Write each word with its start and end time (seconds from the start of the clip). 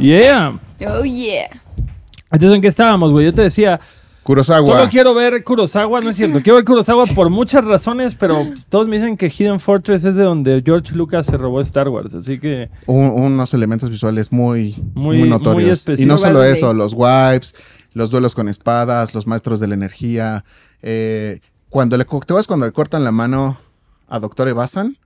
Yeah. 0.00 0.58
Oh, 0.88 1.04
yeah. 1.04 1.48
Entonces, 2.32 2.56
¿en 2.56 2.62
qué 2.62 2.68
estábamos, 2.68 3.12
güey? 3.12 3.26
Yo 3.26 3.34
te 3.34 3.42
decía, 3.42 3.80
Kurosawa. 4.22 4.66
solo 4.78 4.90
quiero 4.90 5.14
ver 5.14 5.42
Kurosawa, 5.42 6.00
no 6.00 6.10
es 6.10 6.16
cierto. 6.16 6.40
Quiero 6.40 6.56
ver 6.56 6.64
Kurosawa 6.64 7.04
por 7.14 7.28
muchas 7.30 7.64
razones, 7.64 8.14
pero 8.14 8.44
todos 8.68 8.86
me 8.86 8.96
dicen 8.96 9.16
que 9.16 9.28
Hidden 9.30 9.58
Fortress 9.60 10.04
es 10.04 10.14
de 10.14 10.22
donde 10.22 10.62
George 10.64 10.94
Lucas 10.94 11.26
se 11.26 11.36
robó 11.36 11.60
Star 11.60 11.88
Wars. 11.88 12.14
Así 12.14 12.38
que, 12.38 12.70
Un- 12.86 13.10
unos 13.10 13.52
elementos 13.54 13.90
visuales 13.90 14.30
muy, 14.30 14.74
Muy- 14.94 15.16
muy, 15.16 15.18
muy 15.18 15.28
notorios. 15.28 15.72
específicos. 15.80 16.04
y 16.04 16.06
no 16.06 16.18
solo 16.18 16.42
eso, 16.44 16.72
los 16.72 16.92
wipes, 16.94 17.54
los 17.92 18.10
duelos 18.10 18.34
con 18.34 18.48
espadas, 18.48 19.14
los 19.14 19.26
maestros 19.26 19.58
de 19.60 19.66
la 19.68 19.74
energía. 19.74 20.44
eh, 20.82 21.40
cuando 21.68 21.96
le, 21.98 22.04
¿Te 22.04 22.08
acuerdas 22.16 22.46
cuando 22.46 22.66
le 22.66 22.72
cortan 22.72 23.04
la 23.04 23.12
mano 23.12 23.58
a 24.08 24.18
Doctor 24.18 24.48
Evasan 24.48 24.96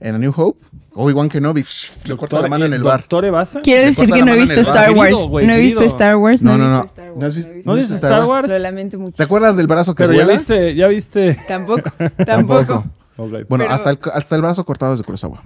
en 0.00 0.14
A 0.14 0.18
New 0.18 0.32
Hope? 0.36 0.58
Obi-Wan 0.96 1.28
Kenobi 1.28 1.64
le 2.04 2.16
corta 2.16 2.40
la 2.40 2.46
mano 2.48 2.66
en 2.66 2.72
el 2.72 2.82
bar. 2.84 3.00
¿Doctor 3.00 3.24
Evasa? 3.24 3.60
Quiero 3.62 3.82
decir 3.82 4.08
que 4.10 4.22
no 4.22 4.32
he 4.32 4.36
visto. 4.36 4.60
Star 4.60 4.92
Wars. 4.92 5.26
No 5.28 5.40
he 5.40 5.58
visto. 5.58 5.82
Star 5.82 6.16
Wars. 6.16 6.42
No, 6.42 6.56
No, 6.56 6.68
he 6.68 6.70
no, 6.70 6.82
visto 6.82 6.82
no. 6.82 6.84
Star 6.84 7.10
Wars. 7.12 7.18
¿No 7.20 7.26
has 7.26 7.32
he 7.32 7.36
visto- 7.36 7.52
visto 7.54 7.70
¿No 7.70 7.76
dices 7.76 7.96
Star 7.96 8.24
Wars? 8.24 8.48
Lo 8.50 8.58
lamento 8.60 8.98
mucho. 8.98 9.16
¿Te 9.16 9.22
acuerdas 9.24 9.56
del 9.56 9.66
brazo 9.66 9.94
que 9.94 10.04
Pero 10.04 10.12
ya 10.16 10.24
vuela? 10.24 10.38
viste, 10.38 10.74
ya 10.76 10.86
viste. 10.86 11.38
Tampoco. 11.48 11.90
Tampoco. 12.26 12.84
Bueno, 13.16 13.46
Pero- 13.48 13.70
hasta, 13.70 13.90
el, 13.90 13.98
hasta 14.12 14.36
el 14.36 14.42
brazo 14.42 14.64
cortado 14.64 14.92
es 14.92 14.98
de 15.00 15.04
Kurosawa. 15.04 15.42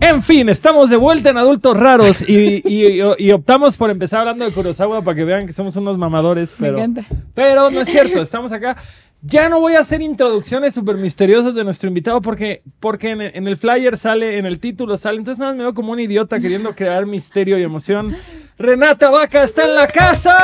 En 0.00 0.22
fin, 0.22 0.48
estamos 0.48 0.90
de 0.90 0.96
vuelta 0.96 1.30
en 1.30 1.38
Adultos 1.38 1.76
Raros 1.76 2.22
y, 2.28 2.62
y- 2.68 3.00
y 3.18 3.32
optamos 3.32 3.76
por 3.76 3.90
empezar 3.90 4.20
hablando 4.20 4.44
de 4.44 4.52
Kurosawa 4.52 5.02
para 5.02 5.14
que 5.16 5.24
vean 5.24 5.46
que 5.46 5.52
somos 5.52 5.74
unos 5.76 5.96
mamadores, 5.98 6.50
Me 6.58 6.66
pero, 6.68 6.78
encanta. 6.78 7.04
pero 7.34 7.70
no 7.70 7.80
es 7.80 7.88
cierto, 7.88 8.20
estamos 8.20 8.52
acá. 8.52 8.76
Ya 9.26 9.48
no 9.48 9.58
voy 9.58 9.74
a 9.74 9.80
hacer 9.80 10.02
introducciones 10.02 10.74
súper 10.74 10.96
misteriosas 10.96 11.54
de 11.54 11.64
nuestro 11.64 11.88
invitado 11.88 12.20
porque, 12.20 12.62
porque 12.78 13.10
en, 13.10 13.22
en 13.22 13.48
el 13.48 13.56
flyer 13.56 13.96
sale, 13.96 14.36
en 14.36 14.44
el 14.44 14.60
título 14.60 14.98
sale, 14.98 15.16
entonces 15.16 15.38
nada 15.38 15.52
más 15.52 15.56
me 15.56 15.64
veo 15.64 15.72
como 15.72 15.92
un 15.92 16.00
idiota 16.00 16.38
queriendo 16.38 16.74
crear 16.74 17.06
misterio 17.06 17.58
y 17.58 17.62
emoción. 17.62 18.14
Renata 18.58 19.08
Vaca 19.08 19.42
está 19.42 19.64
en 19.64 19.76
la 19.76 19.86
casa. 19.86 20.36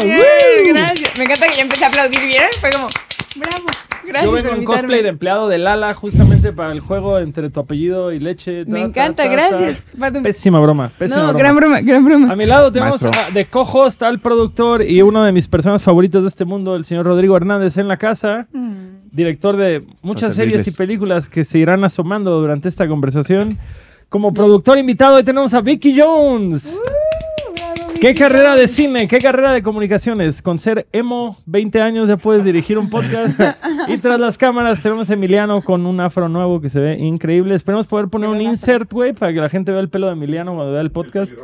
Gracias. 0.00 1.18
Me 1.18 1.24
encanta 1.24 1.48
que 1.48 1.56
ya 1.56 1.62
empecé 1.62 1.84
a 1.84 1.88
aplaudir, 1.88 2.20
¿vieron? 2.24 2.48
Fue 2.60 2.70
como, 2.70 2.86
bravo. 3.34 3.66
Gracias 4.10 4.24
Yo 4.24 4.36
por 4.36 4.42
vengo 4.42 4.56
en 4.58 4.64
cosplay 4.64 5.02
de 5.02 5.08
empleado 5.08 5.48
de 5.48 5.58
Lala 5.58 5.94
justamente 5.94 6.52
para 6.52 6.72
el 6.72 6.80
juego 6.80 7.18
entre 7.20 7.48
tu 7.48 7.60
apellido 7.60 8.12
y 8.12 8.18
leche. 8.18 8.64
Me 8.64 8.64
Ta, 8.64 8.72
ta, 8.72 8.80
encanta, 8.80 9.22
ta, 9.22 9.28
ta. 9.28 9.32
gracias. 9.32 9.78
Pésima 10.22 10.58
broma, 10.58 10.90
pésima 10.98 11.16
No, 11.20 11.24
broma. 11.28 11.38
gran 11.38 11.56
broma, 11.56 11.80
gran 11.80 12.04
broma. 12.04 12.32
A 12.32 12.36
mi 12.36 12.44
lado 12.44 12.72
tenemos 12.72 13.00
a- 13.04 13.30
de 13.32 13.44
co-host 13.44 14.02
al 14.02 14.18
productor 14.18 14.82
y 14.82 15.00
uno 15.02 15.22
de 15.24 15.30
mis 15.32 15.46
personas 15.46 15.80
favoritos 15.82 16.22
de 16.22 16.28
este 16.28 16.44
mundo, 16.44 16.74
el 16.74 16.84
señor 16.84 17.06
Rodrigo 17.06 17.36
Hernández 17.36 17.76
en 17.78 17.86
la 17.88 17.96
casa, 17.98 18.48
Mm. 18.52 18.74
director 19.12 19.56
de 19.56 19.84
muchas 20.02 20.34
series 20.34 20.66
y 20.66 20.72
películas 20.72 21.28
que 21.28 21.44
se 21.44 21.58
irán 21.58 21.84
asomando 21.84 22.40
durante 22.40 22.68
esta 22.68 22.88
conversación. 22.88 23.58
Como 24.08 24.32
productor 24.32 24.76
invitado 24.78 25.16
hoy 25.16 25.22
tenemos 25.22 25.54
a 25.54 25.60
Vicky 25.60 25.96
Jones. 25.96 26.76
¿Qué 28.00 28.14
carrera 28.14 28.56
de 28.56 28.66
cine? 28.66 29.08
¿Qué 29.08 29.18
carrera 29.18 29.52
de 29.52 29.62
comunicaciones? 29.62 30.40
Con 30.40 30.58
ser 30.58 30.86
emo, 30.90 31.36
20 31.44 31.82
años 31.82 32.08
ya 32.08 32.16
puedes 32.16 32.44
dirigir 32.44 32.78
un 32.78 32.88
podcast. 32.88 33.38
y 33.88 33.98
tras 33.98 34.18
las 34.18 34.38
cámaras 34.38 34.80
tenemos 34.80 35.10
a 35.10 35.12
Emiliano 35.12 35.60
con 35.60 35.84
un 35.84 36.00
afro 36.00 36.30
nuevo 36.30 36.62
que 36.62 36.70
se 36.70 36.80
ve 36.80 36.98
increíble. 36.98 37.54
Esperemos 37.54 37.86
poder 37.86 38.08
poner 38.08 38.30
un 38.30 38.40
insert, 38.40 38.90
güey, 38.90 39.12
para 39.12 39.34
que 39.34 39.40
la 39.40 39.50
gente 39.50 39.70
vea 39.70 39.82
el 39.82 39.90
pelo 39.90 40.06
de 40.06 40.14
Emiliano 40.14 40.54
cuando 40.54 40.72
vea 40.72 40.80
el 40.80 40.90
podcast. 40.90 41.34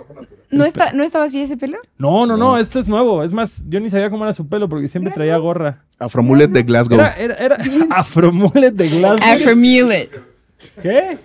¿No, 0.50 0.64
está, 0.64 0.94
¿No 0.94 1.02
estaba 1.02 1.26
así 1.26 1.42
ese 1.42 1.58
pelo? 1.58 1.76
No, 1.98 2.24
no, 2.24 2.38
no, 2.38 2.56
esto 2.56 2.80
es 2.80 2.88
nuevo. 2.88 3.22
Es 3.22 3.34
más, 3.34 3.62
yo 3.68 3.78
ni 3.78 3.91
sabía 3.91 4.08
cómo 4.08 4.24
era 4.24 4.32
su 4.32 4.48
pelo 4.48 4.66
porque 4.66 4.88
siempre 4.88 5.12
traía 5.12 5.36
gorra. 5.36 5.82
Afromulet 5.98 6.50
de 6.50 6.62
Glasgow. 6.62 6.98
Era, 6.98 7.12
era, 7.16 7.34
era 7.36 7.56
afromulet 7.91 8.72
de 8.75 8.88
Glasgow. 8.88 9.28
Afromulet. 9.28 10.35
¿Qué? 10.82 11.19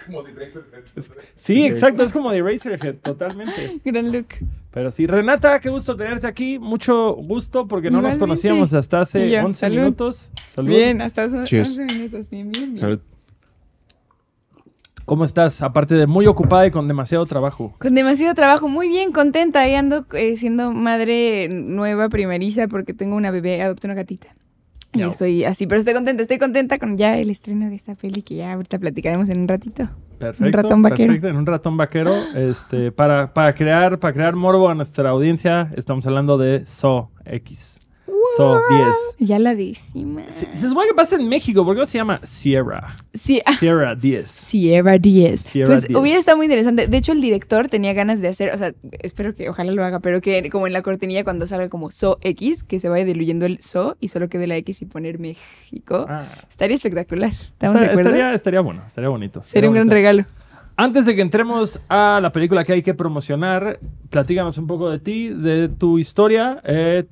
Sí, 1.35 1.65
exacto, 1.65 2.03
es 2.03 2.11
como 2.11 2.31
de 2.31 2.41
Razorhead, 2.41 2.95
totalmente. 2.97 3.79
Gran 3.85 4.11
look. 4.11 4.27
Pero 4.71 4.91
sí, 4.91 5.05
Renata, 5.05 5.59
qué 5.59 5.69
gusto 5.69 5.95
tenerte 5.95 6.27
aquí. 6.27 6.57
Mucho 6.57 7.13
gusto 7.13 7.67
porque 7.67 7.91
no 7.91 8.01
nos 8.01 8.17
conocíamos 8.17 8.73
hasta 8.73 9.01
hace 9.01 9.27
Y 9.27 9.31
yo, 9.31 9.43
11 9.45 9.59
salud. 9.59 9.77
minutos. 9.77 10.29
Salud. 10.53 10.69
Bien, 10.69 11.01
hasta 11.01 11.23
hace 11.23 11.43
Cheers. 11.43 11.79
11 11.79 11.93
minutos. 11.93 12.29
Bien, 12.29 12.49
bien, 12.51 12.65
bien. 12.67 12.79
Salud. 12.79 12.99
¿Cómo 15.05 15.25
estás? 15.25 15.61
Aparte 15.61 15.95
de 15.95 16.07
muy 16.07 16.25
ocupada 16.27 16.65
y 16.67 16.71
con 16.71 16.87
demasiado 16.87 17.25
trabajo. 17.25 17.75
Con 17.79 17.95
demasiado 17.95 18.33
trabajo, 18.33 18.69
muy 18.69 18.87
bien, 18.87 19.11
contenta. 19.11 19.59
Ahí 19.61 19.73
ando 19.75 20.05
eh, 20.13 20.37
siendo 20.37 20.71
madre 20.71 21.49
nueva, 21.49 22.07
primeriza, 22.07 22.67
porque 22.69 22.93
tengo 22.93 23.17
una 23.17 23.29
bebé, 23.31 23.61
adopté 23.61 23.87
una 23.87 23.95
gatita. 23.95 24.35
Y 24.93 25.01
estoy 25.03 25.43
así, 25.45 25.67
pero 25.67 25.79
estoy 25.79 25.93
contenta, 25.93 26.21
estoy 26.21 26.37
contenta 26.37 26.77
con 26.77 26.97
ya 26.97 27.17
el 27.17 27.29
estreno 27.29 27.69
de 27.69 27.75
esta 27.75 27.95
peli 27.95 28.21
que 28.21 28.35
ya 28.35 28.53
ahorita 28.53 28.77
platicaremos 28.79 29.29
en 29.29 29.39
un 29.41 29.47
ratito. 29.47 29.89
Perfecto. 30.19 30.61
ratón 30.61 30.81
vaquero. 30.81 31.07
Perfecto, 31.07 31.27
en 31.29 31.35
un 31.37 31.45
ratón 31.45 31.77
vaquero. 31.77 32.13
Este, 32.35 32.91
para, 32.91 33.33
para, 33.33 33.55
crear, 33.55 33.99
para 33.99 34.13
crear 34.13 34.35
morbo 34.35 34.69
a 34.69 34.75
nuestra 34.75 35.09
audiencia, 35.09 35.71
estamos 35.75 36.05
hablando 36.05 36.37
de 36.37 36.65
So 36.65 37.09
X. 37.25 37.80
So 38.37 38.59
10. 39.19 39.27
Ya 39.29 39.39
la 39.39 39.55
décima. 39.55 40.23
Se, 40.35 40.45
se 40.55 40.69
supone 40.69 40.87
que 40.87 40.93
pasa 40.93 41.15
en 41.15 41.27
México, 41.27 41.63
¿por 41.65 41.75
qué 41.75 41.79
no 41.81 41.85
se 41.85 41.97
llama 41.97 42.17
Sierra? 42.17 42.95
Sí, 43.13 43.41
Sierra 43.59 43.95
10. 43.95 44.29
Sierra 44.29 44.97
10. 44.97 45.39
Sierra 45.41 45.67
pues 45.69 45.87
10. 45.87 45.99
hubiera 45.99 46.19
estado 46.19 46.37
muy 46.37 46.45
interesante. 46.45 46.87
De 46.87 46.97
hecho, 46.97 47.11
el 47.11 47.21
director 47.21 47.67
tenía 47.67 47.93
ganas 47.93 48.21
de 48.21 48.27
hacer, 48.29 48.53
o 48.53 48.57
sea, 48.57 48.73
espero 49.01 49.33
que 49.35 49.49
ojalá 49.49 49.71
lo 49.71 49.83
haga, 49.83 49.99
pero 49.99 50.21
que 50.21 50.49
como 50.49 50.67
en 50.67 50.73
la 50.73 50.81
cortinilla 50.81 51.23
cuando 51.23 51.47
salga 51.47 51.69
como 51.69 51.91
So 51.91 52.17
X, 52.21 52.63
que 52.63 52.79
se 52.79 52.89
vaya 52.89 53.05
diluyendo 53.05 53.45
el 53.45 53.61
So 53.61 53.97
y 53.99 54.07
solo 54.09 54.29
quede 54.29 54.47
la 54.47 54.57
X 54.57 54.81
y 54.81 54.85
poner 54.85 55.19
México. 55.19 56.05
Ah, 56.09 56.25
Estaría 56.49 56.75
espectacular. 56.75 57.31
¿Estamos 57.31 57.75
de 57.77 57.81
esta- 57.81 57.91
acuerdo? 57.93 58.09
estaría, 58.11 58.33
estaría 58.33 58.61
bueno, 58.61 58.83
estaría 58.87 59.09
bonito. 59.09 59.41
Sería 59.43 59.69
un 59.69 59.75
gran 59.75 59.89
regalo. 59.89 60.25
Antes 60.77 61.05
de 61.05 61.15
que 61.15 61.21
entremos 61.21 61.79
a 61.89 62.19
la 62.21 62.31
película 62.31 62.63
que 62.63 62.73
hay 62.73 62.81
que 62.81 62.93
promocionar, 62.93 63.79
platícanos 64.09 64.57
un 64.57 64.67
poco 64.67 64.89
de 64.89 64.99
ti, 64.99 65.29
de 65.29 65.69
tu 65.69 65.99
historia. 65.99 66.59
Eh, 66.63 67.05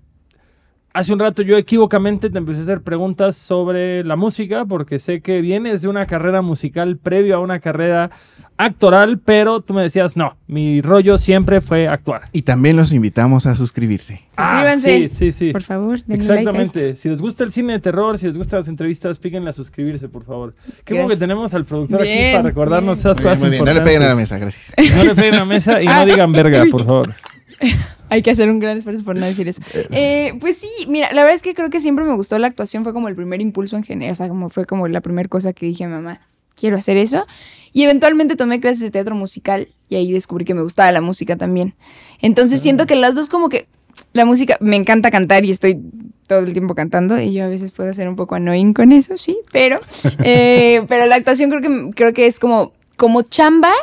hace 0.93 1.13
un 1.13 1.19
rato 1.19 1.41
yo 1.41 1.57
equivocamente 1.57 2.29
te 2.29 2.37
empecé 2.37 2.59
a 2.59 2.63
hacer 2.63 2.81
preguntas 2.81 3.35
sobre 3.35 4.03
la 4.03 4.15
música, 4.15 4.65
porque 4.65 4.99
sé 4.99 5.21
que 5.21 5.41
vienes 5.41 5.81
de 5.81 5.87
una 5.87 6.05
carrera 6.05 6.41
musical 6.41 6.97
previo 6.97 7.35
a 7.35 7.39
una 7.39 7.59
carrera 7.59 8.09
actoral, 8.57 9.19
pero 9.19 9.61
tú 9.61 9.73
me 9.73 9.81
decías, 9.81 10.17
no, 10.17 10.35
mi 10.47 10.81
rollo 10.81 11.17
siempre 11.17 11.61
fue 11.61 11.87
actuar. 11.87 12.23
Y 12.33 12.41
también 12.41 12.75
los 12.75 12.91
invitamos 12.91 13.45
a 13.45 13.55
suscribirse. 13.55 14.21
Suscríbanse. 14.27 14.95
Ah, 14.95 15.07
sí, 15.07 15.15
sí, 15.15 15.31
sí. 15.31 15.51
Por 15.53 15.63
favor, 15.63 15.99
denle 16.05 16.25
like 16.25 16.31
a 16.31 16.37
Exactamente. 16.39 16.89
esto. 16.89 17.01
si 17.01 17.09
les 17.09 17.21
gusta 17.21 17.43
el 17.45 17.53
cine 17.53 17.73
de 17.73 17.79
terror, 17.79 18.17
si 18.17 18.25
les 18.25 18.37
gustan 18.37 18.59
las 18.59 18.67
entrevistas, 18.67 19.17
píquenle 19.17 19.49
a 19.49 19.53
suscribirse, 19.53 20.09
por 20.09 20.25
favor. 20.25 20.53
Qué 20.83 20.93
bueno 20.93 21.07
que 21.09 21.15
tenemos 21.17 21.53
al 21.53 21.63
productor 21.63 22.01
aquí 22.01 22.33
para 22.33 22.43
recordarnos 22.43 23.01
bien. 23.01 23.11
esas 23.11 23.15
Muy 23.17 23.23
bien, 23.23 23.29
cosas 23.33 23.41
muy 23.41 23.49
bien. 23.51 23.65
No 23.65 23.73
le 23.73 23.81
peguen 23.81 24.01
a 24.01 24.07
la 24.07 24.15
mesa, 24.15 24.37
gracias. 24.37 24.73
No 24.97 25.03
le 25.05 25.15
peguen 25.15 25.35
a 25.35 25.39
la 25.39 25.45
mesa 25.45 25.81
y 25.81 25.85
no 25.85 26.05
digan 26.05 26.31
verga, 26.33 26.65
por 26.69 26.83
favor. 26.85 27.13
Hay 28.09 28.21
que 28.21 28.31
hacer 28.31 28.49
un 28.49 28.59
gran 28.59 28.77
esfuerzo 28.77 29.03
por 29.03 29.15
no 29.15 29.25
decir 29.25 29.47
eso. 29.47 29.61
Eh, 29.91 30.33
pues 30.39 30.57
sí, 30.57 30.69
mira, 30.87 31.11
la 31.13 31.21
verdad 31.21 31.35
es 31.35 31.41
que 31.41 31.53
creo 31.53 31.69
que 31.69 31.81
siempre 31.81 32.05
me 32.05 32.15
gustó 32.15 32.39
la 32.39 32.47
actuación, 32.47 32.83
fue 32.83 32.93
como 32.93 33.07
el 33.07 33.15
primer 33.15 33.41
impulso 33.41 33.75
en 33.75 33.83
general, 33.83 34.13
o 34.13 34.15
sea, 34.15 34.27
como 34.27 34.49
fue 34.49 34.65
como 34.65 34.87
la 34.87 35.01
primera 35.01 35.29
cosa 35.29 35.53
que 35.53 35.65
dije 35.65 35.83
a 35.83 35.89
mamá, 35.89 36.21
quiero 36.55 36.77
hacer 36.77 36.97
eso. 36.97 37.25
Y 37.71 37.83
eventualmente 37.83 38.35
tomé 38.35 38.59
clases 38.59 38.79
de 38.79 38.91
teatro 38.91 39.15
musical 39.15 39.67
y 39.89 39.95
ahí 39.95 40.11
descubrí 40.11 40.45
que 40.45 40.55
me 40.55 40.63
gustaba 40.63 40.91
la 40.91 41.01
música 41.01 41.35
también. 41.35 41.75
Entonces 42.19 42.61
siento 42.61 42.87
que 42.87 42.95
las 42.95 43.15
dos 43.15 43.29
como 43.29 43.49
que 43.49 43.67
la 44.13 44.25
música, 44.25 44.57
me 44.59 44.75
encanta 44.75 45.11
cantar 45.11 45.45
y 45.45 45.51
estoy 45.51 45.79
todo 46.27 46.39
el 46.39 46.53
tiempo 46.53 46.75
cantando 46.75 47.19
y 47.19 47.33
yo 47.33 47.43
a 47.45 47.47
veces 47.47 47.71
puedo 47.71 47.93
ser 47.93 48.07
un 48.07 48.15
poco 48.15 48.35
annoying 48.35 48.73
con 48.73 48.91
eso, 48.91 49.17
sí, 49.17 49.39
pero, 49.51 49.79
eh, 50.23 50.83
pero 50.87 51.05
la 51.07 51.15
actuación 51.15 51.49
creo 51.49 51.61
que, 51.61 51.91
creo 51.95 52.13
que 52.13 52.27
es 52.27 52.39
como, 52.39 52.73
como 52.97 53.23
chamba, 53.23 53.73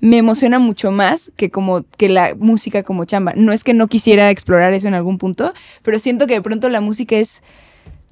me 0.00 0.18
emociona 0.18 0.58
mucho 0.58 0.90
más 0.90 1.32
que 1.36 1.50
como 1.50 1.84
que 1.96 2.08
la 2.08 2.34
música 2.38 2.82
como 2.82 3.04
chamba. 3.04 3.32
No 3.36 3.52
es 3.52 3.64
que 3.64 3.74
no 3.74 3.88
quisiera 3.88 4.30
explorar 4.30 4.72
eso 4.72 4.88
en 4.88 4.94
algún 4.94 5.18
punto, 5.18 5.52
pero 5.82 5.98
siento 5.98 6.26
que 6.26 6.34
de 6.34 6.42
pronto 6.42 6.68
la 6.68 6.80
música 6.80 7.16
es 7.16 7.42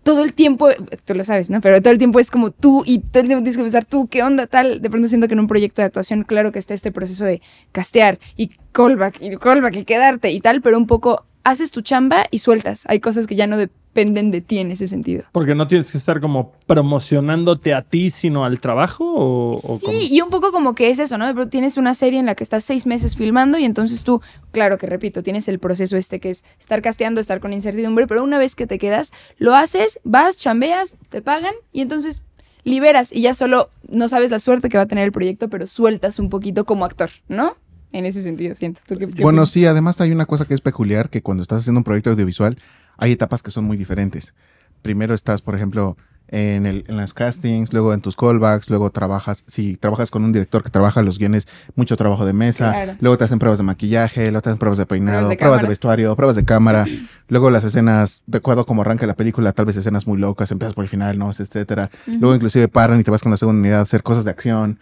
todo 0.02 0.22
el 0.22 0.34
tiempo, 0.34 0.68
tú 1.04 1.14
lo 1.14 1.24
sabes, 1.24 1.48
¿no? 1.50 1.60
Pero 1.60 1.80
todo 1.80 1.92
el 1.92 1.98
tiempo 1.98 2.20
es 2.20 2.30
como 2.30 2.50
tú 2.50 2.82
y 2.84 2.98
todo 2.98 3.22
el 3.22 3.28
tiempo 3.28 3.42
tienes 3.42 3.56
que 3.56 3.62
pensar 3.62 3.84
tú, 3.86 4.06
¿qué 4.06 4.22
onda 4.22 4.46
tal? 4.46 4.82
De 4.82 4.90
pronto 4.90 5.08
siento 5.08 5.28
que 5.28 5.34
en 5.34 5.40
un 5.40 5.46
proyecto 5.46 5.80
de 5.80 5.86
actuación, 5.86 6.24
claro 6.24 6.52
que 6.52 6.58
está 6.58 6.74
este 6.74 6.92
proceso 6.92 7.24
de 7.24 7.40
castear 7.72 8.18
y 8.36 8.50
callback 8.72 9.20
y 9.22 9.36
callback 9.36 9.76
y 9.76 9.84
quedarte 9.84 10.30
y 10.30 10.40
tal, 10.40 10.60
pero 10.60 10.76
un 10.76 10.86
poco 10.86 11.24
haces 11.42 11.70
tu 11.70 11.80
chamba 11.80 12.26
y 12.30 12.38
sueltas. 12.38 12.84
Hay 12.88 13.00
cosas 13.00 13.26
que 13.26 13.34
ya 13.34 13.46
no 13.46 13.56
dependen 13.94 14.32
de 14.32 14.40
ti 14.40 14.58
en 14.58 14.72
ese 14.72 14.88
sentido. 14.88 15.22
Porque 15.30 15.54
no 15.54 15.68
tienes 15.68 15.92
que 15.92 15.98
estar 15.98 16.20
como 16.20 16.52
promocionándote 16.66 17.74
a 17.74 17.82
ti, 17.82 18.10
sino 18.10 18.44
al 18.44 18.58
trabajo. 18.60 19.04
O, 19.14 19.54
o 19.56 19.78
Sí, 19.78 20.08
y 20.14 20.20
un 20.20 20.30
poco 20.30 20.50
como 20.50 20.74
que 20.74 20.90
es 20.90 20.98
eso, 20.98 21.16
¿no? 21.16 21.26
De 21.26 21.32
pronto 21.32 21.50
tienes 21.50 21.76
una 21.76 21.94
serie 21.94 22.18
en 22.18 22.26
la 22.26 22.34
que 22.34 22.42
estás 22.42 22.64
seis 22.64 22.86
meses 22.86 23.16
filmando 23.16 23.56
y 23.56 23.64
entonces 23.64 24.02
tú, 24.02 24.20
claro 24.50 24.78
que 24.78 24.86
repito, 24.86 25.22
tienes 25.22 25.46
el 25.46 25.60
proceso 25.60 25.96
este 25.96 26.18
que 26.18 26.30
es 26.30 26.44
estar 26.58 26.82
casteando, 26.82 27.20
estar 27.20 27.38
con 27.40 27.52
incertidumbre, 27.52 28.06
pero 28.08 28.24
una 28.24 28.38
vez 28.38 28.56
que 28.56 28.66
te 28.66 28.78
quedas, 28.78 29.12
lo 29.38 29.54
haces, 29.54 30.00
vas, 30.02 30.36
chambeas, 30.36 30.98
te 31.08 31.22
pagan 31.22 31.54
y 31.72 31.80
entonces 31.80 32.22
liberas 32.64 33.12
y 33.12 33.20
ya 33.22 33.34
solo 33.34 33.68
no 33.88 34.08
sabes 34.08 34.30
la 34.32 34.40
suerte 34.40 34.68
que 34.68 34.76
va 34.76 34.84
a 34.84 34.88
tener 34.88 35.04
el 35.04 35.12
proyecto, 35.12 35.48
pero 35.48 35.66
sueltas 35.68 36.18
un 36.18 36.30
poquito 36.30 36.64
como 36.64 36.84
actor, 36.84 37.10
¿no? 37.28 37.54
En 37.92 38.06
ese 38.06 38.22
sentido, 38.22 38.56
siento. 38.56 38.80
¿Tú 38.88 38.96
qué- 38.96 39.06
qué 39.06 39.22
Bueno, 39.22 39.42
opinas? 39.42 39.50
sí, 39.50 39.66
además 39.66 40.00
hay 40.00 40.10
una 40.10 40.26
cosa 40.26 40.46
que 40.46 40.54
es 40.54 40.60
peculiar, 40.60 41.10
que 41.10 41.22
cuando 41.22 41.42
estás 41.42 41.60
haciendo 41.60 41.78
un 41.78 41.84
proyecto 41.84 42.10
audiovisual 42.10 42.58
hay 42.98 43.12
etapas 43.12 43.42
que 43.42 43.50
son 43.50 43.64
muy 43.64 43.76
diferentes. 43.76 44.34
Primero 44.82 45.14
estás, 45.14 45.40
por 45.42 45.54
ejemplo, 45.54 45.96
en, 46.28 46.64
el, 46.66 46.84
en 46.88 46.96
los 46.96 47.12
castings, 47.12 47.72
luego 47.72 47.92
en 47.92 48.00
tus 48.00 48.16
callbacks, 48.16 48.70
luego 48.70 48.90
trabajas, 48.90 49.44
si 49.46 49.76
trabajas 49.76 50.10
con 50.10 50.24
un 50.24 50.32
director 50.32 50.62
que 50.62 50.70
trabaja 50.70 51.02
los 51.02 51.18
guiones, 51.18 51.46
mucho 51.76 51.96
trabajo 51.96 52.24
de 52.24 52.32
mesa, 52.32 52.72
Claro. 52.72 52.96
luego 53.00 53.18
te 53.18 53.24
hacen 53.24 53.38
pruebas 53.38 53.58
de 53.58 53.64
maquillaje, 53.64 54.30
luego 54.30 54.40
te 54.42 54.48
hacen 54.48 54.58
pruebas 54.58 54.78
de 54.78 54.86
peinado, 54.86 55.18
Pruebas 55.18 55.30
de 55.30 55.36
pruebas 55.36 55.56
de, 55.58 55.60
cámara. 55.60 55.68
vestuario, 55.68 56.16
pruebas 56.16 56.36
de 56.36 56.44
cámara, 56.44 56.86
luego 57.28 57.50
las 57.50 57.64
escenas, 57.64 58.22
de 58.26 58.38
acuerdo 58.38 58.62
a 58.62 58.66
cómo 58.66 58.80
arranca 58.82 59.06
la 59.06 59.14
película, 59.14 59.52
tal 59.52 59.66
vez 59.66 59.76
escenas 59.76 60.06
muy 60.06 60.18
locas, 60.18 60.50
empiezas 60.50 60.74
por 60.74 60.84
el 60.84 60.88
final, 60.88 61.18
¿no? 61.18 61.30
etcétera. 61.30 61.90
Luego 62.06 62.34
inclusive 62.34 62.68
paran 62.68 62.98
y 62.98 63.04
te 63.04 63.10
vas 63.10 63.22
con 63.22 63.30
la 63.30 63.36
segunda 63.36 63.60
unidad 63.60 63.78
a 63.80 63.82
hacer 63.82 64.02
cosas 64.02 64.24
de 64.24 64.30
acción. 64.30 64.78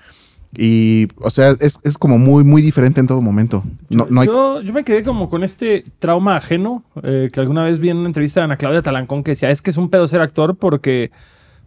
Y, 0.56 1.08
o 1.16 1.30
sea, 1.30 1.56
es, 1.60 1.78
es 1.82 1.96
como 1.96 2.18
muy, 2.18 2.44
muy 2.44 2.60
diferente 2.60 3.00
en 3.00 3.06
todo 3.06 3.22
momento. 3.22 3.64
No, 3.88 4.06
no 4.10 4.20
hay... 4.20 4.26
yo, 4.26 4.60
yo 4.60 4.72
me 4.72 4.84
quedé 4.84 5.02
como 5.02 5.30
con 5.30 5.44
este 5.44 5.84
trauma 5.98 6.36
ajeno 6.36 6.84
eh, 7.02 7.30
que 7.32 7.40
alguna 7.40 7.64
vez 7.64 7.78
vi 7.78 7.88
en 7.88 7.96
una 7.98 8.08
entrevista 8.08 8.40
de 8.40 8.44
Ana 8.44 8.56
Claudia 8.58 8.82
Talancón 8.82 9.24
que 9.24 9.30
decía, 9.30 9.50
es 9.50 9.62
que 9.62 9.70
es 9.70 9.76
un 9.78 9.88
pedo 9.88 10.06
ser 10.08 10.20
actor 10.20 10.56
porque 10.56 11.10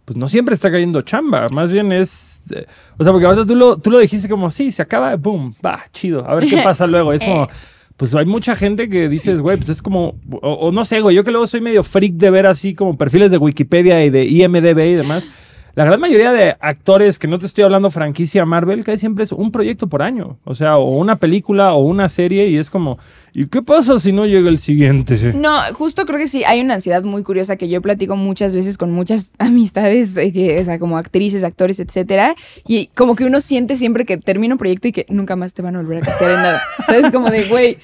pues 0.04 0.16
no 0.16 0.28
siempre 0.28 0.54
está 0.54 0.70
cayendo 0.70 1.02
chamba, 1.02 1.46
más 1.52 1.72
bien 1.72 1.90
es... 1.90 2.40
eh, 2.54 2.64
o 2.96 3.02
sea, 3.02 3.12
porque 3.12 3.26
ahorita 3.26 3.44
tú 3.44 3.56
lo, 3.56 3.76
tú 3.76 3.90
lo 3.90 3.98
dijiste 3.98 4.28
como, 4.28 4.52
sí, 4.52 4.70
se 4.70 4.82
acaba, 4.82 5.16
boom, 5.16 5.52
va, 5.64 5.82
chido, 5.92 6.24
a 6.28 6.36
ver 6.36 6.48
qué 6.48 6.58
pasa 6.64 6.86
luego. 6.86 7.12
Es 7.12 7.24
como... 7.24 7.48
Pues 7.96 8.14
hay 8.14 8.26
mucha 8.26 8.54
gente 8.54 8.90
que 8.90 9.08
dices, 9.08 9.40
güey, 9.40 9.56
pues 9.56 9.70
es 9.70 9.80
como, 9.80 10.16
o, 10.30 10.52
o 10.52 10.70
no 10.70 10.84
sé, 10.84 11.00
güey, 11.00 11.16
yo 11.16 11.24
que 11.24 11.30
luego 11.30 11.46
soy 11.46 11.62
medio 11.62 11.82
freak 11.82 12.12
de 12.16 12.28
ver 12.28 12.46
así 12.46 12.74
como 12.74 12.94
perfiles 12.98 13.30
de 13.30 13.38
Wikipedia 13.38 14.04
y 14.04 14.10
de 14.10 14.26
IMDB 14.26 14.78
y 14.80 14.94
demás. 14.94 15.26
La 15.76 15.84
gran 15.84 16.00
mayoría 16.00 16.32
de 16.32 16.56
actores, 16.58 17.18
que 17.18 17.28
no 17.28 17.38
te 17.38 17.44
estoy 17.44 17.62
hablando 17.62 17.90
franquicia 17.90 18.46
Marvel, 18.46 18.82
que 18.82 18.96
siempre 18.96 19.24
es 19.24 19.32
un 19.32 19.52
proyecto 19.52 19.88
por 19.88 20.00
año. 20.00 20.38
O 20.44 20.54
sea, 20.54 20.78
o 20.78 20.96
una 20.96 21.16
película 21.16 21.74
o 21.74 21.80
una 21.80 22.08
serie 22.08 22.48
y 22.48 22.56
es 22.56 22.70
como, 22.70 22.98
¿y 23.32 23.46
qué 23.46 23.62
pasa 23.62 23.98
si 23.98 24.12
no 24.12 24.26
llega 24.26 24.48
el 24.48 24.58
siguiente? 24.58 25.32
No, 25.34 25.50
justo 25.74 26.04
creo 26.06 26.18
que 26.18 26.28
sí, 26.28 26.44
hay 26.44 26.60
una 26.60 26.74
ansiedad 26.74 27.02
muy 27.02 27.22
curiosa 27.22 27.56
que 27.56 27.68
yo 27.68 27.80
platico 27.82 28.16
muchas 28.16 28.54
veces 28.54 28.76
con 28.78 28.92
muchas 28.92 29.32
amistades, 29.38 30.16
eh, 30.16 30.32
que, 30.32 30.60
o 30.60 30.64
sea, 30.64 30.78
como 30.78 30.98
actrices, 30.98 31.44
actores, 31.44 31.78
etcétera, 31.80 32.34
y 32.66 32.88
como 32.94 33.14
que 33.16 33.24
uno 33.24 33.40
siente 33.40 33.76
siempre 33.76 34.04
que 34.04 34.16
termina 34.16 34.54
un 34.54 34.58
proyecto 34.58 34.88
y 34.88 34.92
que 34.92 35.06
nunca 35.08 35.36
más 35.36 35.52
te 35.54 35.62
van 35.62 35.76
a 35.76 35.80
volver 35.82 35.98
a 35.98 36.06
castear 36.06 36.30
en 36.32 36.36
nada. 36.36 36.62
¿Sabes? 36.86 37.10
Como 37.10 37.30
de, 37.30 37.44
güey, 37.44 37.78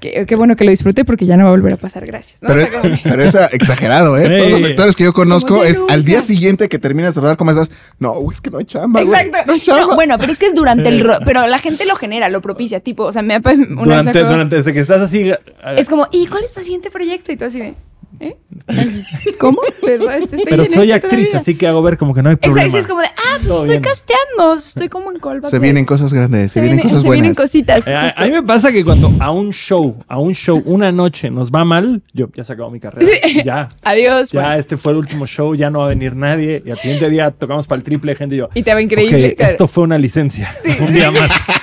qué, 0.00 0.24
qué 0.26 0.36
bueno 0.36 0.56
que 0.56 0.64
lo 0.64 0.70
disfrute 0.70 1.04
porque 1.04 1.26
ya 1.26 1.36
no 1.36 1.44
va 1.44 1.50
a 1.50 1.52
volver 1.52 1.72
a 1.74 1.76
pasar, 1.76 2.06
gracias. 2.06 2.42
¿no? 2.42 2.48
O 2.50 2.54
Pero, 2.54 2.66
sea, 2.70 2.80
como 2.80 2.94
que- 2.94 3.00
pero 3.02 3.22
es 3.24 3.34
exagerado, 3.52 4.16
¿eh? 4.18 4.26
Sí. 4.26 4.36
Todos 4.38 4.50
los 4.60 4.70
actores 4.70 4.96
que 4.96 5.04
yo 5.04 5.12
conozco 5.12 5.64
es 5.64 5.80
al 5.88 6.04
día 6.04 6.22
siguiente 6.22 6.68
que 6.68 6.78
terminas 6.78 7.14
de 7.14 7.20
rodar, 7.20 7.36
como 7.36 7.50
estás? 7.50 7.70
No, 7.98 8.12
güey, 8.14 8.34
es 8.34 8.40
que 8.40 8.50
no 8.50 8.58
hay 8.58 8.64
chamba, 8.64 9.02
güey. 9.02 9.14
Exacto. 9.14 9.38
No 9.46 9.52
hay 9.52 9.60
chamba. 9.60 9.82
No, 9.82 9.94
bueno, 9.94 10.16
pero 10.18 10.32
es 10.32 10.38
que 10.38 10.46
es 10.46 10.54
durante 10.54 10.88
el... 10.88 11.04
ro- 11.04 11.18
Pero 11.24 11.46
la 11.46 11.58
gente 11.58 11.84
lo 11.86 11.96
genera, 11.96 12.28
lo 12.28 12.40
propicia. 12.40 12.80
Tipo, 12.80 13.04
o 13.04 13.12
sea, 13.12 13.22
me 13.22 13.36
una 13.36 13.50
vez 13.50 13.58
me 13.58 13.66
Durante, 13.84 14.10
acuerdo- 14.10 14.28
durante, 14.32 14.56
desde 14.56 14.72
que 14.72 14.80
estás 14.88 15.02
así... 15.02 15.30
Es 15.76 15.88
como, 15.88 16.06
¿y 16.12 16.26
cuál 16.26 16.44
es 16.44 16.54
tu 16.54 16.60
siguiente 16.60 16.90
proyecto? 16.90 17.30
Y 17.32 17.36
tú 17.36 17.44
así 17.44 17.58
de, 17.60 17.74
¿eh? 18.20 18.36
Así, 18.66 19.02
¿Cómo? 19.38 19.60
Pero, 19.82 20.10
este, 20.10 20.36
estoy 20.36 20.44
pero 20.50 20.62
en 20.64 20.70
soy 20.72 20.90
este 20.90 20.94
actriz, 20.94 21.28
todavía. 21.30 21.40
así 21.40 21.54
que 21.56 21.66
hago 21.66 21.80
ver 21.82 21.96
como 21.96 22.12
que 22.14 22.22
no 22.22 22.30
hay 22.30 22.36
problema. 22.36 22.62
Exacto, 22.66 22.76
sí, 22.76 22.80
es 22.80 22.86
como 22.86 23.00
de, 23.00 23.06
ah, 23.06 23.36
pues 23.36 23.46
Todo 23.48 23.58
estoy 23.60 23.68
bien. 23.70 23.82
casteando, 23.82 24.54
estoy 24.54 24.88
como 24.88 25.10
en 25.12 25.18
callback. 25.20 25.50
Se 25.50 25.58
vienen 25.58 25.84
cosas 25.86 26.12
grandes, 26.12 26.52
se, 26.52 26.60
vienen 26.60 26.76
viene- 26.78 26.82
cosas 26.90 27.02
se 27.02 27.08
vienen 27.10 27.32
buenas. 27.32 27.36
cositas. 27.36 27.88
Eh, 27.88 27.94
a, 27.94 28.06
a 28.14 28.24
mí 28.24 28.30
me 28.32 28.42
pasa 28.42 28.72
que 28.72 28.84
cuando 28.84 29.10
a 29.20 29.30
un 29.30 29.52
show, 29.52 29.96
a 30.08 30.18
un 30.18 30.34
show, 30.34 30.60
una 30.66 30.90
noche 30.92 31.30
nos 31.30 31.50
va 31.50 31.64
mal, 31.64 32.02
yo 32.12 32.28
ya 32.34 32.44
se 32.44 32.52
acabó 32.52 32.70
mi 32.70 32.80
carrera. 32.80 33.06
Sí. 33.22 33.42
Ya. 33.44 33.68
Adiós. 33.82 34.32
Ya, 34.32 34.40
bueno. 34.40 34.54
este 34.56 34.76
fue 34.76 34.92
el 34.92 34.98
último 34.98 35.26
show, 35.26 35.54
ya 35.54 35.70
no 35.70 35.78
va 35.80 35.86
a 35.86 35.88
venir 35.88 36.14
nadie. 36.16 36.62
Y 36.66 36.70
al 36.70 36.78
siguiente 36.78 37.08
día 37.10 37.30
tocamos 37.30 37.66
para 37.66 37.78
el 37.78 37.84
triple 37.84 38.14
gente 38.16 38.34
y 38.34 38.38
yo. 38.38 38.48
Y 38.54 38.62
te 38.62 38.74
va 38.74 38.82
increíble. 38.82 39.34
claro. 39.34 39.50
esto 39.52 39.66
fue 39.68 39.84
una 39.84 39.96
licencia. 39.98 40.54
Un 40.80 40.92
día 40.92 41.10
más. 41.10 41.30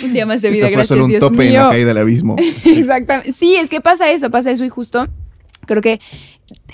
Un 0.04 0.12
día 0.12 0.26
más 0.26 0.42
de 0.42 0.50
vida, 0.50 0.66
Esto 0.66 0.68
fue 0.68 0.72
gracias 0.76 0.88
solo 0.88 1.04
un 1.04 1.10
Dios 1.10 1.20
tope 1.20 1.44
en 1.44 1.50
mío. 1.50 1.62
la 1.64 1.70
caída 1.70 1.86
del 1.88 1.98
abismo. 1.98 2.36
Exactamente. 2.64 3.32
Sí, 3.32 3.56
es 3.56 3.68
que 3.70 3.80
pasa 3.80 4.10
eso, 4.10 4.30
pasa 4.30 4.50
eso 4.50 4.64
y 4.64 4.68
justo 4.68 5.06
creo 5.66 5.82
que 5.82 6.00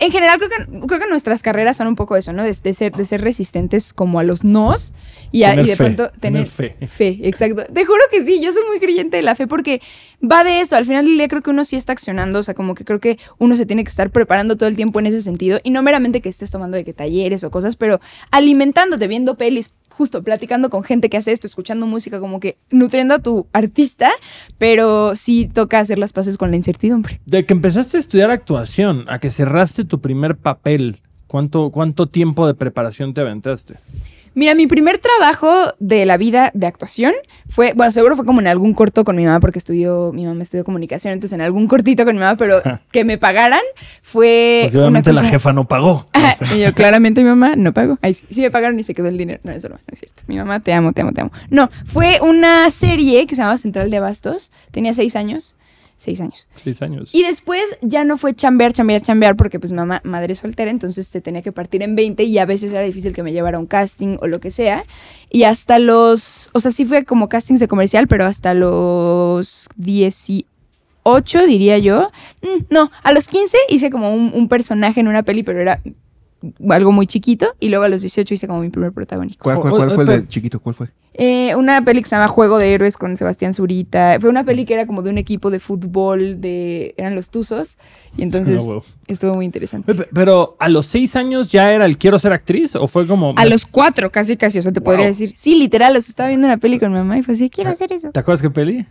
en 0.00 0.10
general 0.10 0.38
creo 0.38 0.48
que, 0.48 0.86
creo 0.86 1.00
que 1.00 1.06
nuestras 1.10 1.42
carreras 1.42 1.76
son 1.76 1.86
un 1.86 1.96
poco 1.96 2.16
eso, 2.16 2.32
¿no? 2.32 2.42
De, 2.44 2.56
de 2.62 2.72
ser, 2.72 2.92
de 2.92 3.04
ser 3.04 3.20
resistentes 3.20 3.92
como 3.92 4.18
a 4.18 4.22
los 4.24 4.42
nos 4.42 4.94
y, 5.32 5.42
a- 5.42 5.52
y 5.54 5.66
de 5.66 5.72
fe, 5.72 5.76
pronto 5.76 6.08
tener 6.18 6.48
tener, 6.48 6.76
fe. 6.78 6.86
fe. 6.86 7.28
Exacto. 7.28 7.64
Te 7.70 7.84
juro 7.84 8.00
que 8.10 8.24
sí, 8.24 8.40
yo 8.42 8.54
soy 8.54 8.62
muy 8.70 8.78
creyente 8.80 9.18
de 9.18 9.22
la 9.22 9.34
fe 9.34 9.46
porque 9.46 9.82
va 10.24 10.44
de 10.44 10.60
eso. 10.62 10.76
Al 10.76 10.86
final 10.86 11.04
del 11.04 11.18
día 11.18 11.28
creo 11.28 11.42
que 11.42 11.50
uno 11.50 11.66
sí 11.66 11.76
está 11.76 11.92
accionando, 11.92 12.38
o 12.38 12.42
sea, 12.42 12.54
como 12.54 12.74
que 12.74 12.86
creo 12.86 13.00
que 13.00 13.18
uno 13.36 13.54
se 13.54 13.66
tiene 13.66 13.84
que 13.84 13.90
estar 13.90 14.08
preparando 14.10 14.56
todo 14.56 14.68
el 14.70 14.76
tiempo 14.76 14.98
en 15.00 15.06
ese 15.06 15.20
sentido 15.20 15.58
y 15.62 15.68
no 15.68 15.82
meramente 15.82 16.22
que 16.22 16.30
estés 16.30 16.50
tomando 16.50 16.78
de 16.78 16.84
que 16.84 16.94
talleres 16.94 17.44
o 17.44 17.50
cosas, 17.50 17.76
pero 17.76 18.00
alimentándote, 18.30 19.08
viendo 19.08 19.36
pelis, 19.36 19.74
justo 19.96 20.22
platicando 20.22 20.68
con 20.68 20.82
gente 20.82 21.08
que 21.08 21.16
hace 21.16 21.32
esto, 21.32 21.46
escuchando 21.46 21.86
música, 21.86 22.20
como 22.20 22.38
que 22.38 22.58
nutriendo 22.70 23.14
a 23.14 23.18
tu 23.18 23.46
artista, 23.54 24.10
pero 24.58 25.16
sí 25.16 25.50
toca 25.52 25.78
hacer 25.78 25.98
las 25.98 26.12
paces 26.12 26.36
con 26.36 26.50
la 26.50 26.56
incertidumbre. 26.56 27.20
De 27.24 27.46
que 27.46 27.54
empezaste 27.54 27.96
a 27.96 28.00
estudiar 28.00 28.30
actuación 28.30 29.06
a 29.08 29.18
que 29.18 29.30
cerraste 29.30 29.84
tu 29.84 30.00
primer 30.00 30.36
papel, 30.36 31.00
¿cuánto, 31.26 31.70
cuánto 31.70 32.08
tiempo 32.08 32.46
de 32.46 32.54
preparación 32.54 33.14
te 33.14 33.22
aventaste? 33.22 33.76
Mira, 34.36 34.54
mi 34.54 34.66
primer 34.66 34.98
trabajo 34.98 35.48
de 35.78 36.04
la 36.04 36.18
vida 36.18 36.50
de 36.52 36.66
actuación 36.66 37.14
fue, 37.48 37.72
bueno, 37.74 37.90
seguro 37.90 38.16
fue 38.16 38.26
como 38.26 38.40
en 38.40 38.46
algún 38.46 38.74
corto 38.74 39.02
con 39.02 39.16
mi 39.16 39.24
mamá, 39.24 39.40
porque 39.40 39.58
estudió, 39.58 40.12
mi 40.12 40.26
mamá 40.26 40.42
estudió 40.42 40.62
comunicación, 40.62 41.14
entonces 41.14 41.34
en 41.34 41.40
algún 41.40 41.66
cortito 41.66 42.04
con 42.04 42.16
mi 42.16 42.20
mamá, 42.20 42.36
pero 42.36 42.60
que 42.92 43.02
me 43.04 43.16
pagaran 43.16 43.62
fue... 44.02 44.64
Porque 44.64 44.76
una 44.76 44.86
obviamente 44.88 45.14
la 45.14 45.24
jefa 45.24 45.54
no 45.54 45.66
pagó. 45.66 46.06
Y 46.54 46.60
yo, 46.60 46.74
claramente 46.74 47.22
mi 47.22 47.30
mamá 47.30 47.56
no 47.56 47.72
pagó. 47.72 47.98
Ay, 48.02 48.12
sí, 48.12 48.26
sí 48.28 48.42
me 48.42 48.50
pagaron 48.50 48.78
y 48.78 48.82
se 48.82 48.92
quedó 48.92 49.08
el 49.08 49.16
dinero. 49.16 49.40
No, 49.42 49.52
es 49.52 49.62
broma, 49.62 49.80
no 49.86 49.92
es 49.94 50.00
cierto. 50.00 50.22
Mi 50.26 50.36
mamá, 50.36 50.60
te 50.60 50.74
amo, 50.74 50.92
te 50.92 51.00
amo, 51.00 51.12
te 51.12 51.22
amo. 51.22 51.32
No, 51.48 51.70
fue 51.86 52.18
una 52.20 52.68
serie 52.70 53.26
que 53.26 53.36
se 53.36 53.40
llamaba 53.40 53.56
Central 53.56 53.90
de 53.90 53.96
Abastos. 53.96 54.52
Tenía 54.70 54.92
seis 54.92 55.16
años. 55.16 55.56
Seis 55.98 56.20
años. 56.20 56.46
Seis 56.62 56.82
años. 56.82 57.08
Y 57.12 57.22
después 57.22 57.62
ya 57.80 58.04
no 58.04 58.18
fue 58.18 58.34
chambear, 58.34 58.72
chambear, 58.74 59.00
chambear, 59.00 59.34
porque 59.34 59.58
pues 59.58 59.72
mamá, 59.72 60.02
madre 60.04 60.34
soltera, 60.34 60.70
entonces 60.70 61.08
se 61.08 61.20
tenía 61.22 61.40
que 61.40 61.52
partir 61.52 61.82
en 61.82 61.96
20 61.96 62.22
y 62.24 62.38
a 62.38 62.44
veces 62.44 62.72
era 62.72 62.84
difícil 62.84 63.14
que 63.14 63.22
me 63.22 63.32
llevara 63.32 63.56
a 63.56 63.60
un 63.60 63.66
casting 63.66 64.18
o 64.20 64.26
lo 64.26 64.38
que 64.38 64.50
sea. 64.50 64.84
Y 65.30 65.44
hasta 65.44 65.78
los, 65.78 66.50
o 66.52 66.60
sea, 66.60 66.70
sí 66.70 66.84
fue 66.84 67.04
como 67.04 67.28
castings 67.28 67.60
de 67.60 67.68
comercial, 67.68 68.08
pero 68.08 68.26
hasta 68.26 68.52
los 68.54 69.68
18, 69.76 71.46
diría 71.46 71.78
yo. 71.78 72.10
Mm, 72.42 72.64
No, 72.70 72.90
a 73.02 73.12
los 73.12 73.28
15 73.28 73.56
hice 73.70 73.90
como 73.90 74.14
un, 74.14 74.32
un 74.34 74.48
personaje 74.48 75.00
en 75.00 75.08
una 75.08 75.22
peli, 75.22 75.42
pero 75.42 75.60
era 75.60 75.80
algo 76.70 76.92
muy 76.92 77.06
chiquito. 77.06 77.54
Y 77.60 77.68
luego 77.68 77.84
a 77.84 77.88
los 77.88 78.02
18 78.02 78.34
hice 78.34 78.46
como 78.46 78.60
mi 78.60 78.70
primer 78.70 78.92
protagónico. 78.92 79.42
¿Cuál, 79.42 79.60
cuál, 79.60 79.72
cuál 79.74 79.90
o- 79.90 79.94
fue 79.94 80.04
el 80.04 80.08
del 80.10 80.28
chiquito? 80.28 80.60
¿Cuál 80.60 80.74
fue? 80.74 80.88
Eh, 81.18 81.54
una 81.54 81.82
peli 81.82 82.02
que 82.02 82.08
se 82.10 82.14
llama 82.14 82.28
Juego 82.28 82.58
de 82.58 82.74
Héroes 82.74 82.98
con 82.98 83.16
Sebastián 83.16 83.54
Zurita. 83.54 84.18
Fue 84.20 84.28
una 84.28 84.44
peli 84.44 84.66
que 84.66 84.74
era 84.74 84.86
como 84.86 85.00
de 85.00 85.08
un 85.08 85.16
equipo 85.16 85.50
de 85.50 85.60
fútbol, 85.60 86.42
de 86.42 86.94
eran 86.98 87.14
los 87.14 87.30
Tuzos. 87.30 87.78
Y 88.18 88.22
entonces 88.22 88.60
Ah, 88.68 88.80
estuvo 89.06 89.34
muy 89.34 89.46
interesante. 89.46 89.94
Pe- 89.94 90.08
Pero 90.12 90.56
a 90.58 90.68
los 90.68 90.84
seis 90.84 91.16
años 91.16 91.50
ya 91.50 91.72
era 91.72 91.86
el 91.86 91.96
quiero 91.96 92.18
ser 92.18 92.32
actriz 92.34 92.76
o 92.76 92.86
fue 92.86 93.06
como. 93.06 93.32
A 93.36 93.46
los 93.46 93.64
cuatro, 93.64 94.12
casi, 94.12 94.36
casi. 94.36 94.58
O 94.58 94.62
sea, 94.62 94.72
te 94.72 94.80
Wow. 94.80 94.84
podría 94.92 95.06
decir. 95.06 95.32
Sí, 95.34 95.54
literal, 95.56 95.94
los 95.94 96.06
estaba 96.08 96.28
viendo 96.28 96.46
una 96.46 96.58
peli 96.58 96.78
con 96.78 96.90
mi 96.92 96.98
mamá 96.98 97.16
y 97.18 97.22
fue 97.22 97.32
así, 97.32 97.48
quiero 97.48 97.70
hacer 97.70 97.92
eso. 97.92 98.10
¿Te 98.10 98.20
acuerdas 98.20 98.42
qué 98.42 98.50
peli? 98.50 98.84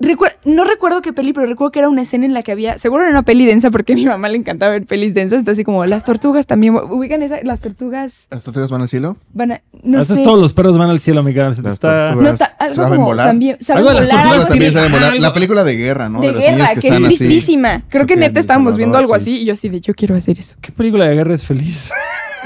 Recuer- 0.00 0.33
no 0.44 0.64
recuerdo 0.64 1.00
qué 1.02 1.12
peli, 1.12 1.32
pero 1.32 1.46
recuerdo 1.46 1.72
que 1.72 1.78
era 1.80 1.88
una 1.88 2.02
escena 2.02 2.26
en 2.26 2.34
la 2.34 2.42
que 2.42 2.52
había. 2.52 2.78
Seguro 2.78 3.02
era 3.02 3.10
una 3.10 3.22
peli 3.22 3.46
densa 3.46 3.70
porque 3.70 3.92
a 3.94 3.96
mi 3.96 4.06
mamá 4.06 4.28
le 4.28 4.36
encantaba 4.38 4.72
ver 4.72 4.84
pelis 4.86 5.14
densas. 5.14 5.38
Entonces, 5.40 5.58
así 5.60 5.64
como 5.64 5.84
las 5.86 6.04
tortugas 6.04 6.46
también. 6.46 6.74
Ubican 6.74 7.22
esa, 7.22 7.38
las 7.42 7.60
tortugas 7.60 8.26
¿Las 8.30 8.44
tortugas 8.44 8.70
van 8.70 8.82
al 8.82 8.88
cielo? 8.88 9.16
van 9.32 9.52
a. 9.52 9.62
No 9.82 10.00
Haces 10.00 10.16
sé. 10.18 10.22
todos 10.24 10.40
los 10.40 10.52
perros 10.52 10.76
van 10.78 10.90
al 10.90 11.00
cielo, 11.00 11.22
mi 11.22 11.34
cara. 11.34 11.52
Se 11.54 11.62
te 11.62 11.68
Las 11.68 11.74
está- 11.74 12.06
tortugas. 12.08 12.32
No, 12.32 12.36
ta- 12.38 12.56
algo 12.58 12.74
¿Saben 12.74 12.94
como 12.96 13.06
volar? 13.06 13.26
también. 13.28 13.56
¿saben 13.60 13.78
Algo 13.78 13.90
de 13.90 13.96
las 14.00 14.08
tortugas 14.08 14.32
Algo 14.34 14.46
también 14.48 14.72
saben 14.72 14.92
volar. 14.92 15.16
La 15.20 15.32
película 15.34 15.64
de 15.64 15.76
guerra, 15.76 16.08
¿no? 16.08 16.20
de 16.20 16.32
los 16.32 16.40
niños 16.40 16.56
guerra, 16.56 16.74
que, 16.74 16.80
que, 16.80 16.88
es 16.88 16.96
tristísima. 17.02 17.82
Creo 17.88 18.06
que 18.06 18.14
que 18.14 18.20
neta 18.20 18.38
estábamos 18.40 18.76
viendo 18.76 18.98
algo 18.98 19.14
así 19.14 19.38
y 19.42 19.44
yo 19.46 19.52
así 19.54 19.68
de 19.68 19.80
yo 19.80 19.94
quiero 19.94 20.14
hacer 20.14 20.38
eso. 20.38 20.56
¿Qué 20.60 20.72
película 20.72 21.06
de 21.06 21.14
guerra 21.14 21.34
es 21.34 21.42
feliz? 21.44 21.90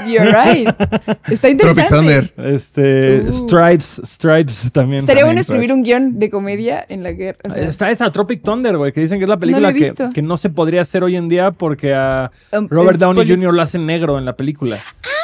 You're 0.05 0.31
right. 0.31 0.67
Está 1.29 1.49
interesante. 1.49 1.89
Tropic 1.89 1.89
Thunder. 1.89 2.33
Este. 2.55 3.21
Uh. 3.21 3.31
Stripes. 3.31 4.01
Stripes 4.05 4.71
también. 4.71 4.99
Estaría 4.99 5.25
bueno 5.25 5.39
escribir 5.39 5.71
un 5.73 5.83
guion 5.83 6.19
de 6.19 6.29
comedia 6.29 6.85
en 6.87 7.03
la 7.03 7.11
guerra. 7.11 7.37
o 7.45 7.51
sea, 7.51 7.67
Está 7.67 7.91
esa 7.91 8.09
Tropic 8.11 8.41
Thunder, 8.43 8.77
güey, 8.77 8.91
que 8.91 9.01
dicen 9.01 9.19
que 9.19 9.25
es 9.25 9.29
la 9.29 9.37
película 9.37 9.69
he 9.69 9.73
que, 9.73 9.93
que 10.13 10.21
no 10.21 10.37
se 10.37 10.49
podría 10.49 10.81
hacer 10.81 11.03
hoy 11.03 11.15
en 11.15 11.27
día 11.27 11.51
porque 11.51 11.93
a 11.93 12.31
um, 12.51 12.67
Robert 12.69 12.97
Downey 12.97 13.27
Jr. 13.27 13.53
lo 13.53 13.61
hace 13.61 13.79
negro 13.79 14.17
en 14.17 14.25
la 14.25 14.35
película. 14.35 14.77
No 14.77 14.81
la 15.01 15.15
he 15.15 15.18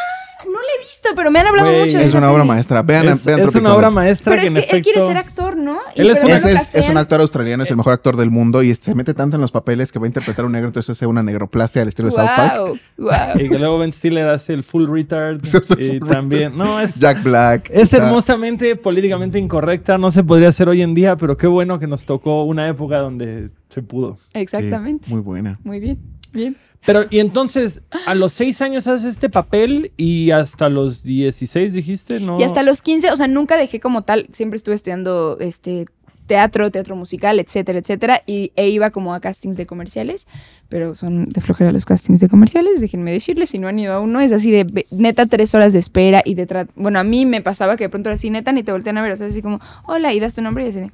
visto, 1.06 1.16
pero 1.16 1.32
me 1.32 1.40
han 1.40 1.48
hablado 1.48 1.70
Güey, 1.70 1.82
mucho 1.86 1.98
de 1.98 2.04
Es 2.04 2.10
esa 2.10 2.18
una 2.18 2.32
obra 2.32 2.44
peli. 2.44 2.48
maestra. 2.50 2.82
Vean, 2.84 3.08
es 3.10 3.24
vean 3.26 3.40
es 3.40 3.44
Tropic 3.46 3.62
una 3.62 3.74
obra 3.76 3.88
Thunder. 3.88 4.04
maestra 4.04 4.32
Pero 4.32 4.42
que 4.42 4.48
es 4.48 4.54
en 4.54 4.56
que 4.70 4.76
él 4.78 4.84
quiere 4.84 5.00
efecto- 5.00 5.08
ser 5.08 5.18
actor, 5.18 5.58
¿no? 5.58 5.78
Y 5.96 6.02
Él 6.02 6.10
es 6.10 6.14
pero 6.16 6.26
un- 6.26 6.30
ya 6.32 6.36
Ese 6.38 6.48
lo 6.50 6.56
es, 6.56 6.62
es 6.62 6.68
castean. 6.72 6.92
un 6.92 6.98
actor 6.98 7.22
australiano, 7.22 7.64
es 7.64 7.72
el 7.72 7.78
mejor 7.78 7.94
actor 7.94 8.18
del 8.18 8.32
mundo 8.32 8.64
y 8.64 8.74
se 8.76 8.96
mete 8.96 9.14
tanto 9.14 9.36
en 9.36 9.42
los 9.42 9.52
papeles 9.52 9.92
que 9.92 10.00
va 10.00 10.06
a 10.06 10.08
interpretar 10.08 10.44
a 10.44 10.46
un 10.48 10.52
negro, 10.54 10.68
entonces 10.68 10.90
hace 10.92 11.06
una 11.06 11.24
negroplastia 11.24 11.82
al 11.82 11.88
estilo 11.88 12.08
de 12.08 12.12
South 12.14 12.30
Park. 12.36 12.80
Y 13.36 13.50
que 13.50 13.60
luego 13.60 13.78
Ben 13.80 13.94
Stiller 13.94 14.28
hace 14.30 14.54
el 14.54 14.64
full 14.64 14.90
retard. 14.90 15.40
Hace 15.44 15.82
y 15.82 16.00
full 16.00 16.10
también. 16.10 16.58
No, 16.58 16.80
es. 16.80 16.96
Jack 16.96 17.24
Black. 17.24 17.70
Es 17.72 17.94
está- 17.94 18.08
hermosamente 18.08 18.76
políticamente 18.76 19.40
incorrecta, 19.40 19.98
no 19.98 20.12
se 20.12 20.24
podría 20.24 20.50
hacer 20.50 20.70
hoy 20.70 20.82
en 20.82 20.94
día, 20.94 21.16
pero 21.16 21.38
qué 21.38 21.48
bueno 21.48 21.80
que 21.80 21.88
nos 21.88 22.06
tocó 22.06 22.44
una 22.44 22.68
época 22.68 22.98
donde 23.00 23.50
se 23.70 23.82
pudo. 23.82 24.18
sí, 24.34 24.40
Exactamente. 24.40 25.10
muy 25.10 25.22
buena. 25.22 25.60
Muy 25.64 25.80
bien, 25.80 26.00
bien. 26.32 26.56
Pero, 26.86 27.04
y 27.10 27.20
entonces, 27.20 27.82
a 28.06 28.16
los 28.16 28.34
seis 28.34 28.62
años 28.62 28.88
haces 28.88 29.14
este 29.14 29.30
papel 29.30 29.92
y 29.98 30.32
hasta 30.32 30.70
los 30.70 31.04
16 31.04 31.74
dijiste, 31.74 32.20
¿no? 32.20 32.40
Y 32.40 32.44
hasta 32.44 32.64
los 32.64 32.82
15, 32.82 33.12
o 33.12 33.18
sea, 33.18 33.28
nunca 33.28 33.58
dejé 33.58 33.80
como 33.80 34.04
tal, 34.04 34.28
siempre 34.32 34.58
estuve 34.58 34.76
estudiando 34.76 35.38
este 35.40 35.88
teatro, 36.28 36.72
teatro 36.72 36.96
musical, 36.96 37.40
etcétera, 37.40 37.80
etcétera, 37.80 38.22
y, 38.26 38.52
e 38.56 38.70
iba 38.70 38.90
como 38.92 39.14
a 39.14 39.20
castings 39.20 39.58
de 39.58 39.66
comerciales, 39.66 40.28
pero 40.70 40.96
son 40.96 41.30
de 41.30 41.42
flojera 41.42 41.72
los 41.72 41.86
castings 41.86 42.20
de 42.20 42.30
comerciales, 42.30 42.82
déjenme 42.82 43.12
decirles, 43.12 43.50
si 43.50 43.60
no 43.60 43.68
han 43.68 43.78
ido 43.80 43.94
a 43.94 44.00
uno, 44.00 44.20
es 44.20 44.32
así 44.32 44.52
de 44.52 44.86
neta 44.92 45.26
tres 45.28 45.54
horas 45.54 45.74
de 45.74 45.80
espera 45.80 46.22
y 46.26 46.36
de 46.36 46.68
bueno, 46.76 47.00
a 47.00 47.04
mí 47.04 47.26
me 47.26 47.42
pasaba 47.42 47.78
que 47.78 47.86
de 47.86 47.90
pronto 47.90 48.10
era 48.10 48.16
así, 48.16 48.30
neta, 48.30 48.52
ni 48.52 48.64
te 48.64 48.72
voltean 48.72 48.98
a 48.98 49.04
ver, 49.04 49.12
o 49.12 49.18
sea, 49.18 49.28
así 49.28 49.42
como, 49.42 49.60
hola, 49.86 50.14
y 50.14 50.20
das 50.20 50.36
tu 50.36 50.42
nombre 50.42 50.66
y 50.66 50.70
así 50.70 50.80
de, 50.80 50.92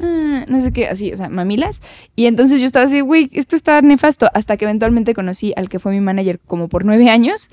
"Ah", 0.00 0.44
no 0.48 0.60
sé 0.60 0.72
qué, 0.72 0.86
así, 0.88 1.12
o 1.12 1.16
sea, 1.16 1.28
mamilas, 1.28 1.80
y 2.16 2.26
entonces 2.26 2.60
yo 2.60 2.66
estaba 2.66 2.84
así, 2.86 3.00
güey, 3.00 3.28
esto 3.32 3.56
está 3.56 3.80
nefasto, 3.82 4.28
hasta 4.34 4.56
que 4.56 4.64
eventualmente 4.64 5.14
conocí 5.14 5.52
al 5.56 5.68
que 5.68 5.78
fue 5.78 5.92
mi 5.92 6.00
manager 6.00 6.40
como 6.46 6.68
por 6.68 6.84
nueve 6.84 7.08
años. 7.08 7.50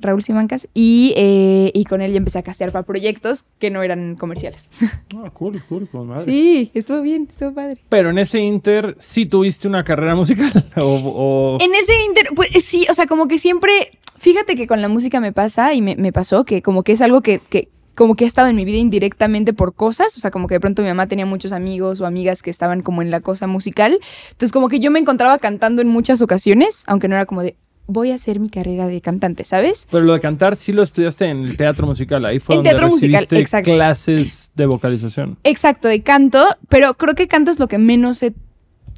Raúl 0.00 0.22
Simancas, 0.22 0.68
y, 0.74 1.14
eh, 1.16 1.70
y 1.74 1.84
con 1.84 2.00
él 2.02 2.12
ya 2.12 2.18
empecé 2.18 2.38
a 2.38 2.42
castear 2.42 2.72
para 2.72 2.84
proyectos 2.84 3.44
que 3.58 3.70
no 3.70 3.82
eran 3.82 4.16
comerciales. 4.16 4.68
Ah, 5.16 5.30
cool, 5.30 5.62
cool, 5.68 5.88
con 5.88 6.08
madre. 6.08 6.24
Sí, 6.24 6.70
estuvo 6.74 7.00
bien, 7.00 7.28
estuvo 7.30 7.54
padre. 7.54 7.76
Pero 7.88 8.10
en 8.10 8.18
ese 8.18 8.40
inter 8.40 8.96
sí 8.98 9.26
tuviste 9.26 9.68
una 9.68 9.84
carrera 9.84 10.14
musical. 10.16 10.52
o, 10.76 11.58
o- 11.58 11.58
En 11.64 11.72
ese 11.74 11.92
inter, 12.08 12.26
pues 12.34 12.50
sí, 12.64 12.84
o 12.90 12.94
sea, 12.94 13.06
como 13.06 13.28
que 13.28 13.38
siempre, 13.38 13.70
fíjate 14.18 14.56
que 14.56 14.66
con 14.66 14.80
la 14.82 14.88
música 14.88 15.20
me 15.20 15.32
pasa 15.32 15.72
y 15.72 15.80
me, 15.82 15.94
me 15.96 16.12
pasó 16.12 16.44
que 16.44 16.62
como 16.62 16.82
que 16.82 16.92
es 16.92 17.00
algo 17.00 17.20
que, 17.22 17.38
que 17.38 17.68
como 17.94 18.16
que 18.16 18.24
ha 18.24 18.26
estado 18.26 18.48
en 18.48 18.56
mi 18.56 18.64
vida 18.64 18.78
indirectamente 18.78 19.52
por 19.52 19.74
cosas, 19.74 20.16
o 20.16 20.20
sea, 20.20 20.30
como 20.30 20.48
que 20.48 20.54
de 20.54 20.60
pronto 20.60 20.82
mi 20.82 20.88
mamá 20.88 21.06
tenía 21.06 21.26
muchos 21.26 21.52
amigos 21.52 22.00
o 22.00 22.06
amigas 22.06 22.42
que 22.42 22.50
estaban 22.50 22.82
como 22.82 23.02
en 23.02 23.10
la 23.10 23.20
cosa 23.20 23.46
musical, 23.46 23.98
entonces 24.30 24.52
como 24.52 24.68
que 24.68 24.80
yo 24.80 24.90
me 24.90 24.98
encontraba 24.98 25.38
cantando 25.38 25.82
en 25.82 25.88
muchas 25.88 26.20
ocasiones, 26.22 26.84
aunque 26.86 27.08
no 27.08 27.14
era 27.14 27.26
como 27.26 27.42
de, 27.42 27.56
voy 27.86 28.10
a 28.12 28.14
hacer 28.14 28.40
mi 28.40 28.48
carrera 28.48 28.86
de 28.86 29.00
cantante, 29.02 29.44
¿sabes? 29.44 29.86
Pero 29.90 30.04
lo 30.04 30.14
de 30.14 30.20
cantar 30.20 30.56
sí 30.56 30.72
lo 30.72 30.82
estudiaste 30.82 31.26
en 31.26 31.42
el 31.44 31.56
teatro 31.58 31.86
musical. 31.86 32.24
Ahí 32.24 32.40
fue 32.40 32.54
En 32.54 32.58
donde 32.60 32.70
teatro 32.70 32.88
musical, 32.88 33.26
exacto. 33.30 33.72
clases 33.72 34.50
de 34.54 34.64
vocalización. 34.66 35.36
Exacto, 35.44 35.88
de 35.88 36.02
canto, 36.02 36.46
pero 36.70 36.94
creo 36.94 37.14
que 37.14 37.28
canto 37.28 37.50
es 37.50 37.58
lo 37.60 37.68
que 37.68 37.76
menos 37.78 38.22
he 38.22 38.32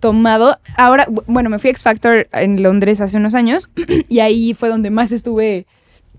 tomado. 0.01 0.59
Ahora, 0.77 1.07
bu- 1.07 1.25
bueno, 1.27 1.51
me 1.51 1.59
fui 1.59 1.69
a 1.69 1.71
X 1.73 1.83
Factor 1.83 2.29
en 2.33 2.63
Londres 2.63 3.01
hace 3.01 3.17
unos 3.17 3.35
años 3.35 3.71
y 4.09 4.21
ahí 4.21 4.55
fue 4.55 4.69
donde 4.69 4.91
más 4.91 5.11
estuve 5.13 5.67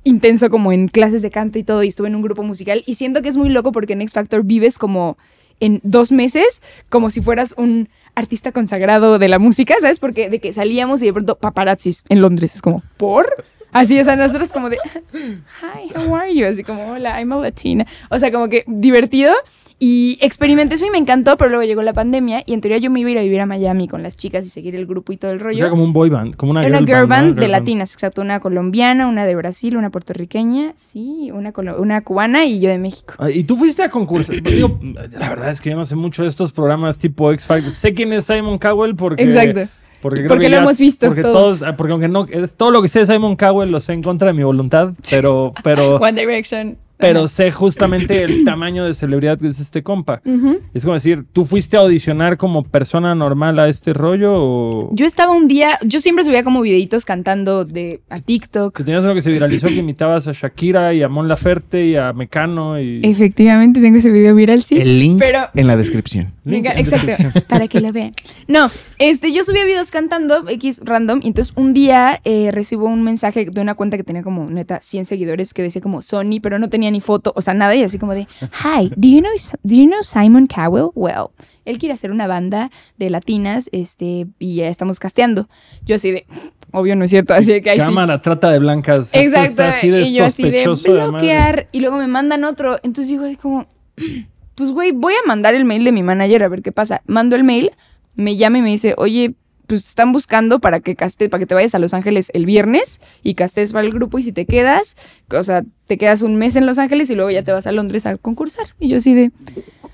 intenso 0.07 0.49
como 0.49 0.71
en 0.71 0.87
clases 0.87 1.21
de 1.21 1.31
canto 1.31 1.59
y 1.59 1.63
todo 1.63 1.83
y 1.83 1.89
estuve 1.89 2.07
en 2.07 2.15
un 2.15 2.21
grupo 2.21 2.43
musical 2.43 2.83
y 2.85 2.95
siento 2.95 3.21
que 3.21 3.29
es 3.29 3.37
muy 3.37 3.49
loco 3.49 3.71
porque 3.71 3.93
en 3.93 4.01
X 4.01 4.13
Factor 4.13 4.43
vives 4.43 4.77
como 4.77 5.17
en 5.59 5.81
dos 5.83 6.11
meses 6.11 6.61
como 6.89 7.09
si 7.09 7.21
fueras 7.21 7.53
un 7.57 7.89
artista 8.15 8.51
consagrado 8.51 9.19
de 9.19 9.27
la 9.27 9.37
música, 9.37 9.75
¿sabes? 9.79 9.99
Porque 9.99 10.29
de 10.29 10.39
que 10.39 10.53
salíamos 10.53 11.01
y 11.01 11.07
de 11.07 11.13
pronto 11.13 11.35
paparazzis 11.35 12.03
en 12.09 12.21
Londres, 12.21 12.55
es 12.55 12.61
como, 12.61 12.83
¿por? 12.97 13.45
Así, 13.77 13.99
o 13.99 14.03
sea, 14.03 14.15
nosotros 14.15 14.51
como 14.51 14.69
de, 14.69 14.77
hi, 15.13 15.91
how 15.95 16.15
are 16.15 16.33
you? 16.33 16.45
Así 16.45 16.63
como, 16.63 16.93
hola, 16.93 17.19
I'm 17.19 17.31
a 17.33 17.37
Latina. 17.37 17.85
O 18.09 18.19
sea, 18.19 18.31
como 18.31 18.49
que 18.49 18.63
divertido. 18.67 19.33
Y 19.79 20.17
experimenté 20.21 20.73
eso 20.73 20.87
y 20.87 20.89
me 20.89 20.97
encantó, 20.97 21.37
pero 21.37 21.51
luego 21.51 21.63
llegó 21.63 21.83
la 21.83 21.93
pandemia 21.93 22.41
y 22.47 22.53
en 22.53 22.61
teoría 22.61 22.79
yo 22.79 22.89
me 22.89 22.99
iba 22.99 23.09
a 23.09 23.11
ir 23.11 23.17
a 23.19 23.21
vivir 23.21 23.39
a 23.41 23.45
Miami 23.45 23.87
con 23.87 24.01
las 24.01 24.17
chicas 24.17 24.43
y 24.43 24.49
seguir 24.49 24.75
el 24.75 24.87
grupo 24.87 25.13
y 25.13 25.17
todo 25.17 25.29
el 25.29 25.39
rollo. 25.39 25.59
Era 25.59 25.69
como 25.69 25.83
un 25.83 25.93
boy 25.93 26.09
band, 26.09 26.35
como 26.35 26.49
una, 26.49 26.65
una 26.65 26.79
girl 26.79 27.05
band 27.05 27.35
de 27.35 27.41
Girl 27.41 27.51
latinas, 27.51 27.93
exacto. 27.93 28.21
Una 28.21 28.39
colombiana, 28.39 29.07
una 29.07 29.27
de 29.27 29.35
Brasil, 29.35 29.77
una 29.77 29.91
puertorriqueña, 29.91 30.73
sí, 30.77 31.29
una, 31.31 31.53
una 31.77 32.01
cubana 32.01 32.45
y 32.45 32.59
yo 32.59 32.71
de 32.71 32.79
México. 32.79 33.13
Ah, 33.19 33.29
Y 33.29 33.43
tú 33.43 33.55
fuiste 33.55 33.83
a 33.83 33.91
concursar. 33.91 34.41
Digo, 34.41 34.79
la 35.11 35.29
verdad 35.29 35.51
es 35.51 35.61
que 35.61 35.69
yo 35.69 35.75
no 35.75 35.85
sé 35.85 35.95
mucho 35.95 36.23
de 36.23 36.29
estos 36.29 36.51
programas 36.51 36.97
tipo 36.97 37.31
X 37.31 37.45
Factor. 37.45 37.71
Sé 37.71 37.93
quién 37.93 38.11
es 38.13 38.25
Simon 38.25 38.57
Cowell 38.57 38.95
porque. 38.95 39.21
Exacto. 39.21 39.67
Porque, 40.01 40.19
creo 40.19 40.27
Porque 40.29 40.43
que 40.45 40.49
lo 40.49 40.57
ya- 40.57 40.61
hemos 40.63 40.77
visto 40.77 41.07
porque 41.07 41.21
todos. 41.23 41.63
ah, 41.63 41.75
porque 41.75 41.91
aunque 41.91 42.07
no. 42.07 42.25
Es, 42.29 42.55
todo 42.55 42.71
lo 42.71 42.81
que 42.81 42.87
sé 42.87 42.99
de 42.99 43.05
Simon 43.07 43.35
Cowell 43.35 43.71
lo 43.71 43.79
sé 43.79 43.93
en 43.93 44.03
contra 44.03 44.27
de 44.27 44.33
mi 44.33 44.43
voluntad. 44.43 44.93
Pero. 45.09 45.53
Pero. 45.63 45.95
One 46.01 46.13
Direction. 46.19 46.77
Pero 46.97 47.19
Ajá. 47.19 47.27
sé 47.27 47.51
justamente 47.51 48.23
el 48.23 48.43
tamaño 48.43 48.83
de 48.85 48.93
celebridad 48.93 49.37
que 49.39 49.47
es 49.47 49.59
este 49.59 49.83
compa. 49.83 50.21
Ujú. 50.25 50.59
Es 50.73 50.83
como 50.83 50.95
decir, 50.95 51.25
¿tú 51.31 51.45
fuiste 51.45 51.77
a 51.77 51.81
audicionar 51.81 52.37
como 52.37 52.63
persona 52.63 53.13
normal 53.15 53.59
a 53.59 53.67
este 53.69 53.93
rollo 53.93 54.33
o 54.35 54.89
Yo 54.93 55.05
estaba 55.05 55.33
un 55.33 55.47
día, 55.47 55.77
yo 55.85 55.99
siempre 55.99 56.23
subía 56.25 56.43
como 56.43 56.61
videitos 56.61 57.05
cantando 57.05 57.65
de 57.65 58.01
a 58.09 58.19
TikTok. 58.19 58.75
que 58.75 58.83
tenías 58.83 59.03
uno 59.03 59.13
que 59.15 59.21
se 59.21 59.31
viralizó 59.31 59.67
que 59.67 59.75
imitabas 59.75 60.27
a 60.27 60.31
Shakira 60.31 60.93
y 60.93 61.03
a 61.03 61.07
Mon 61.09 61.27
Laferte 61.27 61.85
y 61.85 61.95
a 61.95 62.13
Mecano 62.13 62.79
y 62.81 63.01
Efectivamente, 63.03 63.79
tengo 63.81 63.97
ese 63.97 64.11
video 64.11 64.35
viral, 64.35 64.63
sí. 64.63 64.77
El 64.77 64.99
link 64.99 65.17
Pero 65.19 65.39
en 65.55 65.67
la 65.67 65.77
descripción. 65.77 66.33
Link 66.45 66.65
exacto, 66.75 67.07
descripción. 67.07 67.43
para 67.47 67.67
que 67.67 67.81
lo 67.81 67.91
vean. 67.91 68.13
No, 68.47 68.69
este, 68.99 69.31
yo 69.33 69.43
subía 69.43 69.65
videos 69.65 69.91
cantando 69.91 70.47
X 70.49 70.81
random 70.83 71.19
y 71.23 71.27
entonces 71.27 71.53
un 71.55 71.73
día 71.73 72.19
eh, 72.23 72.49
recibo 72.51 72.85
un 72.85 73.03
mensaje 73.03 73.47
de 73.51 73.61
una 73.61 73.75
cuenta 73.75 73.97
que 73.97 74.03
tenía 74.03 74.23
como 74.23 74.49
neta 74.49 74.79
100 74.81 75.05
seguidores 75.05 75.53
que 75.53 75.61
decía 75.61 75.81
como 75.81 76.01
Sony, 76.01 76.39
pero 76.41 76.57
no 76.59 76.69
tenía 76.69 76.86
ni 76.91 77.01
foto, 77.01 77.33
o 77.35 77.41
sea, 77.41 77.53
nada 77.53 77.75
y 77.75 77.83
así 77.83 77.99
como 77.99 78.13
de, 78.13 78.27
"Hi, 78.41 78.91
do 78.95 79.07
you 79.07 79.19
know 79.19 79.31
do 79.63 79.75
you 79.75 79.85
know 79.85 80.03
Simon 80.03 80.47
Cowell? 80.47 80.91
Well, 80.95 81.27
él 81.65 81.79
quiere 81.79 81.93
hacer 81.93 82.11
una 82.11 82.27
banda 82.27 82.71
de 82.97 83.09
latinas, 83.09 83.69
este, 83.71 84.27
y 84.39 84.55
ya 84.55 84.67
estamos 84.67 84.99
casteando." 84.99 85.47
Yo 85.85 85.95
así 85.95 86.11
de, 86.11 86.25
obvio 86.71 86.95
no 86.95 87.05
es 87.05 87.11
cierto, 87.11 87.33
así 87.33 87.51
de 87.53 87.61
que 87.61 87.71
ahí 87.71 87.77
sí. 87.77 87.85
cámara 87.85 88.21
trata 88.21 88.49
de 88.49 88.59
blancas. 88.59 89.09
Exacto. 89.13 89.63
así 89.63 89.89
de 89.89 90.01
y 90.03 90.13
yo 90.13 90.25
así 90.25 90.49
de 90.49 90.67
bloquear. 90.67 91.67
Y 91.71 91.79
luego 91.79 91.97
me 91.97 92.07
mandan 92.07 92.43
otro. 92.43 92.77
Entonces 92.83 93.09
digo 93.09 93.25
así 93.25 93.35
como, 93.35 93.67
pues 94.55 94.71
güey, 94.71 94.91
voy 94.91 95.13
a 95.13 95.27
mandar 95.27 95.55
el 95.55 95.65
mail 95.65 95.83
de 95.83 95.91
mi 95.91 96.03
manager 96.03 96.43
a 96.43 96.47
ver 96.47 96.61
qué 96.61 96.71
pasa. 96.71 97.01
Mando 97.07 97.35
el 97.35 97.43
mail, 97.43 97.71
me 98.15 98.35
llama 98.35 98.59
y 98.59 98.61
me 98.61 98.69
dice, 98.69 98.95
oye, 98.97 99.35
pues 99.67 99.83
están 99.83 100.11
buscando 100.13 100.59
para 100.59 100.79
que 100.79 100.95
castes, 100.95 101.29
para 101.29 101.39
que 101.39 101.45
te 101.45 101.53
vayas 101.53 101.75
a 101.75 101.79
Los 101.79 101.93
Ángeles 101.93 102.31
el 102.33 102.45
viernes 102.45 103.01
y 103.21 103.35
castes 103.35 103.73
para 103.73 103.85
el 103.85 103.93
grupo 103.93 104.17
y 104.17 104.23
si 104.23 104.31
te 104.31 104.45
quedas, 104.45 104.97
o 105.29 105.43
sea, 105.43 105.63
te 105.85 105.97
quedas 105.97 106.21
un 106.21 106.37
mes 106.37 106.55
en 106.55 106.65
Los 106.65 106.77
Ángeles 106.77 107.09
y 107.09 107.15
luego 107.15 107.29
ya 107.29 107.43
te 107.43 107.51
vas 107.51 107.67
a 107.67 107.71
Londres 107.71 108.05
a 108.05 108.17
concursar. 108.17 108.67
Y 108.79 108.87
yo 108.87 108.97
así 108.97 109.13
de, 109.13 109.31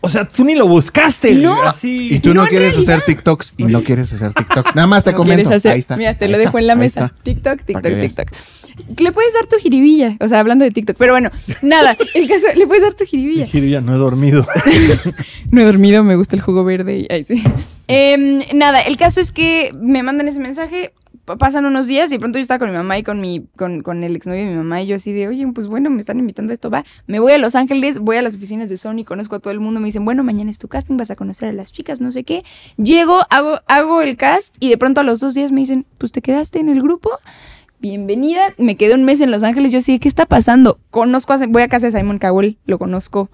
O 0.06 0.10
sea, 0.10 0.26
tú 0.26 0.44
ni 0.44 0.54
lo 0.54 0.68
buscaste. 0.68 1.34
No. 1.36 1.64
Así. 1.64 2.10
Y 2.14 2.20
tú 2.20 2.34
no, 2.34 2.46
quieres 2.46 2.78
hacer 2.78 3.04
TikToks 3.06 3.54
y 3.56 3.64
no 3.64 3.84
quieres 3.84 4.12
hacer 4.12 4.34
TikToks. 4.34 4.76
Nada 4.76 4.86
más 4.86 5.06
te 5.06 5.12
"¿No 5.12 5.18
comento. 5.18 5.44
quieres 5.44 5.56
hacer?". 5.56 5.72
Ahí 5.72 5.80
está. 5.80 5.96
Mira, 5.96 6.14
te 6.14 6.26
ahí 6.26 6.32
lo 6.32 6.36
está, 6.38 6.48
dejo 6.50 6.60
en 6.60 6.68
la 6.68 6.76
mesa. 6.76 7.06
está. 7.06 7.24
TikTok, 7.24 7.62
TikTok. 7.64 8.00
TikTok. 8.02 8.32
Le 9.00 9.12
puedes 9.14 9.34
dar 9.34 9.46
tu 9.46 9.56
jiribilla, 9.58 10.18
o 10.20 10.28
sea, 10.28 10.40
hablando 10.42 10.66
de 10.66 10.72
TikTok. 10.72 10.98
Pero 10.98 11.14
bueno, 11.14 11.30
nada, 11.62 11.96
el 12.16 12.28
caso, 12.28 12.48
le 12.54 12.68
puedes 12.68 12.84
dar 12.84 12.96
tu 12.96 13.06
jiribilla. 13.06 13.46
Ya 13.46 13.80
no 13.80 13.96
he 13.96 13.98
dormido. 13.98 14.46
No 15.52 15.62
he 15.62 15.64
dormido, 15.66 16.04
me 16.04 16.16
gusta 16.16 16.36
el 16.36 16.42
jugo 16.42 16.64
verde 16.66 16.98
y 17.00 17.08
ay, 17.10 17.24
sí. 17.26 17.42
Em, 17.88 18.42
nada, 18.54 18.82
el 18.82 18.98
caso 18.98 19.20
es 19.22 19.32
que 19.32 19.72
me 19.80 20.04
mandan 20.04 20.28
ese 20.28 20.40
mensaje, 20.40 20.94
pasan 21.26 21.66
unos 21.66 21.88
días 21.88 22.10
y 22.12 22.16
de 22.16 22.20
pronto 22.20 22.38
yo 22.38 22.42
estaba 22.42 22.60
con 22.60 22.70
mi 22.70 22.76
mamá 22.76 22.98
y 22.98 23.04
con 23.04 23.22
mi 23.22 23.46
con, 23.56 23.82
con 23.82 24.04
el 24.04 24.16
exnovio 24.16 24.42
de 24.44 24.50
mi 24.52 24.56
mamá 24.58 24.82
y 24.82 24.88
yo 24.88 24.96
así 24.96 25.12
de, 25.14 25.28
oye, 25.28 25.48
pues 25.54 25.68
bueno, 25.68 25.90
me 25.90 26.00
están 26.00 26.20
invitando 26.20 26.52
a 26.52 26.54
esto, 26.54 26.70
va. 26.70 26.84
Me 27.08 27.20
voy 27.20 27.32
a 27.34 27.38
Los 27.38 27.56
Ángeles, 27.56 28.00
voy 28.00 28.18
a 28.18 28.22
las 28.22 28.36
oficinas 28.36 28.68
de 28.70 28.78
Sony, 28.78 29.04
conozco 29.06 29.36
a 29.36 29.40
todo 29.40 29.52
el 29.52 29.60
mundo, 29.60 29.80
me 29.80 29.86
dicen, 29.88 30.04
bueno, 30.06 30.24
mañana 30.24 30.52
es 30.52 30.58
tu 30.60 30.68
casting, 30.68 30.98
vas 30.98 31.12
a 31.12 31.16
conocer 31.16 31.50
a 31.50 31.54
las 31.54 31.72
chicas, 31.72 32.02
no 32.02 32.12
sé 32.12 32.24
qué. 32.24 32.44
Llego, 32.78 33.20
hago, 33.30 33.60
hago 33.68 34.02
el 34.02 34.18
cast 34.18 34.56
y 34.60 34.70
de 34.70 34.78
pronto 34.78 35.02
a 35.02 35.04
los 35.04 35.20
dos 35.20 35.34
días 35.34 35.52
me 35.52 35.62
dicen, 35.62 35.86
pues 35.98 36.12
te 36.12 36.22
quedaste 36.22 36.60
en 36.60 36.70
el 36.70 36.82
grupo. 36.82 37.10
Bienvenida, 37.80 38.54
me 38.58 38.78
quedé 38.78 38.96
un 38.96 39.04
mes 39.04 39.20
en 39.20 39.30
Los 39.30 39.44
Ángeles, 39.44 39.72
yo 39.72 39.80
así, 39.80 40.00
¿qué 40.00 40.08
está 40.08 40.26
pasando? 40.26 40.78
Conozco, 40.90 41.34
a, 41.34 41.48
voy 41.48 41.64
a 41.64 41.68
casa 41.68 41.90
de 41.90 41.98
Simon 41.98 42.18
Cowell, 42.18 42.58
lo 42.66 42.80
conozco. 42.80 43.30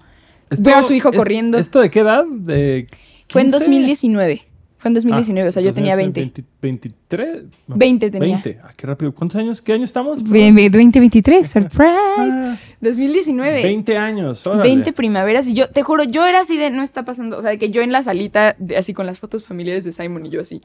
Veo 0.58 0.76
a 0.76 0.82
su 0.82 0.92
hijo 0.94 1.10
es- 1.10 1.16
corriendo. 1.16 1.56
¿Esto 1.58 1.80
de 1.80 1.90
qué 1.90 2.00
edad? 2.00 2.24
¿De 2.28 2.86
Fue 3.28 3.42
en 3.42 3.48
15? 3.48 3.58
2019. 3.60 4.42
Fue 4.80 4.88
en 4.88 4.94
2019, 4.94 5.48
o 5.48 5.52
sea, 5.52 5.62
yo 5.62 5.70
Ah, 5.70 5.74
tenía 5.74 5.94
20. 5.94 6.20
20, 6.20 6.44
23. 6.62 7.42
No, 7.68 7.76
20 7.76 8.10
tenía. 8.10 8.40
20. 8.42 8.60
Ah, 8.64 8.70
qué 8.74 8.86
rápido. 8.86 9.14
¿Cuántos 9.14 9.38
años? 9.38 9.60
¿Qué 9.60 9.74
año 9.74 9.84
estamos? 9.84 10.22
Ve- 10.24 10.52
ve- 10.52 10.70
2023, 10.70 11.46
surprise. 11.48 11.86
Ah, 12.16 12.56
2019. 12.80 13.62
20 13.62 13.96
años. 13.98 14.46
órale. 14.46 14.62
20 14.62 14.92
primaveras 14.94 15.46
y 15.46 15.52
yo, 15.52 15.68
te 15.68 15.82
juro, 15.82 16.04
yo 16.04 16.26
era 16.26 16.40
así 16.40 16.56
de, 16.56 16.70
no 16.70 16.82
está 16.82 17.04
pasando, 17.04 17.36
o 17.38 17.42
sea, 17.42 17.50
de 17.50 17.58
que 17.58 17.70
yo 17.70 17.82
en 17.82 17.92
la 17.92 18.02
salita, 18.02 18.56
de- 18.58 18.78
así 18.78 18.94
con 18.94 19.04
las 19.04 19.18
fotos 19.18 19.44
familiares 19.44 19.84
de 19.84 19.92
Simon 19.92 20.24
y 20.24 20.30
yo 20.30 20.40
así. 20.40 20.62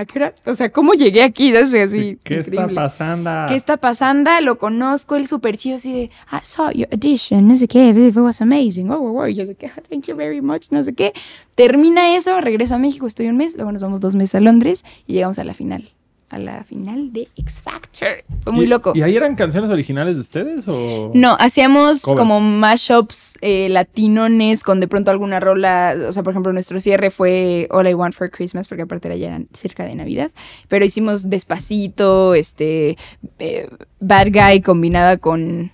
¿A 0.00 0.06
qué 0.06 0.18
hora? 0.18 0.34
O 0.46 0.54
sea, 0.54 0.72
¿cómo 0.72 0.94
llegué 0.94 1.22
aquí? 1.22 1.54
Así, 1.54 1.76
así 1.76 2.18
¿Qué 2.24 2.36
increíble. 2.36 2.62
está 2.68 2.74
pasando? 2.74 3.30
¿Qué 3.48 3.54
está 3.54 3.76
pasando? 3.76 4.30
Lo 4.40 4.56
conozco, 4.56 5.14
el 5.14 5.26
super 5.26 5.58
chido 5.58 5.76
así 5.76 5.92
de, 5.92 6.02
I 6.04 6.38
saw 6.42 6.70
your 6.70 6.88
audition, 6.90 7.46
no 7.46 7.54
sé 7.54 7.68
qué, 7.68 7.90
it 7.90 8.16
was 8.16 8.40
amazing, 8.40 8.90
oh, 8.90 8.96
oh, 8.96 9.20
oh", 9.20 9.26
y 9.28 9.34
yo 9.34 9.44
sé 9.44 9.56
que, 9.56 9.66
"Ah, 9.66 9.82
thank 9.90 10.06
you 10.06 10.16
very 10.16 10.40
much, 10.40 10.70
no 10.70 10.82
sé 10.82 10.94
qué. 10.94 11.12
Termina 11.54 12.16
eso, 12.16 12.40
regreso 12.40 12.76
a 12.76 12.78
México, 12.78 13.06
estoy 13.06 13.26
un 13.28 13.36
mes, 13.36 13.54
luego 13.56 13.72
nos 13.72 13.82
vamos 13.82 14.00
dos 14.00 14.14
meses 14.14 14.36
a 14.36 14.40
Londres 14.40 14.86
y 15.06 15.12
llegamos 15.12 15.38
a 15.38 15.44
la 15.44 15.52
final, 15.52 15.90
a 16.30 16.38
la 16.38 16.64
final 16.64 17.12
de 17.12 17.28
X 17.36 17.60
Factor. 17.60 18.24
Fue 18.44 18.52
muy 18.52 18.64
¿Y- 18.64 18.68
loco. 18.68 18.92
¿Y 18.94 19.02
ahí 19.02 19.16
eran 19.16 19.34
canciones 19.34 19.68
originales 19.70 20.14
de 20.14 20.20
ustedes 20.22 20.66
o...? 20.68 21.10
No, 21.14 21.36
hacíamos 21.38 22.02
Covers. 22.02 22.18
como 22.20 22.40
mashups 22.40 23.36
eh, 23.40 23.68
latinones 23.68 24.62
con 24.62 24.80
de 24.80 24.88
pronto 24.88 25.10
alguna 25.10 25.40
rola. 25.40 25.94
O 26.08 26.12
sea, 26.12 26.22
por 26.22 26.32
ejemplo, 26.32 26.52
nuestro 26.52 26.80
cierre 26.80 27.10
fue 27.10 27.66
All 27.70 27.88
I 27.88 27.94
Want 27.94 28.14
for 28.14 28.30
Christmas, 28.30 28.68
porque 28.68 28.82
aparte 28.82 29.08
era 29.08 29.16
ya 29.16 29.26
eran 29.26 29.48
cerca 29.52 29.84
de 29.84 29.94
Navidad. 29.94 30.30
Pero 30.68 30.84
hicimos 30.84 31.28
Despacito, 31.28 32.34
este, 32.34 32.96
eh, 33.38 33.68
Bad 34.00 34.28
Guy 34.32 34.62
combinada 34.62 35.16
con 35.18 35.72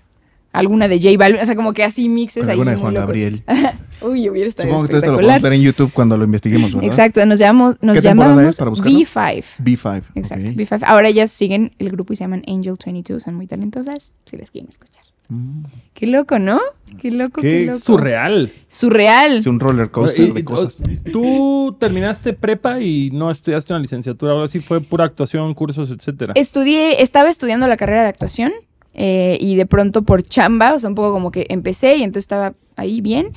alguna 0.59 0.89
de 0.89 1.01
J 1.01 1.17
Balvin. 1.19 1.41
O 1.41 1.45
sea, 1.45 1.55
como 1.55 1.73
que 1.73 1.85
así 1.85 2.09
mixes 2.09 2.43
Con 2.43 2.51
ahí. 2.51 2.53
alguna 2.55 2.71
de 2.73 2.77
Juan 2.79 2.95
locos. 2.95 3.07
Gabriel. 3.07 3.43
Uy, 4.03 4.29
hubiera 4.29 4.49
estado 4.49 4.69
Supongo 4.69 4.83
que 4.85 4.89
todo 4.89 4.99
esto 4.99 5.13
lo 5.13 5.19
podemos 5.19 5.43
ver 5.43 5.53
en 5.55 5.63
YouTube 5.63 5.93
cuando 5.93 6.17
lo 6.19 6.25
investiguemos, 6.25 6.73
¿verdad? 6.73 6.87
Exacto, 6.89 7.25
nos 7.27 7.39
llamamos, 7.39 7.77
nos 7.81 7.97
¿Qué 7.97 8.03
temporada 8.03 8.35
llamamos 8.35 8.51
es 8.55 8.57
para 8.59 8.71
buscarlo? 8.71 8.99
B5. 8.99 9.45
B5. 9.63 10.03
Exacto, 10.15 10.51
ok. 10.51 10.57
B5. 10.57 10.83
Ahora 10.85 11.09
ellas 11.09 11.31
siguen 11.31 11.73
el 11.79 11.91
grupo 11.91 12.13
y 12.13 12.17
se 12.17 12.25
llaman 12.25 12.43
Angel 12.47 12.75
22, 12.85 13.23
son 13.23 13.35
muy 13.35 13.47
talentosas, 13.47 14.15
si 14.27 14.37
les 14.37 14.51
quieren 14.51 14.69
escuchar. 14.69 15.03
Mm. 15.29 15.65
Qué 15.95 16.07
loco, 16.07 16.39
¿no? 16.39 16.61
Qué 17.01 17.11
loco, 17.11 17.41
qué, 17.41 17.61
Qué 17.61 17.61
loco. 17.67 17.79
surreal. 17.81 18.53
Surreal. 18.69 19.39
Es 19.39 19.47
un 19.47 19.59
roller 19.59 19.91
coaster 19.91 20.33
de 20.33 20.45
cosas. 20.45 20.83
Tú 21.11 21.77
terminaste 21.81 22.33
prepa 22.33 22.81
y 22.81 23.11
no 23.11 23.31
estudiaste 23.31 23.73
una 23.73 23.81
licenciatura, 23.81 24.33
algo 24.33 24.45
así, 24.45 24.61
fue 24.61 24.81
pura 24.81 25.05
actuación, 25.05 25.53
cursos, 25.55 25.91
etcétera. 25.91 26.35
Estudié, 26.37 27.03
estaba 27.03 27.29
estudiando 27.29 27.67
la 27.67 27.77
carrera 27.77 28.03
de 28.03 28.09
actuación 28.09 28.53
eh, 28.97 29.39
y 29.41 29.55
de 29.55 29.67
pronto 29.67 30.03
por 30.03 30.23
chamba, 30.25 30.75
o 30.75 30.81
sea, 30.81 30.89
un 30.89 30.95
poco 30.97 31.13
como 31.13 31.31
que 31.31 31.47
empecé 31.51 31.97
y 31.99 32.03
entonces 32.03 32.25
estaba 32.25 32.55
ahí 32.77 33.01
bien 33.01 33.29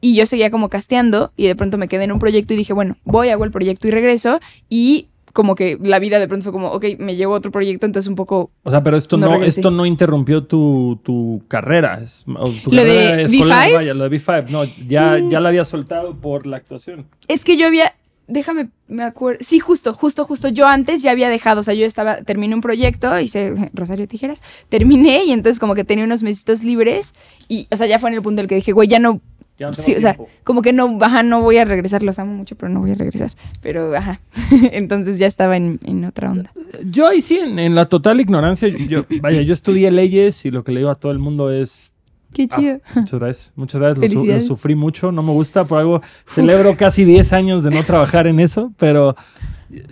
y 0.00 0.14
yo 0.14 0.26
seguía 0.26 0.50
como 0.50 0.68
casteando 0.68 1.32
y 1.36 1.46
de 1.46 1.56
pronto 1.56 1.78
me 1.78 1.88
quedé 1.88 2.04
en 2.04 2.12
un 2.12 2.18
proyecto 2.18 2.52
y 2.52 2.56
dije, 2.56 2.72
bueno, 2.74 2.96
voy, 3.04 3.30
hago 3.30 3.44
el 3.44 3.50
proyecto 3.50 3.88
y 3.88 3.90
regreso 3.90 4.38
y 4.68 5.08
como 5.32 5.56
que 5.56 5.78
la 5.82 5.98
vida 5.98 6.20
de 6.20 6.28
pronto 6.28 6.44
fue 6.44 6.52
como, 6.52 6.68
ok, 6.68 6.84
me 6.98 7.16
llegó 7.16 7.32
otro 7.32 7.50
proyecto, 7.50 7.86
entonces 7.86 8.08
un 8.08 8.14
poco... 8.14 8.52
O 8.62 8.70
sea, 8.70 8.84
pero 8.84 8.96
esto 8.96 9.16
No 9.16 9.42
esto 9.42 9.72
no 9.72 9.84
interrumpió 9.84 10.44
tu, 10.44 11.00
tu 11.02 11.42
carrera. 11.48 12.00
tu 12.24 12.30
¿Lo 12.70 12.82
carrera 12.82 13.16
de 13.16 13.22
escolar, 13.24 13.68
V5? 13.68 13.74
Vaya, 13.74 13.94
lo 13.94 14.08
de 14.08 14.10
V5. 14.16 14.48
No, 14.50 14.62
ya, 14.88 15.16
Mm. 15.20 15.30
ya 15.30 15.40
la 15.40 15.48
había 15.48 15.64
soltado 15.64 16.14
por 16.20 16.46
la 16.46 16.58
actuación. 16.58 17.06
Es 17.26 17.44
que 17.44 17.56
yo 17.56 17.66
había, 17.66 17.94
déjame, 18.26 18.68
me 18.88 19.02
acuerdo, 19.02 19.40
sí, 19.44 19.58
justo, 19.58 19.94
justo, 19.94 20.24
justo, 20.24 20.48
yo 20.48 20.66
antes 20.66 21.02
ya 21.02 21.10
había 21.10 21.28
dejado, 21.28 21.60
o 21.60 21.62
sea, 21.62 21.74
yo 21.74 21.84
estaba, 21.86 22.22
terminé 22.22 22.54
un 22.54 22.60
proyecto, 22.60 23.18
hice 23.20 23.54
Rosario 23.74 24.08
Tijeras, 24.08 24.42
terminé 24.68 25.24
y 25.24 25.32
entonces 25.32 25.58
como 25.58 25.74
que 25.74 25.84
tenía 25.84 26.04
unos 26.04 26.22
mesitos 26.22 26.62
libres 26.62 27.14
y, 27.48 27.66
o 27.70 27.76
sea, 27.76 27.86
ya 27.86 27.98
fue 27.98 28.10
en 28.10 28.16
el 28.16 28.22
punto 28.22 28.40
en 28.40 28.44
el 28.44 28.48
que 28.48 28.56
dije, 28.56 28.72
güey, 28.72 28.88
ya 28.88 28.98
no 28.98 29.20
Ya 29.58 29.68
no 29.68 29.72
Sí, 29.72 29.94
o 29.94 30.00
sea, 30.00 30.16
como 30.42 30.62
que 30.62 30.72
no, 30.72 30.98
ajá, 31.00 31.22
no 31.22 31.40
voy 31.40 31.58
a 31.58 31.64
regresar, 31.64 32.02
los 32.02 32.18
amo 32.18 32.34
mucho, 32.34 32.56
pero 32.56 32.70
no 32.70 32.80
voy 32.80 32.90
a 32.90 32.96
regresar. 32.96 33.30
Pero, 33.62 33.94
ajá, 33.96 34.20
entonces 34.72 35.18
ya 35.18 35.26
estaba 35.26 35.56
en, 35.56 35.78
en 35.84 36.04
otra 36.04 36.30
onda. 36.30 36.52
Yo 36.84 37.06
ahí 37.06 37.20
sí, 37.20 37.38
en, 37.38 37.58
en 37.58 37.74
la 37.74 37.86
total 37.86 38.20
ignorancia, 38.20 38.68
yo, 38.68 39.06
vaya, 39.20 39.42
yo 39.42 39.52
estudié 39.52 39.90
leyes 39.90 40.44
y 40.44 40.50
lo 40.50 40.64
que 40.64 40.72
le 40.72 40.80
digo 40.80 40.90
a 40.90 40.96
todo 40.96 41.12
el 41.12 41.20
mundo 41.20 41.52
es, 41.52 41.93
Qué 42.34 42.48
Ah, 42.50 42.56
chido. 42.56 42.80
muchas 42.96 43.20
gracias, 43.20 43.52
muchas 43.56 43.80
gracias, 43.80 44.12
lo, 44.12 44.20
su- 44.20 44.26
lo 44.26 44.40
sufrí 44.42 44.74
mucho, 44.74 45.12
no 45.12 45.22
me 45.22 45.32
gusta, 45.32 45.64
por 45.64 45.78
algo 45.78 46.02
celebro 46.26 46.76
casi 46.76 47.04
10 47.04 47.32
años 47.32 47.62
de 47.62 47.70
no 47.70 47.82
trabajar 47.84 48.26
en 48.26 48.40
eso, 48.40 48.72
pero 48.76 49.16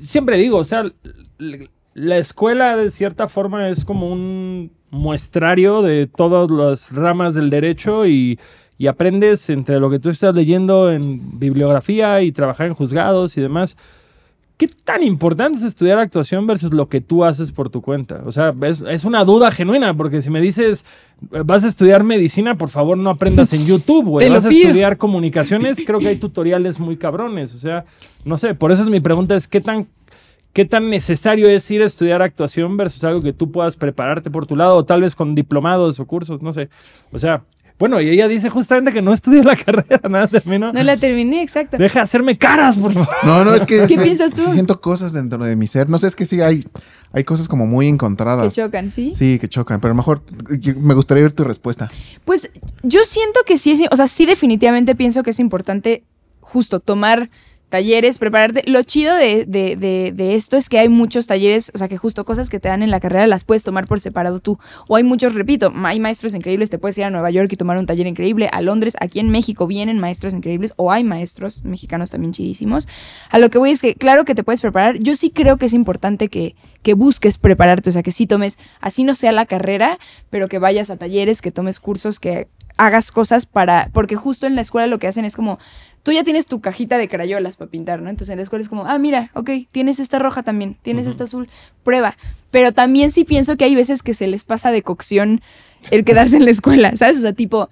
siempre 0.01 0.37
digo, 0.37 0.59
o 0.59 0.65
sea, 0.65 0.83
la 1.95 2.17
escuela 2.19 2.77
de 2.77 2.91
cierta 2.91 3.29
forma 3.29 3.69
es 3.69 3.85
como 3.85 4.11
un 4.11 4.73
muestrario 4.91 5.83
de 5.83 6.07
todas 6.07 6.51
las 6.51 6.91
ramas 6.93 7.35
del 7.35 7.51
derecho 7.51 8.07
y, 8.07 8.39
y 8.79 8.87
aprendes 8.87 9.49
entre 9.51 9.79
lo 9.81 9.91
que 9.91 9.99
tú 9.99 10.11
estás 10.11 10.35
leyendo 10.35 10.91
en 10.91 11.39
bibliografía 11.39 12.21
y 12.23 12.33
trabajar 12.33 12.67
en 12.67 12.75
juzgados 12.75 13.37
y 13.37 13.41
demás. 13.41 13.77
¿Qué 14.63 14.69
tan 14.85 15.03
importante 15.03 15.59
es 15.59 15.65
estudiar 15.65 15.99
actuación 15.99 16.47
versus 16.47 16.73
lo 16.73 16.89
que 16.89 17.01
tú 17.01 17.25
haces 17.25 17.51
por 17.51 17.69
tu 17.69 17.83
cuenta? 17.83 18.23
O 18.25 18.31
sea, 18.31 18.55
es, 18.63 18.81
es 18.83 19.05
una 19.05 19.25
duda 19.25 19.51
genuina, 19.51 19.93
porque 19.93 20.23
si 20.23 20.31
me 20.31 20.41
dices, 20.41 20.85
vas 21.21 21.65
a 21.65 21.67
estudiar 21.67 22.05
medicina, 22.05 22.57
por 22.57 22.69
favor 22.69 22.97
no 22.97 23.11
aprendas 23.11 23.53
en 23.55 23.67
YouTube, 23.67 24.05
güey. 24.05 24.31
Vas 24.31 24.45
a 24.45 24.51
pido. 24.51 24.69
estudiar 24.69 24.99
comunicaciones, 24.99 25.79
creo 25.85 25.99
que 25.99 26.07
hay 26.07 26.17
tutoriales 26.17 26.79
muy 26.79 26.97
cabrones. 26.97 27.53
O 27.57 27.59
sea, 27.59 27.87
no 28.25 28.37
sé, 28.37 28.55
por 28.55 28.71
eso 28.71 28.85
es 28.85 28.89
mi 28.89 29.01
pregunta, 29.01 29.35
es 29.35 29.49
qué 29.49 29.61
tan, 29.61 29.89
qué 30.53 30.65
tan 30.65 30.91
necesario 30.91 31.49
es 31.49 31.69
ir 31.69 31.83
a 31.83 31.87
estudiar 31.87 32.23
actuación 32.23 32.77
versus 32.77 33.03
algo 33.03 33.21
que 33.21 33.33
tú 33.33 33.51
puedas 33.51 33.75
prepararte 33.75 34.31
por 34.31 34.47
tu 34.47 34.55
lado, 34.55 34.77
o 34.77 34.85
tal 34.85 35.01
vez 35.01 35.17
con 35.17 35.35
diplomados 35.35 35.99
o 35.99 36.07
cursos, 36.07 36.41
no 36.41 36.53
sé. 36.53 36.69
O 37.11 37.19
sea, 37.19 37.43
bueno, 37.83 38.01
y 38.01 38.11
ella 38.11 38.29
dice 38.29 38.49
justamente 38.49 38.93
que 38.93 39.03
no 39.03 39.13
estudió 39.13 39.43
la 39.43 39.57
carrera, 39.65 40.01
nada, 40.09 40.29
terminó. 40.29 40.73
No 40.73 40.83
la 40.85 40.97
terminé, 40.99 41.43
exacto. 41.43 41.79
Deja 41.79 41.99
de 41.99 42.05
hacerme 42.05 42.39
caras, 42.39 42.77
por 42.77 42.93
favor. 42.93 43.09
No, 43.25 43.45
no, 43.45 43.53
es 43.57 43.67
que 43.67 43.87
¿Qué 43.89 43.97
piensas 43.99 44.33
tú? 44.33 44.43
siento 44.53 44.81
cosas 44.81 45.13
dentro 45.13 45.45
de 45.45 45.57
mi 45.57 45.67
ser. 45.67 45.91
No 45.91 45.99
sé, 45.99 46.07
es 46.07 46.15
que 46.15 46.25
sí 46.25 46.41
hay, 46.41 46.65
hay 47.13 47.25
cosas 47.25 47.49
como 47.49 47.67
muy 47.67 47.87
Que 47.87 47.91
encontradas. 47.91 48.55
chocan, 48.55 48.93
¿sí? 48.93 49.13
Sí, 49.17 49.41
que 49.41 49.49
chocan, 49.49 49.81
pero 49.81 49.97
mejor 49.97 50.23
yo- 50.61 50.75
me 50.77 50.95
gustaría 50.95 51.25
ver 51.25 51.33
tu 51.33 51.43
respuesta. 51.43 51.91
Pues 52.25 52.53
yo 52.85 53.01
siento 53.03 53.41
que 53.45 53.59
sí, 53.59 53.73
es, 53.73 53.81
o 53.91 53.97
sea, 53.97 54.07
sí 54.07 54.27
definitivamente 54.27 54.95
pienso 54.95 55.25
que 55.25 55.31
es 55.31 55.41
importante 55.41 56.05
justo 56.41 56.79
tomar 56.79 57.31
talleres, 57.73 58.19
prepararte. 58.19 58.63
Lo 58.67 58.83
chido 58.83 59.17
de, 59.17 59.47
de- 59.47 59.77
de- 59.77 60.13
de 60.15 60.35
esto 60.35 60.59
es 60.59 60.69
que 60.69 60.79
hay 60.79 60.91
muchos 60.91 61.27
talleres, 61.27 61.73
o 61.75 61.79
sea, 61.79 61.89
que 61.89 61.97
justo 61.97 62.25
cosas 62.27 62.51
que 62.51 62.61
te 62.61 62.69
dan 62.69 62.83
en 62.83 62.91
la 62.91 63.01
carrera 63.01 63.27
las 63.27 63.45
puedes 63.45 63.65
tomar 63.65 63.87
por 63.87 63.99
separado 63.99 64.41
tú. 64.41 64.59
O 64.89 64.97
hay 64.97 65.03
muchos, 65.05 65.33
repito, 65.35 65.73
hay 65.85 65.99
maestros 65.99 66.35
increíbles, 66.35 66.69
te 66.69 66.79
puedes 66.79 66.99
ir 66.99 67.05
a 67.05 67.11
Nueva 67.11 67.31
York 67.31 67.49
y 67.51 67.57
tomar 67.57 67.79
un 67.79 67.87
taller 67.87 68.07
increíble, 68.07 68.49
a 68.53 68.61
Londres, 68.61 68.95
aquí 69.01 69.21
en 69.21 69.31
México 69.31 69.67
vienen 69.67 69.99
maestros 69.99 70.35
increíbles, 70.35 70.75
o 70.77 70.93
hay 70.93 71.03
maestros 71.03 71.65
mexicanos 71.65 72.11
también 72.11 72.33
chidísimos. 72.33 72.87
A 73.31 73.39
lo 73.39 73.49
que 73.49 73.57
voy 73.57 73.71
es 73.71 73.81
que, 73.81 73.95
claro 73.95 74.27
que 74.27 74.35
te 74.35 74.45
puedes 74.45 74.61
preparar, 74.61 74.99
yo 74.99 75.17
sí 75.17 75.31
creo 75.31 75.57
que 75.57 75.65
es 75.67 75.73
importante 75.73 76.29
que, 76.29 76.55
que 76.83 76.93
busques 76.93 77.39
prepararte, 77.39 77.89
o 77.89 77.93
sea, 77.95 78.03
que 78.03 78.13
sí 78.13 78.27
tomes, 78.27 78.59
así 78.81 79.03
no 79.03 79.15
sea 79.15 79.33
la 79.33 79.47
carrera, 79.47 79.99
pero 80.29 80.49
que 80.49 80.59
vayas 80.59 80.91
a 80.91 80.99
talleres, 80.99 81.41
que 81.41 81.51
tomes 81.51 81.81
cursos, 81.81 82.21
que 82.21 82.49
hagas 82.77 83.11
cosas 83.13 83.45
para, 83.47 83.91
porque 83.93 84.17
justo 84.17 84.47
en 84.47 84.55
la 84.57 84.63
escuela 84.63 84.87
lo 84.87 84.99
que 84.99 85.07
hacen 85.07 85.25
es 85.25 85.37
como, 85.37 85.59
tú 86.03 86.13
ya 86.13 86.25
tienes 86.25 86.47
tu 86.47 86.61
cajita 86.61 86.99
de 86.99 87.09
crayolas 87.09 87.57
para 87.57 87.71
pintar, 87.71 88.03
¿no? 88.03 88.11
Entonces 88.11 88.31
en 88.31 88.39
la 88.39 88.43
escuela 88.43 88.63
es 88.63 88.69
como, 88.69 88.87
ah, 88.87 88.99
mira, 88.99 89.31
ok, 89.35 89.51
tienes 89.71 89.99
esta 90.01 90.19
roja 90.19 90.43
también, 90.43 90.77
tienes 90.83 91.07
esta 91.07 91.25
azul, 91.25 91.49
prueba. 91.85 92.17
Pero 92.51 92.73
también 92.73 93.11
sí 93.11 93.25
pienso 93.25 93.57
que 93.57 93.65
hay 93.65 93.75
veces 93.75 94.03
que 94.03 94.15
se 94.15 94.27
les 94.27 94.45
pasa 94.45 94.71
de 94.71 94.83
cocción 94.83 95.41
el 95.91 96.05
quedarse 96.05 96.37
en 96.37 96.45
la 96.45 96.51
escuela, 96.51 96.97
¿sabes? 96.97 97.19
O 97.19 97.21
sea, 97.23 97.33
tipo, 97.33 97.69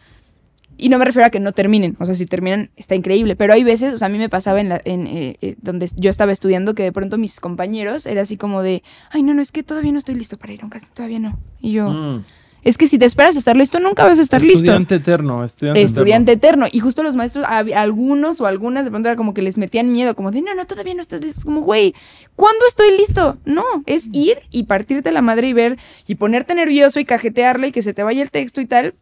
y 0.77 0.89
no 0.89 0.99
me 0.99 1.05
refiero 1.05 1.27
a 1.27 1.31
que 1.31 1.41
no 1.41 1.53
terminen, 1.53 1.97
o 2.01 2.07
sea, 2.07 2.15
si 2.15 2.25
terminan 2.25 2.71
está 2.77 2.95
increíble, 2.95 3.37
pero 3.37 3.53
hay 3.53 3.65
veces, 3.65 3.93
o 3.93 3.99
sea, 3.99 4.07
a 4.07 4.09
mí 4.09 4.19
me 4.19 4.29
pasaba 4.29 4.61
en, 4.61 4.71
la, 4.71 4.81
en 4.85 5.07
eh, 5.07 5.37
eh, 5.43 5.57
donde 5.61 5.91
yo 5.97 6.09
estaba 6.09 6.33
estudiando 6.33 6.75
que 6.75 6.83
de 6.85 6.93
pronto 6.93 7.19
mis 7.19 7.39
compañeros 7.39 8.07
era 8.07 8.23
así 8.23 8.37
como 8.37 8.63
de, 8.63 8.83
ay, 9.11 9.23
no, 9.23 9.35
no, 9.35 9.43
es 9.43 9.53
que 9.53 9.63
todavía 9.63 9.93
no 9.93 9.99
estoy 9.99 10.15
listo 10.15 10.39
para 10.39 10.53
ir 10.55 10.63
a 10.63 10.65
un 10.65 10.71
casting, 10.71 10.93
todavía 10.95 11.19
no. 11.19 11.39
Y 11.61 11.73
yo, 11.73 11.91
Mm. 11.91 12.25
Es 12.63 12.77
que 12.79 12.87
si 12.87 12.99
te 12.99 13.05
esperas 13.07 13.37
a 13.37 13.39
estar 13.39 13.57
listo, 13.57 13.81
nunca 13.81 14.05
vas 14.05 14.19
a 14.19 14.23
estar 14.23 14.43
listo. 14.43 14.65
Estudiante 14.65 14.95
eterno, 14.97 15.45
estudiante, 15.45 15.83
Estudiante 15.83 16.33
eterno. 16.33 16.67
Y 16.71 16.81
justo 16.81 17.03
los 17.03 17.17
maestros, 17.17 17.45
hab- 17.47 17.75
algunos 17.75 18.41
o 18.41 18.47
algunas 18.47 18.85
de 18.85 18.91
pronto 18.91 19.09
era 19.09 19.17
como 19.17 19.35
que 19.35 19.43
les 19.43 19.59
metían 19.59 19.93
miedo, 19.93 20.15
como 20.15 20.31
de, 20.31 20.43
no, 20.43 20.55
no, 20.55 20.67
todavía 20.67 20.95
no 20.95 21.03
estás 21.03 21.23
listo. 21.23 21.39
Es 21.41 21.45
como, 21.45 21.61
güey, 21.63 21.95
¿cuándo 22.37 22.65
estoy 22.67 22.97
listo? 22.97 23.39
No, 23.45 23.65
es 23.87 24.09
ir 24.13 24.39
y 24.51 24.65
partirte 24.65 25.13
la 25.13 25.23
madre 25.23 25.49
y 25.49 25.53
ver 25.53 25.79
y 26.07 26.17
ponerte 26.17 26.55
nervioso 26.55 27.01
y 27.01 27.05
cajetearle 27.05 27.69
y 27.69 27.73
que 27.73 27.83
se 27.83 27.95
te 27.95 28.03
vaya 28.03 28.23
el 28.23 28.31
texto 28.31 28.61
y 28.61 28.67
tal. 28.67 28.95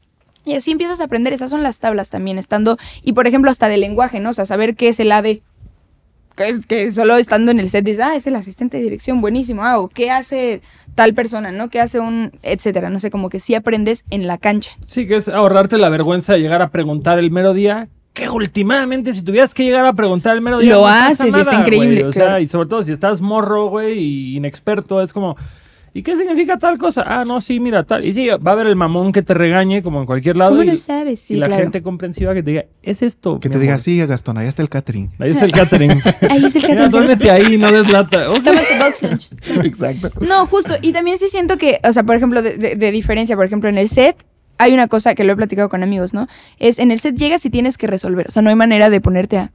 Y 0.45 0.55
así 0.55 0.71
empiezas 0.71 1.01
a 1.01 1.05
aprender. 1.05 1.33
Esas 1.33 1.51
son 1.51 1.63
las 1.63 1.79
tablas 1.79 2.09
también, 2.11 2.39
estando. 2.39 2.79
Y 3.03 3.13
por 3.13 3.27
ejemplo, 3.27 3.51
hasta 3.51 3.69
de 3.69 3.77
lenguaje, 3.77 4.19
¿no? 4.21 4.31
O 4.31 4.33
sea, 4.33 4.47
saber 4.47 4.77
qué 4.77 4.89
es 4.89 5.01
el 5.01 5.13
AD. 5.13 5.41
Es, 6.41 6.67
que 6.67 6.91
solo 6.93 7.17
estando 7.17 7.51
en 7.51 7.61
el 7.61 7.71
set 7.71 7.85
dices, 7.85 8.05
ah, 8.05 8.17
es 8.17 8.27
el 8.27 8.37
asistente 8.37 8.77
de 8.77 8.83
dirección, 8.85 9.21
buenísimo. 9.21 9.63
Ah, 9.65 9.79
o 9.79 9.89
qué 9.89 10.11
hace 10.11 10.61
tal 10.95 11.15
persona, 11.15 11.53
¿no? 11.53 11.71
¿Qué 11.71 11.81
hace 11.81 12.01
un. 12.01 12.33
etcétera? 12.43 12.91
No 12.91 12.99
sé, 12.99 13.11
como 13.11 13.31
que 13.31 13.41
sí 13.41 13.55
aprendes 13.55 14.05
en 14.11 14.27
la 14.27 14.39
cancha. 14.39 14.73
Sí, 14.87 15.07
que 15.07 15.17
es 15.17 15.29
ahorrarte 15.29 15.79
la 15.79 15.89
vergüenza 15.89 16.33
de 16.35 16.41
llegar 16.41 16.63
a 16.63 16.71
preguntar 16.71 17.19
el 17.19 17.31
mero 17.31 17.55
día. 17.55 17.89
Que 18.13 18.29
últimamente, 18.29 19.13
si 19.13 19.23
tuvieras 19.23 19.55
que 19.55 19.63
llegar 19.63 19.87
a 19.87 19.93
preguntar 19.93 20.35
el 20.35 20.43
mero 20.43 20.59
día. 20.59 20.71
Lo 20.71 20.79
no 20.79 20.87
pasa 20.87 21.25
haces 21.25 21.37
está 21.37 21.55
increíble, 21.55 22.01
güey. 22.01 22.09
O 22.09 22.13
sea, 22.13 22.25
claro. 22.25 22.41
y 22.41 22.49
sobre 22.49 22.69
todo 22.69 22.83
si 22.83 22.93
estás 22.93 23.21
morro, 23.21 23.69
güey, 23.69 23.99
y 23.99 24.37
inexperto, 24.37 25.01
es 25.01 25.13
como. 25.13 25.37
¿Y 25.95 26.03
qué 26.03 26.17
significa 26.17 26.59
tal 26.59 26.79
cosa? 26.79 27.03
Ah, 27.07 27.25
no, 27.25 27.41
sí, 27.41 27.61
mira, 27.61 27.85
tal. 27.85 28.05
Y 28.05 28.13
sí, 28.13 28.29
va 28.29 28.51
a 28.51 28.55
haber 28.55 28.67
el 28.67 28.77
mamón 28.77 29.13
que 29.13 29.23
te 29.23 29.35
regañe, 29.35 29.83
como 29.83 30.01
en 30.01 30.07
cualquier 30.07 30.37
lado. 30.37 30.51
¿Cómo 30.53 30.63
y, 30.63 30.67
lo 30.67 30.77
sabes? 30.77 31.21
Sí, 31.21 31.35
y 31.35 31.37
la 31.39 31.47
claro. 31.47 31.63
gente 31.63 31.83
comprensiva 31.83 32.35
que 32.35 32.43
te 32.43 32.51
diga, 32.51 32.65
es 32.83 33.03
esto. 33.03 33.41
Que 33.41 33.49
te 33.49 33.59
diga, 33.59 33.73
amor". 33.75 33.81
sí, 33.81 33.99
Gastón, 34.07 34.39
ahí 34.39 34.47
está 34.47 34.63
el 34.63 34.69
catering. 34.69 35.11
Ahí 35.19 35.31
está 35.31 35.45
el 35.45 35.53
catering. 35.53 35.91
Ahí 36.31 36.45
es 36.45 36.55
el 36.57 36.63
catering. 36.63 36.91
duérmete 36.91 37.31
ahí, 37.31 37.57
no 37.59 37.71
des 37.73 37.89
lata. 37.91 38.31
Ok. 38.31 38.45
Tómate 38.45 38.79
box 38.79 39.03
lunch. 39.03 39.29
Exacto. 39.65 40.11
No, 40.27 40.47
justo. 40.47 40.75
Y 40.83 40.93
también 40.93 41.19
sí 41.19 41.29
siento 41.29 41.57
que, 41.57 41.81
o 41.83 41.93
sea, 41.93 42.03
por 42.05 42.15
ejemplo, 42.17 42.43
de, 42.43 42.57
de- 42.57 42.77
de 42.77 42.91
diferencia, 42.93 43.35
por 43.37 43.45
ejemplo, 43.47 43.69
en 43.69 43.79
el 43.79 43.89
set 43.89 44.17
hay 44.59 44.75
una 44.75 44.89
cosa 44.89 45.15
que 45.15 45.25
lo 45.25 45.33
he 45.33 45.37
platicado 45.37 45.69
con 45.69 45.83
amigos, 45.83 46.13
¿no? 46.15 46.27
Es 46.59 46.79
en 46.79 46.91
el 46.91 47.01
set 47.01 47.17
llegas 47.17 47.45
y 47.47 47.51
tienes 47.51 47.79
que 47.79 47.87
resolver. 47.87 48.27
O 48.29 48.33
sea, 48.33 48.43
no 48.43 48.51
hay 48.51 48.57
manera 48.57 48.91
de 48.91 49.01
ponerte 49.01 49.39
a. 49.39 49.53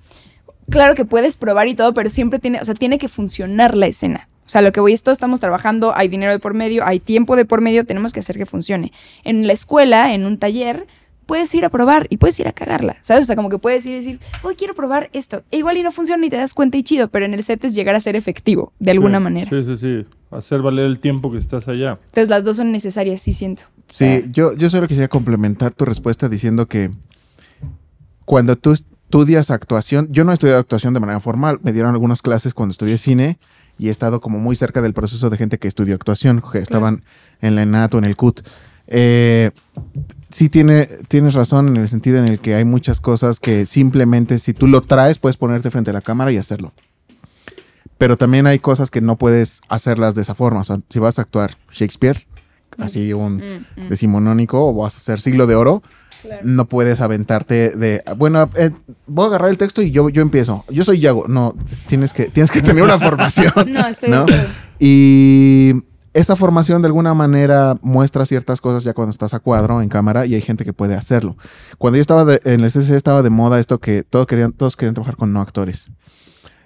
Claro 0.70 0.96
que 0.96 1.04
puedes 1.04 1.36
probar 1.36 1.68
y 1.68 1.76
todo, 1.76 1.94
pero 1.94 2.10
siempre 2.10 2.40
tiene, 2.40 2.60
o 2.62 2.66
sea, 2.66 2.74
tiene 2.74 2.98
que 2.98 3.10
funcionar 3.10 3.76
la 3.76 3.88
escena. 3.88 4.30
O 4.46 4.50
sea, 4.50 4.62
lo 4.62 4.72
que 4.72 4.80
voy 4.80 4.94
es, 4.94 5.04
todos 5.04 5.16
estamos 5.18 5.40
trabajando, 5.40 5.96
hay 5.96 6.08
dinero 6.10 6.32
de 6.32 6.40
por 6.40 6.54
medio, 6.54 6.86
hay 6.86 7.00
tiempo 7.00 7.36
de 7.36 7.46
por 7.46 7.62
medio, 7.62 7.86
tenemos 7.86 8.12
que 8.14 8.20
hacer 8.20 8.38
que 8.38 8.46
funcione. 8.46 8.92
En 9.24 9.48
la 9.48 9.54
escuela, 9.54 10.14
en 10.14 10.26
un 10.26 10.38
taller, 10.38 10.86
puedes 11.26 11.56
ir 11.56 11.64
a 11.64 11.70
probar 11.70 12.08
y 12.10 12.18
puedes 12.18 12.38
ir 12.42 12.48
a 12.48 12.52
cagarla, 12.52 12.98
¿sabes? 13.02 13.24
O 13.24 13.26
sea, 13.28 13.36
como 13.38 13.48
que 13.50 13.58
puedes 13.58 13.86
ir 13.86 13.94
y 13.94 13.98
decir, 14.00 14.20
hoy 14.42 14.56
quiero 14.56 14.74
probar 14.74 15.10
esto. 15.14 15.44
E 15.52 15.58
igual 15.58 15.78
y 15.78 15.84
no 15.84 15.92
funciona 15.94 16.26
y 16.26 16.30
te 16.30 16.36
das 16.36 16.54
cuenta 16.54 16.76
y 16.78 16.84
chido, 16.84 17.08
pero 17.08 17.26
en 17.26 17.34
el 17.34 17.42
set 17.44 17.64
es 17.64 17.74
llegar 17.74 17.96
a 17.96 18.02
ser 18.02 18.18
efectivo, 18.18 18.74
de 18.80 18.92
alguna 18.92 19.20
Sí, 19.20 19.24
manera. 19.24 19.50
Sí, 19.50 19.64
sí, 19.64 19.78
sí. 19.78 20.06
Hacer 20.32 20.62
valer 20.62 20.86
el 20.86 21.00
tiempo 21.00 21.32
que 21.32 21.38
estás 21.38 21.68
allá. 21.68 22.00
Entonces 22.06 22.28
las 22.28 22.44
dos 22.44 22.58
son 22.58 22.72
necesarias, 22.72 23.22
sí 23.22 23.32
siento. 23.34 23.64
Sí, 23.88 24.26
yo, 24.32 24.54
yo 24.56 24.70
solo 24.70 24.88
quisiera 24.88 25.08
complementar 25.08 25.74
tu 25.74 25.86
respuesta 25.86 26.28
diciendo 26.28 26.68
que 26.68 26.92
cuando 28.26 28.56
tú 28.56 28.72
estudias 28.72 29.52
actuación, 29.52 30.08
yo 30.12 30.24
no 30.24 30.32
he 30.32 30.34
estudiado 30.34 30.60
actuación 30.60 30.94
de 30.94 31.00
manera 31.00 31.20
formal, 31.20 31.60
me 31.62 31.72
dieron 31.74 31.92
algunas 31.92 32.22
clases 32.22 32.54
cuando 32.54 32.72
estudié 32.72 32.98
cine 32.98 33.38
y 33.84 33.90
he 33.90 33.92
estado 33.92 34.22
como 34.22 34.40
muy 34.40 34.56
cerca 34.56 34.82
del 34.82 34.94
proceso 34.94 35.30
de 35.30 35.36
gente 35.36 35.60
que 35.60 35.68
estudió 35.68 35.94
actuación, 35.96 36.42
que 36.42 36.60
estaban 36.60 37.04
en 37.42 37.56
la 37.56 37.64
ENAT 37.64 37.94
o 37.96 37.98
en 37.98 38.06
el 38.06 38.16
CUT. 38.16 38.40
Eh, 38.88 39.52
sí 40.30 40.48
tiene, 40.48 40.86
tienes 41.10 41.34
razón 41.34 41.68
en 41.68 41.76
el 41.76 41.90
sentido 41.90 42.18
en 42.18 42.26
el 42.26 42.40
que 42.40 42.56
hay 42.56 42.64
muchas 42.64 43.02
cosas 43.02 43.42
que 43.42 43.66
simplemente 43.66 44.40
si 44.40 44.54
tú 44.54 44.68
lo 44.68 44.80
traes 44.80 45.20
puedes 45.20 45.36
ponerte 45.36 45.70
frente 45.70 45.90
a 45.90 45.94
la 45.94 46.00
cámara 46.00 46.32
y 46.32 46.38
hacerlo. 46.38 46.72
Pero 47.98 48.16
también 48.16 48.48
hay 48.48 48.60
cosas 48.60 48.90
que 48.90 49.02
no 49.02 49.18
puedes 49.18 49.60
hacerlas 49.68 50.16
de 50.16 50.22
esa 50.22 50.34
forma. 50.34 50.62
O 50.62 50.64
sea, 50.64 50.80
si 50.88 51.00
vas 51.00 51.20
a 51.20 51.24
actuar 51.24 51.58
Shakespeare, 51.74 52.26
así 52.78 53.12
un 53.12 53.36
Mm, 53.36 53.82
mm, 53.82 53.90
decimonónico 53.90 54.66
o 54.66 54.74
vas 54.74 54.94
a 54.94 54.98
hacer 54.98 55.20
siglo 55.20 55.46
de 55.46 55.56
oro, 55.56 55.84
claro. 56.24 56.42
no 56.44 56.66
puedes 56.68 57.00
aventarte 57.02 57.70
de, 57.72 58.04
bueno, 58.18 58.50
eh, 58.56 58.72
voy 59.06 59.26
a 59.26 59.28
agarrar 59.28 59.50
el 59.52 59.58
texto 59.60 59.82
y 59.84 59.92
yo, 59.92 60.10
yo 60.10 60.22
empiezo. 60.24 60.66
Yo 60.70 60.84
soy 60.84 61.00
Yago. 61.00 61.28
No, 61.28 61.54
tienes 61.88 62.12
que, 62.14 62.26
tienes 62.26 62.50
que 62.50 62.62
tener 62.62 62.84
una 62.84 62.98
formación. 62.98 63.52
No, 63.68 63.86
estoy 63.88 64.10
¿no? 64.10 64.26
de. 64.26 64.48
Y 64.80 65.74
esa 66.14 66.36
formación 66.36 66.82
de 66.82 66.88
alguna 66.88 67.14
manera 67.14 67.78
muestra 67.82 68.26
ciertas 68.26 68.62
cosas 68.62 68.84
ya 68.84 68.94
cuando 68.94 69.12
estás 69.12 69.34
a 69.34 69.40
cuadro 69.40 69.82
en 69.82 69.90
cámara 69.90 70.26
y 70.26 70.36
hay 70.36 70.42
gente 70.42 70.66
que 70.66 70.74
puede 70.74 70.96
hacerlo. 70.96 71.38
Cuando 71.78 71.98
yo 71.98 72.02
estaba 72.02 72.26
de- 72.26 72.42
en 72.44 72.62
el 72.62 72.70
CCC 72.72 72.96
estaba 72.96 73.22
de 73.22 73.30
moda 73.30 73.60
esto 73.60 73.80
que 73.80 74.04
todos 74.04 74.28
querían, 74.28 74.52
todos 74.52 74.76
querían 74.76 74.94
trabajar 74.94 75.16
con 75.16 75.34
no 75.34 75.42
actores. 75.42 75.90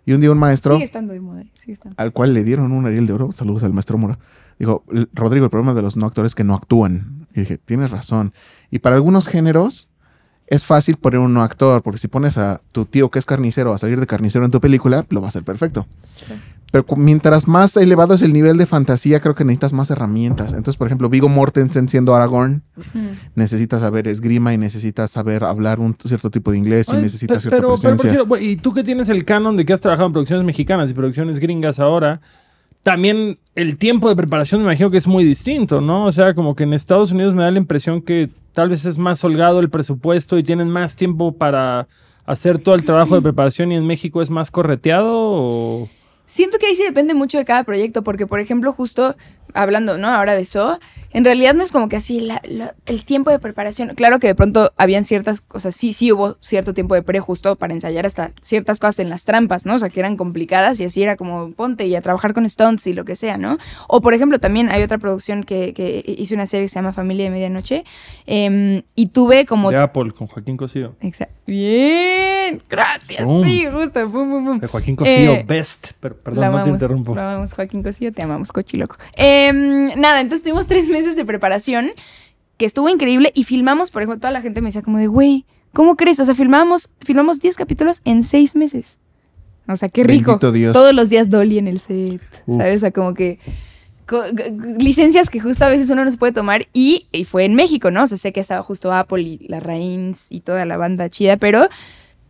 Y 0.06 0.14
un 0.14 0.22
día 0.22 0.32
un 0.32 0.38
maestro 0.38 0.74
Sigue 0.76 0.86
estando 0.86 1.14
de 1.14 1.20
moda, 1.20 1.44
sigue 1.60 1.74
estando. 1.74 1.96
al 1.98 2.12
cual 2.14 2.34
le 2.34 2.44
dieron 2.44 2.72
un 2.72 2.86
Ariel 2.86 3.08
de 3.08 3.14
Oro, 3.14 3.32
saludos 3.32 3.64
al 3.64 3.74
maestro 3.74 3.98
Mura, 3.98 4.18
dijo, 4.58 4.84
"L- 4.92 5.08
Rodrigo, 5.14 5.46
el 5.46 5.50
problema 5.52 5.74
de 5.74 5.82
los 5.82 5.96
no 5.98 6.06
actores 6.06 6.32
es 6.32 6.36
que 6.36 6.44
no 6.46 6.54
actúan. 6.56 7.28
Y 7.36 7.42
dije, 7.42 7.58
tienes 7.58 7.92
razón. 7.92 8.34
Y 8.72 8.80
para 8.80 8.96
algunos 8.96 9.28
géneros 9.28 9.90
es 10.48 10.64
fácil 10.64 10.96
poner 10.96 11.20
un 11.20 11.34
no 11.34 11.42
actor, 11.44 11.82
porque 11.84 11.98
si 12.00 12.08
pones 12.08 12.38
a 12.38 12.62
tu 12.72 12.86
tío 12.86 13.10
que 13.12 13.20
es 13.20 13.26
carnicero 13.26 13.74
a 13.74 13.78
salir 13.78 14.00
de 14.00 14.08
carnicero 14.08 14.46
en 14.46 14.52
tu 14.52 14.62
película, 14.62 15.06
lo 15.10 15.20
va 15.22 15.28
a 15.28 15.30
hacer 15.30 15.44
perfecto. 15.44 15.86
Pero 16.72 16.86
mientras 16.98 17.48
más 17.48 17.78
elevado 17.78 18.14
es 18.14 18.22
el 18.22 18.34
nivel 18.34 18.58
de 18.58 18.66
fantasía, 18.66 19.22
creo 19.22 19.36
que 19.36 19.46
necesitas 19.46 19.72
más 19.72 19.90
herramientas. 19.90 20.50
Entonces, 20.52 20.76
por 20.76 20.88
ejemplo, 20.88 21.08
Vigo 21.10 21.30
Mortensen 21.30 21.88
siendo 21.88 22.14
Aragorn, 22.14 22.62
Mm. 22.94 23.08
necesitas 23.36 23.80
saber 23.82 24.08
esgrima 24.08 24.54
y 24.54 24.58
necesitas 24.58 25.12
saber 25.12 25.46
hablar 25.46 25.80
un 25.80 25.96
cierto 26.04 26.30
tipo 26.30 26.52
de 26.52 26.58
inglés 26.58 26.88
y 26.92 26.98
necesitas 26.98 27.38
pe- 27.38 27.42
cierta 27.42 27.58
pero, 27.58 27.76
pero, 27.82 27.96
presencia. 27.96 28.22
güey, 28.24 28.50
y 28.52 28.56
tú 28.58 28.74
que 28.74 28.84
tienes 28.84 29.08
el 29.08 29.24
canon 29.24 29.56
de 29.56 29.66
que 29.66 29.72
has 29.74 29.80
trabajado 29.82 30.08
en 30.08 30.14
producciones 30.14 30.46
mexicanas 30.46 30.90
y 30.92 30.94
producciones 30.94 31.40
gringas 31.40 31.80
ahora, 31.80 32.20
también 32.88 33.38
el 33.54 33.76
tiempo 33.76 34.08
de 34.08 34.16
preparación 34.16 34.62
me 34.62 34.68
imagino 34.68 34.90
que 34.90 34.96
es 34.96 35.08
muy 35.08 35.26
distinto, 35.26 35.82
¿no? 35.82 36.06
O 36.06 36.12
sea, 36.14 36.34
como 36.34 36.56
que 36.56 36.64
en 36.64 36.72
Estados 36.74 37.12
Unidos 37.12 37.34
me 37.34 37.44
da 37.44 37.52
la 37.52 37.58
impresión 37.58 38.02
que 38.02 38.30
tal 38.54 38.70
vez 38.70 38.86
es 38.86 38.98
más 38.98 39.22
holgado 39.26 39.60
el 39.60 39.70
presupuesto 39.70 40.38
y 40.38 40.44
tienen 40.44 40.70
más 40.70 40.96
tiempo 40.96 41.34
para 41.34 41.90
hacer 42.26 42.60
todo 42.60 42.76
el 42.76 42.86
trabajo 42.86 43.16
de 43.16 43.22
preparación 43.22 43.74
y 43.74 43.76
en 43.76 43.86
México 43.86 44.22
es 44.22 44.30
más 44.30 44.52
correteado. 44.52 45.90
Siento 46.26 46.60
que 46.60 46.68
ahí 46.68 46.78
sí 46.78 46.84
depende 46.84 47.14
mucho 47.14 47.38
de 47.38 47.44
cada 47.44 47.66
proyecto, 47.66 48.06
porque 48.06 48.26
por 48.26 48.40
ejemplo, 48.40 48.72
justo 48.72 49.18
hablando, 49.54 49.98
¿no? 49.98 50.08
Ahora 50.10 50.36
de 50.36 50.42
eso, 50.42 50.80
en 51.12 51.24
realidad 51.26 51.54
no 51.54 51.64
es 51.64 51.72
como 51.72 51.88
que 51.90 51.96
así 51.96 52.20
la- 52.20 52.42
la- 52.48 52.76
el 52.86 53.06
tiempo 53.06 53.32
de 53.32 53.40
preparación. 53.40 53.96
Claro 53.96 54.20
que 54.20 54.28
de 54.28 54.36
pronto 54.36 54.72
habían 54.78 55.04
ciertas 55.04 55.42
cosas, 55.42 55.76
sí, 55.76 55.94
sí 55.94 56.12
hubo 56.12 56.38
cierto 56.42 56.74
tiempo 56.74 56.96
de 56.96 57.02
pre 57.02 57.20
justo 57.20 57.56
para 57.56 57.74
ensayar 57.74 58.06
hasta 58.06 58.32
ciertas 58.42 58.80
cosas 58.80 59.00
en 59.00 59.10
las 59.10 59.24
trampas, 59.24 59.66
¿no? 59.66 59.76
O 59.76 59.80
sea, 59.80 59.90
que 59.90 60.00
eran 60.00 60.18
complicadas 60.18 60.80
y 60.80 60.84
así 60.86 61.02
era 61.04 61.16
como 61.16 61.52
ponte 61.52 61.86
y 61.88 61.96
a 61.96 62.02
trabajar 62.02 62.34
con 62.34 62.48
stunts 62.50 62.86
y 62.88 62.94
lo 62.94 63.06
que 63.06 63.16
sea, 63.16 63.38
¿no? 63.38 63.58
O 63.88 64.02
por 64.02 64.14
ejemplo, 64.14 64.40
también 64.40 64.70
hay 64.70 64.84
otra 64.84 64.98
producción 64.98 65.44
que, 65.44 65.74
que 65.74 66.04
hice 66.06 66.34
una 66.36 66.46
serie 66.46 66.66
que 66.66 66.70
se 66.70 66.76
llama 66.76 66.94
Familia 66.94 67.26
de 67.26 67.32
Medianoche 67.32 67.84
em, 68.26 68.84
y 68.96 69.08
tuve 69.08 69.46
como... 69.46 69.70
De 69.72 69.78
Apple 69.78 70.12
con 70.12 70.28
Joaquín 70.28 70.58
Cosío. 70.58 70.96
Bien, 71.46 72.62
gracias, 72.70 73.24
Boom. 73.24 73.44
sí, 73.44 73.66
justo, 73.72 74.02
pum, 74.12 74.30
pum, 74.30 74.46
pum. 74.46 74.60
De 74.60 74.68
Joaquín 74.68 74.96
Cosío, 74.96 75.34
Eh, 75.34 75.46
best. 75.48 75.92
Perdón, 76.00 76.52
no 76.52 76.64
te 76.64 76.70
interrumpo. 76.70 77.16
Lo 77.16 77.22
amamos, 77.22 77.54
Joaquín 77.54 77.84
Cosío, 77.84 78.12
te 78.12 78.22
amamos, 78.22 78.52
cochiloco. 78.52 78.98
Em, 79.38 80.00
nada, 80.00 80.22
entonces 80.22 80.44
tuvimos 80.44 80.68
tres 80.68 80.88
meses 80.90 81.16
de 81.16 81.26
preparación, 81.26 81.92
que 82.58 82.66
estuvo 82.66 82.90
increíble, 82.90 83.32
y 83.36 83.44
filmamos, 83.44 83.92
por 83.92 84.02
ejemplo, 84.02 84.20
toda 84.20 84.32
la 84.32 84.42
gente 84.42 84.62
me 84.62 84.70
decía 84.70 84.82
como 84.82 84.98
de, 84.98 85.08
güey, 85.08 85.46
¿cómo 85.74 85.96
crees? 85.96 86.20
O 86.20 86.26
sea, 86.26 86.36
filmamos, 86.36 86.90
filmamos 87.02 87.40
10 87.40 87.56
capítulos 87.56 88.02
en 88.06 88.24
seis 88.24 88.56
meses. 88.56 89.00
O 89.68 89.76
sea, 89.76 89.90
qué 89.90 90.04
rico. 90.04 90.38
Dios. 90.52 90.74
Todos 90.74 90.94
los 90.94 91.10
días 91.10 91.30
Dolly 91.30 91.58
en 91.58 91.68
el 91.68 91.80
set, 91.80 92.22
Uf. 92.46 92.58
¿sabes? 92.58 92.78
O 92.78 92.80
sea, 92.80 92.92
como 92.92 93.14
que 93.14 93.40
licencias 94.78 95.30
que 95.30 95.40
justo 95.40 95.66
a 95.66 95.70
veces 95.70 95.90
uno 95.90 96.06
no 96.06 96.12
se 96.12 96.18
puede 96.18 96.32
tomar 96.32 96.68
y, 96.74 97.08
y 97.12 97.26
fue 97.26 97.44
en 97.44 97.56
México, 97.56 97.92
¿no? 97.92 98.04
O 98.04 98.08
sea, 98.08 98.18
sé 98.18 98.32
que 98.32 98.40
estaba 98.40 98.64
justo 98.64 98.94
Apple 98.94 99.22
y 99.22 99.48
la 99.48 99.60
Reigns 99.60 100.28
y 100.30 100.40
toda 100.42 100.66
la 100.66 100.78
banda 100.78 101.10
chida, 101.10 101.38
pero 101.38 101.68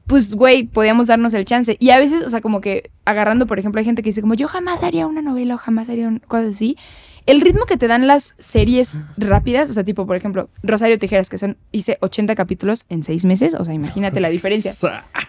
pues, 0.07 0.33
güey, 0.35 0.63
podíamos 0.63 1.07
darnos 1.07 1.33
el 1.33 1.45
chance. 1.45 1.75
Y 1.79 1.89
a 1.91 1.99
veces, 1.99 2.23
o 2.25 2.29
sea, 2.29 2.41
como 2.41 2.61
que 2.61 2.89
agarrando, 3.05 3.45
por 3.45 3.59
ejemplo, 3.59 3.79
hay 3.79 3.85
gente 3.85 4.01
que 4.01 4.09
dice 4.09 4.21
como 4.21 4.33
yo 4.33 4.47
jamás 4.47 4.83
haría 4.83 5.05
una 5.05 5.21
novela 5.21 5.55
o 5.55 5.57
jamás 5.57 5.89
haría 5.89 6.07
un- 6.07 6.19
cosas 6.19 6.51
así. 6.55 6.77
El 7.25 7.41
ritmo 7.41 7.65
que 7.65 7.75
te 7.75 7.87
dan 7.89 8.07
las 8.07 8.35
series 8.39 8.95
rápidas, 9.17 9.69
o 9.69 9.73
sea, 9.73 9.83
tipo, 9.83 10.07
por 10.07 10.15
ejemplo, 10.15 10.49
Rosario 10.63 10.97
Tijeras, 10.97 11.29
que 11.29 11.37
son, 11.37 11.57
hice 11.73 11.97
80 11.99 12.35
capítulos 12.35 12.85
en 12.87 13.03
seis 13.03 13.25
meses, 13.25 13.53
o 13.53 13.65
sea, 13.65 13.73
imagínate 13.73 14.21
la 14.21 14.29
diferencia. 14.29 14.73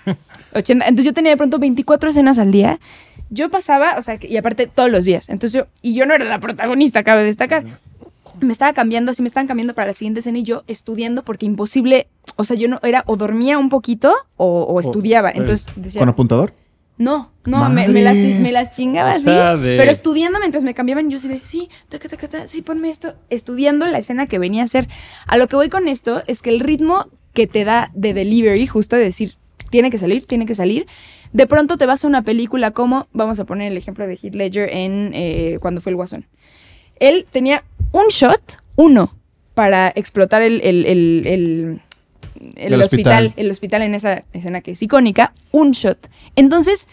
80, 0.54 0.84
entonces 0.86 1.06
yo 1.06 1.12
tenía 1.12 1.32
de 1.32 1.36
pronto 1.36 1.58
24 1.58 2.10
escenas 2.10 2.38
al 2.38 2.52
día. 2.52 2.78
Yo 3.30 3.50
pasaba, 3.50 3.96
o 3.98 4.02
sea, 4.02 4.16
y 4.22 4.36
aparte 4.36 4.68
todos 4.68 4.90
los 4.90 5.04
días. 5.04 5.28
Entonces 5.28 5.52
yo, 5.60 5.66
y 5.82 5.94
yo 5.94 6.06
no 6.06 6.14
era 6.14 6.24
la 6.24 6.38
protagonista, 6.38 7.02
cabe 7.02 7.24
destacar. 7.24 7.64
Me 8.40 8.52
estaba 8.52 8.72
cambiando, 8.72 9.10
así 9.10 9.22
me 9.22 9.28
estaban 9.28 9.46
cambiando 9.46 9.74
para 9.74 9.88
la 9.88 9.94
siguiente 9.94 10.20
escena 10.20 10.38
y 10.38 10.42
yo 10.42 10.64
estudiando 10.66 11.22
porque 11.24 11.46
imposible, 11.46 12.08
o 12.36 12.44
sea, 12.44 12.56
yo 12.56 12.68
no 12.68 12.78
era 12.82 13.02
o 13.06 13.16
dormía 13.16 13.58
un 13.58 13.68
poquito 13.68 14.14
o, 14.36 14.62
o 14.62 14.80
estudiaba. 14.80 15.30
Entonces 15.30 15.66
decía, 15.76 16.00
¿Con 16.00 16.08
apuntador? 16.08 16.54
no, 16.98 17.30
no, 17.46 17.68
me, 17.70 17.86
me 17.88 18.02
las, 18.02 18.16
Madres. 18.16 18.40
me 18.40 18.50
las 18.52 18.70
chingaba 18.76 19.10
O 19.12 19.14
así. 19.14 19.24
sea, 19.24 19.56
de- 19.56 19.76
Pero 19.76 19.90
estudiando 19.90 20.38
mientras 20.40 20.64
me 20.64 20.74
cambiaban, 20.74 21.08
yo 21.10 21.18
así 21.18 21.28
de, 21.28 21.40
sí, 21.44 21.68
taca, 21.88 22.08
taca, 22.08 22.28
taca, 22.28 22.48
sí, 22.48 22.60
ponme 22.62 22.90
esto. 22.90 23.14
Estudiando 23.30 23.86
la 23.86 23.98
escena 23.98 24.26
que 24.26 24.38
venía 24.38 24.62
a 24.62 24.64
hacer. 24.64 24.88
A 25.26 25.36
lo 25.36 25.46
que 25.46 25.56
voy 25.56 25.68
con 25.68 25.86
esto 25.88 26.22
es 26.26 26.42
que 26.42 26.50
el 26.50 26.60
ritmo 26.60 27.06
que 27.34 27.46
te 27.46 27.64
da 27.64 27.90
de 27.94 28.14
delivery, 28.14 28.66
justo 28.66 28.96
de 28.96 29.02
decir, 29.02 29.36
tiene 29.70 29.90
que 29.90 29.98
salir, 29.98 30.26
tiene 30.26 30.44
que 30.46 30.54
salir. 30.56 30.86
De 31.32 31.46
pronto 31.46 31.76
te 31.76 31.86
vas 31.86 32.04
a 32.04 32.08
una 32.08 32.22
película 32.22 32.72
como, 32.72 33.06
vamos 33.12 33.38
a 33.38 33.44
poner 33.44 33.70
el 33.70 33.76
ejemplo 33.78 34.06
de 34.06 34.14
Heath 34.14 34.34
Ledger 34.34 34.68
en 34.72 35.10
eh, 35.14 35.58
cuando 35.60 35.80
fue 35.80 35.90
el 35.90 35.96
Guasón. 35.96 36.26
Él 37.00 37.26
tenía 37.30 37.62
un 37.92 38.08
shot, 38.10 38.58
uno, 38.76 39.14
para 39.54 39.92
explotar 39.94 40.42
el, 40.42 40.60
el- 40.62 40.86
el- 40.86 41.26
el- 41.26 41.80
el 42.56 42.72
El 42.74 42.82
hospital. 42.82 43.24
hospital. 43.26 43.32
el 43.36 43.50
hospital 43.50 43.82
en 43.82 43.94
esa 43.94 44.24
escena 44.32 44.60
que 44.60 44.72
es 44.72 44.82
icónica, 44.82 45.32
un 45.50 45.72
shot. 45.72 46.08
Entonces, 46.36 46.86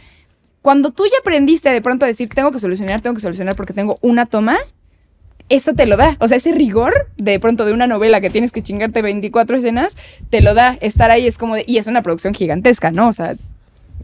cuando 0.63 0.91
tú 0.91 1.03
ya 1.05 1.19
aprendiste 1.21 1.69
de 1.69 1.81
pronto 1.81 2.05
a 2.05 2.07
decir, 2.07 2.29
tengo 2.29 2.51
que 2.51 2.59
solucionar, 2.59 3.01
tengo 3.01 3.13
que 3.13 3.21
solucionar 3.21 3.55
porque 3.55 3.73
tengo 3.73 3.99
una 4.01 4.25
toma, 4.25 4.57
eso 5.49 5.73
te 5.73 5.85
lo 5.85 5.95
da. 5.97 6.17
O 6.19 6.27
sea, 6.27 6.37
ese 6.37 6.51
rigor 6.53 7.07
de 7.17 7.39
pronto 7.39 7.65
de 7.65 7.73
una 7.73 7.85
novela 7.85 8.19
que 8.21 8.31
tienes 8.31 8.51
que 8.51 8.63
chingarte 8.63 9.03
24 9.03 9.57
escenas, 9.57 9.95
te 10.31 10.41
lo 10.41 10.55
da. 10.55 10.75
Estar 10.81 11.11
ahí 11.11 11.27
es 11.27 11.37
como 11.37 11.53
de, 11.55 11.63
y 11.67 11.77
es 11.77 11.85
una 11.85 12.01
producción 12.01 12.33
gigantesca, 12.33 12.89
¿no? 12.89 13.09
O 13.09 13.13
sea, 13.13 13.35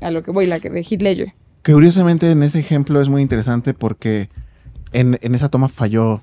a 0.01 0.11
lo 0.11 0.21
que 0.21 0.29
voy, 0.29 0.45
la 0.45 0.59
que 0.59 0.69
de 0.69 0.81
Heath 0.83 1.01
Ledger. 1.01 1.33
Que 1.63 1.73
curiosamente 1.73 2.29
en 2.29 2.43
ese 2.43 2.59
ejemplo 2.59 3.01
es 3.01 3.09
muy 3.09 3.23
interesante 3.23 3.73
porque 3.73 4.29
en, 4.93 5.17
en 5.23 5.33
esa 5.33 5.49
toma 5.49 5.67
falló, 5.69 6.21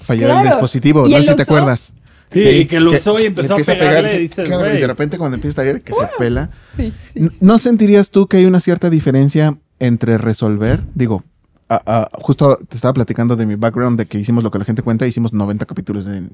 falló 0.00 0.38
el 0.40 0.46
dispositivo, 0.46 1.06
Y 1.06 1.10
no 1.12 1.22
sé 1.22 1.30
si 1.30 1.36
te 1.36 1.42
acuerdas. 1.42 1.92
Sí, 2.32 2.66
que 2.66 2.78
lo 2.78 2.92
usó 2.92 3.20
y 3.20 3.26
empezó 3.26 3.54
a 3.54 3.56
pegarle, 3.56 4.02
dice, 4.02 4.18
dices, 4.20 4.46
"Claro", 4.48 4.72
y 4.72 4.78
de 4.80 4.86
repente 4.86 5.18
cuando 5.18 5.34
empieza 5.34 5.60
a 5.60 5.64
tallar 5.64 5.82
que 5.82 5.92
se 5.92 6.06
pela. 6.16 6.50
Sí. 6.72 6.92
¿No 7.40 7.58
sentirías 7.58 8.10
tú 8.10 8.28
que 8.28 8.36
hay 8.36 8.44
una 8.46 8.60
cierta 8.60 8.88
diferencia 8.88 9.56
entre 9.80 10.16
resolver? 10.16 10.80
Digo, 10.94 11.24
a- 11.68 11.82
a- 11.86 12.08
justo 12.22 12.56
te 12.68 12.76
estaba 12.76 12.94
platicando 12.94 13.34
de 13.34 13.46
mi 13.46 13.56
background, 13.56 13.98
de 13.98 14.06
que 14.06 14.18
hicimos 14.18 14.44
lo 14.44 14.50
que 14.52 14.60
la 14.60 14.64
gente 14.64 14.82
cuenta, 14.82 15.06
hicimos 15.08 15.32
90 15.32 15.66
capítulos 15.66 16.06
en 16.06 16.30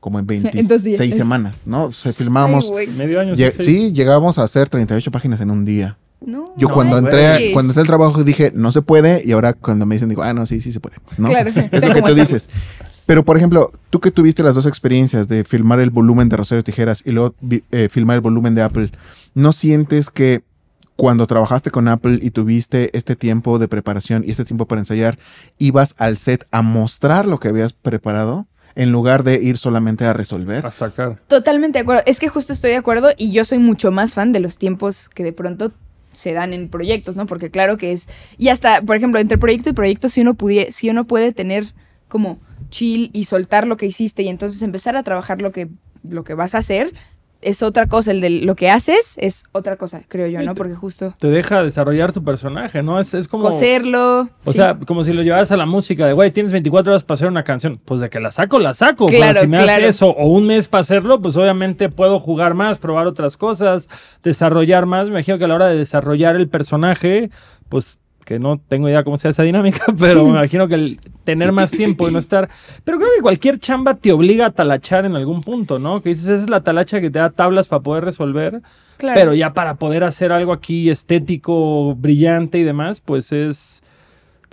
como 0.00 0.18
en 0.18 0.26
En 0.30 0.42
dos 0.42 0.82
días. 0.82 0.98
26 0.98 1.16
semanas, 1.16 1.66
¿no? 1.66 1.84
O 1.84 1.92
sea, 1.92 2.12
filmábamos. 2.12 2.70
Medio 2.96 3.20
año. 3.20 3.34
sí, 3.36 3.44
sí, 3.58 3.92
llegábamos 3.92 4.38
a 4.38 4.42
hacer 4.42 4.68
38 4.68 5.10
páginas 5.10 5.40
en 5.40 5.50
un 5.50 5.64
día. 5.64 5.96
No, 6.26 6.46
Yo 6.56 6.68
No, 6.68 6.74
cuando 6.74 6.98
entré, 6.98 7.22
manches. 7.22 7.52
cuando 7.52 7.70
entré 7.72 7.80
al 7.82 7.86
trabajo 7.86 8.24
dije, 8.24 8.52
no 8.54 8.72
se 8.72 8.82
puede, 8.82 9.22
y 9.24 9.32
ahora 9.32 9.52
cuando 9.52 9.86
me 9.86 9.94
dicen, 9.94 10.08
digo, 10.08 10.22
ah, 10.22 10.32
no, 10.32 10.46
sí, 10.46 10.60
sí 10.60 10.72
se 10.72 10.80
puede, 10.80 10.96
¿no? 11.18 11.28
Claro, 11.28 11.50
Es 11.70 11.80
sé 11.80 11.88
lo 11.88 11.94
que 11.94 12.02
tú 12.02 12.14
dices. 12.14 12.48
Pero, 13.06 13.24
por 13.24 13.36
ejemplo, 13.36 13.70
tú 13.90 14.00
que 14.00 14.10
tuviste 14.10 14.42
las 14.42 14.54
dos 14.54 14.66
experiencias 14.66 15.28
de 15.28 15.44
filmar 15.44 15.78
el 15.80 15.90
volumen 15.90 16.28
de 16.28 16.36
Rosario 16.38 16.64
Tijeras 16.64 17.02
y 17.04 17.12
luego 17.12 17.34
eh, 17.70 17.88
filmar 17.90 18.14
el 18.14 18.20
volumen 18.22 18.54
de 18.54 18.62
Apple, 18.62 18.90
¿no 19.34 19.52
sientes 19.52 20.10
que 20.10 20.42
cuando 20.96 21.26
trabajaste 21.26 21.70
con 21.70 21.88
Apple 21.88 22.18
y 22.22 22.30
tuviste 22.30 22.96
este 22.96 23.16
tiempo 23.16 23.58
de 23.58 23.68
preparación 23.68 24.22
y 24.24 24.30
este 24.30 24.44
tiempo 24.44 24.66
para 24.66 24.80
ensayar, 24.80 25.18
ibas 25.58 25.94
al 25.98 26.16
set 26.16 26.46
a 26.50 26.62
mostrar 26.62 27.26
lo 27.26 27.40
que 27.40 27.48
habías 27.48 27.72
preparado 27.72 28.46
en 28.76 28.90
lugar 28.92 29.22
de 29.22 29.40
ir 29.42 29.58
solamente 29.58 30.04
a 30.04 30.12
resolver? 30.12 30.64
A 30.66 30.72
sacar. 30.72 31.20
Totalmente 31.28 31.78
de 31.78 31.82
acuerdo. 31.82 32.02
Es 32.06 32.18
que 32.20 32.28
justo 32.28 32.52
estoy 32.52 32.70
de 32.70 32.76
acuerdo 32.76 33.10
y 33.16 33.32
yo 33.32 33.44
soy 33.44 33.58
mucho 33.58 33.92
más 33.92 34.14
fan 34.14 34.32
de 34.32 34.40
los 34.40 34.58
tiempos 34.58 35.08
que 35.08 35.24
de 35.24 35.32
pronto 35.32 35.72
se 36.14 36.32
dan 36.32 36.52
en 36.52 36.68
proyectos, 36.68 37.16
¿no? 37.16 37.26
Porque 37.26 37.50
claro 37.50 37.76
que 37.76 37.92
es 37.92 38.08
y 38.38 38.48
hasta, 38.48 38.82
por 38.82 38.96
ejemplo, 38.96 39.20
entre 39.20 39.38
proyecto 39.38 39.70
y 39.70 39.72
proyecto 39.72 40.08
si 40.08 40.20
uno 40.20 40.34
pudiera, 40.34 40.70
si 40.70 40.90
uno 40.90 41.06
puede 41.06 41.32
tener 41.32 41.74
como 42.08 42.40
chill 42.70 43.10
y 43.12 43.24
soltar 43.24 43.66
lo 43.66 43.76
que 43.76 43.86
hiciste 43.86 44.22
y 44.22 44.28
entonces 44.28 44.62
empezar 44.62 44.96
a 44.96 45.02
trabajar 45.02 45.42
lo 45.42 45.52
que 45.52 45.68
lo 46.02 46.24
que 46.24 46.34
vas 46.34 46.54
a 46.54 46.58
hacer 46.58 46.92
es 47.44 47.62
otra 47.62 47.86
cosa, 47.86 48.10
el 48.10 48.20
de 48.20 48.30
lo 48.30 48.54
que 48.54 48.70
haces 48.70 49.16
es 49.18 49.44
otra 49.52 49.76
cosa, 49.76 50.02
creo 50.08 50.26
yo, 50.26 50.40
¿no? 50.42 50.54
Porque 50.54 50.74
justo 50.74 51.14
Te 51.18 51.28
deja 51.28 51.62
desarrollar 51.62 52.12
tu 52.12 52.24
personaje, 52.24 52.82
¿no? 52.82 52.98
Es, 52.98 53.14
es 53.14 53.28
como... 53.28 53.44
coserlo, 53.44 54.22
O 54.44 54.50
sí. 54.50 54.52
sea, 54.54 54.78
como 54.86 55.02
si 55.04 55.12
lo 55.12 55.22
llevaras 55.22 55.52
a 55.52 55.56
la 55.56 55.66
música 55.66 56.06
de, 56.06 56.12
güey, 56.12 56.30
tienes 56.30 56.52
24 56.52 56.92
horas 56.92 57.04
para 57.04 57.14
hacer 57.16 57.28
una 57.28 57.44
canción. 57.44 57.80
Pues 57.84 58.00
de 58.00 58.10
que 58.10 58.20
la 58.20 58.30
saco, 58.32 58.58
la 58.58 58.74
saco. 58.74 59.06
Pero 59.06 59.18
Claro, 59.18 59.40
si 59.40 59.46
me 59.46 59.62
claro. 59.62 59.86
eso 59.86 60.08
o 60.10 60.26
un 60.26 60.46
mes 60.46 60.68
para 60.68 60.80
hacerlo, 60.82 61.20
pues 61.20 61.36
obviamente 61.36 61.88
puedo 61.88 62.18
jugar 62.20 62.54
más, 62.54 62.78
probar 62.78 63.06
otras 63.06 63.36
cosas, 63.36 63.88
desarrollar 64.22 64.86
más. 64.86 65.04
Me 65.06 65.10
imagino 65.12 65.38
que 65.38 65.44
a 65.44 65.48
la 65.48 65.54
hora 65.54 65.66
de 65.68 65.76
desarrollar 65.76 66.36
el 66.36 66.48
personaje, 66.48 67.30
pues 67.68 67.98
que 68.24 68.38
no 68.38 68.58
tengo 68.58 68.88
idea 68.88 69.04
cómo 69.04 69.16
sea 69.16 69.30
esa 69.30 69.42
dinámica, 69.42 69.84
pero 69.98 70.24
me 70.24 70.30
imagino 70.30 70.66
que 70.66 70.74
el- 70.74 71.00
tener 71.24 71.52
más 71.52 71.70
tiempo 71.70 72.08
y 72.08 72.12
no 72.12 72.18
estar. 72.18 72.48
Pero 72.84 72.98
creo 72.98 73.10
que 73.16 73.22
cualquier 73.22 73.58
chamba 73.58 73.94
te 73.94 74.12
obliga 74.12 74.46
a 74.46 74.50
talachar 74.50 75.04
en 75.06 75.14
algún 75.16 75.42
punto, 75.42 75.78
¿no? 75.78 76.02
Que 76.02 76.08
dices, 76.10 76.26
esa 76.28 76.42
es 76.42 76.50
la 76.50 76.62
talacha 76.62 77.00
que 77.00 77.10
te 77.10 77.18
da 77.18 77.30
tablas 77.30 77.66
para 77.68 77.82
poder 77.82 78.04
resolver. 78.04 78.60
Claro. 78.96 79.14
Pero 79.20 79.34
ya 79.34 79.52
para 79.52 79.76
poder 79.76 80.04
hacer 80.04 80.32
algo 80.32 80.52
aquí 80.52 80.90
estético, 80.90 81.94
brillante 81.94 82.58
y 82.58 82.62
demás, 82.64 83.00
pues 83.00 83.32
es, 83.32 83.82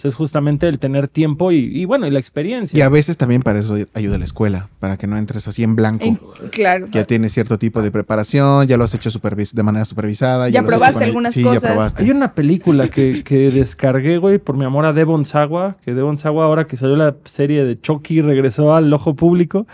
es 0.05 0.15
justamente 0.15 0.67
el 0.67 0.79
tener 0.79 1.07
tiempo 1.07 1.51
y, 1.51 1.57
y 1.57 1.85
bueno, 1.85 2.07
y 2.07 2.11
la 2.11 2.19
experiencia. 2.19 2.77
Y 2.77 2.81
a 2.81 2.89
veces 2.89 3.17
también 3.17 3.41
para 3.41 3.59
eso 3.59 3.77
ayuda 3.93 4.17
la 4.17 4.25
escuela, 4.25 4.69
para 4.79 4.97
que 4.97 5.07
no 5.07 5.17
entres 5.17 5.47
así 5.47 5.63
en 5.63 5.75
blanco. 5.75 6.05
En- 6.05 6.19
claro. 6.51 6.87
Ya 6.91 7.03
tienes 7.05 7.33
cierto 7.33 7.57
tipo 7.57 7.81
de 7.81 7.91
preparación, 7.91 8.67
ya 8.67 8.77
lo 8.77 8.83
has 8.83 8.93
hecho 8.93 9.09
supervis- 9.09 9.53
de 9.53 9.63
manera 9.63 9.85
supervisada. 9.85 10.49
Ya 10.49 10.63
probaste 10.63 11.03
algunas 11.03 11.33
sí, 11.33 11.43
cosas. 11.43 11.61
Ya 11.63 11.69
probaste. 11.69 12.03
Hay 12.03 12.11
una 12.11 12.33
película 12.33 12.87
que, 12.87 13.23
que 13.23 13.51
descargué, 13.51 14.17
güey, 14.17 14.37
por 14.39 14.57
mi 14.57 14.65
amor 14.65 14.85
a 14.85 14.93
Devon 14.93 15.25
Sawa, 15.25 15.77
que 15.83 15.93
Devon 15.93 16.17
Sawa 16.17 16.45
ahora 16.45 16.65
que 16.67 16.77
salió 16.77 16.95
la 16.95 17.15
serie 17.25 17.63
de 17.63 17.79
Chucky 17.79 18.21
regresó 18.21 18.73
al 18.75 18.93
ojo 18.93 19.15
público. 19.15 19.67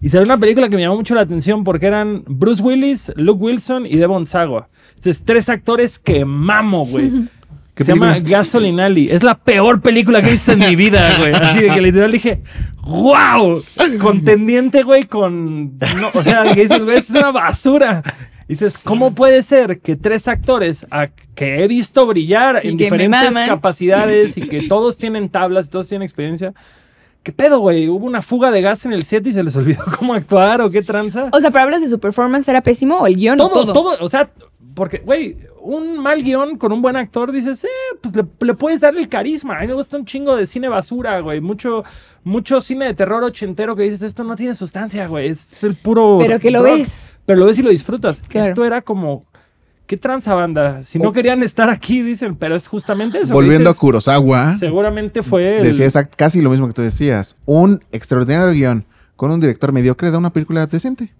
Y 0.00 0.10
salió 0.10 0.26
una 0.26 0.38
película 0.38 0.68
que 0.68 0.76
me 0.76 0.82
llamó 0.82 0.96
mucho 0.96 1.14
la 1.14 1.22
atención 1.22 1.64
porque 1.64 1.86
eran 1.86 2.24
Bruce 2.26 2.62
Willis, 2.62 3.10
Luke 3.16 3.42
Wilson 3.42 3.86
y 3.86 3.96
Devon 3.96 4.26
Sawa. 4.26 4.68
Entonces, 4.90 5.22
tres 5.24 5.48
actores 5.48 5.98
que 5.98 6.24
mamo, 6.24 6.86
güey. 6.86 7.10
Que 7.74 7.78
¿Qué 7.82 7.84
se 7.84 7.92
llama 7.92 8.12
película? 8.12 8.38
Gasoline 8.38 8.80
Alley. 8.80 9.08
Es 9.10 9.22
la 9.24 9.36
peor 9.36 9.80
película 9.80 10.22
que 10.22 10.28
he 10.28 10.32
visto 10.32 10.52
en 10.52 10.60
mi 10.60 10.76
vida, 10.76 11.08
güey. 11.18 11.32
Así 11.34 11.60
de 11.60 11.68
que 11.70 11.80
literal 11.80 12.12
dije, 12.12 12.40
¡wow! 12.82 13.62
Contendiente, 14.00 14.82
güey, 14.84 15.04
con... 15.04 15.76
no, 15.78 16.10
o 16.14 16.22
sea, 16.22 16.44
que 16.54 16.62
dices, 16.68 16.84
güey, 16.84 16.98
es 16.98 17.10
una 17.10 17.32
basura. 17.32 18.02
Dices, 18.46 18.78
¿cómo 18.78 19.14
puede 19.14 19.42
ser 19.42 19.80
que 19.80 19.96
tres 19.96 20.28
actores 20.28 20.86
a- 20.90 21.08
que 21.34 21.64
he 21.64 21.68
visto 21.68 22.06
brillar 22.06 22.60
Y 22.62 22.68
en 22.68 22.76
diferentes 22.76 23.32
capacidades 23.48 24.36
y 24.36 24.42
que 24.42 24.62
todos 24.68 24.96
tienen 24.96 25.28
tablas, 25.28 25.70
todos 25.70 25.88
tienen 25.88 26.04
experiencia? 26.04 26.52
¿Qué 27.24 27.32
pedo, 27.32 27.58
güey? 27.58 27.88
¿Hubo 27.88 28.04
una 28.06 28.20
fuga 28.20 28.50
de 28.50 28.60
gas 28.60 28.84
en 28.84 28.92
el 28.92 29.04
set 29.04 29.26
y 29.26 29.32
se 29.32 29.42
les 29.42 29.56
olvidó 29.56 29.82
cómo 29.98 30.12
actuar 30.14 30.60
o 30.60 30.70
qué 30.70 30.82
tranza? 30.82 31.30
O 31.32 31.40
sea, 31.40 31.50
pero 31.50 31.62
hablas 31.64 31.80
de 31.80 31.88
su 31.88 31.98
performance, 31.98 32.46
¿era 32.48 32.60
pésimo 32.60 32.98
o 32.98 33.06
el 33.06 33.16
guion 33.16 33.40
o 33.40 33.48
todo, 33.48 33.64
todo? 33.64 33.72
todo, 33.72 33.96
o 34.04 34.08
sea, 34.10 34.30
porque, 34.74 34.98
güey, 34.98 35.36
un 35.62 35.98
mal 35.98 36.22
guion 36.22 36.58
con 36.58 36.72
un 36.72 36.82
buen 36.82 36.96
actor, 36.96 37.32
dices, 37.32 37.64
eh, 37.64 37.68
pues 38.00 38.14
le, 38.16 38.24
le 38.40 38.54
puedes 38.54 38.80
dar 38.80 38.96
el 38.96 39.08
carisma. 39.08 39.56
A 39.58 39.60
mí 39.62 39.66
me 39.68 39.74
gusta 39.74 39.96
un 39.96 40.04
chingo 40.04 40.36
de 40.36 40.46
cine 40.46 40.68
basura, 40.68 41.20
güey. 41.20 41.40
Mucho, 41.40 41.84
mucho 42.24 42.60
cine 42.60 42.86
de 42.86 42.94
terror 42.94 43.22
ochentero 43.22 43.76
que 43.76 43.84
dices, 43.84 44.02
esto 44.02 44.24
no 44.24 44.36
tiene 44.36 44.54
sustancia, 44.54 45.06
güey. 45.06 45.28
Es 45.28 45.62
el 45.64 45.76
puro. 45.76 46.16
Pero 46.18 46.38
que 46.38 46.50
lo 46.50 46.60
rock". 46.62 46.78
ves. 46.78 47.14
Pero 47.24 47.38
lo 47.40 47.46
ves 47.46 47.58
y 47.58 47.62
lo 47.62 47.70
disfrutas. 47.70 48.20
Claro. 48.28 48.48
Esto 48.48 48.64
era 48.64 48.82
como. 48.82 49.24
¿Qué 49.86 49.98
tranza 49.98 50.32
banda? 50.34 50.82
Si 50.82 50.98
no 50.98 51.12
querían 51.12 51.42
estar 51.42 51.68
aquí, 51.68 52.00
dicen, 52.00 52.36
pero 52.36 52.56
es 52.56 52.66
justamente 52.68 53.20
eso. 53.20 53.34
Volviendo 53.34 53.68
a 53.68 53.72
dices, 53.72 53.80
Kurosawa, 53.80 54.56
Seguramente 54.58 55.22
fue. 55.22 55.58
el- 55.58 55.62
decía 55.64 55.84
exact- 55.86 56.14
casi 56.16 56.40
lo 56.40 56.48
mismo 56.48 56.66
que 56.66 56.72
tú 56.72 56.80
decías. 56.80 57.36
Un 57.44 57.80
extraordinario 57.92 58.52
guion 58.54 58.86
con 59.16 59.30
un 59.30 59.40
director 59.40 59.72
mediocre 59.72 60.10
da 60.10 60.16
una 60.16 60.32
película 60.32 60.66
decente. 60.66 61.12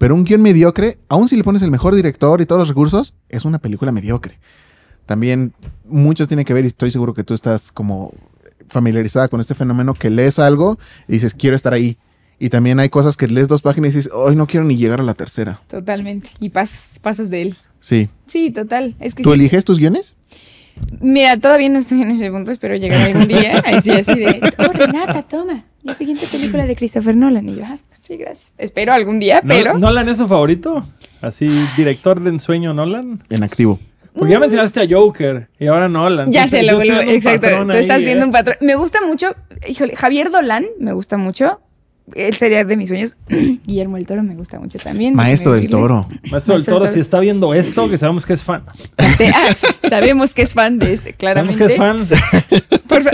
Pero 0.00 0.14
un 0.14 0.24
guion 0.24 0.40
mediocre, 0.40 0.96
aun 1.10 1.28
si 1.28 1.36
le 1.36 1.44
pones 1.44 1.60
el 1.60 1.70
mejor 1.70 1.94
director 1.94 2.40
y 2.40 2.46
todos 2.46 2.60
los 2.60 2.68
recursos, 2.68 3.12
es 3.28 3.44
una 3.44 3.58
película 3.58 3.92
mediocre. 3.92 4.38
También 5.04 5.52
mucho 5.84 6.26
tiene 6.26 6.46
que 6.46 6.54
ver, 6.54 6.64
y 6.64 6.68
estoy 6.68 6.90
seguro 6.90 7.12
que 7.12 7.22
tú 7.22 7.34
estás 7.34 7.70
como 7.70 8.14
familiarizada 8.68 9.28
con 9.28 9.40
este 9.40 9.54
fenómeno, 9.54 9.92
que 9.92 10.08
lees 10.08 10.38
algo 10.38 10.78
y 11.06 11.12
dices, 11.12 11.34
quiero 11.34 11.54
estar 11.54 11.74
ahí. 11.74 11.98
Y 12.38 12.48
también 12.48 12.80
hay 12.80 12.88
cosas 12.88 13.18
que 13.18 13.26
lees 13.26 13.46
dos 13.46 13.60
páginas 13.60 13.92
y 13.92 13.98
dices, 13.98 14.12
hoy 14.14 14.36
no 14.36 14.46
quiero 14.46 14.64
ni 14.64 14.78
llegar 14.78 15.00
a 15.00 15.02
la 15.02 15.12
tercera. 15.12 15.60
Totalmente. 15.68 16.30
Y 16.40 16.48
pasas, 16.48 16.98
pasas 16.98 17.28
de 17.28 17.42
él. 17.42 17.56
Sí. 17.80 18.08
Sí, 18.24 18.50
total. 18.52 18.96
Es 19.00 19.14
que 19.14 19.22
¿Tú 19.22 19.28
sí. 19.28 19.34
eliges 19.34 19.66
tus 19.66 19.78
guiones? 19.78 20.16
Mira, 20.98 21.36
todavía 21.38 21.68
no 21.68 21.78
estoy 21.78 22.00
en 22.00 22.12
ese 22.12 22.30
punto, 22.30 22.50
espero 22.50 22.74
llegar 22.74 23.02
algún 23.02 23.28
día. 23.28 23.62
Ahí 23.66 23.82
sí, 23.82 23.90
así 23.90 24.14
de, 24.14 24.40
oh, 24.56 24.72
Renata, 24.72 25.24
toma, 25.24 25.66
la 25.82 25.94
siguiente 25.94 26.26
película 26.30 26.66
de 26.66 26.76
Christopher 26.76 27.16
Nolan. 27.16 27.48
Y 27.48 27.56
yo, 27.56 27.62
ah, 27.64 27.78
sí, 28.00 28.16
gracias. 28.16 28.52
Espero 28.58 28.92
algún 28.92 29.18
día, 29.20 29.40
¿No- 29.42 29.48
pero... 29.48 29.78
¿Nolan 29.78 30.08
es 30.08 30.18
su 30.18 30.28
favorito? 30.28 30.84
Así, 31.22 31.48
director 31.76 32.20
de 32.20 32.30
ensueño 32.30 32.72
Nolan. 32.74 33.22
En 33.30 33.42
activo. 33.42 33.78
Porque 34.14 34.32
ya 34.32 34.40
mencionaste 34.40 34.80
a 34.80 34.86
Joker 34.90 35.48
y 35.58 35.66
ahora 35.68 35.88
Nolan. 35.88 36.30
Ya 36.32 36.44
yo 36.46 36.62
lo 36.62 36.74
vuelvo, 36.76 36.82
viendo 36.94 37.02
un 37.10 37.16
exacto. 37.16 37.40
patrón 37.42 37.68
Tú 37.68 37.74
estás 37.74 37.98
ahí, 37.98 38.04
viendo 38.04 38.24
¿eh? 38.24 38.26
un 38.26 38.32
patrón. 38.32 38.56
Me 38.60 38.74
gusta 38.74 38.98
mucho, 39.06 39.34
híjole, 39.68 39.94
Javier 39.96 40.30
Dolan 40.30 40.66
me 40.80 40.92
gusta 40.92 41.16
mucho. 41.16 41.60
Él 42.16 42.34
sería 42.34 42.64
de 42.64 42.76
mis 42.76 42.88
sueños. 42.88 43.16
Guillermo 43.28 43.96
el 43.96 44.06
Toro 44.06 44.24
me 44.24 44.34
gusta 44.34 44.58
mucho 44.58 44.78
también. 44.80 45.14
Maestro 45.14 45.52
del 45.52 45.68
toro. 45.68 46.08
Maestro 46.32 46.54
del 46.54 46.64
Toro, 46.64 46.84
del 46.86 46.94
si 46.94 46.98
está 47.00 47.20
viendo 47.20 47.54
esto, 47.54 47.88
que 47.88 47.98
sabemos 47.98 48.26
que 48.26 48.32
es 48.32 48.42
fan. 48.42 48.64
Caste- 48.96 49.30
ah, 49.32 49.48
sabemos 49.88 50.34
que 50.34 50.42
es 50.42 50.54
fan 50.54 50.80
de 50.80 50.92
este, 50.92 51.14
Sabemos 51.20 51.56
claramente. 51.56 51.58
que 51.58 51.64
es 51.66 51.76
fan. 51.76 52.08
Por 52.88 53.02
fa- 53.04 53.10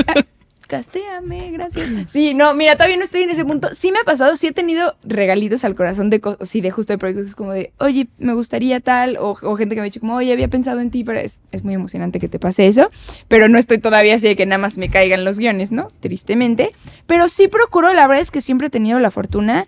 Castéame, 0.67 1.51
gracias. 1.53 1.91
Sí, 2.07 2.35
no, 2.35 2.55
mira, 2.55 2.75
todavía 2.75 2.97
no 2.97 3.05
estoy 3.05 3.23
en 3.23 3.31
ese 3.31 3.45
punto. 3.45 3.69
Sí 3.73 3.93
me 3.93 3.99
ha 3.99 4.05
pasado, 4.05 4.37
sí 4.37 4.47
he 4.47 4.53
tenido 4.53 4.97
regalitos 5.05 5.65
al 5.65 5.75
corazón 5.75 6.11
de 6.11 6.21
cosas, 6.21 6.49
sí, 6.49 6.61
de 6.61 6.71
justo 6.71 6.93
de 6.93 6.99
proyectos, 6.99 7.35
como 7.35 7.53
de, 7.53 7.73
oye, 7.79 8.09
me 8.19 8.35
gustaría 8.35 8.81
tal, 8.81 9.17
o, 9.19 9.37
o 9.43 9.57
gente 9.57 9.75
que 9.75 9.81
me 9.81 9.87
ha 9.87 9.91
dicho 9.91 10.01
como, 10.01 10.17
oye, 10.17 10.33
había 10.33 10.49
pensado 10.49 10.81
en 10.81 10.91
ti, 10.91 11.05
pero 11.05 11.19
es, 11.19 11.41
es 11.53 11.65
muy 11.65 11.75
emocionante 11.75 12.21
que 12.21 12.29
te 12.29 12.39
pase 12.39 12.67
eso, 12.67 12.91
pero 13.29 13.49
no 13.49 13.59
estoy 13.59 13.79
todavía 13.79 14.15
así 14.15 14.29
de 14.29 14.37
que 14.37 14.47
nada 14.47 14.59
más 14.59 14.79
me 14.79 14.89
caigan 14.89 15.25
los 15.25 15.39
guiones, 15.39 15.73
¿no? 15.73 15.89
Tristemente. 16.01 16.73
Pero 17.07 17.29
sí 17.29 17.49
procuro, 17.49 17.93
la 17.93 18.07
verdad 18.07 18.23
es 18.23 18.31
que 18.31 18.41
siempre 18.41 18.69
he 18.69 18.71
tenido 18.71 18.99
la 18.99 19.11
fortuna 19.11 19.67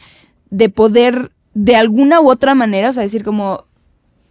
de 0.50 0.68
poder, 0.68 1.30
de 1.54 1.76
alguna 1.76 2.20
u 2.20 2.30
otra 2.30 2.54
manera, 2.54 2.90
o 2.90 2.92
sea, 2.92 3.02
decir 3.02 3.24
como, 3.24 3.64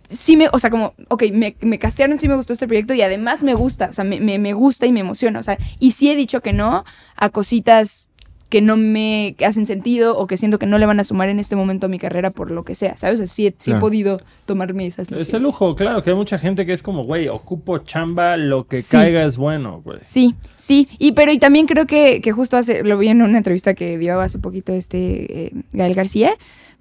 sí 0.10 0.38
me, 0.38 0.48
o 0.52 0.60
sea, 0.60 0.70
como, 0.70 0.94
ok, 1.10 1.24
me, 1.34 1.56
me 1.62 1.80
castearon, 1.80 2.20
sí 2.20 2.28
me 2.28 2.36
gustó 2.36 2.54
este 2.54 2.68
proyecto 2.68 2.94
y 2.94 3.02
además 3.02 3.44
me 3.44 3.54
gusta, 3.54 3.88
o 3.90 3.94
sea, 3.94 4.04
me, 4.04 4.20
me, 4.20 4.40
me 4.40 4.54
gusta 4.54 4.86
y 4.86 4.92
me 4.92 5.02
emociona, 5.02 5.40
o 5.40 5.44
sea, 5.44 5.58
y 5.80 5.92
sí 5.92 6.10
he 6.10 6.16
dicho 6.16 6.42
que 6.42 6.54
no 6.54 6.86
a 7.16 7.30
cositas 7.30 8.10
que 8.50 8.62
no 8.62 8.78
me 8.78 9.36
hacen 9.46 9.66
sentido 9.66 10.18
o 10.18 10.26
que 10.26 10.38
siento 10.38 10.58
que 10.58 10.66
no 10.68 10.78
le 10.78 10.86
van 10.86 11.02
a 11.02 11.04
sumar 11.04 11.28
en 11.28 11.38
este 11.38 11.58
momento 11.58 11.88
a 11.88 11.90
mi 11.90 12.00
carrera 12.00 12.30
por 12.30 12.50
lo 12.50 12.64
que 12.64 12.76
sea, 12.76 12.98
¿sabes? 12.98 13.16
O 13.20 13.24
sea, 13.24 13.28
sí, 13.28 13.48
he- 13.48 13.52
sí 13.58 13.72
he 13.72 13.74
Claro. 13.74 13.80
podido 13.82 14.22
tomarme 14.46 14.86
esas 14.86 15.12
Es 15.12 15.34
el 15.34 15.44
lujo, 15.44 15.76
claro, 15.76 16.02
que 16.02 16.12
hay 16.12 16.16
mucha 16.16 16.40
gente 16.40 16.66
que 16.66 16.72
es 16.72 16.82
como, 16.82 17.04
güey, 17.04 17.28
ocupo 17.28 17.80
chamba, 17.80 18.38
lo 18.38 18.66
que 18.66 18.82
Sí. 18.82 18.92
caiga 18.94 19.26
es 19.26 19.36
bueno, 19.36 19.82
güey. 19.84 19.98
Sí, 20.02 20.34
sí, 20.56 20.88
y 20.98 21.12
pero 21.12 21.34
y 21.34 21.40
también 21.40 21.68
creo 21.68 21.88
que, 21.88 22.22
que 22.22 22.32
justo 22.32 22.56
hace, 22.56 22.86
lo 22.86 22.98
vi 22.98 23.10
en 23.10 23.22
una 23.22 23.38
entrevista 23.38 23.74
que 23.74 23.98
dio 23.98 24.22
hace 24.22 24.40
poquito 24.40 24.72
este 24.72 25.48
eh, 25.48 25.52
Gael 25.74 25.94
García, 25.94 26.32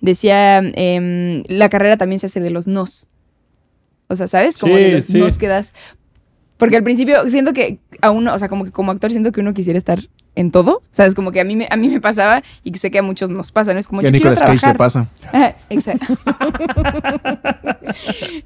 decía, 0.00 0.58
em, 0.58 1.42
la 1.48 1.68
carrera 1.68 1.96
también 1.96 2.20
se 2.20 2.26
hace 2.26 2.38
de 2.38 2.50
los 2.50 2.68
nos. 2.68 3.08
O 4.08 4.16
sea, 4.16 4.28
¿sabes? 4.28 4.56
Como 4.58 4.76
Sí, 4.76 4.82
de 4.82 4.92
los 4.92 5.04
sí. 5.06 5.18
nos 5.18 5.38
que 5.38 5.48
das. 5.48 5.74
Porque 6.58 6.76
al 6.76 6.82
principio 6.84 7.28
siento 7.28 7.52
que 7.52 7.78
a 8.00 8.10
uno, 8.10 8.32
o 8.34 8.38
sea, 8.38 8.48
como 8.48 8.64
que 8.64 8.70
como 8.72 8.90
actor 8.90 9.10
siento 9.10 9.30
que 9.32 9.40
uno 9.40 9.52
quisiera 9.52 9.76
estar 9.76 9.98
en 10.36 10.50
todo, 10.50 10.82
¿sabes? 10.90 11.14
Como 11.14 11.32
que 11.32 11.40
a 11.40 11.44
mí 11.44 11.54
me, 11.56 11.66
a 11.70 11.76
mí 11.76 11.88
me 11.88 12.00
pasaba 12.00 12.42
y 12.64 12.70
que 12.72 12.78
sé 12.78 12.90
que 12.90 12.98
a 12.98 13.02
muchos 13.02 13.28
nos 13.30 13.52
pasa, 13.52 13.72
¿no? 13.74 13.78
Es 13.80 13.88
como 13.88 14.00
Y 14.02 14.06
a 14.06 14.10
Nicolas 14.10 14.40
Cage 14.42 14.66
le 14.68 14.74
pasa. 14.74 15.08
Ajá, 15.32 15.56
Exacto. 15.70 16.14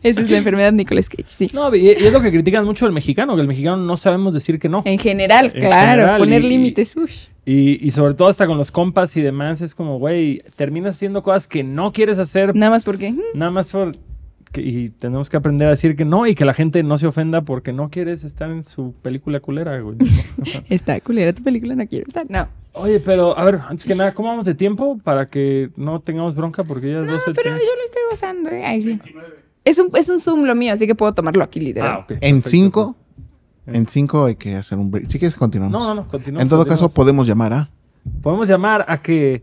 Esa 0.03 0.20
es 0.23 0.31
la 0.31 0.38
enfermedad 0.38 0.70
de 0.73 0.77
Nicolas 0.79 1.09
Cage, 1.09 1.25
sí. 1.27 1.51
No, 1.53 1.75
y, 1.75 1.81
y 1.87 1.90
es 1.90 2.12
lo 2.12 2.20
que 2.20 2.31
critican 2.31 2.64
mucho 2.64 2.85
del 2.85 2.94
mexicano, 2.94 3.35
que 3.35 3.42
el 3.42 3.49
mexicano 3.49 3.77
no 3.77 3.96
sabemos 3.96 4.35
decir 4.35 4.59
que 4.59 4.68
no. 4.68 4.83
En 4.85 4.99
general, 4.99 5.46
En 5.55 5.61
claro, 5.61 5.90
general, 6.03 6.18
poner 6.18 6.44
y- 6.44 6.49
límites. 6.49 6.94
Y, 7.46 7.85
y 7.87 7.90
sobre 7.90 8.14
todo 8.14 8.29
hasta 8.29 8.46
con 8.46 8.59
los 8.59 8.70
compas 8.70 9.16
y 9.16 9.23
demás, 9.23 9.61
es 9.61 9.75
como, 9.75 9.99
güey, 9.99 10.42
terminas 10.57 10.94
haciendo 10.96 11.23
cosas 11.23 11.49
que 11.49 11.64
no 11.64 11.90
quieres 11.92 12.18
hacer 12.18 12.55
Nada 12.55 12.70
más 12.70 12.85
porque... 12.85 13.12
mm, 13.12 13.20
nada 13.35 13.51
más 13.51 13.73
por... 13.73 13.96
que- 14.52 14.62
y 14.62 14.88
tenemos 14.90 15.28
que 15.30 15.36
aprender 15.36 15.68
a 15.68 15.70
decir 15.70 15.96
que 15.96 16.04
no 16.04 16.26
y 16.26 16.34
que 16.34 16.44
la 16.44 16.54
gente 16.54 16.82
no 16.82 16.98
se 16.98 17.06
ofenda 17.06 17.42
porque 17.42 17.72
no 17.72 17.88
quieres 17.90 18.24
estar 18.24 18.50
en 18.50 18.64
su 18.64 18.94
película 19.02 19.40
culera, 19.40 19.78
güey. 19.80 19.96
Está 20.68 21.00
culera 21.00 21.32
tu 21.32 21.42
película, 21.42 21.74
no 21.74 21.86
quiero 21.86 22.06
estar. 22.06 22.26
No. 22.28 22.48
Oye, 22.72 23.00
pero 23.00 23.36
a 23.36 23.44
ver, 23.44 23.60
antes 23.68 23.86
que 23.86 23.94
nada, 23.94 24.14
¿cómo 24.14 24.28
vamos 24.28 24.44
de 24.44 24.54
tiempo 24.54 24.98
para 25.02 25.26
que 25.26 25.70
no 25.76 26.00
tengamos 26.00 26.34
bronca? 26.34 26.62
Porque 26.62 26.92
ya 26.92 27.00
es 27.00 27.06
No, 27.06 27.12
12 27.14 27.32
pero 27.34 27.50
yo 27.50 27.56
lo 27.56 27.84
estoy 27.84 28.02
gozando, 28.10 28.50
¿eh? 28.50 28.64
Ay, 28.64 28.80
sí. 28.80 29.00
Es 29.64 29.78
un, 29.78 29.90
es 29.94 30.08
un 30.08 30.20
Zoom 30.20 30.44
lo 30.44 30.54
mío, 30.54 30.72
así 30.72 30.86
que 30.86 30.94
puedo 30.94 31.12
tomarlo 31.12 31.42
aquí, 31.44 31.60
literal. 31.60 31.90
Ah, 31.90 31.98
ok. 31.98 32.10
En 32.12 32.18
perfecto. 32.20 32.48
cinco, 32.48 32.96
en 33.66 33.86
cinco 33.88 34.24
hay 34.24 34.36
que 34.36 34.54
hacer 34.56 34.78
un 34.78 34.90
break. 34.90 35.08
Si 35.08 35.18
quieres, 35.18 35.36
continuamos. 35.36 35.72
No, 35.80 35.86
no, 35.94 36.02
no, 36.02 36.08
continuamos. 36.08 36.42
en 36.42 36.48
todo 36.48 36.64
caso, 36.64 36.88
continuamos. 36.88 36.94
podemos 36.94 37.26
llamar 37.26 37.52
a. 37.52 37.70
podemos 38.22 38.48
llamar 38.48 38.84
a 38.88 39.00
que 39.02 39.42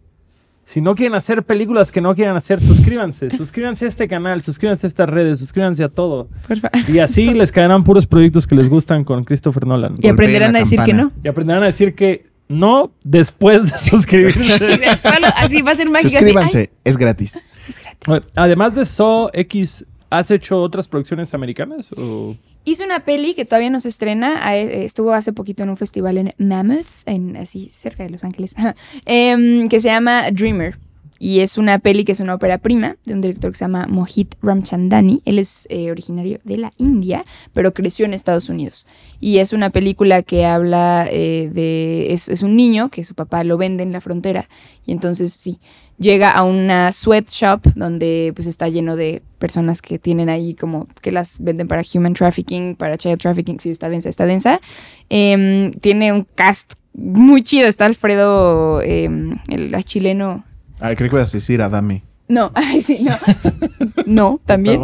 si 0.68 0.82
no 0.82 0.96
quieren 0.96 1.16
hacer 1.16 1.44
películas 1.44 1.94
que 1.94 2.02
no 2.02 2.14
quieran 2.14 2.36
hacer, 2.36 2.60
suscríbanse. 2.60 3.30
suscríbanse 3.38 3.86
a 3.86 3.88
este 3.88 4.10
canal, 4.10 4.44
suscríbanse 4.44 4.86
a 4.86 4.90
estas 4.90 5.10
redes, 5.10 5.40
suscríbanse 5.40 5.82
a 5.82 5.88
todo. 5.88 6.28
Por 6.46 6.60
favor. 6.60 6.90
Y 6.90 7.00
así 7.00 7.30
les 7.34 7.54
caerán 7.54 7.86
puros 7.86 8.06
proyectos 8.06 8.46
que 8.46 8.54
les 8.54 8.68
gustan 8.68 9.06
con 9.06 9.24
Christopher 9.24 9.66
Nolan. 9.66 9.96
Y 10.02 10.10
aprenderán 10.10 10.58
a 10.58 10.60
decir 10.60 10.82
que 10.84 10.94
no. 10.94 11.14
Y 11.24 11.30
aprenderán 11.30 11.64
a 11.64 11.68
decir 11.68 11.96
que 11.96 12.26
no 12.50 12.92
después 13.02 13.72
de 13.72 13.78
suscribirse. 13.82 14.58
Solo 14.98 15.28
así 15.38 15.62
va 15.62 15.72
a 15.72 15.76
ser 15.78 15.90
mágica. 15.90 16.18
así, 16.20 16.26
Suscríbanse, 16.26 16.70
es 16.84 16.98
gratis. 16.98 17.42
es 17.70 17.80
gratis. 17.80 18.28
Además 18.36 18.76
de 18.76 18.86
So 18.86 19.30
X, 19.32 19.86
¿has 20.10 20.32
hecho 20.32 20.62
otras 20.62 20.88
producciones 20.88 21.34
americanas? 21.34 21.92
O... 21.94 22.36
Hice 22.66 22.84
una 22.84 23.00
peli 23.02 23.34
que 23.34 23.46
todavía 23.46 23.70
no 23.70 23.80
se 23.80 23.90
estrena. 23.90 24.46
a- 24.46 24.58
eh, 24.58 24.84
Estuvo 24.86 25.14
hace 25.14 25.32
poquito 25.34 25.64
en 25.64 25.70
un 25.70 25.78
festival 25.78 26.18
en 26.18 26.34
Mammoth, 26.38 26.86
en 27.06 27.38
así 27.38 27.70
cerca 27.70 28.04
de 28.04 28.10
Los 28.10 28.24
Ángeles, 28.24 28.56
em, 29.06 29.70
que 29.70 29.80
se 29.82 29.88
llama 29.90 30.30
Dreamer. 30.32 30.78
Y 31.20 31.40
es 31.40 31.58
una 31.58 31.80
peli 31.80 32.06
que 32.06 32.12
es 32.12 32.20
una 32.20 32.36
ópera 32.36 32.58
prima 32.58 32.98
de 33.06 33.14
un 33.14 33.22
director 33.22 33.52
que 33.52 33.58
se 33.58 33.66
llama 33.66 33.88
Mohit 33.88 34.36
Ramchandani. 34.42 35.22
Él 35.26 35.40
es 35.40 35.68
eh, 35.70 35.92
originario 35.92 36.40
de 36.44 36.58
la 36.58 36.74
India, 36.78 37.26
pero 37.54 37.74
creció 37.74 38.06
en 38.06 38.14
Estados 38.14 38.50
Unidos. 38.50 38.88
Y 39.20 39.40
es 39.40 39.54
una 39.54 39.70
película 39.72 40.22
que 40.22 40.46
habla 40.46 41.08
eh, 41.12 41.50
de... 41.52 42.14
Es, 42.14 42.28
un 42.44 42.56
niño 42.56 42.90
que 42.90 43.04
su 43.04 43.16
papá 43.16 43.44
lo 43.44 43.58
vende 43.58 43.84
en 43.84 43.92
la 43.92 44.02
frontera. 44.02 44.48
Y 44.86 44.92
entonces 44.92 45.34
sí, 45.34 45.60
llega 45.98 46.32
a 46.32 46.44
una 46.44 46.92
sweatshop 46.92 47.62
donde 47.76 48.32
pues 48.36 48.48
está 48.48 48.70
lleno 48.70 48.96
de 48.96 49.24
personas 49.40 49.82
que 49.82 49.98
tienen 49.98 50.30
ahí 50.30 50.54
como 50.54 50.88
que 51.02 51.12
las 51.12 51.40
venden 51.42 51.68
para 51.68 51.84
human 51.94 52.14
trafficking, 52.14 52.76
para 52.76 52.98
child 52.98 53.20
trafficking, 53.20 53.60
sí, 53.60 53.70
está 53.70 53.90
densa, 53.90 54.10
está 54.10 54.26
densa. 54.26 54.62
Em, 55.10 55.74
tiene 55.74 56.14
un 56.14 56.28
cast 56.36 56.74
muy 56.94 57.44
chido, 57.44 57.68
está 57.68 57.86
Alfredo, 57.86 58.82
em, 58.82 59.38
el 59.48 59.84
chileno. 59.84 60.44
Ay, 60.80 60.96
creo 60.96 61.10
que 61.10 61.16
vas 61.16 61.34
a 61.34 61.38
decir 61.38 61.62
Adame. 61.62 62.04
No, 62.30 62.52
ay, 62.56 62.82
sí, 62.82 63.00
no. 63.02 63.16
no, 64.06 64.42
también. 64.46 64.82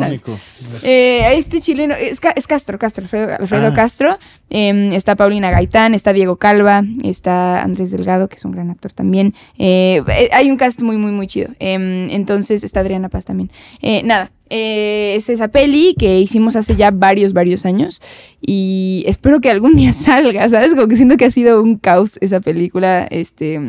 Eh, 0.82 1.34
este 1.36 1.60
chileno, 1.60 1.94
es, 1.94 2.22
Ca- 2.22 2.34
es 2.36 2.48
Castro, 2.48 2.80
Castro, 2.80 3.04
Alfredo, 3.04 3.36
Alfredo 3.38 3.68
Ah. 3.68 3.74
Castro. 3.76 4.18
Em, 4.50 4.94
está 4.94 5.16
Paulina 5.18 5.52
Gaitán, 5.52 5.94
está 5.94 6.14
Diego 6.14 6.38
Calva, 6.38 6.84
está 7.04 7.62
Andrés 7.62 7.92
Delgado, 7.92 8.30
que 8.30 8.38
es 8.38 8.46
un 8.46 8.54
gran 8.54 8.70
actor 8.70 8.94
también. 8.94 9.34
Eh, 9.58 10.02
eh, 10.08 10.30
hay 10.32 10.50
un 10.50 10.56
cast 10.58 10.82
muy, 10.84 10.96
muy, 10.96 11.12
muy 11.12 11.28
chido. 11.28 11.50
Em, 11.60 12.10
entonces 12.12 12.64
está 12.64 12.80
Adriana 12.80 13.10
Paz 13.10 13.26
también. 13.26 13.52
Eh, 13.82 14.04
nada, 14.06 14.32
es 14.50 15.28
esa 15.30 15.50
peli 15.50 15.96
que 16.00 16.20
hicimos 16.20 16.56
hace 16.56 16.76
ya 16.78 16.92
varios, 16.92 17.34
varios 17.34 17.66
años. 17.66 18.02
Y 18.40 19.04
espero 19.06 19.42
que 19.42 19.50
algún 19.50 19.76
día 19.76 19.92
salga, 19.94 20.48
¿sabes? 20.48 20.76
Como 20.76 20.88
que 20.88 20.96
siento 20.96 21.18
que 21.18 21.26
ha 21.26 21.32
sido 21.32 21.62
un 21.62 21.76
caos 21.78 22.18
esa 22.22 22.40
película. 22.40 23.06
Este. 23.10 23.60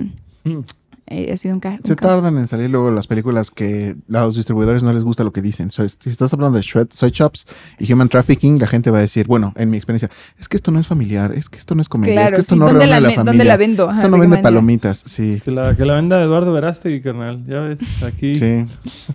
Mm. 0.44 0.60
Eh, 1.06 1.32
ha 1.32 1.36
sido 1.36 1.54
un, 1.54 1.60
ca- 1.60 1.70
un 1.72 1.82
Se 1.84 1.96
caos. 1.96 2.14
tardan 2.22 2.38
en 2.38 2.46
salir 2.46 2.70
luego 2.70 2.90
las 2.90 3.06
películas 3.06 3.50
que 3.50 3.94
a 4.12 4.20
los 4.22 4.36
distribuidores 4.36 4.82
no 4.82 4.92
les 4.92 5.04
gusta 5.04 5.22
lo 5.24 5.32
que 5.32 5.42
dicen. 5.42 5.70
So, 5.70 5.86
si 5.88 6.08
estás 6.10 6.32
hablando 6.32 6.56
de 6.56 6.62
shred, 6.62 6.88
shops 6.90 7.46
y 7.78 7.92
human 7.92 8.08
trafficking, 8.08 8.58
la 8.58 8.66
gente 8.66 8.90
va 8.90 8.98
a 8.98 9.00
decir, 9.02 9.26
bueno, 9.26 9.52
en 9.56 9.70
mi 9.70 9.76
experiencia, 9.76 10.10
es 10.38 10.48
que 10.48 10.56
esto 10.56 10.70
no 10.70 10.80
es 10.80 10.86
familiar, 10.86 11.32
es 11.32 11.48
que 11.48 11.58
esto 11.58 11.74
no 11.74 11.82
es 11.82 11.88
comedia, 11.88 12.24
es 12.26 12.32
que 12.32 12.40
esto 12.40 12.54
sí. 12.54 12.58
no 12.58 12.66
¿Dónde 12.66 12.80
reúne 12.80 12.90
la, 12.90 12.96
a 12.96 13.00
la 13.00 13.10
familia. 13.10 13.24
¿Dónde 13.24 13.44
la 13.44 13.56
vendo? 13.56 13.84
Ajá, 13.90 14.00
esto 14.00 14.08
no 14.10 14.16
¿de 14.16 14.22
qué 14.22 14.28
vende 14.30 14.42
palomitas, 14.42 14.98
sí. 15.06 15.42
Que 15.44 15.50
la, 15.50 15.76
que 15.76 15.84
la 15.84 15.94
venda 15.94 16.22
Eduardo 16.22 16.52
Verástegui, 16.52 17.02
carnal. 17.02 17.44
Ya 17.46 17.60
ves, 17.60 18.02
aquí. 18.02 18.34
Sí. 18.36 18.64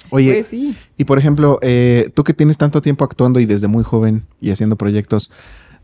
Oye, 0.10 0.34
Pues 0.34 0.47
sí. 0.47 0.75
y 0.97 1.03
por 1.06 1.17
ejemplo, 1.19 1.60
eh, 1.62 2.12
tú 2.13 2.23
que 2.23 2.34
tienes 2.34 2.58
tanto 2.58 2.82
tiempo 2.82 3.03
actuando 3.03 3.39
y 3.39 3.45
desde 3.45 3.67
muy 3.67 3.84
joven 3.84 4.23
y 4.39 4.51
haciendo 4.51 4.75
proyectos, 4.75 5.32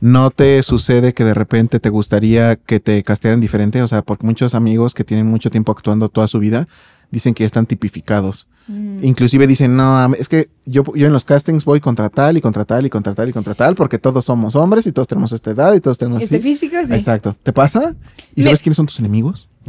¿no 0.04 0.32
te 0.32 0.62
sucede 0.64 1.14
que 1.14 1.24
de 1.24 1.34
repente 1.34 1.80
te 1.80 1.88
gustaría 1.90 2.58
que 2.58 2.82
te 2.82 3.02
castearan 3.04 3.40
diferente? 3.40 3.82
O 3.82 3.88
sea, 3.88 4.02
porque 4.02 4.26
muchos 4.26 4.54
amigos 4.54 4.94
que 4.94 5.06
tienen 5.06 5.28
mucho 5.28 5.50
tiempo 5.50 5.72
actuando 5.72 6.10
toda 6.10 6.28
su 6.28 6.40
vida 6.40 6.68
dicen 7.10 7.34
que 7.34 7.44
ya 7.44 7.46
están 7.46 7.66
tipificados. 7.68 8.48
Mm. 8.68 9.04
Inclusive 9.04 9.48
dicen, 9.48 9.78
no, 9.78 10.14
es 10.16 10.28
que 10.28 10.50
yo, 10.66 10.84
yo 10.96 11.08
en 11.08 11.14
los 11.14 11.24
castings 11.24 11.64
voy 11.64 11.80
contra 11.80 12.10
tal 12.10 12.36
y 12.36 12.42
contra 12.42 12.66
tal 12.66 12.86
y 12.86 12.90
contra 12.90 13.14
tal 13.16 13.30
y 13.30 13.34
contra 13.34 13.54
tal 13.56 13.76
porque 13.76 13.98
todos 13.98 14.26
somos 14.26 14.56
hombres 14.58 14.86
y 14.88 14.92
todos 14.92 15.08
tenemos 15.08 15.32
esta 15.32 15.52
edad 15.52 15.74
y 15.74 15.80
todos 15.80 15.98
tenemos 15.98 16.22
Este 16.22 16.36
así. 16.36 16.44
físico, 16.44 16.76
sí. 16.86 16.94
Exacto. 16.94 17.36
¿Te 17.42 17.54
pasa? 17.54 17.96
¿Y 18.36 18.42
Me- 18.42 18.44
sabes 18.46 18.62
quiénes 18.62 18.76
son 18.76 18.88
tus 18.88 19.00
enemigos? 19.00 19.48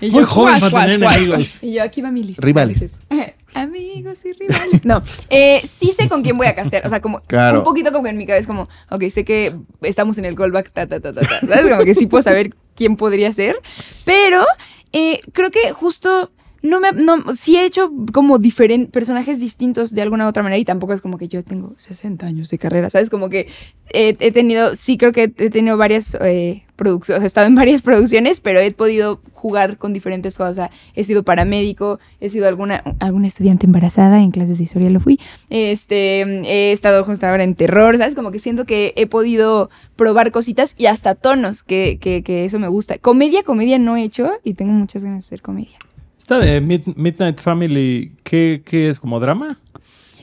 Y 0.00 0.10
Muy 0.10 0.24
joven 0.24 0.58
guas, 0.58 0.70
para 0.72 0.86
tener 0.86 1.00
guas, 1.00 1.12
guas, 1.14 1.16
enemigos. 1.26 1.36
guas. 1.52 1.62
Y 1.62 1.72
yo 1.74 1.82
aquí 1.82 2.00
va 2.02 2.10
mi 2.10 2.22
lista. 2.24 2.44
Rivales. 2.44 3.00
Entonces, 3.10 3.34
amigos 3.54 4.24
y 4.24 4.32
rivales. 4.32 4.80
No, 4.84 5.02
eh, 5.30 5.62
sí 5.64 5.92
sé 5.92 6.08
con 6.08 6.22
quién 6.22 6.36
voy 6.36 6.46
a 6.46 6.54
castear. 6.54 6.86
O 6.86 6.88
sea, 6.90 7.00
como 7.00 7.20
Claro. 7.22 7.58
un 7.58 7.64
poquito 7.64 7.92
como 7.92 8.04
que 8.04 8.10
en 8.10 8.18
mi 8.18 8.26
cabeza, 8.26 8.46
como, 8.46 8.68
ok, 8.90 9.04
sé 9.10 9.24
que 9.24 9.54
estamos 9.82 10.18
en 10.18 10.24
el 10.24 10.34
callback, 10.34 10.70
ta, 10.72 10.86
ta, 10.86 11.00
ta, 11.00 11.12
ta, 11.12 11.20
ta. 11.20 11.40
¿Sabes? 11.40 11.70
Como 11.70 11.84
que 11.84 11.94
sí 11.94 12.06
puedo 12.06 12.22
saber 12.22 12.54
quién 12.74 12.96
podría 12.96 13.32
ser. 13.32 13.56
Pero 14.04 14.44
eh, 14.92 15.20
creo 15.32 15.50
que 15.50 15.72
justo 15.72 16.30
no 16.64 16.78
me 16.78 16.92
no, 16.92 17.34
sí 17.34 17.56
he 17.56 17.64
hecho 17.64 17.90
como 18.12 18.38
diferentes 18.38 18.88
personajes 18.92 19.40
distintos 19.40 19.92
de 19.92 20.00
alguna 20.02 20.26
u 20.26 20.28
otra 20.28 20.44
manera 20.44 20.58
y 20.60 20.64
tampoco 20.64 20.92
es 20.92 21.00
como 21.00 21.18
que 21.18 21.26
yo 21.26 21.42
tengo 21.42 21.74
60 21.76 22.24
años 22.24 22.50
de 22.50 22.58
carrera, 22.58 22.88
¿sabes? 22.88 23.10
Como 23.10 23.28
que 23.30 23.48
he, 23.92 24.16
he 24.20 24.30
tenido, 24.30 24.76
sí 24.76 24.96
creo 24.96 25.10
que 25.10 25.24
he 25.24 25.50
tenido 25.50 25.76
varias 25.76 26.16
eh, 26.20 26.62
producciones, 26.82 27.18
o 27.18 27.20
sea, 27.20 27.24
he 27.24 27.26
estado 27.26 27.46
en 27.46 27.54
varias 27.54 27.82
producciones, 27.88 28.40
pero 28.40 28.60
he 28.60 28.70
podido 28.72 29.20
jugar 29.32 29.76
con 29.78 29.92
diferentes 29.92 30.36
cosas. 30.36 30.50
O 30.52 30.54
sea, 30.54 30.70
he 30.94 31.04
sido 31.04 31.22
paramédico, 31.22 31.98
he 32.20 32.28
sido 32.28 32.46
alguna, 32.48 32.82
alguna 33.00 33.26
estudiante 33.26 33.66
embarazada, 33.66 34.20
en 34.22 34.30
clases 34.30 34.58
de 34.58 34.64
historia 34.64 34.90
lo 34.90 35.00
fui. 35.00 35.18
Este, 35.50 36.20
he 36.22 36.72
estado 36.72 37.04
justo 37.04 37.26
ahora 37.26 37.44
en 37.44 37.54
terror, 37.54 37.96
¿sabes? 37.98 38.14
Como 38.14 38.30
que 38.32 38.38
siento 38.38 38.64
que 38.64 38.92
he 38.96 39.06
podido 39.06 39.70
probar 39.96 40.32
cositas 40.32 40.74
y 40.78 40.86
hasta 40.86 41.14
tonos, 41.14 41.62
que, 41.62 41.98
que, 42.00 42.22
que 42.22 42.44
eso 42.44 42.58
me 42.58 42.68
gusta. 42.68 42.98
Comedia, 42.98 43.42
comedia 43.42 43.78
no 43.78 43.96
he 43.96 44.02
hecho 44.02 44.30
y 44.44 44.54
tengo 44.54 44.72
muchas 44.72 45.04
ganas 45.04 45.24
de 45.24 45.28
hacer 45.28 45.42
comedia. 45.42 45.78
Esta 46.18 46.38
de 46.38 46.60
Mid- 46.62 46.94
Midnight 46.96 47.38
Family, 47.40 48.12
¿qué, 48.22 48.62
qué 48.64 48.88
es? 48.88 49.00
¿Como 49.00 49.18
drama? 49.18 49.58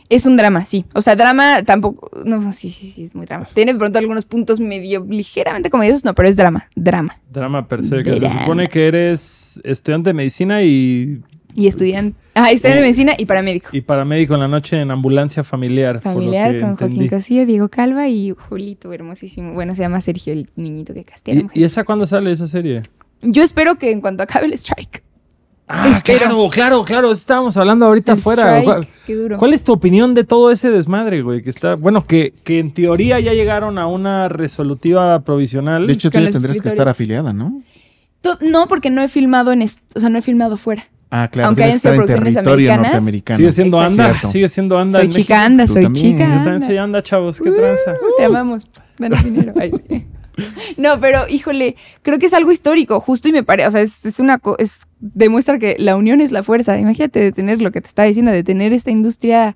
Es 0.10 0.26
un 0.26 0.38
drama, 0.38 0.65
sí. 0.65 0.86
O 0.93 1.02
sea, 1.02 1.15
drama 1.15 1.62
tampoco. 1.63 2.10
No, 2.26 2.41
no, 2.41 2.52
sí, 2.52 2.72
sí, 2.72 2.91
sí, 2.91 3.04
es 3.04 3.15
muy 3.15 3.28
drama. 3.28 3.48
Tiene 3.54 3.74
de 3.74 3.80
pronto 3.80 4.00
algunos 4.00 4.26
puntos 4.26 4.60
medio 4.60 5.06
ligeramente 5.08 5.69
comediosos, 5.69 6.04
no, 6.04 6.15
pero 6.15 6.28
es 6.28 6.36
drama, 6.36 6.67
drama. 6.76 7.19
Drama 7.32 7.67
per 7.67 7.84
se. 7.84 8.02
Que 8.02 8.19
se 8.19 8.32
supone 8.39 8.67
que 8.67 8.88
eres 8.88 9.60
estudiante 9.63 10.10
de 10.10 10.13
medicina 10.15 10.63
y, 10.63 11.22
Y 11.54 11.67
estudiante. 11.67 12.17
Ah, 12.34 12.52
estudiante 12.52 12.78
de 12.78 12.82
medicina 12.82 13.13
y 13.17 13.26
paramédico. 13.26 13.69
y 13.72 13.82
paramédico 13.82 14.34
en 14.34 14.39
la 14.39 14.48
noche 14.48 14.80
en 14.82 14.89
ambulancia 14.89 15.43
familiar. 15.43 16.02
Familiar 16.02 16.60
con 16.60 16.69
entendí. 16.72 16.95
Joaquín 16.95 17.10
Cosío, 17.10 17.45
Diego 17.45 17.69
Calva 17.69 18.08
y 18.08 18.32
Julito, 18.32 18.91
hermosísimo. 18.91 19.54
Bueno, 19.54 19.76
se 19.76 19.84
llama 19.84 20.02
Sergio, 20.02 20.34
el 20.34 20.50
niñito 20.56 20.93
que 20.93 21.04
castearon. 21.04 21.52
¿Y, 21.54 21.62
¿Y 21.62 21.63
esa 21.65 21.84
cuándo 21.84 22.08
sale 22.08 22.32
esa 22.32 22.48
serie? 22.48 22.82
Yo 23.22 23.43
espero 23.43 23.76
que 23.76 23.91
en 23.91 24.02
cuanto 24.02 24.24
acabe 24.24 24.48
el 24.48 24.54
strike. 24.54 25.04
Ah, 25.71 25.88
Espero. 25.93 26.19
claro, 26.25 26.49
claro, 26.49 26.84
claro. 26.84 27.12
Estábamos 27.12 27.55
hablando 27.55 27.86
ahorita 27.86 28.13
El 28.13 28.17
afuera. 28.17 28.41
strike, 28.58 28.65
¿Cuál, 28.65 28.88
qué 29.05 29.15
duro. 29.15 29.38
cuál 29.38 29.53
es 29.53 29.63
tu 29.63 29.71
opinión 29.71 30.15
de 30.15 30.23
todo 30.23 30.49
ese 30.49 30.71
desmadre, 30.71 31.21
güey? 31.21 31.43
Que 31.43 31.51
está, 31.51 31.75
bueno, 31.75 32.03
que, 32.03 32.34
que 32.43 32.58
en 32.58 32.71
teoría 32.73 33.19
ya 33.19 33.34
llegaron 33.34 33.77
a 33.77 33.86
una 33.86 34.29
resolutiva 34.29 35.19
provisional. 35.19 35.86
De 35.86 35.93
hecho, 35.93 36.10
tú 36.10 36.19
ya 36.19 36.32
tendrías 36.32 36.60
que 36.60 36.69
estar 36.69 36.89
afiliada, 36.89 37.34
¿no? 37.34 37.62
No, 38.41 38.67
porque 38.67 38.89
no 38.89 39.01
he 39.01 39.08
filmado 39.08 39.51
en. 39.51 39.62
est- 39.62 39.79
O 39.95 39.99
sea, 39.99 40.10
no 40.10 40.17
he 40.17 40.21
filmado 40.23 40.58
fuera. 40.58 40.84
Ah, 41.12 41.27
claro. 41.32 41.47
Aunque 41.49 41.62
tienes 41.63 41.63
hayan 41.63 41.75
que 41.75 41.79
sido 41.79 41.91
estar 41.91 41.93
en 41.93 41.97
producciones 42.23 42.34
territorio 42.36 42.67
americanas, 42.71 42.91
norteamericano. 42.93 43.38
sigue 43.38 43.51
siendo 43.51 43.77
Exacto. 43.82 44.01
anda, 44.01 44.13
Cierto. 44.13 44.32
sigue 44.32 44.49
siendo 44.49 44.77
anda. 44.79 44.91
soy 44.99 45.05
en 45.05 45.10
chica 45.12 45.34
México. 45.36 45.45
anda, 45.45 45.65
Tú 45.67 45.73
soy 45.73 45.84
también. 45.84 46.05
chica 46.05 46.17
Yo 46.19 46.32
anda. 46.32 46.43
también 46.43 46.62
soy 46.67 46.77
anda, 46.77 47.03
chavos. 47.03 47.39
¿Qué 47.41 47.49
Uh, 47.49 47.55
tranza? 47.55 47.91
Te 48.17 48.25
amamos. 48.25 48.67
Danos 48.97 49.23
dinero. 49.23 49.53
Ay, 49.60 49.71
sí. 49.88 50.08
No, 50.78 50.99
pero 50.99 51.28
híjole, 51.30 51.75
creo 52.02 52.19
que 52.19 52.25
es 52.28 52.34
algo 52.34 52.52
histórico, 52.52 52.99
justo 52.99 53.28
y 53.30 53.32
me 53.32 53.43
parece, 53.43 53.67
o 53.67 53.71
sea, 53.71 53.82
es, 53.82 54.19
una 54.19 54.39
es 54.58 54.82
demuestra 54.99 55.60
que 55.60 55.75
la 55.80 55.95
unión 55.95 56.21
es 56.21 56.32
la 56.32 56.43
fuerza. 56.43 56.80
Imagínate 56.80 57.19
de 57.19 57.32
tener 57.32 57.62
lo 57.62 57.71
que 57.71 57.82
te 57.82 57.88
estaba 57.88 58.08
diciendo, 58.08 58.32
de 58.32 58.43
tener 58.43 58.73
esta 58.73 58.91
industria 58.91 59.56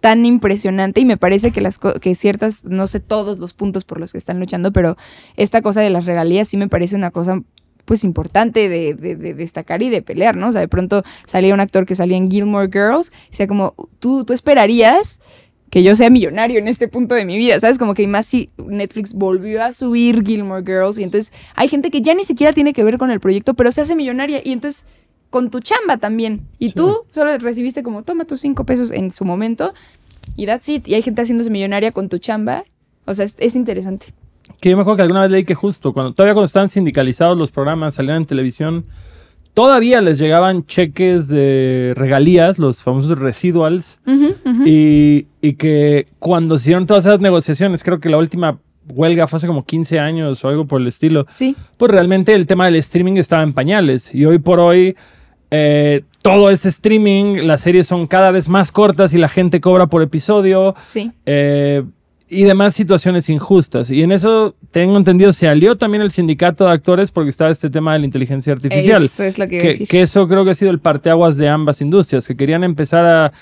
tan 0.00 0.26
impresionante 0.26 1.00
y 1.00 1.04
me 1.04 1.16
parece 1.16 1.52
que 1.52 1.60
las 1.60 1.78
que 1.78 2.14
ciertas, 2.14 2.64
no 2.64 2.86
sé 2.88 2.98
todos 2.98 3.38
los 3.38 3.54
puntos 3.54 3.84
por 3.84 4.00
los 4.00 4.10
que 4.12 4.18
están 4.18 4.40
luchando, 4.40 4.72
pero 4.72 4.96
esta 5.36 5.62
cosa 5.62 5.80
de 5.80 5.90
las 5.90 6.06
regalías 6.06 6.48
sí 6.48 6.56
me 6.56 6.68
parece 6.68 6.96
una 6.96 7.10
cosa 7.12 7.40
pues 7.84 8.04
importante 8.04 8.68
de, 8.68 8.94
de- 8.94 9.16
de 9.16 9.34
destacar 9.34 9.82
y 9.82 9.90
de 9.90 10.02
pelear, 10.02 10.36
¿no? 10.36 10.48
O 10.48 10.52
sea, 10.52 10.60
de 10.60 10.68
pronto 10.68 11.02
salía 11.26 11.52
un 11.54 11.60
actor 11.60 11.84
que 11.86 11.94
salía 11.96 12.16
en 12.16 12.30
Gilmore 12.30 12.68
Girls, 12.72 13.12
y 13.30 13.34
sea 13.36 13.46
como, 13.46 13.74
tú, 13.98 14.24
tú 14.24 14.32
esperarías 14.32 15.20
que 15.72 15.82
yo 15.82 15.96
sea 15.96 16.10
millonario 16.10 16.58
en 16.58 16.68
este 16.68 16.86
punto 16.86 17.14
de 17.14 17.24
mi 17.24 17.38
vida, 17.38 17.58
¿sabes? 17.58 17.78
Como 17.78 17.94
que 17.94 18.06
más 18.06 18.26
si 18.26 18.50
Netflix 18.58 19.14
volvió 19.14 19.64
a 19.64 19.72
subir 19.72 20.22
Gilmore 20.22 20.62
Girls 20.62 20.98
y 20.98 21.02
entonces 21.02 21.32
hay 21.54 21.68
gente 21.68 21.90
que 21.90 22.02
ya 22.02 22.12
ni 22.12 22.24
siquiera 22.24 22.52
tiene 22.52 22.74
que 22.74 22.84
ver 22.84 22.98
con 22.98 23.10
el 23.10 23.20
proyecto, 23.20 23.54
pero 23.54 23.72
se 23.72 23.80
hace 23.80 23.96
millonaria 23.96 24.42
y 24.44 24.52
entonces 24.52 24.86
con 25.30 25.48
tu 25.48 25.60
chamba 25.60 25.96
también. 25.96 26.42
Y 26.58 26.68
Sí. 26.68 26.74
tú 26.74 26.98
solo 27.08 27.38
recibiste 27.38 27.82
como, 27.82 28.02
toma 28.02 28.26
tus 28.26 28.40
cinco 28.40 28.66
pesos 28.66 28.90
en 28.90 29.12
su 29.12 29.24
momento 29.24 29.72
y 30.36 30.44
that's 30.44 30.68
it. 30.68 30.86
Y 30.88 30.94
hay 30.94 31.00
gente 31.00 31.22
haciéndose 31.22 31.48
millonaria 31.48 31.90
con 31.90 32.10
tu 32.10 32.18
chamba. 32.18 32.64
O 33.06 33.14
sea, 33.14 33.24
es, 33.24 33.36
es 33.38 33.56
interesante. 33.56 34.08
Que 34.60 34.68
yo 34.68 34.76
me 34.76 34.82
acuerdo 34.82 34.98
que 34.98 35.02
alguna 35.04 35.22
vez 35.22 35.30
leí 35.30 35.44
que 35.46 35.54
justo 35.54 35.94
cuando 35.94 36.12
todavía 36.12 36.34
cuando 36.34 36.44
estaban 36.44 36.68
sindicalizados 36.68 37.38
los 37.38 37.50
programas, 37.50 37.94
salían 37.94 38.18
en 38.18 38.26
televisión, 38.26 38.84
todavía 39.54 40.00
les 40.00 40.18
llegaban 40.18 40.64
cheques 40.66 41.28
de 41.28 41.92
regalías, 41.96 42.58
los 42.58 42.82
famosos 42.82 43.18
residuals, 43.18 43.98
y, 44.66 45.26
y 45.40 45.52
que 45.54 46.06
cuando 46.18 46.58
se 46.58 46.64
hicieron 46.64 46.86
todas 46.86 47.04
esas 47.06 47.20
negociaciones, 47.20 47.82
creo 47.84 48.00
que 48.00 48.08
la 48.08 48.18
última 48.18 48.58
huelga 48.88 49.28
fue 49.28 49.36
hace 49.36 49.46
como 49.46 49.64
15 49.64 49.98
años 50.00 50.44
o 50.44 50.48
algo 50.48 50.66
por 50.66 50.80
el 50.80 50.86
estilo, 50.88 51.24
Sí, 51.28 51.54
pues 51.76 51.90
realmente 51.92 52.34
el 52.34 52.46
tema 52.46 52.64
del 52.66 52.76
streaming 52.76 53.14
estaba 53.16 53.42
en 53.42 53.52
pañales. 53.52 54.14
Y 54.14 54.24
hoy 54.24 54.38
por 54.38 54.58
hoy, 54.58 54.96
eh, 55.50 56.02
todo 56.22 56.50
ese 56.50 56.68
streaming, 56.68 57.42
las 57.46 57.60
series 57.60 57.86
son 57.86 58.06
cada 58.06 58.30
vez 58.30 58.48
más 58.48 58.72
cortas 58.72 59.14
y 59.14 59.18
la 59.18 59.28
gente 59.28 59.60
cobra 59.60 59.86
por 59.86 60.02
episodio. 60.02 60.74
sí. 60.82 61.12
eh, 61.26 61.84
y 62.34 62.44
demás 62.44 62.74
situaciones 62.74 63.28
injustas. 63.28 63.90
Y 63.90 64.02
en 64.02 64.10
eso, 64.12 64.54
tengo 64.70 64.96
entendido, 64.96 65.32
se 65.34 65.48
alió 65.48 65.76
también 65.76 66.02
el 66.02 66.10
sindicato 66.10 66.64
de 66.64 66.72
actores 66.72 67.10
porque 67.10 67.28
estaba 67.30 67.50
este 67.50 67.68
tema 67.68 67.92
de 67.92 67.98
la 68.00 68.06
inteligencia 68.06 68.52
artificial. 68.54 69.02
Eso 69.04 69.22
es 69.22 69.38
lo 69.38 69.46
que 69.48 69.54
iba 69.56 69.60
a 69.60 69.62
Que, 69.64 69.68
decir. 69.72 69.88
que 69.88 70.00
eso 70.02 70.26
creo 70.28 70.44
que 70.44 70.52
ha 70.52 70.54
sido 70.54 70.70
el 70.70 70.78
parteaguas 70.78 71.36
de 71.36 71.48
ambas 71.48 71.80
industrias, 71.82 72.26
que 72.26 72.34
querían 72.36 72.64
empezar 72.64 73.04
a 73.04 73.32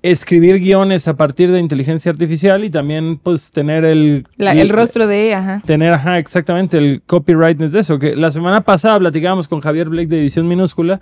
escribir 0.00 0.60
guiones 0.60 1.08
a 1.08 1.16
partir 1.16 1.50
de 1.50 1.58
inteligencia 1.58 2.12
artificial 2.12 2.62
y 2.64 2.70
también 2.70 3.18
pues 3.18 3.50
tener 3.50 3.84
el... 3.84 4.26
La- 4.36 4.52
el 4.52 4.68
rostro 4.68 5.08
de, 5.08 5.34
ajá. 5.34 5.60
Tener, 5.66 5.92
ajá, 5.92 6.18
exactamente 6.18 6.78
el 6.78 7.02
copyright 7.04 7.58
de 7.58 7.80
eso. 7.80 7.98
Que 7.98 8.14
la 8.14 8.30
semana 8.30 8.60
pasada 8.60 8.98
platicábamos 9.00 9.48
con 9.48 9.60
Javier 9.60 9.88
Blake 9.88 10.06
de 10.06 10.20
Edición 10.20 10.46
Minúscula 10.46 11.00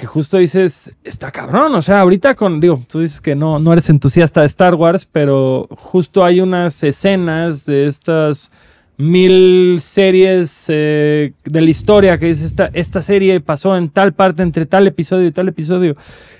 que 0.00 0.06
justo 0.06 0.38
dices, 0.38 0.96
está 1.04 1.30
cabrón, 1.30 1.74
o 1.74 1.82
sea, 1.82 2.00
ahorita 2.00 2.34
con, 2.34 2.58
digo, 2.58 2.82
tú 2.90 3.00
dices 3.00 3.20
que 3.20 3.34
no, 3.34 3.58
no 3.58 3.70
eres 3.70 3.90
entusiasta 3.90 4.40
de 4.40 4.46
Star 4.46 4.74
Wars, 4.74 5.04
pero 5.04 5.68
justo 5.72 6.24
hay 6.24 6.40
unas 6.40 6.82
escenas 6.82 7.66
de 7.66 7.86
estas 7.86 8.50
mil 8.96 9.78
series 9.82 10.64
eh, 10.68 11.34
de 11.44 11.60
la 11.60 11.68
historia 11.68 12.16
que 12.16 12.26
dice, 12.28 12.46
esta, 12.46 12.70
esta 12.72 13.02
serie 13.02 13.40
pasó 13.40 13.76
en 13.76 13.90
tal 13.90 14.14
parte 14.14 14.42
entre 14.42 14.64
tal 14.64 14.86
episodio 14.86 15.26
y 15.26 15.32
tal 15.32 15.48
episodio, 15.48 15.96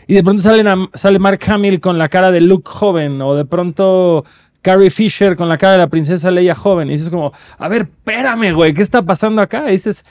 y 0.07 0.15
de 0.15 0.25
pronto 0.25 0.41
salen 0.41 0.89
sale 0.95 1.19
Mark 1.19 1.41
Hamill 1.47 1.83
con 1.83 1.99
la 1.99 2.09
cara 2.09 2.31
de 2.31 2.41
Luke 2.41 2.71
joven, 2.71 3.21
o 3.21 3.35
de 3.35 3.45
pronto... 3.45 4.25
Carrie 4.63 4.91
Fisher 4.91 5.37
con 5.37 5.49
la 5.49 5.57
cara 5.57 5.73
de 5.73 5.79
la 5.79 5.87
princesa 5.87 6.31
Leia 6.31 6.55
joven. 6.55 6.89
Y 6.89 6.93
dices 6.93 7.09
como, 7.09 7.33
a 7.57 7.67
ver, 7.67 7.83
espérame, 7.83 8.53
güey, 8.53 8.75
¿qué 8.75 8.83
está 8.83 9.01
pasando 9.01 9.41
acá? 9.41 9.71
Y 9.71 9.73
dices, 9.73 10.05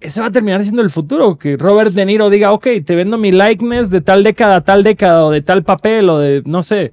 eso 0.00 0.20
va 0.20 0.28
a 0.28 0.32
terminar 0.32 0.62
siendo 0.62 0.82
el 0.82 0.90
futuro. 0.90 1.38
Que 1.38 1.56
Robert 1.56 1.92
De 1.92 2.04
Niro 2.04 2.30
diga, 2.30 2.52
ok, 2.52 2.66
te 2.84 2.94
vendo 2.94 3.18
mi 3.18 3.32
likeness 3.32 3.90
de 3.90 4.00
tal 4.00 4.22
década 4.22 4.62
tal 4.62 4.82
década, 4.82 5.24
o 5.24 5.30
de 5.30 5.42
tal 5.42 5.64
papel, 5.64 6.08
o 6.08 6.18
de 6.18 6.42
no 6.44 6.62
sé. 6.62 6.92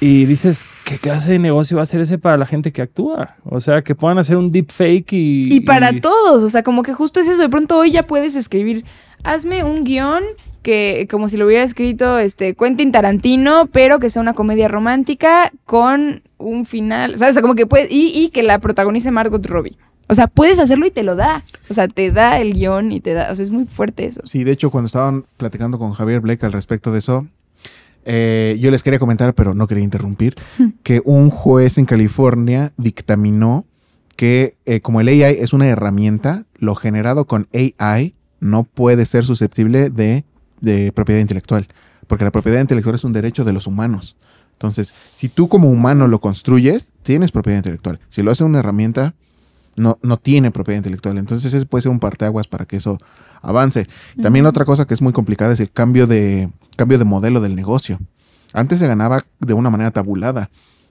Y 0.00 0.26
dices, 0.26 0.64
¿qué 0.84 0.98
clase 0.98 1.32
de 1.32 1.38
negocio 1.38 1.76
va 1.76 1.84
a 1.84 1.86
ser 1.86 2.00
ese 2.00 2.18
para 2.18 2.36
la 2.36 2.46
gente 2.46 2.72
que 2.72 2.82
actúa? 2.82 3.36
O 3.44 3.60
sea, 3.60 3.82
que 3.82 3.94
puedan 3.94 4.18
hacer 4.18 4.36
un 4.36 4.50
deepfake 4.50 5.12
y. 5.12 5.54
Y 5.54 5.60
para 5.60 6.00
todos, 6.00 6.42
o 6.42 6.48
sea, 6.48 6.62
como 6.62 6.82
que 6.82 6.92
justo 6.92 7.20
es 7.20 7.28
eso. 7.28 7.42
De 7.42 7.48
pronto 7.48 7.78
hoy 7.78 7.92
ya 7.92 8.02
puedes 8.04 8.36
escribir, 8.36 8.84
hazme 9.22 9.64
un 9.64 9.84
guion 9.84 10.22
que 10.62 11.08
como 11.10 11.28
si 11.28 11.36
lo 11.36 11.46
hubiera 11.46 11.64
escrito 11.64 12.18
este 12.18 12.54
Quentin 12.54 12.92
Tarantino, 12.92 13.68
pero 13.72 13.98
que 13.98 14.10
sea 14.10 14.22
una 14.22 14.34
comedia 14.34 14.68
romántica 14.68 15.52
con 15.64 16.22
un 16.38 16.66
final, 16.66 17.18
¿sabes? 17.18 17.32
O 17.32 17.34
sea, 17.34 17.42
como 17.42 17.54
que 17.54 17.66
puede, 17.66 17.88
y, 17.90 18.12
y 18.14 18.28
que 18.28 18.42
la 18.42 18.58
protagonice 18.60 19.10
Margot 19.10 19.44
Robbie. 19.46 19.76
O 20.08 20.14
sea, 20.14 20.26
puedes 20.26 20.58
hacerlo 20.58 20.86
y 20.86 20.90
te 20.90 21.02
lo 21.02 21.16
da. 21.16 21.44
O 21.68 21.74
sea, 21.74 21.88
te 21.88 22.10
da 22.10 22.38
el 22.40 22.52
guion 22.54 22.92
y 22.92 23.00
te 23.00 23.14
da, 23.14 23.30
o 23.30 23.34
sea, 23.34 23.42
es 23.42 23.50
muy 23.50 23.64
fuerte 23.64 24.04
eso. 24.04 24.20
Sí, 24.24 24.44
de 24.44 24.52
hecho, 24.52 24.70
cuando 24.70 24.86
estaban 24.86 25.24
platicando 25.36 25.78
con 25.78 25.92
Javier 25.92 26.20
Blake 26.20 26.44
al 26.44 26.52
respecto 26.52 26.92
de 26.92 26.98
eso, 26.98 27.26
eh, 28.04 28.58
yo 28.60 28.70
les 28.70 28.82
quería 28.82 28.98
comentar, 28.98 29.34
pero 29.34 29.54
no 29.54 29.66
quería 29.66 29.84
interrumpir, 29.84 30.34
que 30.82 31.00
un 31.04 31.30
juez 31.30 31.78
en 31.78 31.84
California 31.84 32.72
dictaminó 32.76 33.64
que 34.16 34.56
eh, 34.66 34.80
como 34.80 35.00
el 35.00 35.08
AI 35.08 35.36
es 35.40 35.52
una 35.52 35.66
herramienta, 35.66 36.44
lo 36.58 36.74
generado 36.74 37.26
con 37.26 37.48
AI 37.52 38.14
no 38.40 38.64
puede 38.64 39.06
ser 39.06 39.24
susceptible 39.24 39.90
de, 39.90 40.24
de 40.60 40.92
propiedad 40.92 41.20
intelectual, 41.20 41.68
porque 42.06 42.24
la 42.24 42.30
propiedad 42.32 42.60
intelectual 42.60 42.96
es 42.96 43.04
un 43.04 43.12
derecho 43.12 43.44
de 43.44 43.52
los 43.52 43.66
humanos. 43.66 44.16
Entonces, 44.52 44.92
si 45.12 45.28
tú 45.28 45.48
como 45.48 45.70
humano 45.70 46.06
lo 46.06 46.20
construyes, 46.20 46.92
tienes 47.02 47.32
propiedad 47.32 47.58
intelectual. 47.58 48.00
Si 48.08 48.22
lo 48.22 48.30
hace 48.30 48.44
una 48.44 48.60
herramienta, 48.60 49.14
no, 49.76 49.98
no 50.02 50.16
tiene 50.18 50.50
propiedad 50.50 50.76
intelectual. 50.78 51.18
Entonces, 51.18 51.52
ese 51.52 51.66
puede 51.66 51.82
ser 51.82 51.90
un 51.92 52.00
parteaguas 52.00 52.46
para 52.46 52.64
que 52.66 52.76
eso 52.76 52.98
avance. 53.40 53.88
También 54.20 54.46
otra 54.46 54.64
cosa 54.64 54.84
que 54.86 54.94
es 54.94 55.02
muy 55.02 55.12
complicada 55.12 55.52
es 55.52 55.60
el 55.60 55.70
cambio 55.70 56.06
de, 56.06 56.50
cambio 56.76 56.98
de 56.98 57.04
modelo 57.04 57.40
del 57.40 57.54
negocio. 57.56 57.98
Antes 58.52 58.78
se 58.80 58.86
ganaba 58.86 59.24
de 59.40 59.54
una 59.54 59.70
manera 59.70 59.90
tabulada. 59.90 60.50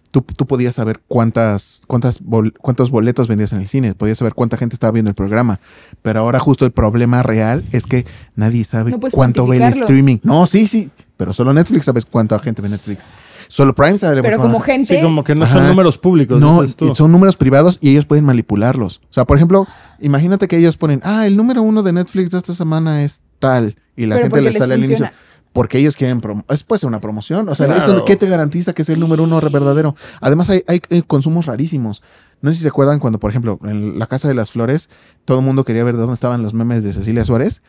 Tú, 0.09 0.21
tú 0.23 0.45
podías 0.45 0.75
saber 0.75 0.99
cuántas, 1.07 1.83
cuántas 1.87 2.19
bol- 2.21 2.53
cuántos 2.59 2.91
boletos 2.91 3.29
vendías 3.29 3.53
en 3.53 3.61
el 3.61 3.69
cine, 3.69 3.93
podías 3.95 4.17
saber 4.17 4.33
cuánta 4.33 4.57
gente 4.57 4.75
estaba 4.75 4.91
viendo 4.91 5.07
el 5.09 5.15
programa. 5.15 5.59
Pero 6.01 6.19
ahora 6.19 6.37
justo 6.39 6.65
el 6.65 6.71
problema 6.71 7.23
real 7.23 7.63
es 7.71 7.85
que 7.85 8.05
nadie 8.35 8.65
sabe 8.65 8.91
No 8.91 8.99
cuánto 8.99 9.47
ve 9.47 9.55
el 9.57 9.61
streaming. 9.83 10.17
No, 10.23 10.47
sí, 10.47 10.67
sí, 10.67 10.89
pero 11.15 11.31
solo 11.31 11.53
Netflix 11.53 11.85
sabes 11.85 12.03
cuánta 12.05 12.37
gente 12.39 12.61
ve 12.61 12.67
Netflix. 12.67 13.05
Solo 13.51 13.75
Prime 13.75 13.97
sabe 13.97 14.21
Pero 14.21 14.37
como 14.37 14.61
gente, 14.61 14.95
Sí, 14.95 15.01
como 15.03 15.25
que 15.25 15.35
no 15.35 15.45
son 15.45 15.67
números 15.67 15.97
públicos. 15.97 16.39
no, 16.39 16.61
dices 16.61 16.77
tú. 16.77 16.87
y 16.89 16.95
son 16.95 17.11
números 17.11 17.35
privados 17.35 17.79
y 17.81 17.89
ellos 17.89 18.05
pueden 18.05 18.23
manipularlos. 18.23 19.01
O 19.09 19.13
sea, 19.13 19.25
por 19.25 19.35
ejemplo, 19.35 19.67
imagínate 19.99 20.47
que 20.47 20.55
ellos 20.57 20.77
ponen, 20.77 21.01
ah, 21.03 21.27
el 21.27 21.35
número 21.35 21.61
uno 21.61 21.83
de 21.83 21.91
Netflix 21.91 22.29
de 22.29 22.37
esta 22.37 22.53
semana 22.53 23.03
es 23.03 23.19
tal. 23.39 23.75
Y 23.97 24.05
la 24.05 24.15
pero 24.15 24.27
gente 24.27 24.41
le 24.41 24.49
les 24.51 24.57
sale 24.57 24.75
al 24.75 24.85
inicio. 24.85 25.09
Porque 25.51 25.79
ellos 25.79 25.97
quieren 25.97 26.21
promo 26.21 26.45
es 26.47 26.63
puede 26.63 26.79
ser 26.79 26.87
una 26.87 27.01
promoción. 27.01 27.49
O 27.49 27.55
sea, 27.55 27.65
Claro. 27.65 27.81
esto 27.81 28.05
¿qué 28.05 28.15
te 28.15 28.29
garantiza 28.29 28.71
que 28.71 28.83
es 28.83 28.89
el 28.89 29.01
número 29.01 29.23
uno 29.23 29.41
verdadero? 29.41 29.97
Además, 30.21 30.49
hay, 30.49 30.63
hay, 30.67 31.01
consumos 31.01 31.45
rarísimos. 31.45 32.01
No 32.41 32.51
sé 32.51 32.55
si 32.55 32.61
se 32.61 32.69
acuerdan 32.69 32.99
cuando, 32.99 33.19
por 33.19 33.31
ejemplo, 33.31 33.59
en 33.65 33.99
la 33.99 34.07
Casa 34.07 34.29
de 34.29 34.33
las 34.33 34.49
Flores, 34.49 34.89
todo 35.25 35.39
el 35.39 35.45
mundo 35.45 35.65
quería 35.65 35.83
ver 35.83 35.95
de 35.95 35.99
dónde 35.99 36.13
estaban 36.13 36.41
los 36.41 36.53
memes 36.53 36.83
de 36.85 36.93
Cecilia 36.93 37.25
Suárez. 37.25 37.63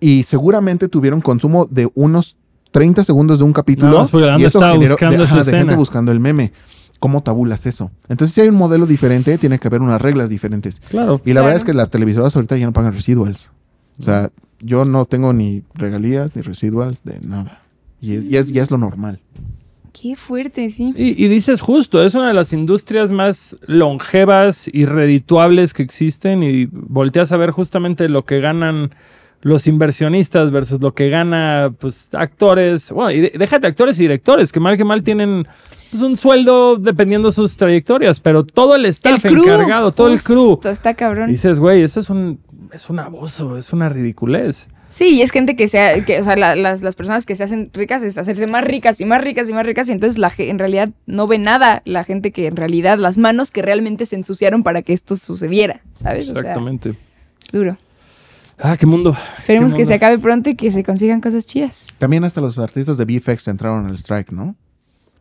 Y 0.00 0.22
seguramente 0.22 0.88
tuvieron 0.88 1.20
consumo 1.20 1.66
de 1.70 1.90
unos 1.94 2.38
30 2.72 3.04
segundos 3.04 3.38
de 3.38 3.44
un 3.44 3.52
capítulo. 3.52 4.06
La 4.12 4.38
y 4.38 4.44
eso 4.44 4.58
estaba 4.58 4.72
generó 4.72 4.92
buscando 4.92 5.16
de, 5.18 5.24
esa 5.24 5.34
ajá, 5.36 5.44
de 5.44 5.58
gente 5.58 5.76
buscando 5.76 6.10
el 6.12 6.18
meme. 6.20 6.52
¿Cómo 6.98 7.22
tabulas 7.22 7.66
eso? 7.66 7.90
Entonces, 8.08 8.34
si 8.34 8.40
hay 8.40 8.48
un 8.48 8.54
modelo 8.56 8.86
diferente, 8.86 9.36
tiene 9.38 9.58
que 9.58 9.68
haber 9.68 9.80
unas 9.82 10.00
reglas 10.02 10.28
diferentes. 10.28 10.80
Claro. 10.80 11.20
Y 11.24 11.30
la 11.30 11.34
Claro. 11.34 11.44
verdad 11.46 11.56
es 11.58 11.64
que 11.64 11.74
las 11.74 11.90
televisoras 11.90 12.34
ahorita 12.36 12.56
ya 12.56 12.66
no 12.66 12.72
pagan 12.72 12.92
residuals. 12.92 13.50
O 13.98 14.02
sea, 14.02 14.30
yo 14.60 14.84
no 14.84 15.04
tengo 15.04 15.32
ni 15.32 15.62
regalías 15.74 16.34
ni 16.36 16.42
residuals 16.42 17.02
de 17.04 17.20
nada. 17.26 17.60
Y 18.00 18.14
es, 18.14 18.24
y 18.24 18.36
es- 18.36 18.52
ya 18.52 18.62
es 18.62 18.70
lo 18.70 18.78
normal. 18.78 19.20
Qué 19.92 20.16
fuerte, 20.16 20.70
sí. 20.70 20.94
Y, 20.96 21.22
y 21.24 21.28
dices 21.28 21.60
justo, 21.60 22.02
es 22.02 22.14
una 22.14 22.28
de 22.28 22.34
las 22.34 22.52
industrias 22.54 23.12
más 23.12 23.56
longevas 23.66 24.66
y 24.72 24.86
redituables 24.86 25.74
que 25.74 25.82
existen 25.82 26.42
y 26.42 26.66
volteas 26.66 27.30
a 27.32 27.36
ver 27.36 27.50
justamente 27.50 28.08
lo 28.08 28.24
que 28.24 28.40
ganan 28.40 28.94
los 29.42 29.66
inversionistas 29.66 30.50
versus 30.50 30.80
lo 30.80 30.94
que 30.94 31.08
gana 31.10 31.72
pues 31.78 32.08
actores, 32.14 32.90
bueno, 32.90 33.10
y 33.10 33.20
de- 33.20 33.32
déjate 33.38 33.66
actores 33.66 33.98
y 33.98 34.02
directores, 34.02 34.52
que 34.52 34.60
mal 34.60 34.76
que 34.76 34.84
mal 34.84 35.02
tienen 35.02 35.46
pues, 35.90 36.02
un 36.02 36.16
sueldo 36.16 36.76
dependiendo 36.76 37.30
sus 37.32 37.56
trayectorias, 37.56 38.20
pero 38.20 38.44
todo 38.44 38.74
el 38.76 38.86
staff 38.86 39.24
el 39.24 39.38
encargado, 39.38 39.92
todo 39.92 40.08
el 40.08 40.22
crew. 40.22 40.58
Está 40.64 40.94
cabrón. 40.94 41.28
Dices, 41.30 41.58
güey, 41.60 41.82
eso 41.82 42.00
es 42.00 42.08
un, 42.08 42.38
es 42.72 42.88
un 42.88 42.98
abuso, 43.00 43.58
es 43.58 43.72
una 43.72 43.88
ridiculez. 43.88 44.68
Sí, 44.88 45.08
y 45.16 45.22
es 45.22 45.30
gente 45.30 45.56
que 45.56 45.68
sea, 45.68 46.04
que, 46.04 46.20
o 46.20 46.22
sea, 46.24 46.36
la- 46.36 46.54
las, 46.54 46.82
las 46.82 46.94
personas 46.94 47.24
que 47.26 47.34
se 47.34 47.42
hacen 47.42 47.70
ricas 47.72 48.02
es 48.02 48.18
hacerse 48.18 48.46
más 48.46 48.62
ricas 48.62 49.00
y 49.00 49.06
más 49.06 49.22
ricas 49.24 49.48
y 49.48 49.54
más 49.54 49.64
ricas 49.66 49.88
y 49.88 49.92
entonces 49.92 50.18
la 50.18 50.30
en 50.36 50.58
realidad 50.58 50.90
no 51.06 51.26
ve 51.26 51.38
nada 51.38 51.80
la 51.86 52.04
gente 52.04 52.30
que 52.30 52.46
en 52.46 52.56
realidad, 52.56 52.98
las 52.98 53.16
manos 53.18 53.50
que 53.50 53.62
realmente 53.62 54.04
se 54.06 54.16
ensuciaron 54.16 54.62
para 54.62 54.82
que 54.82 54.92
esto 54.92 55.16
sucediera, 55.16 55.80
¿sabes? 55.94 56.28
O 56.28 56.32
sea, 56.34 56.40
Exactamente. 56.42 56.90
es 56.90 57.50
duro. 57.52 57.76
Ah, 58.58 58.76
qué 58.76 58.86
mundo. 58.86 59.16
Esperemos 59.38 59.72
Qué 59.72 59.78
que 59.78 59.86
se 59.86 59.94
acabe 59.94 60.18
pronto 60.18 60.50
y 60.50 60.54
que 60.54 60.70
se 60.70 60.84
consigan 60.84 61.20
cosas 61.20 61.46
chidas. 61.46 61.86
También 61.98 62.24
hasta 62.24 62.40
los 62.40 62.58
artistas 62.58 62.96
de 62.96 63.04
VFX 63.04 63.48
entraron 63.48 63.86
al 63.86 63.94
strike, 63.96 64.30
¿no? 64.30 64.54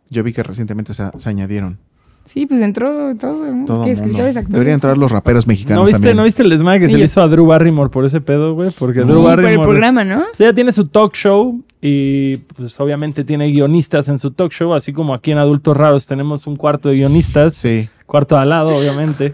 Yo 0.09 0.23
vi 0.23 0.33
que 0.33 0.43
recientemente 0.43 0.93
se, 0.93 1.03
se 1.17 1.29
añadieron. 1.29 1.79
Sí, 2.25 2.45
pues 2.45 2.61
entró 2.61 3.15
todo, 3.15 3.83
que 3.83 3.91
escritores, 3.91 4.37
actores. 4.37 4.53
Deberían 4.53 4.75
entrar 4.75 4.95
los 4.95 5.11
raperos 5.11 5.47
¿No 5.47 5.51
mexicanos 5.51 5.85
viste, 5.85 5.93
también. 5.93 6.17
¿No 6.17 6.23
viste 6.23 6.43
el 6.43 6.51
desmadre 6.51 6.81
que 6.81 6.89
se 6.89 6.97
le 6.97 7.05
hizo 7.05 7.19
a 7.21 7.27
Drew 7.27 7.47
Barrymore 7.47 7.89
por 7.89 8.05
ese 8.05 8.21
pedo, 8.21 8.53
güey? 8.53 8.69
Porque 8.77 8.99
Sí, 8.99 9.05
Drew 9.07 9.15
por 9.21 9.25
Barrymore... 9.25 9.53
el 9.55 9.61
programa, 9.61 10.03
¿no? 10.03 10.19
O 10.19 10.35
sea, 10.35 10.47
ella 10.47 10.53
tiene 10.53 10.71
su 10.71 10.85
talk 10.87 11.15
show 11.15 11.63
y 11.81 12.37
pues 12.37 12.79
obviamente 12.79 13.23
tiene 13.23 13.47
guionistas 13.49 14.07
en 14.07 14.19
su 14.19 14.31
talk 14.31 14.51
show, 14.51 14.75
así 14.75 14.93
como 14.93 15.15
aquí 15.15 15.31
en 15.31 15.39
Adultos 15.39 15.75
Raros 15.75 16.05
tenemos 16.05 16.45
un 16.45 16.57
cuarto 16.57 16.89
de 16.89 16.95
guionistas, 16.97 17.55
Sí. 17.55 17.89
cuarto 18.05 18.35
de 18.35 18.41
al 18.41 18.49
lado, 18.49 18.77
obviamente. 18.77 19.33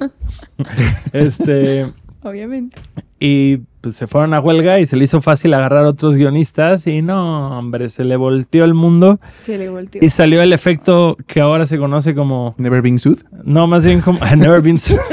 este, 1.11 1.91
Obviamente. 2.27 2.77
y 3.19 3.57
pues 3.81 3.95
se 3.95 4.05
fueron 4.07 4.33
a 4.33 4.39
huelga 4.39 4.79
y 4.79 4.85
se 4.85 4.95
le 4.97 5.05
hizo 5.05 5.21
fácil 5.21 5.53
agarrar 5.53 5.85
otros 5.85 6.15
guionistas 6.17 6.85
y 6.87 7.01
no, 7.01 7.57
hombre, 7.57 7.89
se 7.89 8.03
le 8.03 8.15
volteó 8.17 8.65
el 8.65 8.73
mundo 8.73 9.19
Se 9.43 9.57
le 9.57 9.69
volteó. 9.69 10.01
y 10.03 10.09
salió 10.09 10.41
el 10.41 10.51
efecto 10.53 11.15
que 11.25 11.39
ahora 11.41 11.65
se 11.65 11.77
conoce 11.77 12.13
como, 12.13 12.53
Never 12.57 12.81
Been 12.81 12.99
Sued. 12.99 13.19
no, 13.43 13.65
más 13.67 13.85
bien 13.85 14.01
como, 14.01 14.19
Never 14.35 14.61
Been 14.61 14.77
Seen. 14.79 14.99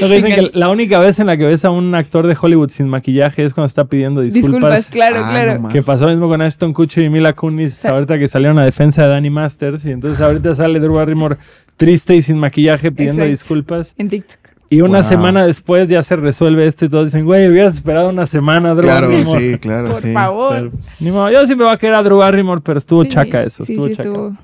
Lo 0.00 0.08
que 0.08 0.14
dicen 0.14 0.34
que 0.34 0.50
la 0.58 0.68
única 0.68 0.98
vez 0.98 1.18
en 1.18 1.26
la 1.26 1.36
que 1.36 1.44
ves 1.44 1.64
a 1.64 1.70
un 1.70 1.94
actor 1.94 2.26
de 2.26 2.36
Hollywood 2.40 2.70
sin 2.70 2.88
maquillaje 2.88 3.44
es 3.44 3.52
cuando 3.54 3.66
está 3.66 3.84
pidiendo 3.86 4.20
disculpas. 4.20 4.50
Disculpas, 4.52 4.88
claro, 4.88 5.16
Ah, 5.24 5.30
claro. 5.30 5.60
no. 5.62 5.68
Que 5.70 5.82
pasó 5.82 6.06
mismo 6.08 6.28
con 6.28 6.40
Ashton 6.40 6.72
Kutcher 6.72 7.04
y 7.04 7.10
Mila 7.10 7.32
Kunis 7.34 7.74
Sí. 7.74 7.88
ahorita 7.88 8.18
que 8.18 8.28
salieron 8.28 8.58
a 8.58 8.64
defensa 8.64 9.02
de 9.02 9.08
Danny 9.08 9.30
Masters 9.30 9.84
y 9.84 9.90
entonces 9.90 10.20
ahorita 10.20 10.54
sale 10.54 10.78
Drew 10.80 10.94
Barrymore 10.94 11.36
triste 11.76 12.14
y 12.16 12.22
sin 12.22 12.38
maquillaje 12.38 12.90
pidiendo 12.92 13.22
Exacto. 13.22 13.30
disculpas 13.30 13.94
En 13.98 14.08
TikTok. 14.08 14.38
Y 14.70 14.80
una 14.82 15.00
Wow. 15.00 15.08
semana 15.08 15.46
después 15.46 15.88
ya 15.88 16.02
se 16.02 16.16
resuelve 16.16 16.66
esto 16.66 16.84
y 16.84 16.88
todos 16.88 17.06
dicen, 17.06 17.24
güey, 17.24 17.48
hubieras 17.48 17.74
esperado 17.74 18.10
una 18.10 18.26
semana, 18.26 18.74
Drew 18.74 18.82
Claro, 18.84 19.08
Barrymore. 19.08 19.52
sí, 19.52 19.58
claro, 19.58 19.88
Por 19.92 20.02
sí. 20.02 20.12
favor. 20.12 20.54
Pero, 20.54 20.72
ni 21.00 21.10
modo, 21.10 21.30
yo 21.30 21.46
siempre 21.46 21.64
voy 21.66 21.74
a 21.74 21.78
querer 21.78 21.94
a 21.96 22.02
Drew 22.02 22.18
Barrymore, 22.18 22.60
pero 22.62 22.78
estuvo 22.78 23.02
Sí, 23.04 23.10
chaca 23.10 23.42
eso, 23.42 23.64
Sí, 23.64 23.72
estuvo 23.72 23.88
sí, 23.88 23.96
chaca. 23.96 24.08
estuvo. 24.08 24.36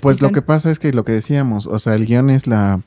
Pues 0.00 0.20
lo 0.20 0.30
que 0.32 0.42
pasa 0.42 0.70
es 0.70 0.78
que 0.78 0.92
lo 0.92 1.04
que 1.04 1.12
decíamos, 1.12 1.66
o 1.66 1.78
sea, 1.78 1.94
el 1.94 2.06
guion 2.06 2.30
es 2.30 2.46
la, 2.46 2.80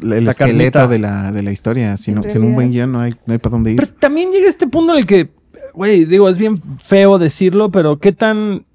la- 0.00 0.16
el 0.18 0.24
La 0.26 0.30
esqueleto 0.32 0.86
de 0.88 0.98
la, 0.98 1.32
de 1.32 1.42
la 1.42 1.50
historia. 1.52 1.96
Sin, 1.96 2.22
sin 2.30 2.42
un 2.44 2.54
buen 2.54 2.70
guion 2.72 2.92
no 2.92 3.00
hay, 3.00 3.14
no 3.26 3.32
hay 3.32 3.38
para 3.38 3.52
dónde 3.52 3.74
Pero 3.74 3.86
ir. 3.88 3.94
también 3.98 4.30
llega 4.32 4.48
este 4.48 4.66
punto 4.66 4.92
en 4.92 4.98
el 4.98 5.06
que, 5.06 5.30
güey, 5.72 6.04
digo, 6.04 6.28
es 6.28 6.36
bien 6.36 6.60
feo 6.84 7.18
decirlo, 7.18 7.70
pero 7.70 7.98
qué 7.98 8.12
tan 8.12 8.65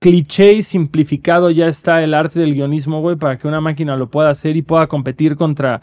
cliché 0.00 0.52
y 0.54 0.62
simplificado 0.62 1.50
ya 1.50 1.66
está 1.66 2.02
el 2.02 2.14
arte 2.14 2.38
del 2.40 2.54
guionismo, 2.54 3.00
güey, 3.00 3.16
para 3.16 3.38
que 3.38 3.48
una 3.48 3.60
máquina 3.60 3.96
lo 3.96 4.08
pueda 4.08 4.30
hacer 4.30 4.56
y 4.56 4.62
pueda 4.62 4.86
competir 4.86 5.36
contra 5.36 5.80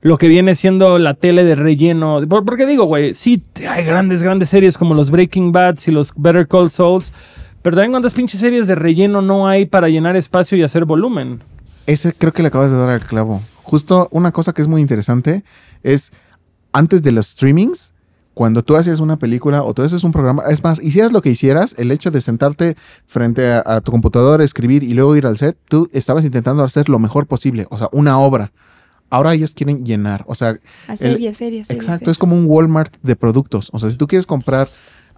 lo 0.00 0.16
que 0.16 0.28
viene 0.28 0.54
siendo 0.54 0.98
la 0.98 1.14
tele 1.14 1.44
de 1.44 1.56
relleno. 1.56 2.20
Por- 2.28 2.44
Porque 2.44 2.66
digo, 2.66 2.84
güey, 2.84 3.14
sí, 3.14 3.42
hay 3.68 3.84
grandes, 3.84 4.22
grandes 4.22 4.48
series 4.48 4.78
como 4.78 4.94
los 4.94 5.10
Breaking 5.10 5.50
Bad 5.50 5.76
y 5.86 5.90
los 5.90 6.12
Better 6.14 6.46
Call 6.46 6.70
Souls, 6.70 7.12
pero 7.62 7.74
también 7.76 7.90
cuántas 7.90 8.14
pinches 8.14 8.40
series 8.40 8.66
de 8.68 8.76
relleno 8.76 9.22
no 9.22 9.48
hay 9.48 9.66
para 9.66 9.88
llenar 9.88 10.16
espacio 10.16 10.56
y 10.56 10.62
hacer 10.62 10.84
volumen. 10.84 11.40
Ese 11.86 12.12
creo 12.12 12.32
que 12.32 12.42
le 12.42 12.48
acabas 12.48 12.70
de 12.70 12.78
dar 12.78 12.90
al 12.90 13.00
clavo. 13.00 13.40
Justo 13.64 14.08
una 14.12 14.30
cosa 14.30 14.52
que 14.52 14.62
es 14.62 14.68
muy 14.68 14.80
interesante 14.80 15.42
es, 15.82 16.12
antes 16.72 17.02
de 17.02 17.10
los 17.12 17.26
streamings, 17.28 17.92
cuando 18.38 18.62
tú 18.62 18.76
haces 18.76 19.00
una 19.00 19.18
película 19.18 19.64
o 19.64 19.74
tú 19.74 19.82
haces 19.82 20.04
un 20.04 20.12
programa, 20.12 20.44
es 20.48 20.62
más, 20.62 20.80
hicieras 20.80 21.10
lo 21.10 21.22
que 21.22 21.30
hicieras, 21.30 21.74
el 21.76 21.90
hecho 21.90 22.12
de 22.12 22.20
sentarte 22.20 22.76
frente 23.04 23.50
a, 23.50 23.64
a 23.66 23.80
tu 23.80 23.90
computador, 23.90 24.40
escribir 24.40 24.84
y 24.84 24.94
luego 24.94 25.16
ir 25.16 25.26
al 25.26 25.36
set, 25.38 25.58
tú 25.68 25.90
estabas 25.92 26.24
intentando 26.24 26.62
hacer 26.62 26.88
lo 26.88 27.00
mejor 27.00 27.26
posible, 27.26 27.66
o 27.68 27.78
sea, 27.78 27.88
una 27.90 28.16
obra. 28.20 28.52
Ahora 29.10 29.34
ellos 29.34 29.54
quieren 29.56 29.84
llenar, 29.84 30.22
o 30.28 30.36
sea, 30.36 30.56
serie, 30.96 31.30
a 31.30 31.34
serie, 31.34 31.64
exacto, 31.68 32.12
es 32.12 32.18
como 32.18 32.36
un 32.36 32.44
Walmart 32.46 32.94
de 33.02 33.16
productos. 33.16 33.70
O 33.72 33.80
sea, 33.80 33.90
si 33.90 33.96
tú 33.96 34.06
quieres 34.06 34.24
comprar 34.24 34.68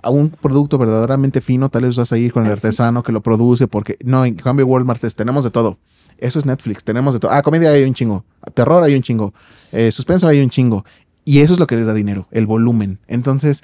a 0.03 0.09
un 0.09 0.31
producto 0.31 0.79
verdaderamente 0.79 1.43
fino, 1.43 1.69
tal 1.69 1.83
vez 1.83 1.99
vas 1.99 2.11
a 2.13 2.17
ir 2.17 2.33
con 2.33 2.45
el 2.47 2.49
Ah, 2.49 2.55
artesano 2.55 3.03
que 3.03 3.13
lo 3.13 3.21
produce, 3.21 3.69
porque 3.69 3.99
no, 4.03 4.25
en 4.25 4.35
cambio 4.35 4.65
Walmart 4.65 5.05
es, 5.05 5.15
tenemos 5.15 5.45
de 5.45 5.51
todo. 5.51 5.77
Eso 6.17 6.39
es 6.39 6.47
Netflix, 6.47 6.85
tenemos 6.85 7.13
de 7.13 7.21
todo. 7.21 7.33
Ah, 7.33 7.43
comedia 7.43 7.69
hay 7.71 7.83
un 7.83 7.93
chingo, 7.93 8.25
terror 8.55 8.83
hay 8.83 8.95
un 8.95 9.03
chingo, 9.03 9.35
eh, 9.73 9.93
suspenso 9.93 10.27
hay 10.27 10.41
un 10.41 10.49
chingo. 10.49 10.87
Y 11.31 11.39
eso 11.39 11.53
es 11.53 11.61
lo 11.61 11.69
que 11.69 11.77
les 11.77 11.87
da 11.87 11.95
dinero, 11.95 12.27
el 12.33 12.47
volumen. 12.49 12.99
Entonces, 13.07 13.63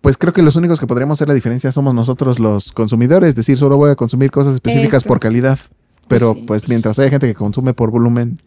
pues 0.00 0.16
creo 0.16 0.32
que 0.32 0.42
los 0.42 0.54
únicos 0.54 0.78
que 0.78 0.86
podríamos 0.86 1.16
hacer 1.18 1.26
la 1.26 1.34
diferencia 1.34 1.72
somos 1.72 1.92
nosotros 1.92 2.38
los 2.38 2.70
consumidores, 2.70 3.30
es 3.30 3.34
decir, 3.34 3.56
solo 3.56 3.76
voy 3.76 3.90
a 3.90 3.96
consumir 3.96 4.30
cosas 4.30 4.54
específicas 4.54 4.98
Esto. 4.98 5.08
por 5.08 5.18
calidad. 5.18 5.58
Pero 6.06 6.34
Sí. 6.34 6.44
pues 6.46 6.68
mientras 6.68 6.96
haya 7.00 7.10
gente 7.10 7.26
que 7.26 7.34
consume 7.34 7.74
por 7.74 7.90
volumen, 7.90 8.38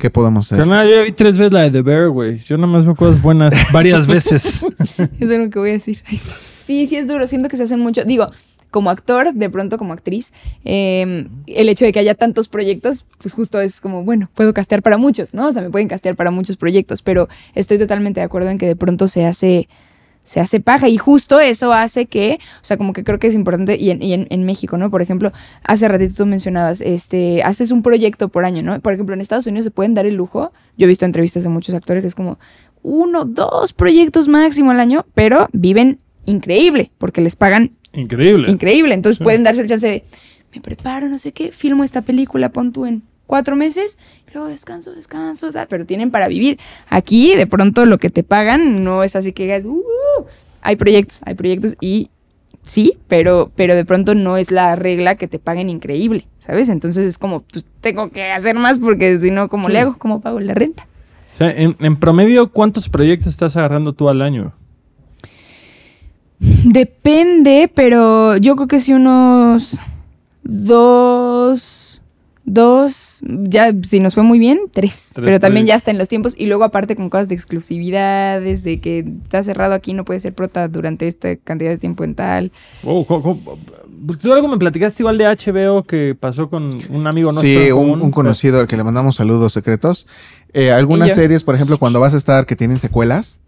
¿qué 0.00 0.10
podemos 0.10 0.50
hacer? 0.50 0.66
Yo 0.66 0.72
ya 0.72 1.02
vi 1.02 1.12
tres 1.12 1.38
veces 1.38 1.52
la 1.52 1.60
de 1.60 1.70
The 1.70 1.82
Bear, 1.82 2.08
güey. 2.08 2.40
Yo 2.40 2.56
nada 2.56 2.66
más 2.72 2.84
veo 2.84 2.96
cosas 2.96 3.22
buenas 3.22 3.54
varias 3.72 4.08
veces. 4.08 4.64
Es 5.20 5.28
lo 5.28 5.48
que 5.50 5.58
voy 5.60 5.70
a 5.70 5.74
decir. 5.74 6.02
Ay, 6.06 6.18
sí. 6.18 6.30
Sí, 6.58 6.86
sí 6.88 6.96
es 6.96 7.06
duro. 7.06 7.28
Siento 7.28 7.48
que 7.48 7.56
se 7.56 7.62
hacen 7.62 7.78
mucho. 7.80 8.04
Digo, 8.04 8.28
como 8.72 8.90
actor, 8.90 9.32
de 9.32 9.48
pronto 9.50 9.78
como 9.78 9.92
actriz, 9.92 10.32
eh, 10.64 11.28
el 11.46 11.68
hecho 11.68 11.84
de 11.84 11.92
que 11.92 12.00
haya 12.00 12.16
tantos 12.16 12.48
proyectos, 12.48 13.06
pues 13.20 13.34
justo 13.34 13.60
es 13.60 13.80
como, 13.80 14.02
bueno, 14.02 14.28
puedo 14.34 14.52
castear 14.52 14.82
para 14.82 14.98
muchos, 14.98 15.32
¿no? 15.32 15.46
O 15.46 15.52
sea, 15.52 15.62
me 15.62 15.70
pueden 15.70 15.86
castear 15.86 16.16
para 16.16 16.32
muchos 16.32 16.56
proyectos, 16.56 17.02
pero 17.02 17.28
estoy 17.54 17.78
totalmente 17.78 18.18
de 18.18 18.24
acuerdo 18.24 18.50
en 18.50 18.58
que 18.58 18.66
de 18.66 18.74
pronto 18.74 19.06
se 19.06 19.24
hace 19.24 19.68
se 20.24 20.38
hace 20.38 20.60
paja 20.60 20.88
y 20.88 20.98
justo 20.98 21.40
eso 21.40 21.72
hace 21.72 22.06
que, 22.06 22.38
o 22.60 22.64
sea, 22.64 22.76
como 22.76 22.92
que 22.92 23.02
creo 23.02 23.18
que 23.18 23.26
es 23.26 23.34
importante 23.34 23.76
y 23.76 23.90
en, 23.90 24.02
y 24.02 24.12
en 24.12 24.44
México, 24.44 24.76
¿no? 24.76 24.88
Por 24.88 25.02
ejemplo, 25.02 25.32
hace 25.64 25.88
ratito 25.88 26.14
tú 26.14 26.26
mencionabas, 26.26 26.80
este, 26.80 27.42
haces 27.42 27.72
un 27.72 27.82
proyecto 27.82 28.28
por 28.28 28.44
año, 28.44 28.62
¿no? 28.62 28.80
Por 28.80 28.92
ejemplo, 28.92 29.14
en 29.14 29.20
Estados 29.20 29.48
Unidos 29.48 29.64
se 29.64 29.70
pueden 29.72 29.94
dar 29.94 30.06
el 30.06 30.14
lujo, 30.14 30.52
yo 30.78 30.84
he 30.84 30.88
visto 30.88 31.04
entrevistas 31.04 31.42
de 31.42 31.48
muchos 31.48 31.74
actores 31.74 32.02
que 32.02 32.08
es 32.08 32.14
como 32.14 32.38
uno, 32.82 33.24
dos 33.24 33.72
proyectos 33.72 34.28
máximo 34.28 34.70
al 34.70 34.80
año, 34.80 35.06
pero 35.14 35.48
viven 35.52 35.98
increíble 36.24 36.92
porque 36.98 37.20
les 37.20 37.36
pagan 37.36 37.72
Increíble. 37.92 38.50
increíble, 38.50 38.94
entonces 38.94 39.18
Sí. 39.18 39.24
pueden 39.24 39.42
darse 39.44 39.60
el 39.62 39.68
chance 39.68 39.86
de, 39.86 40.04
me 40.54 40.60
preparo, 40.60 41.08
no 41.08 41.18
sé 41.18 41.32
qué, 41.32 41.52
filmo 41.52 41.84
esta 41.84 42.02
película, 42.02 42.50
pon 42.50 42.72
tú 42.72 42.86
en 42.86 43.02
cuatro 43.26 43.56
meses, 43.56 43.98
y 44.28 44.34
luego 44.34 44.48
descanso, 44.48 44.92
descanso, 44.92 45.52
tal, 45.52 45.66
pero 45.68 45.86
tienen 45.86 46.10
para 46.10 46.28
vivir. 46.28 46.58
Aquí, 46.88 47.34
de 47.34 47.46
pronto, 47.46 47.86
lo 47.86 47.98
que 47.98 48.10
te 48.10 48.22
pagan 48.22 48.84
no 48.84 49.02
es 49.04 49.16
así 49.16 49.32
que 49.32 49.44
digas, 49.44 49.64
"Uh, 49.64 49.80
hay 50.60 50.76
proyectos, 50.76 51.20
hay 51.24 51.34
proyectos 51.34 51.76
y 51.80 52.10
sí, 52.62 52.98
pero, 53.08 53.50
pero 53.56 53.74
de 53.74 53.84
pronto 53.84 54.14
no 54.14 54.36
es 54.36 54.50
la 54.50 54.76
regla 54.76 55.16
que 55.16 55.28
te 55.28 55.38
paguen 55.38 55.68
increíble, 55.70 56.26
¿sabes? 56.38 56.68
Entonces 56.68 57.06
es 57.06 57.18
como, 57.18 57.40
pues 57.42 57.64
tengo 57.80 58.10
que 58.10 58.30
hacer 58.30 58.54
más 58.56 58.78
porque 58.78 59.18
si 59.18 59.30
no, 59.30 59.48
¿cómo 59.48 59.68
le 59.68 59.80
hago? 59.80 59.96
¿Cómo 59.98 60.20
pago 60.20 60.38
la 60.40 60.54
renta? 60.54 60.86
O 61.34 61.36
sea, 61.38 61.50
en, 61.50 61.74
en 61.80 61.96
promedio, 61.96 62.50
¿cuántos 62.52 62.88
proyectos 62.90 63.28
estás 63.28 63.56
agarrando 63.56 63.94
tú 63.94 64.08
al 64.10 64.20
año? 64.22 64.52
Depende, 66.64 67.70
pero 67.72 68.36
yo 68.36 68.56
creo 68.56 68.68
que 68.68 68.80
sí 68.80 68.92
unos 68.92 69.78
dos, 70.42 72.02
dos, 72.44 73.20
ya 73.22 73.72
si 73.82 74.00
nos 74.00 74.14
fue 74.14 74.24
muy 74.24 74.40
bien, 74.40 74.62
tres. 74.72 75.12
Tres 75.14 75.24
pero 75.24 75.38
también 75.38 75.66
ya 75.66 75.76
está 75.76 75.92
en 75.92 75.98
los 75.98 76.08
tiempos 76.08 76.34
y 76.36 76.46
luego 76.46 76.64
aparte 76.64 76.96
con 76.96 77.10
cosas 77.10 77.28
de 77.28 77.36
exclusividades, 77.36 78.64
de 78.64 78.80
que 78.80 79.06
está 79.22 79.42
cerrado 79.44 79.74
aquí, 79.74 79.94
no 79.94 80.04
puede 80.04 80.18
ser 80.18 80.34
prota 80.34 80.66
durante 80.66 81.06
esta 81.06 81.36
cantidad 81.36 81.70
de 81.70 81.78
tiempo 81.78 82.02
en 82.02 82.14
tal. 82.16 82.52
Oh, 82.84 83.06
Tú 84.20 84.32
algo 84.32 84.48
me 84.48 84.58
platicaste 84.58 85.02
igual 85.02 85.16
de 85.16 85.26
HBO 85.26 85.84
que 85.84 86.16
pasó 86.18 86.50
con 86.50 86.64
un 86.90 87.06
amigo 87.06 87.30
nuestro. 87.30 87.62
Sí, 87.64 87.70
un, 87.70 88.10
conocido 88.10 88.58
al 88.58 88.66
que 88.66 88.76
le 88.76 88.82
mandamos 88.82 89.14
saludos 89.14 89.52
secretos. 89.52 90.08
Eh, 90.52 90.72
algunas 90.72 91.14
series, 91.14 91.44
por 91.44 91.54
ejemplo, 91.54 91.78
cuando 91.78 92.00
vas 92.00 92.12
a 92.14 92.16
estar 92.16 92.44
que 92.44 92.56
tienen 92.56 92.80
secuelas, 92.80 93.38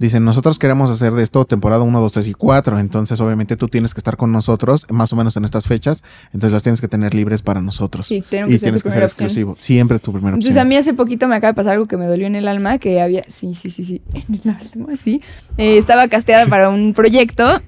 dicen, 0.00 0.24
nosotros 0.24 0.58
queremos 0.58 0.90
hacer 0.90 1.12
de 1.12 1.22
esto 1.22 1.44
temporada 1.44 1.82
1, 1.84 2.00
2, 2.00 2.12
3 2.12 2.26
y 2.26 2.32
4. 2.34 2.78
Entonces, 2.80 3.20
obviamente, 3.20 3.56
tú 3.56 3.68
tienes 3.68 3.94
que 3.94 4.00
estar 4.00 4.16
con 4.16 4.32
nosotros 4.32 4.86
más 4.90 5.12
o 5.12 5.16
menos 5.16 5.36
en 5.36 5.44
estas 5.44 5.66
fechas. 5.66 6.02
Entonces, 6.32 6.52
las 6.52 6.62
tienes 6.64 6.80
que 6.80 6.88
tener 6.88 7.14
libres 7.14 7.42
para 7.42 7.60
nosotros. 7.60 8.06
Sí, 8.06 8.24
tengo 8.28 8.48
y 8.48 8.52
que 8.54 8.58
ser 8.58 8.66
tienes 8.66 8.82
que 8.82 8.90
ser 8.90 9.04
opción. 9.04 9.26
exclusivo. 9.26 9.56
Siempre 9.60 9.98
tu 10.00 10.12
primera 10.12 10.34
opción. 10.34 10.40
Entonces 10.50 10.60
a 10.60 10.64
mí 10.64 10.74
hace 10.76 10.94
poquito 10.94 11.28
me 11.28 11.36
acaba 11.36 11.52
de 11.52 11.56
pasar 11.56 11.74
algo 11.74 11.86
que 11.86 11.96
me 11.96 12.06
dolió 12.06 12.26
en 12.26 12.34
el 12.34 12.48
alma, 12.48 12.78
que 12.78 13.00
había, 13.00 13.24
sí, 13.28 13.54
sí, 13.54 13.70
sí, 13.70 13.84
sí, 13.84 14.02
en 14.14 14.40
el 14.42 14.56
alma, 14.74 14.96
sí. 14.96 15.22
Eh, 15.58 15.78
estaba 15.78 16.08
casteada 16.08 16.46
para 16.46 16.70
un 16.70 16.94
proyecto 16.94 17.60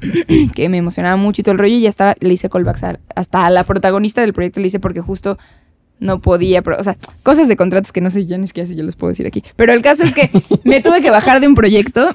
que 0.54 0.68
me 0.68 0.78
emocionaba 0.78 1.16
mucho 1.16 1.42
y 1.42 1.44
todo 1.44 1.52
el 1.52 1.58
rollo 1.58 1.74
y 1.76 1.82
ya 1.82 1.88
estaba, 1.90 2.14
le 2.20 2.32
hice 2.32 2.48
callbacks 2.48 2.84
a- 2.84 2.98
hasta 3.14 3.46
a 3.46 3.50
la 3.50 3.64
protagonista 3.64 4.20
del 4.22 4.32
proyecto 4.32 4.60
le 4.60 4.68
hice 4.68 4.80
porque 4.80 5.00
justo 5.02 5.36
no 6.00 6.20
podía, 6.20 6.62
pero, 6.62 6.78
o 6.78 6.82
sea, 6.82 6.96
cosas 7.22 7.46
de 7.48 7.56
contratos 7.56 7.92
que 7.92 8.00
no 8.00 8.10
sé 8.10 8.26
ya 8.26 8.36
ni 8.38 8.46
siquiera 8.48 8.66
si 8.66 8.74
yo 8.74 8.82
los 8.82 8.96
puedo 8.96 9.10
decir 9.10 9.26
aquí. 9.26 9.42
Pero 9.56 9.72
el 9.72 9.82
caso 9.82 10.02
es 10.02 10.14
que 10.14 10.30
me 10.64 10.80
tuve 10.80 11.00
que 11.02 11.10
bajar 11.10 11.40
de 11.40 11.46
un 11.48 11.54
proyecto 11.54 12.14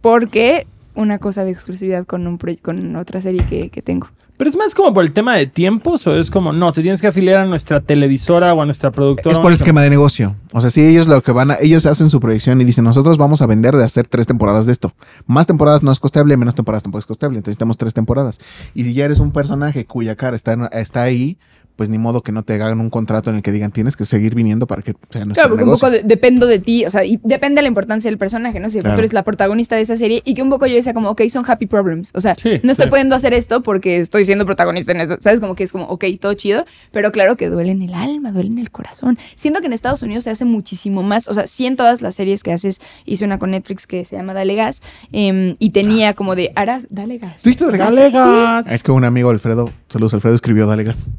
porque 0.00 0.66
una 0.94 1.18
cosa 1.18 1.44
de 1.44 1.50
exclusividad 1.50 2.06
con, 2.06 2.26
un 2.26 2.38
con 2.62 2.96
otra 2.96 3.20
serie 3.20 3.44
que, 3.46 3.70
que 3.70 3.82
tengo. 3.82 4.08
Pero 4.36 4.50
es 4.50 4.56
más 4.56 4.74
como 4.74 4.92
por 4.92 5.04
el 5.04 5.12
tema 5.12 5.36
de 5.36 5.46
tiempos 5.46 6.04
o 6.08 6.16
es 6.16 6.28
como, 6.28 6.52
no, 6.52 6.72
te 6.72 6.82
tienes 6.82 7.00
que 7.00 7.06
afiliar 7.06 7.38
a 7.40 7.46
nuestra 7.46 7.80
televisora 7.80 8.52
o 8.52 8.60
a 8.62 8.64
nuestra 8.64 8.90
productora. 8.90 9.30
Es 9.32 9.38
por 9.38 9.46
nuestra- 9.46 9.64
esquema 9.64 9.80
de 9.82 9.90
negocio. 9.90 10.34
O 10.52 10.60
sea, 10.60 10.70
si 10.70 10.84
ellos 10.84 11.06
lo 11.06 11.22
que 11.22 11.30
van 11.30 11.52
a, 11.52 11.56
ellos 11.60 11.86
hacen 11.86 12.10
su 12.10 12.18
proyección 12.18 12.60
y 12.60 12.64
dicen, 12.64 12.82
nosotros 12.82 13.16
vamos 13.16 13.42
a 13.42 13.46
vender 13.46 13.76
de 13.76 13.84
hacer 13.84 14.08
tres 14.08 14.26
temporadas 14.26 14.66
de 14.66 14.72
esto. 14.72 14.92
Más 15.26 15.46
temporadas 15.46 15.84
no 15.84 15.92
es 15.92 16.00
costeable, 16.00 16.36
menos 16.36 16.56
temporadas 16.56 16.82
tampoco 16.82 16.98
es 16.98 17.06
costeable. 17.06 17.38
Entonces 17.38 17.52
necesitamos 17.52 17.76
tres 17.78 17.94
temporadas. 17.94 18.40
Y 18.74 18.82
si 18.82 18.92
ya 18.92 19.04
eres 19.04 19.20
un 19.20 19.30
personaje 19.30 19.84
cuya 19.86 20.16
cara 20.16 20.34
está, 20.34 20.68
está 20.72 21.02
ahí, 21.04 21.38
pues 21.76 21.88
ni 21.90 21.98
modo 21.98 22.22
que 22.22 22.30
no 22.32 22.42
te 22.44 22.54
hagan 22.54 22.80
un 22.80 22.88
contrato 22.90 23.30
en 23.30 23.36
el 23.36 23.42
que 23.42 23.50
digan 23.52 23.72
tienes 23.72 23.96
que 23.96 24.04
seguir 24.04 24.34
viniendo 24.34 24.66
para 24.66 24.82
que 24.82 24.92
sea 25.10 25.24
nuestro 25.24 25.34
Claro, 25.34 25.48
porque 25.50 25.64
negocio. 25.64 25.86
un 25.88 25.92
poco 25.92 26.02
de- 26.02 26.08
dependo 26.08 26.46
de 26.46 26.58
ti, 26.60 26.84
o 26.86 26.90
sea, 26.90 27.04
y 27.04 27.18
depende 27.24 27.56
de 27.58 27.62
la 27.62 27.68
importancia 27.68 28.08
del 28.10 28.18
personaje, 28.18 28.60
¿no? 28.60 28.70
Si 28.70 28.80
Claro. 28.80 28.98
eres 28.98 29.12
la 29.12 29.22
protagonista 29.24 29.74
de 29.76 29.82
esa 29.82 29.96
serie 29.96 30.22
y 30.24 30.34
que 30.34 30.42
un 30.42 30.50
poco 30.50 30.66
yo 30.66 30.74
decía 30.74 30.94
como, 30.94 31.10
ok, 31.10 31.22
son 31.28 31.44
happy 31.46 31.66
problems, 31.66 32.10
o 32.14 32.20
sea, 32.20 32.34
Sí, 32.36 32.60
no 32.62 32.70
estoy 32.72 32.84
sí. 32.84 32.90
pudiendo 32.90 33.14
hacer 33.16 33.34
esto 33.34 33.62
porque 33.62 33.96
estoy 33.96 34.24
siendo 34.24 34.46
protagonista 34.46 34.92
en 34.92 35.00
esto, 35.00 35.16
¿sabes? 35.20 35.40
Como 35.40 35.54
que 35.56 35.64
es 35.64 35.72
como, 35.72 35.84
ok, 35.86 36.04
todo 36.20 36.34
chido, 36.34 36.64
pero 36.92 37.10
claro 37.12 37.36
que 37.36 37.48
duele 37.48 37.72
en 37.72 37.82
el 37.82 37.94
alma, 37.94 38.30
duele 38.30 38.50
en 38.50 38.58
el 38.58 38.70
corazón. 38.70 39.18
Siento 39.34 39.60
que 39.60 39.66
en 39.66 39.72
Estados 39.72 40.02
Unidos 40.02 40.24
se 40.24 40.30
hace 40.30 40.44
muchísimo 40.44 41.02
más, 41.02 41.26
o 41.28 41.34
sea, 41.34 41.46
sí 41.46 41.66
en 41.66 41.76
todas 41.76 42.02
las 42.02 42.14
series 42.14 42.42
que 42.42 42.52
haces, 42.52 42.80
hice 43.04 43.24
una 43.24 43.38
con 43.38 43.50
Netflix 43.50 43.86
que 43.86 44.04
se 44.04 44.16
llama 44.16 44.32
Dale 44.34 44.54
Gas 44.54 44.82
em, 45.12 45.56
y 45.58 45.70
tenía 45.70 46.14
como 46.14 46.36
de, 46.36 46.52
harás, 46.54 46.86
dale 46.90 47.18
gas. 47.18 47.42
¿Viste 47.42 47.64
Dale 47.64 47.78
Gas? 47.78 47.90
Dale 47.94 48.10
gas. 48.10 48.66
Es 48.70 48.82
que 48.82 48.92
un 48.92 49.04
amigo 49.04 49.30
Alfredo, 49.30 49.70
saludos 49.88 50.14
Alfredo, 50.14 50.34
escribió 50.36 50.66
Dale 50.66 50.84
Gas. 50.84 51.12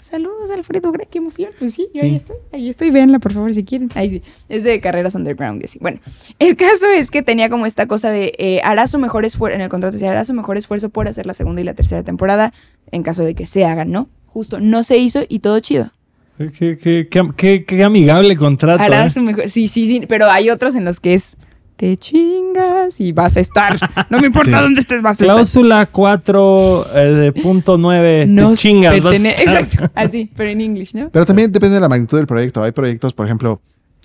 Saludos, 0.00 0.50
Alfredo, 0.50 0.92
qué 1.10 1.18
emoción. 1.18 1.50
Pues 1.58 1.74
sí, 1.74 1.88
yo 1.94 2.00
Sí. 2.00 2.06
ahí 2.06 2.16
estoy, 2.16 2.36
ahí 2.52 2.68
estoy, 2.70 2.90
véanla 2.90 3.18
por 3.18 3.32
favor 3.32 3.52
si 3.54 3.64
quieren. 3.64 3.90
Ahí 3.94 4.10
sí, 4.10 4.22
es 4.48 4.64
de 4.64 4.80
carreras 4.80 5.14
underground 5.14 5.62
y 5.62 5.66
así. 5.66 5.78
Bueno, 5.80 5.98
el 6.38 6.56
caso 6.56 6.86
es 6.88 7.10
que 7.10 7.22
tenía 7.22 7.48
como 7.50 7.66
esta 7.66 7.86
cosa 7.86 8.10
de 8.10 8.32
eh, 8.38 8.60
hará 8.64 8.88
su 8.88 8.98
mejor 8.98 9.24
esfuerzo, 9.24 9.56
en 9.56 9.60
el 9.62 9.68
contrato 9.68 9.92
decía, 9.94 10.10
hará 10.10 10.24
su 10.24 10.34
mejor 10.34 10.56
esfuerzo 10.56 10.88
por 10.90 11.06
hacer 11.08 11.26
la 11.26 11.34
segunda 11.34 11.60
y 11.60 11.64
la 11.64 11.74
tercera 11.74 12.02
temporada 12.02 12.52
en 12.90 13.02
caso 13.02 13.24
de 13.24 13.34
que 13.34 13.46
se 13.46 13.64
hagan, 13.64 13.90
¿no? 13.90 14.08
Justo, 14.26 14.58
no 14.60 14.82
se 14.82 14.96
hizo 14.98 15.20
y 15.28 15.40
todo 15.40 15.60
chido. 15.60 15.90
Qué- 16.38 16.78
qué- 16.78 17.08
qué- 17.36 17.64
qué 17.66 17.84
amigable 17.84 18.34
contrato. 18.36 18.82
Hará 18.82 19.04
¿eh? 19.06 19.10
su 19.10 19.20
mejor, 19.20 19.50
sí, 19.50 19.68
sí, 19.68 19.86
sí, 19.86 20.02
pero 20.08 20.30
hay 20.30 20.48
otros 20.48 20.74
en 20.74 20.86
los 20.86 20.98
que 20.98 21.12
es, 21.12 21.36
te 21.80 21.96
chingas 21.96 23.00
y 23.00 23.10
vas 23.12 23.38
a 23.38 23.40
estar. 23.40 23.78
No 24.10 24.20
me 24.20 24.26
importa 24.26 24.50
Sí. 24.58 24.62
dónde 24.62 24.80
estés, 24.80 25.00
vas 25.00 25.18
a 25.18 25.24
estar. 25.24 25.36
Cláusula 25.36 25.90
4.9. 25.90 28.26
No 28.28 28.50
te 28.50 28.56
chingas. 28.56 29.02
vas 29.02 29.14
a 29.14 29.16
estar. 29.16 29.40
Exacto, 29.40 29.90
así, 29.94 30.30
pero 30.36 30.50
en 30.50 30.60
English, 30.60 30.94
¿no? 30.94 31.08
Pero 31.08 31.24
también 31.24 31.50
depende 31.50 31.76
de 31.76 31.80
la 31.80 31.88
magnitud 31.88 32.18
del 32.18 32.26
proyecto. 32.26 32.62
Hay 32.62 32.72
proyectos, 32.72 33.14
por 33.14 33.24
ejemplo, 33.24 33.62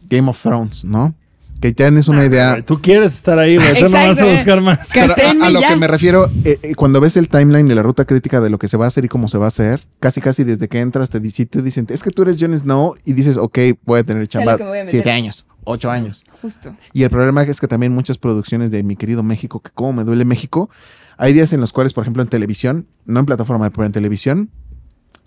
Game 0.10 0.30
of 0.30 0.42
Thrones, 0.42 0.86
¿no? 0.86 1.14
Que 1.60 1.74
tienes 1.74 2.08
una 2.08 2.24
idea. 2.26 2.62
Tú 2.66 2.82
quieres 2.82 3.14
estar 3.16 3.38
ahí, 3.40 3.58
güey. 3.58 3.74
Tú 3.76 3.86
no 3.86 3.92
vas 3.92 3.94
Exacto, 3.94 4.24
a 4.24 4.28
eh. 4.30 4.34
buscar 4.36 4.62
más. 4.62 4.80
Pero 4.94 5.14
a, 5.44 5.48
a 5.48 5.50
lo 5.50 5.60
ya. 5.60 5.68
que 5.70 5.76
me 5.76 5.88
refiero, 5.88 6.30
eh, 6.46 6.58
eh, 6.62 6.76
cuando 6.76 7.02
ves 7.02 7.18
el 7.18 7.28
timeline 7.28 7.68
de 7.68 7.76
la 7.76 7.82
ruta 7.82 8.06
crítica 8.06 8.40
de 8.40 8.50
lo 8.50 8.58
que 8.58 8.70
se 8.70 8.78
va 8.78 8.86
a 8.86 8.88
hacer 8.88 9.04
y 9.04 9.10
cómo 9.10 9.28
se 9.28 9.38
va 9.38 9.46
a 9.46 9.48
hacer, 9.50 9.82
casi 10.00 10.22
casi 10.22 10.46
desde 10.46 10.70
que 10.70 10.80
entras 10.80 11.10
te, 11.10 11.20
te 11.20 11.62
dicen, 11.62 11.88
es 11.90 12.04
que 12.04 12.12
tú 12.12 12.22
eres 12.22 12.38
Jon 12.40 12.58
Snow 12.58 12.96
y 13.04 13.12
dices, 13.14 13.36
ok, 13.38 13.58
voy 13.84 14.00
a 14.00 14.04
tener 14.04 14.28
chamba 14.28 14.58
siete 14.86 15.12
años, 15.12 15.46
ocho 15.66 15.92
años. 15.92 16.24
Justo. 16.42 16.76
Y 16.94 17.04
el 17.04 17.10
problema 17.10 17.44
es 17.44 17.60
que 17.60 17.68
también 17.68 17.94
muchas 17.94 18.18
producciones 18.18 18.72
de 18.72 18.84
mi 18.84 18.96
querido 18.96 19.22
México, 19.24 19.60
que 19.60 19.70
como 19.72 19.94
me 19.94 20.04
duele 20.04 20.24
México, 20.26 20.70
hay 21.18 21.34
días 21.34 21.54
en 21.54 21.62
los 21.62 21.74
cuales, 21.74 21.94
por 21.94 22.04
ejemplo, 22.04 22.24
en 22.24 22.30
televisión, 22.30 22.88
no 23.06 23.20
en 23.20 23.26
plataforma, 23.26 23.70
pero 23.70 23.86
en 23.86 23.92
televisión, 23.92 24.50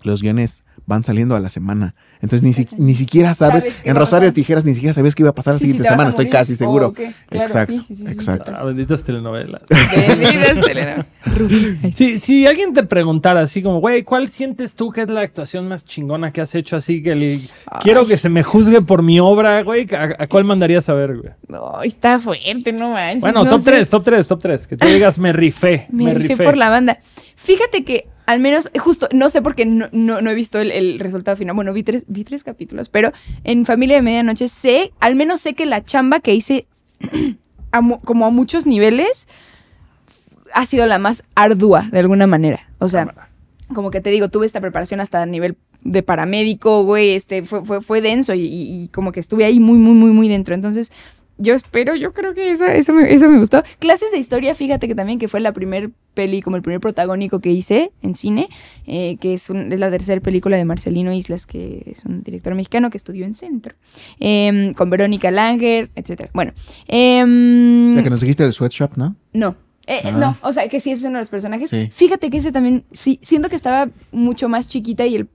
los 0.03 0.21
guiones 0.21 0.61
van 0.85 1.03
saliendo 1.03 1.35
a 1.35 1.39
la 1.39 1.49
semana. 1.49 1.93
Entonces 2.21 2.41
ni, 2.41 2.53
si- 2.53 2.67
ni 2.77 2.95
siquiera 2.95 3.33
sabes, 3.33 3.63
Sabes 3.63 3.81
qué 3.81 3.89
en 3.89 3.95
va 3.95 3.99
a 3.99 4.03
Rosario. 4.05 4.33
Tijeras 4.33 4.65
ni 4.65 4.73
siquiera 4.73 4.93
sabías 4.93 5.13
qué 5.13 5.21
iba 5.23 5.29
a 5.29 5.35
pasar 5.35 5.53
la 5.53 5.59
Sí, 5.59 5.67
siguiente 5.67 5.87
semana, 5.87 6.09
estoy 6.09 6.29
casi 6.29 6.55
seguro. 6.55 6.87
Oh. 6.87 6.93
Claro, 6.93 7.13
exacto, 7.31 7.73
sí, 7.73 7.83
sí, 7.87 7.95
sí, 7.95 8.05
sí, 8.05 8.11
exacto. 8.11 8.53
Ah, 8.55 8.63
benditas 8.63 9.03
telenovelas. 9.03 9.61
Benditas 10.07 10.61
telenovelas. 10.61 11.05
Si, 11.93 12.19
si 12.19 12.45
alguien 12.47 12.73
te 12.73 12.83
preguntara 12.83 13.41
así 13.41 13.61
como, 13.61 13.79
güey, 13.79 14.03
¿cuál 14.03 14.29
sientes 14.29 14.75
tú 14.75 14.89
que 14.91 15.01
es 15.03 15.09
la 15.09 15.21
actuación 15.21 15.67
más 15.67 15.85
chingona 15.85 16.31
que 16.31 16.41
has 16.41 16.55
hecho 16.55 16.75
así 16.75 17.01
que 17.03 17.15
le- 17.15 17.39
quiero 17.81 18.05
que 18.05 18.17
se 18.17 18.29
me 18.29 18.43
juzgue 18.43 18.81
por 18.81 19.03
mi 19.03 19.19
obra, 19.19 19.61
güey? 19.63 19.87
¿A, 19.93 20.15
a 20.23 20.27
cuál 20.27 20.43
mandarías 20.43 20.89
a 20.89 20.93
ver, 20.93 21.17
güey? 21.17 21.33
No, 21.47 21.81
está 21.83 22.19
fuerte, 22.19 22.71
no 22.73 22.89
manches. 22.89 23.21
Bueno, 23.21 23.43
no 23.43 23.49
top 23.51 23.59
sé. 23.59 23.71
3, 23.71 23.89
top 23.89 24.03
3, 24.03 24.27
top 24.27 24.41
3. 24.41 24.67
Que 24.67 24.77
tú 24.77 24.87
digas, 24.87 25.17
me 25.19 25.33
rifé, 25.33 25.87
Me, 25.91 26.05
me, 26.05 26.13
rifé 26.15 26.29
rifé. 26.29 26.43
por 26.43 26.57
la 26.57 26.69
banda. 26.69 26.99
Fíjate 27.35 27.83
que 27.85 28.07
al 28.29 28.39
menos, 28.39 28.69
justo, 28.79 29.09
no 29.11 29.29
sé 29.31 29.41
porque 29.41 29.65
no, 29.65 29.87
no, 29.91 30.21
no 30.21 30.29
he 30.29 30.35
visto 30.35 30.59
el, 30.59 30.71
el 30.71 30.99
resultado 30.99 31.35
final. 31.35 31.55
Bueno, 31.55 31.73
vi 31.73 31.81
tres, 31.81 32.05
vi 32.07 32.23
tres 32.23 32.43
capítulos, 32.43 32.87
pero 32.87 33.11
en 33.43 33.65
Familia 33.65 33.95
de 33.95 34.03
Medianoche 34.03 34.47
sé, 34.49 34.91
al 34.99 35.15
menos 35.15 35.41
sé 35.41 35.55
que 35.55 35.65
la 35.65 35.83
chamba 35.83 36.19
que 36.19 36.35
hice 36.35 36.67
a 37.71 37.81
como 38.05 38.27
a 38.27 38.29
muchos 38.29 38.67
niveles 38.67 39.27
ha 40.53 40.65
sido 40.67 40.85
la 40.85 40.99
más 40.99 41.23
ardua 41.33 41.87
de 41.91 41.99
alguna 41.99 42.27
manera. 42.27 42.69
O 42.79 42.87
sea, 42.89 43.13
como 43.73 43.89
que 43.89 43.99
te 44.01 44.11
digo, 44.11 44.29
tuve 44.29 44.45
esta 44.45 44.61
preparación 44.61 44.99
hasta 44.99 45.21
a 45.23 45.25
nivel 45.25 45.57
de 45.81 46.03
paramédico, 46.03 46.83
güey, 46.83 47.11
este, 47.15 47.45
fue, 47.45 47.65
fue, 47.65 47.81
fue 47.81 48.01
denso 48.01 48.33
y, 48.35 48.41
y- 48.41 48.83
y 48.83 48.87
como 48.89 49.11
que 49.11 49.19
estuve 49.21 49.45
ahí 49.45 49.59
muy, 49.59 49.77
muy, 49.79 49.93
muy, 49.93 50.11
muy 50.11 50.27
dentro. 50.27 50.53
Entonces, 50.53 50.91
yo 51.39 51.55
espero, 51.55 51.95
yo 51.95 52.13
creo 52.13 52.33
que 52.35 52.51
eso, 52.51 52.65
eso, 52.65 52.93
me, 52.93 53.11
eso 53.11 53.27
me 53.29 53.39
gustó. 53.39 53.63
Clases 53.79 54.11
de 54.11 54.17
historia, 54.19 54.53
fíjate 54.53 54.87
que 54.87 54.93
también 54.95 55.17
que 55.17 55.27
fue 55.27 55.39
la 55.39 55.51
primer 55.53 55.89
peli, 56.13 56.41
como 56.41 56.55
el 56.57 56.61
primer 56.61 56.79
protagónico 56.81 57.39
que 57.39 57.49
hice 57.51 57.91
en 58.03 58.13
cine, 58.13 58.49
eh, 58.85 59.17
que 59.21 59.33
es, 59.33 59.49
un- 59.49 59.71
es 59.71 59.79
la 59.79 59.89
tercera 59.89 60.19
película 60.21 60.57
de 60.57 60.65
Marcelino 60.65 61.11
Islas, 61.13 61.45
que 61.45 61.83
es 61.85 62.03
un 62.05 62.21
director 62.23 62.53
mexicano 62.55 62.89
que 62.89 62.97
estudió 62.97 63.25
en 63.25 63.33
Centro, 63.33 63.73
em, 64.19 64.73
con 64.73 64.89
Verónica 64.89 65.31
Langer, 65.31 65.89
etc. 65.95 66.29
Bueno, 66.33 66.51
em, 66.87 67.95
La 67.95 68.03
que 68.03 68.09
nos 68.09 68.21
dijiste 68.21 68.43
del 68.43 68.53
sweatshop, 68.53 68.97
¿no? 68.97 69.15
no. 69.33 69.55
Eh, 69.87 70.01
Ah. 70.05 70.11
No, 70.11 70.37
o 70.43 70.53
sea, 70.53 70.67
que 70.69 70.79
sí 70.79 70.91
es 70.91 71.01
uno 71.03 71.13
de 71.13 71.21
los 71.21 71.29
personajes. 71.31 71.67
Sí. 71.69 71.89
Fíjate 71.91 72.29
que 72.29 72.37
ese 72.37 72.51
también, 72.51 72.83
sí, 72.91 73.17
siento 73.23 73.49
que 73.49 73.55
estaba 73.55 73.89
mucho 74.11 74.47
más 74.47 74.67
chiquita 74.67 75.07
y 75.07 75.15
el... 75.15 75.27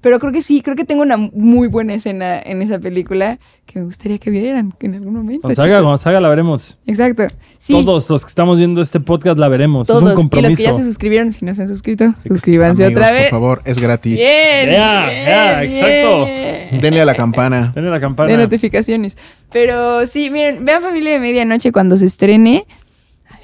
Pero 0.00 0.18
creo 0.18 0.32
que 0.32 0.42
sí, 0.42 0.62
creo 0.62 0.76
que 0.76 0.84
tengo 0.84 1.02
una 1.02 1.16
muy 1.16 1.68
buena 1.68 1.94
escena 1.94 2.40
en 2.40 2.62
esa 2.62 2.78
película 2.78 3.38
que 3.66 3.78
me 3.78 3.84
gustaría 3.84 4.18
que 4.18 4.30
vieran 4.30 4.74
en 4.80 4.94
algún 4.94 5.14
momento. 5.14 5.42
Cuando 5.42 5.60
salga, 5.62 5.76
chicos. 5.76 5.84
cuando 5.86 6.02
salga 6.02 6.20
la 6.20 6.28
veremos. 6.28 6.78
Exacto. 6.86 7.26
Sí, 7.58 7.72
Todos 7.72 8.10
los 8.10 8.24
que 8.24 8.28
estamos 8.28 8.58
viendo 8.58 8.82
este 8.82 8.98
podcast 9.00 9.38
la 9.38 9.48
veremos. 9.48 9.88
es 9.88 9.94
un 9.94 10.00
todos. 10.00 10.14
Y 10.14 10.16
compromiso. 10.16 10.48
los 10.50 10.56
que 10.56 10.62
ya 10.64 10.74
se 10.74 10.84
suscribieron, 10.84 11.32
si 11.32 11.44
no 11.44 11.54
se 11.54 11.62
han 11.62 11.68
suscrito, 11.68 12.14
suscríbanse 12.26 12.84
Amigos, 12.84 13.00
otra 13.00 13.12
vez. 13.12 13.22
Por 13.30 13.30
favor, 13.30 13.62
es 13.64 13.78
gratis. 13.78 14.18
Bien. 14.18 14.70
Ya, 14.70 15.06
bien, 15.08 15.24
ya, 15.26 15.62
exacto. 15.62 16.80
Denle 16.80 17.00
a 17.00 17.04
la 17.04 17.14
campana. 17.14 17.72
Denle 17.74 17.90
la 17.90 18.00
campana. 18.00 18.30
De 18.30 18.36
notificaciones. 18.36 19.16
Pero 19.52 20.06
sí, 20.06 20.30
miren, 20.30 20.64
vean 20.64 20.82
Familia 20.82 21.12
de 21.12 21.20
Medianoche 21.20 21.70
cuando 21.72 21.96
se 21.96 22.06
estrene. 22.06 22.66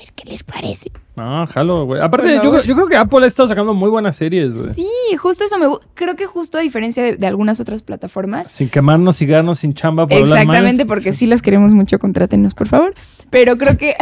Ver 0.09 0.13
qué 0.15 0.31
les 0.31 0.43
parece. 0.43 0.91
No, 1.17 1.47
jalo, 1.49 1.85
güey. 1.85 2.01
Aparte, 2.01 2.35
yo, 2.43 2.51
creo- 2.51 2.63
yo 2.63 2.75
creo 2.75 2.87
que 2.87 2.97
Apple 2.97 3.25
ha 3.25 3.29
estado 3.29 3.49
sacando 3.49 3.75
muy 3.75 3.91
buenas 3.91 4.17
series, 4.17 4.55
güey. 4.55 4.75
Sí, 4.75 4.89
justo 5.19 5.45
eso 5.45 5.59
me 5.59 5.67
Creo 5.95 6.17
que 6.17 6.27
justo 6.27 6.59
a 6.59 6.61
diferencia 6.61 7.03
de, 7.03 7.17
de 7.17 7.27
algunas 7.27 7.61
otras 7.61 7.83
plataformas. 7.83 8.49
Sin 8.49 8.69
quemarnos, 8.69 9.17
cigarnos, 9.17 9.59
sin 9.59 9.75
chamba 9.75 10.07
por. 10.07 10.19
Exactamente, 10.19 10.87
porque 10.87 11.13
sí 11.13 11.27
las 11.27 11.43
queremos 11.43 11.75
mucho, 11.75 11.99
contrátenos, 11.99 12.55
por 12.55 12.69
favor. 12.69 12.95
Pero 13.31 13.57
creo 13.59 13.77
que. 13.77 13.95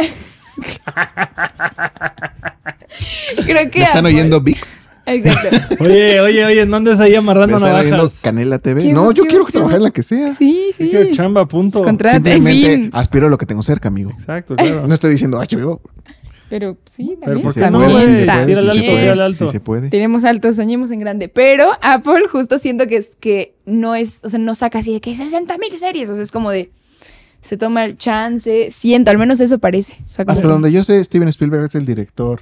creo 3.45 3.69
que. 3.71 3.79
¿Me 3.79 3.85
están 3.85 4.05
Apple- 4.05 4.13
oyendo 4.15 4.41
VIX? 4.41 4.83
Exacto. 5.09 5.75
Oye, 5.85 6.19
oye, 6.19 6.43
oye, 6.43 6.65
¿no 6.65 6.75
andes 6.75 6.99
ahí 6.99 7.11
¿Me 7.11 7.17
amarrando 7.17 7.57
navajas? 7.59 8.19
Canela 8.21 8.59
TV? 8.59 8.91
No, 8.91 9.13
yo 9.13 9.23
quiero 9.23 9.45
que 9.45 9.57
en 9.57 9.83
la 9.83 9.91
que 9.91 10.03
sea. 10.03 10.33
Sí, 10.33 10.65
Yo 10.67 10.73
sí. 10.73 10.89
quiero 10.89 11.09
chamba, 11.13 11.45
punto. 11.45 11.81
Contra- 11.81 12.09
en 12.11 12.15
Simplemente 12.17 12.75
fin. 12.75 12.89
aspiro 12.91 13.27
a 13.27 13.29
lo 13.29 13.37
que 13.37 13.45
tengo 13.45 13.63
cerca, 13.63 13.87
amigo. 13.87 14.11
Exacto, 14.11 14.57
claro. 14.57 14.85
No 14.85 14.93
estoy 14.93 15.11
diciendo 15.11 15.39
HBO. 15.39 15.79
Pero 16.49 16.77
sí, 16.85 17.17
Pero 17.19 17.39
también. 17.39 17.43
¿por 17.43 17.53
Sí 17.53 17.59
no, 17.59 17.99
sí 17.99 18.05
se 18.15 18.19
está 18.21 18.45
sí 18.45 18.53
alto, 18.53 18.71
se 18.71 18.79
bien. 18.79 18.85
puede, 18.91 19.01
tírale 19.01 19.23
alto. 19.23 19.45
sí 19.47 19.51
se 19.51 19.59
puede. 19.59 19.89
Tenemos 19.89 20.23
alto, 20.23 20.53
soñemos 20.53 20.91
en 20.91 20.99
grande. 20.99 21.27
Pero 21.29 21.65
Apple 21.81 22.27
justo 22.31 22.57
siento 22.57 22.87
que 22.87 22.97
es 22.97 23.15
que 23.19 23.53
no 23.65 23.95
es, 23.95 24.19
o 24.23 24.29
sea, 24.29 24.39
no 24.39 24.55
saca 24.55 24.79
así 24.79 24.93
de 24.93 25.01
que 25.01 25.15
60 25.15 25.57
mil 25.57 25.77
series. 25.77 26.09
O 26.09 26.13
sea, 26.15 26.23
es 26.23 26.31
como 26.31 26.51
de. 26.51 26.71
Se 27.41 27.55
toma 27.57 27.85
el 27.85 27.97
chance. 27.97 28.69
Siento, 28.71 29.11
al 29.11 29.17
menos 29.17 29.39
eso 29.39 29.59
parece. 29.59 30.03
O 30.09 30.13
sea, 30.13 30.25
como- 30.25 30.33
Hasta 30.35 30.47
donde 30.47 30.71
yo 30.71 30.83
sé, 30.83 31.03
Steven 31.03 31.27
Spielberg 31.29 31.65
es 31.65 31.75
el 31.75 31.85
director 31.85 32.41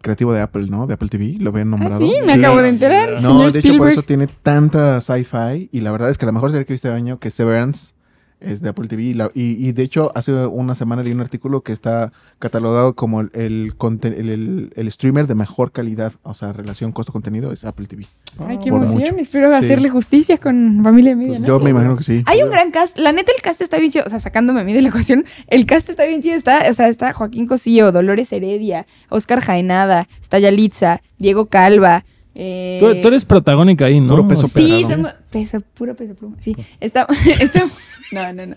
creativo 0.00 0.32
de 0.32 0.40
Apple, 0.40 0.66
¿no? 0.68 0.86
De 0.86 0.94
Apple 0.94 1.08
TV. 1.08 1.36
¿Lo 1.38 1.50
habían 1.50 1.68
Ah, 1.68 1.70
nombrado? 1.76 1.98
sí, 2.00 2.14
me 2.24 2.32
acabo 2.32 2.62
de 2.62 2.68
enterar. 2.70 3.22
No, 3.22 3.50
de 3.50 3.58
hecho, 3.60 3.76
por 3.76 3.88
eso 3.88 4.02
tiene 4.02 4.28
tanta 4.28 5.00
sci-fi. 5.00 5.68
Y 5.72 5.80
la 5.82 5.92
verdad 5.92 6.08
es 6.10 6.16
que 6.18 6.24
la 6.26 6.32
mejor 6.32 6.50
serie 6.52 6.64
que 6.64 6.72
he 6.72 6.74
visto 6.74 6.88
este 6.88 6.96
año, 6.96 7.18
que 7.18 7.28
es 7.28 7.34
Severance, 7.34 7.92
es 8.40 8.62
de 8.62 8.68
Apple 8.70 8.88
TV. 8.88 9.02
Y, 9.02 9.14
la- 9.14 9.30
y- 9.34 9.66
y 9.68 9.72
de 9.72 9.82
hecho, 9.82 10.12
hace 10.14 10.32
una 10.32 10.74
semana 10.74 11.02
leí 11.02 11.12
un 11.12 11.20
artículo 11.20 11.60
que 11.62 11.72
está 11.72 12.12
catalogado 12.38 12.94
como 12.94 13.20
el, 13.20 13.30
el, 13.34 13.74
conte- 13.76 14.18
el- 14.18 14.28
el- 14.30 14.72
el 14.76 14.90
streamer 14.90 15.26
de 15.26 15.34
mejor 15.34 15.72
calidad, 15.72 16.12
o 16.22 16.34
sea, 16.34 16.52
relación 16.52 16.92
costo-contenido, 16.92 17.52
es 17.52 17.64
Apple 17.64 17.86
TV. 17.86 18.06
Ay, 18.46 18.58
qué 18.62 18.70
Por 18.70 18.82
emoción. 18.82 18.98
mucho. 19.12 19.16
Espero 19.22 19.48
Sí. 19.50 19.54
hacerle 19.54 19.90
justicia 19.90 20.38
con 20.38 20.80
Familia 20.82 21.14
Media. 21.16 21.36
Pues 21.38 21.46
yo 21.48 21.58
me 21.60 21.70
imagino 21.70 21.96
que 21.96 22.04
sí. 22.04 22.22
Hay 22.26 22.42
un 22.42 22.50
gran 22.50 22.70
cast. 22.70 22.98
La 22.98 23.12
neta, 23.12 23.32
el 23.36 23.42
cast 23.42 23.60
está 23.60 23.78
bien 23.78 23.90
chido. 23.92 24.04
O 24.06 24.10
sea, 24.10 24.20
sacándome 24.20 24.60
a 24.60 24.64
mí 24.64 24.72
de 24.72 24.82
la 24.82 24.88
ecuación, 24.88 25.24
el 25.48 25.66
cast 25.66 25.88
está 25.90 26.04
bien 26.06 26.22
chido. 26.22 26.34
Está, 26.36 26.64
o 26.70 26.72
sea, 26.72 26.88
está 26.88 27.12
Joaquín 27.12 27.46
Cosío, 27.46 27.92
Dolores 27.92 28.32
Heredia, 28.32 28.86
Oscar 29.10 29.40
Jaenada, 29.40 30.08
está 30.20 30.38
Yalitza, 30.38 31.02
Diego 31.18 31.46
Calva. 31.46 32.04
Eh, 32.42 32.78
Tú, 32.80 33.02
tú 33.02 33.08
eres 33.08 33.24
protagónica 33.26 33.84
ahí, 33.84 34.00
¿no? 34.00 34.08
Puro 34.16 34.28
peso 34.28 34.48
Sí, 34.48 34.62
pesado. 34.82 34.88
somos. 34.94 35.14
Peso, 35.30 35.58
puro 35.74 35.94
peso 35.94 36.14
pluma. 36.14 36.36
Sí. 36.40 36.56
Está. 36.80 37.06
está 37.40 37.64
no, 38.12 38.32
no, 38.32 38.46
no. 38.46 38.56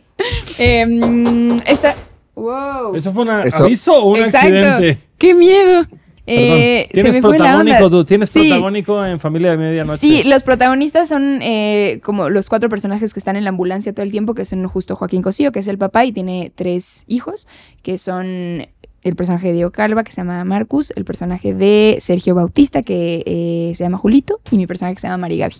Em, 0.57 1.57
está. 1.67 1.95
Wow. 2.35 2.95
¿Eso 2.95 3.11
fue 3.11 3.23
un 3.23 3.41
Eso- 3.45 3.65
aviso 3.65 3.93
o 3.93 4.11
un 4.11 4.17
Exacto. 4.19 4.47
accidente? 4.57 4.97
¡Qué 5.17 5.33
miedo! 5.35 5.85
Eh, 6.25 6.87
se 6.93 7.01
¿Tienes 7.03 7.19
fue 7.21 7.31
la 7.31 7.37
protagónico 7.37 7.77
onda. 7.85 7.89
tú? 7.89 8.05
¿Tienes 8.05 8.29
Sí. 8.29 8.47
protagónico 8.47 9.05
en 9.05 9.19
Familia 9.19 9.51
de 9.51 9.57
Medianoche? 9.57 9.99
Sí, 9.99 10.23
los 10.23 10.41
protagonistas 10.43 11.09
son 11.09 11.39
eh, 11.41 11.99
como 12.03 12.29
los 12.29 12.47
cuatro 12.47 12.69
personajes 12.69 13.13
que 13.13 13.19
están 13.19 13.35
en 13.35 13.43
la 13.43 13.49
ambulancia 13.49 13.91
todo 13.93 14.03
el 14.05 14.11
tiempo, 14.11 14.33
que 14.33 14.45
son 14.45 14.65
justo 14.69 14.95
Joaquín 14.95 15.21
Cosío, 15.21 15.51
que 15.51 15.59
es 15.59 15.67
el 15.67 15.77
papá 15.77 16.05
y 16.05 16.13
tiene 16.13 16.51
tres 16.55 17.03
hijos, 17.07 17.45
que 17.81 17.97
son 17.97 18.65
el 19.03 19.15
personaje 19.15 19.47
de 19.47 19.53
Diego 19.53 19.71
Calva, 19.71 20.03
que 20.03 20.11
se 20.11 20.21
llama 20.21 20.43
Marcus, 20.43 20.91
el 20.95 21.05
personaje 21.05 21.53
de 21.53 21.97
Sergio 21.99 22.35
Bautista, 22.35 22.83
que 22.83 23.23
eh, 23.25 23.73
se 23.75 23.83
llama 23.83 23.97
Julito, 23.97 24.39
y 24.51 24.57
mi 24.57 24.67
personaje 24.67 24.95
que 24.95 25.01
se 25.01 25.07
llama 25.07 25.19
Marigaby. 25.19 25.55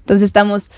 Entonces 0.00 0.24
estamos... 0.24 0.70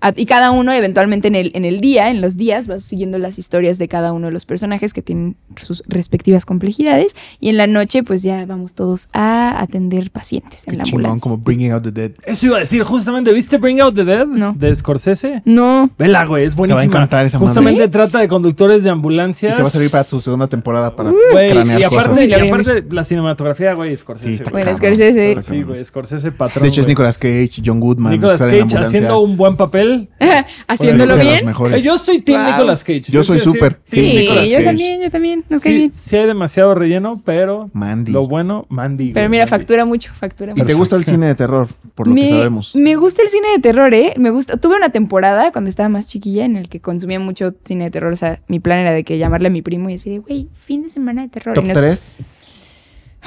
a- 0.00 0.12
Y 0.16 0.26
cada 0.26 0.50
uno 0.50 0.72
eventualmente 0.72 1.28
en 1.28 1.34
el, 1.34 1.50
en 1.54 1.64
el 1.64 1.80
día, 1.80 2.10
en 2.10 2.20
los 2.20 2.36
días, 2.36 2.66
vas 2.68 2.84
siguiendo 2.84 3.18
las 3.18 3.38
historias 3.38 3.78
de 3.78 3.88
cada 3.88 4.12
uno 4.12 4.26
de 4.26 4.32
los 4.32 4.44
personajes 4.44 4.92
que 4.92 5.02
tienen 5.02 5.36
sus 5.56 5.82
respectivas 5.88 6.44
complejidades. 6.44 7.16
Y 7.40 7.48
en 7.48 7.56
la 7.56 7.66
noche, 7.66 8.02
pues 8.02 8.22
ya 8.22 8.44
vamos 8.46 8.74
todos 8.74 9.08
a 9.12 9.60
atender 9.60 10.10
pacientes 10.10 10.64
en 10.66 10.72
Qué 10.72 10.76
la 10.78 10.84
chingón, 10.84 11.00
ambulancia. 11.06 11.22
como 11.22 11.38
Bringing 11.38 11.72
Out 11.72 11.82
the 11.84 11.90
Dead. 11.92 12.10
Eso 12.24 12.46
iba 12.46 12.56
a 12.58 12.60
decir, 12.60 12.82
justamente, 12.82 13.32
¿viste 13.32 13.56
Bring 13.58 13.80
Out 13.80 13.94
the 13.94 14.04
Dead? 14.04 14.26
No. 14.26 14.54
De 14.58 14.74
Scorsese. 14.74 15.42
No, 15.44 15.90
Vela, 15.98 16.24
güey, 16.26 16.44
es 16.44 16.54
buenísima. 16.54 16.84
encantar 16.84 17.24
esa 17.26 17.38
madre. 17.38 17.48
Justamente 17.48 17.88
trata 17.88 18.18
de 18.20 18.28
conductores 18.28 18.82
de 18.82 18.88
Y 18.88 18.92
ambulancias. 18.92 19.54
te 19.56 19.62
va 19.62 19.68
a 19.68 19.70
servir 19.70 19.90
para 19.90 20.04
tu 20.04 20.20
segunda 20.20 20.46
temporada 20.46 20.94
para 20.94 21.10
Güey, 21.10 21.50
cranear 21.50 21.80
y 21.80 21.82
cosas. 21.84 22.04
aparte, 22.06 22.26
y 22.26 22.32
a 22.32 22.42
aparte 22.44 22.84
la 22.90 23.04
cinematografía, 23.04 23.72
güey, 23.74 23.96
Scorsese. 23.96 24.28
Sí, 24.28 24.34
está 24.36 24.50
güey. 24.50 24.62
Bueno, 24.64 24.76
Scorsese. 24.76 25.42
Sí, 25.42 25.62
güey, 25.62 25.84
Scorsese 25.84 26.32
patrón. 26.32 26.62
De 26.64 26.68
hecho, 26.68 26.80
es. 26.82 26.86
Nicolas 26.86 27.16
Cage, 27.18 27.62
John 27.64 27.80
Goodman. 27.80 28.12
Nicolas 28.12 28.38
Cage 28.40 28.76
haciendo 28.78 29.20
un 29.20 29.36
buen 29.36 29.56
papel. 29.56 29.95
haciéndolo 30.68 31.16
los 31.16 31.20
bien. 31.20 31.82
Yo 31.82 31.98
soy 31.98 32.20
Team 32.22 32.42
Wow. 32.42 32.50
Nicolas 32.52 32.84
Cage. 32.84 33.04
Yo 33.08 33.22
soy 33.24 33.38
súper 33.38 33.80
Sí, 33.84 34.24
yo 34.26 34.34
Cage. 34.34 34.64
también, 34.64 35.02
yo 35.02 35.10
también. 35.10 35.44
Nos 35.48 35.60
cae 35.60 35.72
Sí, 35.72 35.76
bien. 35.78 35.92
sí 35.94 36.16
hay 36.16 36.26
demasiado 36.26 36.74
relleno, 36.74 37.22
pero 37.24 37.70
Mandy. 37.72 38.12
lo 38.12 38.26
bueno, 38.26 38.66
Mandy. 38.68 39.12
Pero 39.12 39.28
mira, 39.28 39.44
Mandy. 39.44 39.50
factura 39.50 39.84
mucho, 39.84 40.12
factura 40.14 40.52
¿Y 40.52 40.56
te 40.56 40.62
mucho. 40.62 40.76
gusta 40.78 40.96
el 40.96 41.04
cine 41.04 41.26
de 41.26 41.34
terror? 41.34 41.68
Por 41.94 42.08
lo 42.08 42.14
me, 42.14 42.22
que 42.22 42.28
sabemos. 42.30 42.74
me 42.74 42.96
gusta 42.96 43.22
el 43.22 43.28
cine 43.28 43.48
de 43.54 43.58
terror, 43.58 43.94
¿eh? 43.94 44.14
Me 44.18 44.30
gusta. 44.30 44.56
Tuve 44.58 44.76
una 44.76 44.90
temporada 44.90 45.52
cuando 45.52 45.70
estaba 45.70 45.88
más 45.88 46.06
chiquilla 46.08 46.44
en 46.44 46.56
el 46.56 46.68
que 46.68 46.80
consumía 46.80 47.18
mucho 47.20 47.54
cine 47.64 47.84
de 47.84 47.90
terror. 47.90 48.12
O 48.12 48.16
sea, 48.16 48.40
mi 48.48 48.60
plan 48.60 48.78
era 48.80 48.92
de 48.92 49.04
que 49.04 49.18
llamarle 49.18 49.48
a 49.48 49.50
mi 49.50 49.62
primo 49.62 49.88
y 49.88 49.94
decir, 49.94 50.12
de, 50.12 50.18
güey, 50.18 50.48
fin 50.52 50.82
de 50.82 50.88
semana 50.88 51.22
de 51.22 51.28
terror. 51.28 51.54
¿Top 51.54 51.64
Y 51.64 51.68
nos- 51.68 51.78
3? 51.80 52.08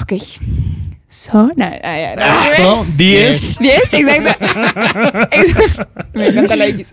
Ok. 0.02 0.14
So, 1.12 1.50
na- 1.56 1.80
ay, 1.84 2.04
ay, 2.04 2.16
Ah, 2.20 2.50
no, 2.60 2.66
son 2.86 2.98
10. 2.98 3.58
¿Diez? 3.60 3.92
Exacto. 3.94 5.88
Me 6.14 6.28
encanta 6.28 6.56
la 6.56 6.68
X. 6.68 6.92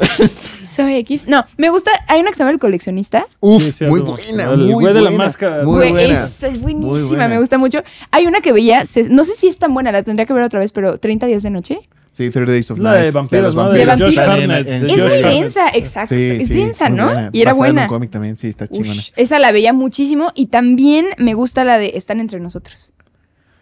Soy 0.62 0.94
X. 0.96 1.26
No, 1.28 1.44
me 1.58 1.68
gusta. 1.68 1.90
Hay 2.08 2.20
una 2.20 2.30
que 2.30 2.36
se 2.36 2.38
llama 2.40 2.52
El 2.52 2.58
Coleccionista. 2.58 3.26
Uf, 3.40 3.62
Sí, 3.62 3.72
sí, 3.72 3.84
muy 3.84 4.00
algo. 4.00 4.12
buena, 4.16 4.44
El 4.44 4.56
muy 4.58 4.72
güey 4.72 4.86
de 4.94 5.00
la 5.02 5.10
buena, 5.10 5.24
máscara. 5.24 5.64
Muy 5.64 5.74
Güey, 5.90 5.92
buena. 5.92 6.24
esa 6.24 6.46
es 6.48 6.58
Muy 6.58 6.72
buenísima, 6.74 7.08
buena. 7.08 7.28
me 7.28 7.38
gusta 7.40 7.58
mucho. 7.58 7.82
Hay 8.10 8.26
una 8.26 8.40
que 8.40 8.52
veía, 8.52 8.86
se- 8.86 9.04
no 9.10 9.24
sé 9.26 9.34
si 9.34 9.48
es 9.48 9.58
tan 9.58 9.74
buena, 9.74 9.92
la 9.92 10.02
tendría 10.02 10.24
que 10.24 10.32
ver 10.32 10.44
otra 10.44 10.60
vez, 10.60 10.72
pero 10.72 10.98
30 10.98 11.26
días 11.26 11.42
de 11.42 11.50
noche. 11.50 11.78
Sí, 12.16 12.30
30 12.30 12.50
Days 12.50 12.70
of 12.70 12.78
La 12.78 12.92
Night. 12.92 13.04
de 13.04 13.10
vampiros, 13.10 13.54
los 13.54 13.54
¿no? 13.54 13.70
De 13.72 13.84
vampiros. 13.84 14.38
en- 14.38 14.50
Es 14.90 15.02
muy 15.04 15.18
densa, 15.18 15.68
exacto. 15.74 16.14
Sí, 16.14 16.22
es 16.40 16.48
sí, 16.48 16.54
densa, 16.54 16.88
¿no? 16.88 17.04
buena. 17.04 17.30
Y 17.30 17.42
era 17.42 17.50
Basada 17.52 17.68
en 17.68 17.74
buena. 17.74 17.82
un 17.82 17.88
cómic 17.88 18.10
también, 18.10 18.36
sí, 18.38 18.48
está 18.48 18.66
chingona. 18.66 18.92
Ush, 18.92 19.10
esa 19.16 19.38
la 19.38 19.52
veía 19.52 19.74
muchísimo 19.74 20.32
y 20.34 20.46
también 20.46 21.08
me 21.18 21.34
gusta 21.34 21.62
la 21.64 21.76
de 21.76 21.92
Están 21.94 22.20
entre 22.20 22.40
nosotros. 22.40 22.94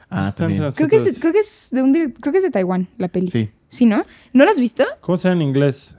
Ah, 0.08 0.32
también. 0.36 0.70
Creo 0.72 0.86
que 0.88 0.94
es, 0.96 1.18
creo 1.18 1.32
que 1.32 1.40
es 1.40 1.68
de 1.72 1.82
un 1.82 1.92
direct- 1.92 2.16
creo 2.20 2.30
que 2.30 2.38
es 2.38 2.44
de 2.44 2.50
Taiwán 2.52 2.86
la 2.96 3.08
peli. 3.08 3.26
Sí. 3.28 3.50
Sí, 3.66 3.86
¿no? 3.86 4.04
¿No 4.32 4.44
lo 4.44 4.50
has 4.52 4.60
visto? 4.60 4.84
¿Cómo 5.00 5.18
se 5.18 5.28
llama 5.28 5.42
en 5.42 5.48
inglés? 5.48 5.92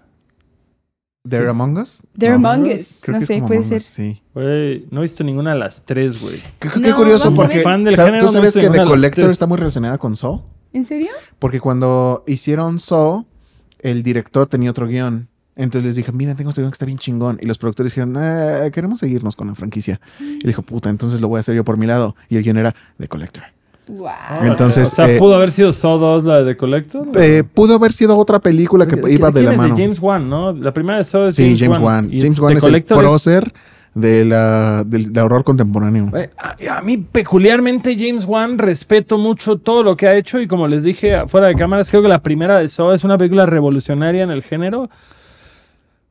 ¿They're 1.27 1.49
Among 1.49 1.77
Us? 1.77 2.03
They're 2.17 2.37
No. 2.37 2.49
Among 2.49 2.67
Us. 2.71 2.99
Creo 3.01 3.15
No 3.15 3.19
que 3.19 3.25
sé, 3.25 3.41
puede 3.41 3.65
ser. 3.65 3.81
Sí. 3.81 4.21
Güey, 4.33 4.85
no 4.91 4.99
he 4.99 5.03
visto 5.03 5.23
ninguna 5.25 5.53
de 5.53 5.59
las 5.59 5.83
tres, 5.83 6.21
güey. 6.21 6.39
Qué, 6.59 6.69
qué 6.69 6.79
No, 6.79 6.95
curioso 6.95 7.33
porque. 7.33 7.61
Fan 7.61 7.83
del 7.83 7.95
¿sab- 7.97 8.05
género, 8.05 8.27
tú 8.27 8.31
sabes 8.31 8.53
que 8.53 8.65
en 8.67 8.71
The 8.73 8.85
Collector 8.85 9.29
está 9.31 9.47
muy 9.47 9.57
relacionada 9.57 9.97
con 9.97 10.15
Saw. 10.15 10.41
¿En 10.75 10.83
serio? 10.85 11.07
Porque 11.39 11.59
cuando 11.59 12.23
hicieron 12.27 12.79
Saw, 12.79 13.25
el 13.79 14.03
director 14.03 14.47
tenía 14.47 14.71
otro 14.71 14.87
guion. 14.87 15.27
Entonces 15.55 15.85
les 15.85 15.95
dije, 15.95 16.11
mira, 16.11 16.35
tengo 16.35 16.49
este 16.49 16.61
guion 16.61 16.71
que 16.71 16.75
está 16.75 16.85
bien 16.85 16.97
chingón. 16.97 17.39
Y 17.41 17.45
los 17.45 17.57
productores 17.57 17.93
dijeron, 17.93 18.15
"Eh, 18.19 18.69
queremos 18.73 18.99
seguirnos 18.99 19.37
con 19.37 19.47
la 19.47 19.55
franquicia. 19.55 20.01
Y 20.19 20.45
dijo, 20.45 20.63
puta, 20.63 20.89
entonces 20.89 21.21
lo 21.21 21.29
voy 21.29 21.37
a 21.37 21.39
hacer 21.39 21.55
yo 21.55 21.63
por 21.63 21.77
mi 21.77 21.85
lado. 21.85 22.15
Y 22.29 22.35
el 22.35 22.43
guion 22.43 22.57
era 22.57 22.75
The 22.99 23.07
Collector. 23.07 23.43
Wow. 23.87 24.09
Entonces, 24.41 24.91
o 24.91 24.95
sea, 24.95 25.09
eh, 25.11 25.17
pudo 25.19 25.35
haber 25.35 25.51
sido 25.53 25.71
Saw 25.71 25.97
2 25.97 26.23
la 26.25 26.41
de 26.43 26.57
Collector. 26.57 27.07
Eh, 27.15 27.43
pudo 27.43 27.75
haber 27.75 27.93
sido 27.93 28.17
otra 28.17 28.39
película 28.39 28.85
que 28.87 28.95
¿De- 28.97 29.13
iba 29.13 29.29
de 29.31 29.43
la 29.43 29.51
es? 29.51 29.57
mano. 29.57 29.75
James 29.77 29.99
Wan, 30.01 30.27
¿no? 30.29 30.51
La 30.51 30.73
primera 30.73 30.97
de 30.97 31.05
Saw 31.05 31.27
es 31.27 31.35
Sí, 31.37 31.43
James, 31.57 31.59
James 31.61 31.79
Wan. 31.79 32.09
James 32.11 32.35
The 32.35 32.41
Wan 32.41 32.57
es 32.57 32.63
el 32.65 32.83
prócer 32.83 33.53
de 33.95 34.25
la, 34.25 34.83
del, 34.85 35.11
del 35.11 35.23
horror 35.23 35.43
contemporáneo. 35.43 36.11
A, 36.37 36.77
a 36.77 36.81
mí 36.81 36.97
peculiarmente 36.97 37.95
James 37.97 38.25
Wan 38.25 38.57
respeto 38.57 39.17
mucho 39.17 39.57
todo 39.57 39.81
lo 39.83 39.95
que 39.97 40.05
ha 40.07 40.15
hecho 40.15 40.39
y 40.39 40.47
como 40.47 40.67
les 40.67 40.83
dije 40.83 41.27
fuera 41.27 41.47
de 41.47 41.55
cámaras, 41.55 41.89
creo 41.89 42.01
que 42.03 42.09
la 42.09 42.21
primera 42.21 42.59
de 42.59 42.67
Saw 42.67 42.91
es 42.91 43.03
una 43.05 43.17
película 43.17 43.45
revolucionaria 43.45 44.23
en 44.23 44.29
el 44.31 44.43
género. 44.43 44.89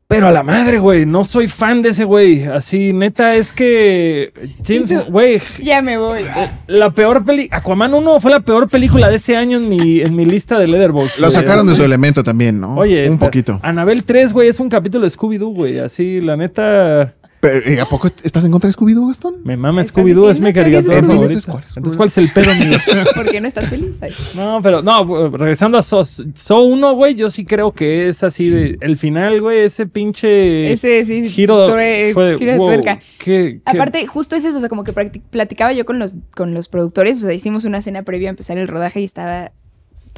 Pero 0.06 0.28
a 0.28 0.32
la 0.32 0.42
madre, 0.42 0.78
güey, 0.78 1.06
no 1.06 1.24
soy 1.24 1.48
fan 1.48 1.80
de 1.80 1.88
ese 1.88 2.04
güey. 2.04 2.44
Así, 2.44 2.92
neta, 2.92 3.36
es 3.36 3.52
que 3.52 4.32
James, 4.64 4.92
güey, 5.10 5.40
Ya 5.62 5.80
me 5.80 5.96
voy. 5.96 6.24
la 6.66 6.90
peor 6.90 7.24
peli... 7.24 7.48
Aquaman 7.50 7.94
1 7.94 8.20
fue 8.20 8.30
la 8.30 8.40
peor 8.40 8.68
película 8.68 9.08
de 9.08 9.16
ese 9.16 9.34
año 9.36 9.56
en 9.56 9.68
mi, 9.68 10.00
en 10.02 10.14
mi 10.14 10.26
lista 10.26 10.58
de 10.58 10.68
Letterboxd. 10.68 11.18
Lo 11.20 11.30
sacaron 11.30 11.66
de 11.66 11.74
su 11.74 11.82
elemento 11.84 12.22
también, 12.22 12.60
¿no? 12.60 12.76
Oye, 12.76 13.08
un 13.08 13.18
poquito. 13.18 13.58
Anabel 13.62 14.04
3, 14.04 14.32
güey, 14.34 14.48
es 14.50 14.60
un 14.60 14.68
capítulo 14.68 15.04
de 15.04 15.10
Scooby-Doo, 15.10 15.54
güey. 15.54 15.78
Así, 15.78 16.20
la 16.20 16.36
neta... 16.36 17.14
Pero, 17.44 17.82
¿A 17.82 17.86
poco 17.86 18.08
estás 18.22 18.44
en 18.44 18.50
contra 18.50 18.68
de 18.68 18.74
Scooby-Doo, 18.74 19.08
Gastón? 19.08 19.36
Me 19.44 19.56
mama 19.56 19.82
¿Estás 19.82 19.96
Scooby-Doo, 20.02 20.30
es 20.30 20.40
mi 20.40 20.52
caricatura 20.52 20.94
favorita. 20.94 21.14
Entonces, 21.14 21.46
¿cuál 21.46 21.62
es? 21.62 21.76
Entonces, 21.76 21.96
¿cuál 21.96 22.08
es 22.08 22.18
el 22.18 22.30
pedo, 22.32 22.50
amigo? 22.50 22.76
¿Por 23.14 23.30
qué 23.30 23.40
no 23.40 23.48
estás 23.48 23.68
feliz? 23.68 23.98
Ay. 24.02 24.12
No, 24.34 24.60
pero 24.62 24.82
no, 24.82 25.28
regresando 25.36 25.76
a 25.78 25.82
So, 25.82 26.04
So 26.04 26.62
1, 26.62 26.94
güey, 26.94 27.14
yo 27.14 27.30
sí 27.30 27.44
creo 27.44 27.72
que 27.72 28.08
es 28.08 28.22
así 28.22 28.48
de. 28.48 28.78
El 28.80 28.96
final, 28.96 29.40
güey, 29.40 29.60
ese 29.60 29.86
pinche. 29.86 30.72
Ese, 30.72 31.04
sí, 31.04 31.20
sí, 31.20 31.30
giro, 31.30 31.66
tore- 31.68 32.12
fue, 32.14 32.38
giro 32.38 32.52
de 32.52 32.58
wow, 32.58 32.66
tuerca. 32.66 33.00
qué- 33.18 33.60
qué- 33.60 33.60
Aparte, 33.64 34.06
justo 34.06 34.36
es 34.36 34.44
eso, 34.44 34.56
o 34.56 34.60
sea, 34.60 34.68
como 34.68 34.82
que 34.84 34.92
platicaba 34.92 35.72
yo 35.72 35.84
con 35.84 35.98
los, 35.98 36.14
con 36.34 36.54
los 36.54 36.68
productores, 36.68 37.18
o 37.18 37.20
sea, 37.26 37.32
hicimos 37.34 37.64
una 37.64 37.82
cena 37.82 38.02
previa 38.04 38.28
a 38.28 38.30
empezar 38.30 38.56
el 38.58 38.68
rodaje 38.68 39.00
y 39.00 39.04
estaba 39.04 39.52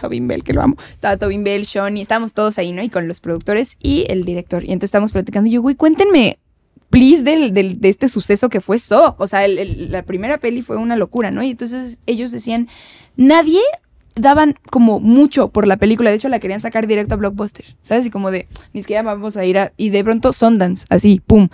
Tobin 0.00 0.28
Bell, 0.28 0.44
que 0.44 0.52
lo 0.52 0.62
amo, 0.62 0.76
estaba 0.94 1.16
Tobin 1.16 1.42
Bell, 1.42 1.66
Sean, 1.66 1.96
y 1.96 2.02
estábamos 2.02 2.34
todos 2.34 2.58
ahí, 2.58 2.72
¿no? 2.72 2.82
Y 2.82 2.88
con 2.90 3.08
los 3.08 3.20
productores 3.20 3.76
y 3.80 4.04
el 4.08 4.24
director. 4.24 4.62
Y 4.62 4.66
entonces 4.72 4.88
estábamos 4.88 5.12
platicando, 5.12 5.48
y 5.48 5.52
yo, 5.52 5.62
güey, 5.62 5.74
cuéntenme, 5.74 6.38
please, 6.90 7.22
del, 7.22 7.52
del- 7.54 7.80
de 7.80 7.88
este 7.88 8.08
suceso 8.08 8.48
que 8.48 8.60
fue 8.60 8.78
So. 8.78 9.16
O 9.18 9.26
sea, 9.26 9.44
el- 9.44 9.90
la 9.90 10.02
primera 10.02 10.38
peli 10.38 10.62
fue 10.62 10.76
una 10.76 10.96
locura, 10.96 11.30
¿no? 11.30 11.42
Y 11.42 11.50
entonces 11.50 11.98
ellos 12.06 12.30
decían, 12.30 12.68
nadie 13.16 13.60
daban 14.14 14.54
como 14.70 14.98
mucho 15.00 15.48
por 15.48 15.66
la 15.66 15.76
película. 15.76 16.10
De 16.10 16.16
hecho, 16.16 16.28
la 16.28 16.40
querían 16.40 16.60
sacar 16.60 16.86
directo 16.86 17.14
a 17.14 17.18
Blockbuster. 17.18 17.64
¿Sabes? 17.82 18.06
Y 18.06 18.10
como 18.10 18.30
de, 18.30 18.46
ni 18.72 18.80
siquiera 18.82 19.02
vamos 19.02 19.36
a 19.36 19.44
ir 19.44 19.58
a... 19.58 19.72
Y 19.76 19.90
de 19.90 20.02
pronto 20.04 20.32
Sundance, 20.32 20.86
así, 20.88 21.20
pum. 21.26 21.48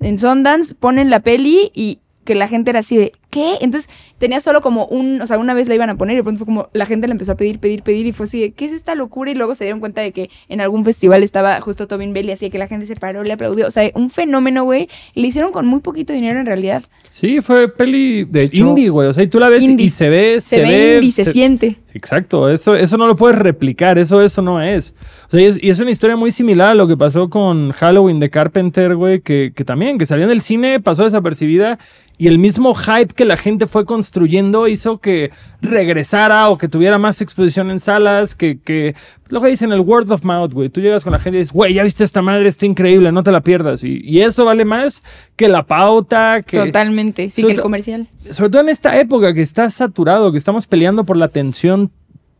En 0.00 0.18
Sundance 0.18 0.74
ponen 0.74 1.10
la 1.10 1.20
peli 1.20 1.70
y 1.74 2.00
que 2.24 2.34
la 2.34 2.46
gente 2.48 2.70
era 2.70 2.80
así 2.80 2.96
de, 2.96 3.12
¿qué? 3.34 3.54
Entonces 3.60 3.90
tenía 4.18 4.38
solo 4.40 4.60
como 4.60 4.86
un, 4.86 5.20
o 5.20 5.26
sea, 5.26 5.38
una 5.38 5.54
vez 5.54 5.66
la 5.68 5.74
iban 5.74 5.90
a 5.90 5.96
poner 5.96 6.14
y 6.14 6.16
de 6.18 6.22
pronto 6.22 6.38
fue 6.38 6.46
como, 6.46 6.68
la 6.72 6.86
gente 6.86 7.08
le 7.08 7.12
empezó 7.12 7.32
a 7.32 7.36
pedir, 7.36 7.58
pedir, 7.58 7.82
pedir 7.82 8.06
y 8.06 8.12
fue 8.12 8.24
así 8.26 8.40
de, 8.40 8.52
¿qué 8.52 8.64
es 8.66 8.72
esta 8.72 8.94
locura? 8.94 9.30
Y 9.30 9.34
luego 9.34 9.54
se 9.56 9.64
dieron 9.64 9.80
cuenta 9.80 10.00
de 10.02 10.12
que 10.12 10.30
en 10.48 10.60
algún 10.60 10.84
festival 10.84 11.22
estaba 11.24 11.60
justo 11.60 11.88
Tobin 11.88 12.12
Bell 12.12 12.28
y 12.28 12.32
así 12.32 12.48
que 12.50 12.58
la 12.58 12.68
gente 12.68 12.86
se 12.86 12.94
paró, 12.96 13.24
le 13.24 13.32
aplaudió. 13.32 13.66
O 13.66 13.70
sea, 13.70 13.90
un 13.94 14.08
fenómeno, 14.08 14.64
güey. 14.64 14.88
Y 15.14 15.20
le 15.22 15.26
hicieron 15.28 15.50
con 15.52 15.66
muy 15.66 15.80
poquito 15.80 16.12
dinero 16.12 16.38
en 16.38 16.46
realidad. 16.46 16.84
Sí, 17.10 17.40
fue 17.40 17.68
peli 17.68 18.24
De 18.24 18.44
hecho- 18.44 18.56
indie, 18.68 18.88
güey. 18.88 19.08
O 19.08 19.12
sea, 19.12 19.24
y 19.24 19.28
tú 19.28 19.38
la 19.40 19.48
ves 19.48 19.62
Indie. 19.62 19.86
y 19.86 19.90
se 19.90 20.08
ve. 20.08 20.40
Se, 20.40 20.60
ve 20.60 20.94
indie, 20.96 21.10
se, 21.12 21.24
se- 21.24 21.30
siente. 21.32 21.76
Exacto, 21.96 22.50
eso, 22.50 22.74
eso 22.74 22.96
no 22.98 23.06
lo 23.06 23.14
puedes 23.14 23.38
replicar, 23.38 23.98
eso, 23.98 24.20
eso 24.20 24.42
no 24.42 24.60
es. 24.60 24.94
O 25.28 25.30
sea, 25.30 25.40
y 25.40 25.44
es, 25.44 25.62
y 25.62 25.70
es 25.70 25.78
una 25.78 25.92
historia 25.92 26.16
muy 26.16 26.32
similar 26.32 26.70
a 26.70 26.74
lo 26.74 26.88
que 26.88 26.96
pasó 26.96 27.30
con 27.30 27.70
Halloween 27.70 28.18
de 28.18 28.30
Carpenter, 28.30 28.96
güey, 28.96 29.20
que, 29.20 29.52
que 29.54 29.64
también, 29.64 29.96
que 29.96 30.04
salió 30.04 30.24
en 30.24 30.32
el 30.32 30.40
cine, 30.40 30.80
pasó 30.80 31.04
desapercibida, 31.04 31.78
y 32.18 32.26
el 32.26 32.38
mismo 32.38 32.74
hype 32.74 33.14
que 33.14 33.23
la 33.24 33.36
gente 33.36 33.66
fue 33.66 33.84
construyendo 33.84 34.68
hizo 34.68 34.98
que 34.98 35.30
regresara 35.60 36.48
o 36.48 36.58
que 36.58 36.68
tuviera 36.68 36.98
más 36.98 37.20
exposición 37.20 37.70
en 37.70 37.80
salas, 37.80 38.34
que, 38.34 38.58
que 38.60 38.94
lo 39.28 39.40
que 39.40 39.48
dicen 39.48 39.72
el 39.72 39.80
word 39.80 40.10
of 40.10 40.24
mouth, 40.24 40.52
güey. 40.52 40.68
Tú 40.68 40.80
llegas 40.80 41.04
con 41.04 41.12
la 41.12 41.18
gente 41.18 41.38
y 41.38 41.40
dices, 41.40 41.52
güey, 41.52 41.74
ya 41.74 41.82
viste 41.82 42.04
esta 42.04 42.22
madre, 42.22 42.48
está 42.48 42.66
increíble, 42.66 43.10
no 43.12 43.22
te 43.22 43.32
la 43.32 43.40
pierdas. 43.40 43.82
Y, 43.82 44.00
y 44.04 44.20
eso 44.20 44.44
vale 44.44 44.64
más 44.64 45.02
que 45.36 45.48
la 45.48 45.64
pauta, 45.64 46.42
que... 46.42 46.58
Totalmente. 46.58 47.30
Sí, 47.30 47.42
Sobre 47.42 47.54
que 47.54 47.56
el 47.56 47.62
comercial. 47.62 48.08
sobre 48.30 48.50
todo 48.50 48.62
en 48.62 48.68
esta 48.68 48.98
época 49.00 49.34
que 49.34 49.42
está 49.42 49.70
saturado, 49.70 50.32
que 50.32 50.38
estamos 50.38 50.66
peleando 50.66 51.04
por 51.04 51.16
la 51.16 51.26
atención 51.26 51.90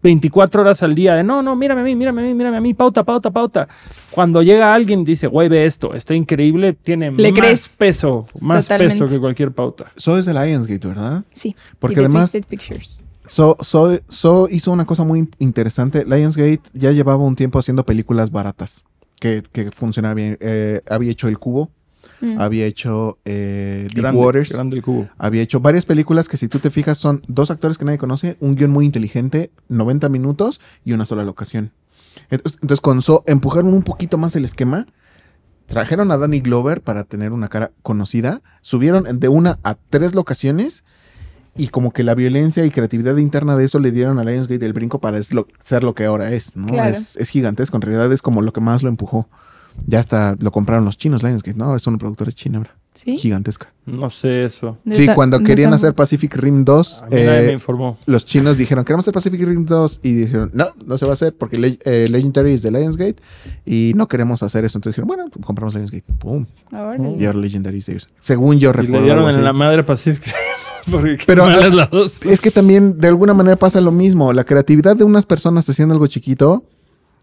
24 0.05 0.61
horas 0.61 0.83
al 0.83 0.95
día, 0.95 1.15
de 1.15 1.25
no, 1.25 1.43
no, 1.43 1.57
mírame 1.57 1.81
a 1.81 1.85
mí, 1.85 1.97
mírame 1.97 2.21
a 2.21 2.25
mí, 2.27 2.35
mírame 2.35 2.59
a 2.59 2.61
mí, 2.61 2.75
pauta, 2.75 3.03
pauta, 3.05 3.31
pauta. 3.31 3.67
Cuando 4.11 4.43
llega 4.43 4.75
alguien 4.75 5.01
y 5.01 5.05
dice, 5.07 5.27
güey, 5.27 5.49
ve 5.49 5.65
esto, 5.65 5.95
está 5.95 6.15
increíble, 6.15 6.75
tiene 6.75 7.09
Le 7.09 7.33
más 7.33 7.41
crees. 7.41 7.77
peso, 7.77 8.27
más 8.39 8.65
Totalmente. 8.67 9.01
peso 9.03 9.13
que 9.15 9.19
cualquier 9.19 9.51
pauta. 9.53 9.87
So 9.97 10.19
es 10.19 10.27
de 10.27 10.35
Lionsgate, 10.35 10.87
¿verdad? 10.87 11.25
Sí. 11.31 11.57
Porque 11.79 11.95
Y 11.95 11.97
de 12.01 12.05
además- 12.05 12.31
Pictures. 12.49 13.03
So, 13.27 13.57
so, 13.63 13.99
so 14.09 14.47
hizo 14.51 14.71
una 14.71 14.85
cosa 14.85 15.05
muy 15.05 15.27
interesante. 15.39 16.05
Lionsgate 16.05 16.61
ya 16.75 16.93
llevaba 16.93 17.25
un 17.25 17.35
tiempo 17.35 17.59
haciendo 17.59 17.83
películas 17.87 18.31
baratas 18.31 18.85
que, 19.19 19.43
que 19.53 19.71
funcionaba 19.71 20.13
bien. 20.13 20.37
Eh, 20.41 20.83
había 20.87 21.13
hecho 21.13 21.29
El 21.29 21.39
Cubo, 21.39 21.71
Mm. 22.21 22.41
había 22.41 22.67
hecho 22.67 23.19
eh, 23.25 23.89
Deep 23.93 24.03
Grande, 24.03 24.21
Waters, 24.21 24.53
grande 24.53 24.77
el 24.77 24.83
cubo. 24.83 25.09
había 25.19 25.43
hecho 25.43 25.61
varias 25.61 25.85
películas 25.85 26.29
que 26.29 26.37
si 26.37 26.49
tú 26.49 26.59
te 26.59 26.71
fijas 26.71 26.99
son 26.99 27.23
dos 27.29 27.51
actores 27.51 27.79
que 27.79 27.85
nadie 27.85 27.99
conoce, 27.99 28.37
un 28.41 28.55
guion 28.55 28.71
muy 28.71 28.87
inteligente, 28.87 29.51
90 29.69 30.09
minutos 30.09 30.61
y 30.85 30.93
una 30.93 31.05
sola 31.05 31.25
locación. 31.25 31.73
Entonces, 32.31 32.59
entonces 32.63 32.81
con 32.81 33.03
So 33.03 33.25
empujaron 33.27 33.73
un 33.73 33.83
poquito 33.83 34.19
más 34.19 34.37
el 34.37 34.45
esquema. 34.45 34.87
Trajeron 35.67 36.11
a 36.11 36.19
Danny 36.19 36.41
Glover 36.41 36.83
para 36.83 37.05
tener 37.05 37.33
una 37.33 37.49
cara 37.49 37.73
conocida. 37.83 38.43
Subieron 38.61 39.19
de 39.19 39.29
una 39.29 39.59
a 39.63 39.77
tres 39.91 40.15
locaciones. 40.15 40.85
Y 41.57 41.69
como 41.69 41.93
que 41.93 42.03
la 42.03 42.15
violencia 42.17 42.65
y 42.65 42.71
creatividad 42.71 43.17
interna 43.17 43.57
de 43.57 43.65
eso 43.65 43.79
le 43.79 43.93
dieron 43.93 44.19
a 44.19 44.25
Lionsgate 44.25 44.67
el 44.67 44.73
brinco 44.73 45.01
para 45.01 45.23
ser 45.23 45.85
lo 45.85 45.95
que 45.95 46.05
ahora 46.05 46.33
es, 46.33 46.57
¿no? 46.57 46.67
Claro. 46.67 46.91
Es, 46.91 47.17
es 47.17 47.29
gigantesco. 47.29 47.77
En 47.77 47.83
realidad 47.83 48.13
es 48.13 48.23
como 48.23 48.43
lo 48.43 48.53
que 48.53 48.61
más 48.61 48.83
lo 48.83 48.89
empujó. 48.89 49.29
Ya 49.87 49.99
hasta 50.01 50.37
lo 50.41 50.51
compraron 50.51 50.85
los 50.85 50.97
chinos, 50.97 51.23
Lionsgate, 51.23 51.59
¿no? 51.59 51.77
Es 51.77 51.87
una 51.87 51.99
productora 51.99 52.33
china 52.33 52.59
ahora. 52.59 52.77
Sí. 52.95 53.19
Gigantesca. 53.19 53.73
No 53.87 54.09
sé 54.09 54.45
eso. 54.45 54.79
Sí, 54.89 55.09
cuando 55.17 55.41
querían 55.41 55.75
hacer 55.75 55.95
Pacific 55.95 56.37
Rim 56.37 56.65
2, 56.65 57.03
A 57.03 57.07
mí 57.07 57.11
nadie 57.17 57.43
eh, 57.43 57.47
me 57.49 57.53
informó. 57.55 57.99
los 58.07 58.25
chinos 58.25 58.57
dijeron, 58.57 58.85
queremos 58.85 59.03
hacer 59.03 59.15
Pacific 59.15 59.41
Rim 59.43 59.67
2. 59.67 60.01
Y 60.05 60.13
dijeron, 60.13 60.53
no, 60.55 60.69
no 60.87 60.97
se 60.97 61.05
va 61.05 61.11
a 61.11 61.15
hacer 61.15 61.35
porque 61.37 61.59
Le- 61.59 61.79
eh, 61.85 62.07
Legendary 62.09 62.53
es 62.53 62.63
de 62.63 62.71
Lionsgate 62.71 63.17
y 63.67 63.93
no 63.97 64.07
queremos 64.07 64.45
hacer 64.45 64.65
eso. 64.65 64.79
Entonces 64.79 64.93
dijeron, 64.95 65.09
bueno, 65.09 65.25
compramos 65.45 65.75
Lionsgate. 65.75 66.05
¡Pum! 66.19 66.47
Órale. 66.73 67.17
Y 67.19 67.25
ahora 67.27 67.39
Legendary 67.41 67.79
es 67.79 67.87
de 67.87 67.93
ellos. 67.95 68.09
Según 68.21 68.61
yo 68.61 68.71
Y 68.71 68.73
le 68.75 68.83
recuerdo. 68.83 69.05
dieron 69.05 69.29
en 69.35 69.43
la 69.43 69.53
madre 69.53 69.83
Pacific. 69.83 70.33
Porque 70.91 71.17
Pero, 71.27 71.47
ah, 71.47 71.67
es 71.67 71.75
la 71.75 71.87
dos. 71.87 72.21
Es 72.25 72.41
que 72.41 72.51
también 72.51 73.01
de 73.01 73.09
alguna 73.09 73.35
manera 73.35 73.57
pasa 73.57 73.81
lo 73.81 73.91
mismo. 73.91 74.33
La 74.35 74.45
creatividad 74.45 74.95
de 74.95 75.03
unas 75.03 75.27
personas 75.27 75.69
haciendo 75.69 75.95
algo 75.95 76.07
chiquito 76.07 76.63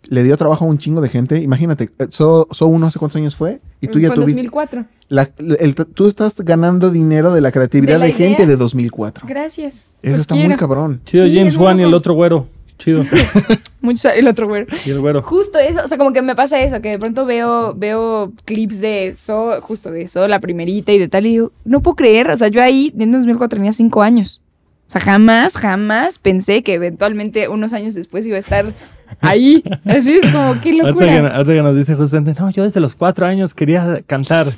le 0.04 0.24
dio 0.24 0.36
trabajo 0.38 0.66
a 0.66 0.68
un 0.68 0.78
chingo 0.78 0.99
de 1.02 1.10
gente. 1.10 1.39
Imagínate, 1.39 1.89
eh, 1.99 2.08
So, 2.10 2.47
so 2.52 2.68
uno 2.68 2.88
hace 2.88 2.99
cuántos 2.99 3.16
años 3.18 3.36
fue 3.36 3.62
y 3.82 3.88
tú 3.88 3.99
ya 3.99 4.08
Fue 4.08 4.16
tuviste. 4.16 4.34
2004. 4.41 4.86
la- 5.10 5.30
el- 5.60 5.76
tú 5.76 6.08
estás 6.08 6.36
ganando 6.38 6.89
dinero 6.89 7.32
de 7.34 7.41
la 7.41 7.52
creatividad 7.52 7.99
De 7.99 8.08
de, 8.08 8.14
gente 8.14 8.45
de 8.45 8.56
2004. 8.56 9.28
Gracias. 9.28 9.89
Eso 10.02 10.12
Los 10.14 10.22
está 10.22 10.36
quiero. 10.36 10.49
muy 10.49 10.58
cabrón. 10.58 11.02
Chido 11.06 11.26
Sí, 11.28 11.36
James 11.36 11.54
es 11.54 11.60
Wan 11.60 11.80
y 11.80 11.84
el 11.84 11.93
otro 11.93 12.14
güero. 12.14 12.47
Chido. 12.78 13.04
Mucho 13.82 14.10
el 14.10 14.28
otro 14.28 14.47
güero. 14.47 14.66
Y 14.86 14.89
el 14.91 14.99
güero. 15.02 15.22
Justo 15.24 15.60
eso, 15.60 15.82
o 15.84 15.88
sea, 15.88 15.97
como 15.97 16.14
que 16.14 16.22
me 16.22 16.36
pasa 16.36 16.62
eso, 16.62 16.82
que 16.82 16.89
de 16.89 16.99
pronto 16.99 17.26
veo, 17.26 17.74
veo 17.76 18.32
clips 18.45 18.80
de 18.82 19.14
So, 19.16 19.60
justo 19.62 19.91
de 19.91 20.08
So, 20.08 20.28
la 20.28 20.39
primerita 20.39 20.91
y 20.91 20.97
de 20.99 21.08
tal, 21.08 21.26
y 21.26 21.30
digo, 21.32 21.52
no 21.66 21.82
puedo 21.82 21.95
creer, 21.95 22.30
o 22.30 22.38
sea, 22.38 22.47
yo 22.47 22.62
ahí 22.62 22.93
en 22.97 23.12
2004 23.12 23.58
tenía 23.58 23.74
cinco 23.74 24.02
años. 24.02 24.41
O 24.88 24.91
sea, 24.91 25.02
jamás, 25.02 25.56
jamás 25.56 26.20
pensé 26.20 26.64
que 26.64 26.74
eventualmente 26.74 27.47
unos 27.47 27.74
años 27.74 27.93
después 27.93 28.26
iba 28.26 28.38
a 28.38 28.39
estar 28.39 28.74
ahí. 29.20 29.64
Así 29.86 30.14
es 30.14 30.30
como, 30.30 30.59
qué 30.62 30.70
Ahorita 30.72 30.84
que, 30.84 31.12
locura. 31.12 31.36
ahorita 31.36 31.53
que 31.53 31.62
nos 31.62 31.76
dice 31.76 31.95
justamente, 31.95 32.39
no, 32.39 32.49
yo 32.51 32.64
desde 32.64 32.80
los 32.80 32.95
cuatro 32.95 33.26
años 33.26 33.53
quería 33.53 34.01
cantar. 34.07 34.47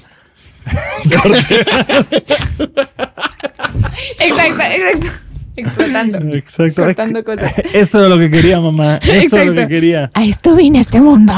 Exacto, 4.19 4.61
exacto. 4.61 5.07
Explotando. 5.55 6.17
Exacto. 6.35 6.83
Cortando 6.83 7.23
cosas. 7.23 7.53
Esto 7.73 7.99
era 7.99 8.09
lo 8.09 8.17
que 8.17 8.29
quería, 8.31 8.59
mamá. 8.59 8.95
Esto 8.97 9.37
era 9.37 9.45
lo 9.45 9.53
que 9.53 9.59
Exacto. 9.61 9.67
quería. 9.69 10.09
A 10.13 10.25
esto 10.25 10.55
vine 10.55 10.79
a 10.79 10.81
este 10.81 10.99
mundo. 11.01 11.33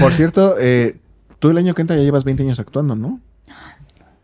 Por 0.00 0.14
cierto, 0.14 0.56
eh, 0.60 0.96
tú 1.38 1.50
el 1.50 1.58
año 1.58 1.74
que 1.74 1.82
entra 1.82 1.96
ya 1.96 2.02
llevas 2.02 2.24
20 2.24 2.42
años 2.44 2.60
actuando, 2.60 2.94
¿no? 2.94 3.20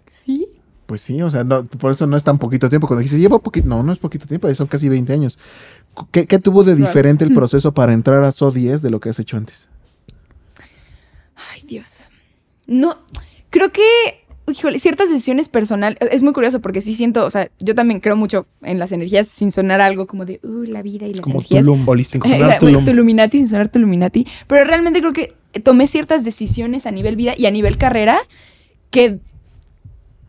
Sí. 0.07 0.47
Pues 0.87 1.01
sí, 1.01 1.23
o 1.23 1.31
sea, 1.31 1.45
no, 1.45 1.65
por 1.65 1.93
eso 1.93 2.07
no 2.07 2.17
es 2.17 2.25
tan 2.25 2.39
poquito 2.39 2.69
tiempo. 2.69 2.87
Cuando 2.87 3.01
dijiste, 3.01 3.19
llevo 3.19 3.39
poquito, 3.39 3.67
no, 3.69 3.83
no 3.83 3.93
es 3.93 3.99
poquito 3.99 4.27
tiempo, 4.27 4.53
son 4.55 4.67
casi 4.67 4.89
20 4.89 5.13
años. 5.13 5.39
¿Qué, 6.11 6.27
qué 6.27 6.39
tuvo 6.39 6.63
de 6.65 6.75
Claro. 6.75 6.87
diferente 6.89 7.25
el 7.25 7.33
proceso 7.35 7.73
para 7.73 7.93
entrar 7.93 8.23
a 8.25 8.33
So 8.33 8.51
10 8.51 8.83
de 8.83 8.91
lo 8.91 9.01
que 9.01 9.09
has 9.09 9.19
hecho 9.19 9.37
antes? 9.37 9.69
Ay, 11.53 11.63
Dios. 11.67 12.11
No, 12.67 12.97
creo 13.51 13.71
que, 13.73 13.83
híjole, 14.51 14.79
ciertas 14.79 15.09
decisiones 15.09 15.49
personales, 15.49 15.99
es 16.11 16.23
muy 16.23 16.33
curioso 16.33 16.61
porque 16.61 16.81
sí 16.81 16.95
siento, 16.95 17.25
o 17.25 17.31
sea, 17.31 17.51
yo 17.59 17.75
también 17.75 18.01
creo 18.01 18.17
mucho 18.17 18.47
en 18.63 18.79
las 18.79 18.93
energías 18.93 19.27
sin 19.29 19.51
sonar 19.51 19.81
algo 19.81 20.07
como 20.07 20.25
de, 20.25 20.41
uh, 20.43 20.63
la 20.65 20.83
vida 20.83 21.07
y 21.07 21.15
las 21.15 21.23
Como 21.23 21.37
energías. 21.37 21.65
Tulum. 21.65 21.89
Holístico. 21.89 22.29
Sonar 22.29 22.53
Eh, 22.53 22.57
Tulum. 22.61 22.85
Tuluminati 22.85 23.39
sin 23.39 23.49
sonar 23.49 23.69
Tuluminati. 23.69 24.27
Pero 24.47 24.65
realmente 24.65 25.01
creo 25.01 25.13
que 25.13 25.35
tomé 25.63 25.87
ciertas 25.87 26.25
decisiones 26.25 26.87
a 26.87 26.91
nivel 26.91 27.17
vida 27.17 27.35
y 27.37 27.47
a 27.47 27.51
nivel 27.51 27.79
carrera 27.79 28.19
que, 28.91 29.19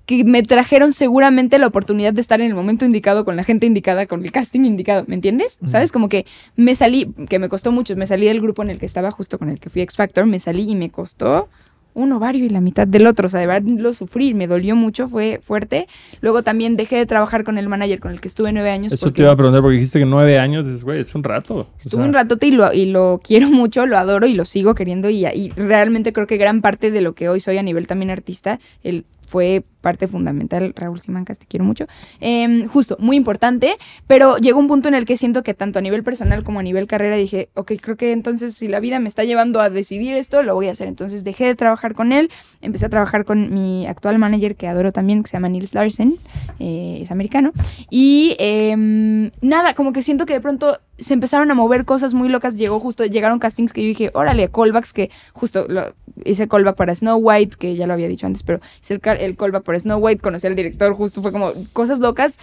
que 0.05 0.23
me 0.23 0.43
trajeron 0.43 0.93
seguramente 0.93 1.57
la 1.59 1.67
oportunidad 1.67 2.13
de 2.13 2.21
estar 2.21 2.39
en 2.41 2.47
el 2.47 2.53
momento 2.55 2.85
indicado, 2.85 3.25
con 3.25 3.35
la 3.35 3.43
gente 3.43 3.65
indicada, 3.65 4.05
con 4.05 4.23
el 4.23 4.31
casting 4.31 4.61
indicado. 4.61 5.03
¿Me 5.07 5.15
entiendes? 5.15 5.57
¿Sabes? 5.65 5.91
Como 5.91 6.09
que 6.09 6.25
me 6.55 6.75
salí, 6.75 7.11
que 7.29 7.39
me 7.39 7.49
costó 7.49 7.71
mucho, 7.71 7.95
me 7.95 8.05
salí 8.05 8.27
del 8.27 8.41
grupo 8.41 8.61
en 8.63 8.69
el 8.69 8.79
que 8.79 8.85
estaba, 8.85 9.11
justo 9.11 9.37
con 9.39 9.49
el 9.49 9.59
que 9.59 9.69
fui 9.69 9.81
X 9.81 9.95
Factor, 9.95 10.25
me 10.25 10.39
salí 10.39 10.69
y 10.69 10.75
me 10.75 10.89
costó 10.91 11.49
un 11.95 12.11
ovario 12.11 12.43
y 12.43 12.49
la 12.49 12.59
mitad 12.59 12.85
del 12.85 13.07
otro, 13.07 13.27
o 13.27 13.29
sea, 13.29 13.39
de 13.39 13.47
verlo 13.47 13.93
sufrir, 13.93 14.35
me 14.35 14.47
dolió 14.47 14.75
mucho, 14.75 15.07
fue 15.07 15.39
fuerte. 15.41 15.87
Luego 16.19 16.43
también 16.43 16.75
dejé 16.75 16.97
de 16.97 17.05
trabajar 17.05 17.45
con 17.45 17.57
el 17.57 17.69
manager 17.69 18.01
con 18.01 18.11
el 18.11 18.19
que 18.19 18.27
estuve 18.27 18.51
nueve 18.51 18.69
años. 18.69 18.91
Eso 18.91 19.05
porque- 19.05 19.15
te 19.15 19.21
iba 19.21 19.31
a 19.31 19.35
preguntar 19.37 19.61
porque 19.61 19.77
dijiste 19.77 19.99
que 19.99 20.05
nueve 20.05 20.37
años, 20.37 20.65
dices, 20.65 20.83
güey, 20.83 20.99
es 20.99 21.15
un 21.15 21.23
rato. 21.23 21.55
O 21.55 21.67
Estuve 21.79 22.01
sea, 22.01 22.07
un 22.09 22.13
ratote 22.13 22.47
y 22.47 22.51
lo, 22.51 22.73
y 22.73 22.87
lo 22.87 23.21
quiero 23.23 23.47
mucho, 23.49 23.85
lo 23.85 23.97
adoro 23.97 24.27
y 24.27 24.33
lo 24.35 24.43
sigo 24.43 24.75
queriendo 24.75 25.09
y, 25.09 25.25
y 25.25 25.51
realmente 25.55 26.11
creo 26.11 26.27
que 26.27 26.35
gran 26.35 26.59
parte 26.61 26.91
de 26.91 26.99
lo 26.99 27.13
que 27.15 27.29
hoy 27.29 27.39
soy 27.39 27.57
a 27.59 27.63
nivel 27.63 27.87
también 27.87 28.11
artista, 28.11 28.59
él 28.83 29.05
fue 29.25 29.63
parte 29.81 30.07
fundamental, 30.07 30.73
Raúl 30.75 30.99
Simancas, 30.99 31.37
te 31.37 31.45
quiero 31.45 31.63
mucho. 31.63 31.85
Em, 32.19 32.67
justo, 32.67 32.97
muy 32.99 33.15
importante, 33.17 33.75
pero 34.07 34.37
llegó 34.37 34.59
un 34.59 34.67
punto 34.67 34.87
en 34.87 34.95
el 34.95 35.05
que 35.05 35.15
siento 35.15 35.43
que 35.43 35.53
tanto 35.53 35.77
a 35.77 35.81
nivel 35.83 36.03
personal 36.03 36.43
como 36.43 36.59
a 36.59 36.63
nivel 36.63 36.87
carrera 36.87 37.15
dije, 37.17 37.49
ok, 37.53 37.73
creo 37.79 37.95
que 37.95 38.11
entonces 38.11 38.55
si 38.55 38.67
la 38.67 38.79
vida 38.79 38.97
me 38.99 39.07
está 39.07 39.23
llevando 39.23 39.61
a 39.61 39.69
decidir 39.69 40.13
esto, 40.15 40.41
lo 40.41 40.55
voy 40.55 40.69
a 40.69 40.71
hacer. 40.71 40.87
Entonces 40.87 41.23
dejé 41.23 41.45
de 41.45 41.55
trabajar 41.55 41.93
con 41.93 42.11
él, 42.13 42.31
empecé 42.61 42.87
a 42.87 42.89
trabajar 42.89 43.25
con 43.25 43.53
mi 43.53 43.85
actual 43.85 44.17
manager 44.17 44.55
que 44.55 44.67
adoro 44.67 44.91
también, 44.91 45.21
que 45.21 45.29
se 45.29 45.33
llama 45.37 45.49
Nils 45.49 45.75
Larsen, 45.75 46.17
eh, 46.59 46.99
es 47.01 47.11
americano. 47.11 47.51
Y 47.91 48.35
em, 48.39 49.29
nada, 49.41 49.75
como 49.75 49.93
que 49.93 50.01
siento 50.01 50.25
que 50.25 50.33
de 50.33 50.41
pronto 50.41 50.79
se 50.97 51.13
empezaron 51.13 51.51
a 51.51 51.53
mover 51.55 51.85
cosas 51.85 52.13
muy 52.13 52.29
locas. 52.29 52.55
Llegó 52.55 52.79
justo, 52.79 53.05
llegaron 53.05 53.37
castings 53.37 53.73
que 53.73 53.81
yo 53.81 53.87
dije, 53.87 54.11
órale, 54.13 54.49
callbacks 54.49 54.93
que 54.93 55.11
justo 55.33 55.65
lo- 55.67 55.93
hice 56.23 56.47
callback 56.47 56.75
para 56.77 56.95
Snow 56.95 57.17
White, 57.17 57.57
que 57.59 57.75
ya 57.75 57.85
lo 57.85 57.93
había 57.93 58.07
dicho 58.07 58.25
antes, 58.25 58.43
pero 58.43 58.61
hice 58.81 58.93
el, 58.93 59.01
el 59.15 59.35
callback 59.35 59.63
para 59.63 59.79
Snow 59.79 59.99
White, 59.99 60.21
conocí 60.21 60.47
al 60.47 60.55
director, 60.55 60.93
justo 60.93 61.21
fue 61.21 61.31
como 61.31 61.53
cosas 61.73 61.99
locas 61.99 62.39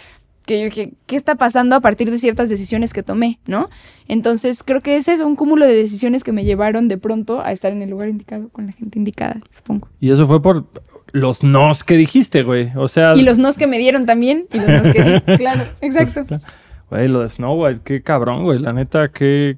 que 0.47 0.59
yo 0.59 0.65
dije, 0.65 0.93
¿qué 1.07 1.15
está 1.15 1.37
pasando 1.37 1.77
a 1.77 1.81
partir 1.81 2.11
de 2.11 2.19
ciertas 2.19 2.49
decisiones 2.49 2.93
que 2.93 3.03
tomé, 3.03 3.39
no? 3.47 3.69
Entonces 4.09 4.65
creo 4.65 4.81
que 4.81 4.97
ese 4.97 5.13
es 5.13 5.21
un 5.21 5.37
cúmulo 5.37 5.67
de 5.67 5.75
decisiones 5.75 6.25
que 6.25 6.33
me 6.33 6.45
llevaron 6.45 6.89
de 6.89 6.99
pronto 6.99 7.41
a 7.41 7.53
estar 7.53 7.73
en 7.73 7.83
el 7.83 7.91
lugar 7.91 8.09
indicado 8.09 8.49
con 8.49 8.67
la 8.67 8.73
gente 8.73 8.99
indicada, 8.99 9.41
supongo. 9.51 9.89
Y 10.01 10.11
eso 10.11 10.27
fue 10.27 10.43
por 10.43 10.67
los 11.13 11.43
nos 11.43 11.85
que 11.85 11.97
dijiste, 11.97 12.43
güey. 12.43 12.73
O 12.77 12.89
sea. 12.89 13.13
Y 13.15 13.23
los 13.23 13.39
nos 13.39 13.57
que 13.57 13.67
me 13.67 13.79
dieron 13.79 14.07
también, 14.07 14.47
y 14.53 14.59
los 14.59 14.69
nos 14.69 14.95
que 14.95 15.03
di, 15.03 15.21
claro, 15.39 15.65
exacto. 15.81 16.25
Pues, 16.27 16.43
Güey, 16.91 17.09
lo 17.09 17.21
de 17.21 17.31
Snow 17.31 17.55
White, 17.55 17.81
qué 17.85 18.03
cabrón, 18.03 18.45
güey. 18.45 18.59
La 18.59 18.73
neta, 18.73 19.09
que. 19.09 19.57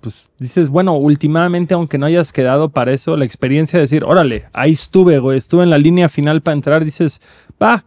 Pues 0.00 0.28
dices, 0.38 0.68
bueno, 0.70 0.94
últimamente, 0.96 1.74
aunque 1.74 1.98
no 1.98 2.06
hayas 2.06 2.32
quedado 2.32 2.70
para 2.70 2.92
eso, 2.92 3.16
la 3.16 3.24
experiencia 3.26 3.78
de 3.78 3.82
decir, 3.82 4.02
órale, 4.04 4.44
ahí 4.52 4.72
estuve, 4.72 5.18
güey, 5.18 5.36
estuve 5.36 5.62
en 5.62 5.70
la 5.70 5.78
línea 5.78 6.08
final 6.08 6.40
para 6.40 6.54
entrar, 6.54 6.84
dices, 6.84 7.20
va. 7.62 7.84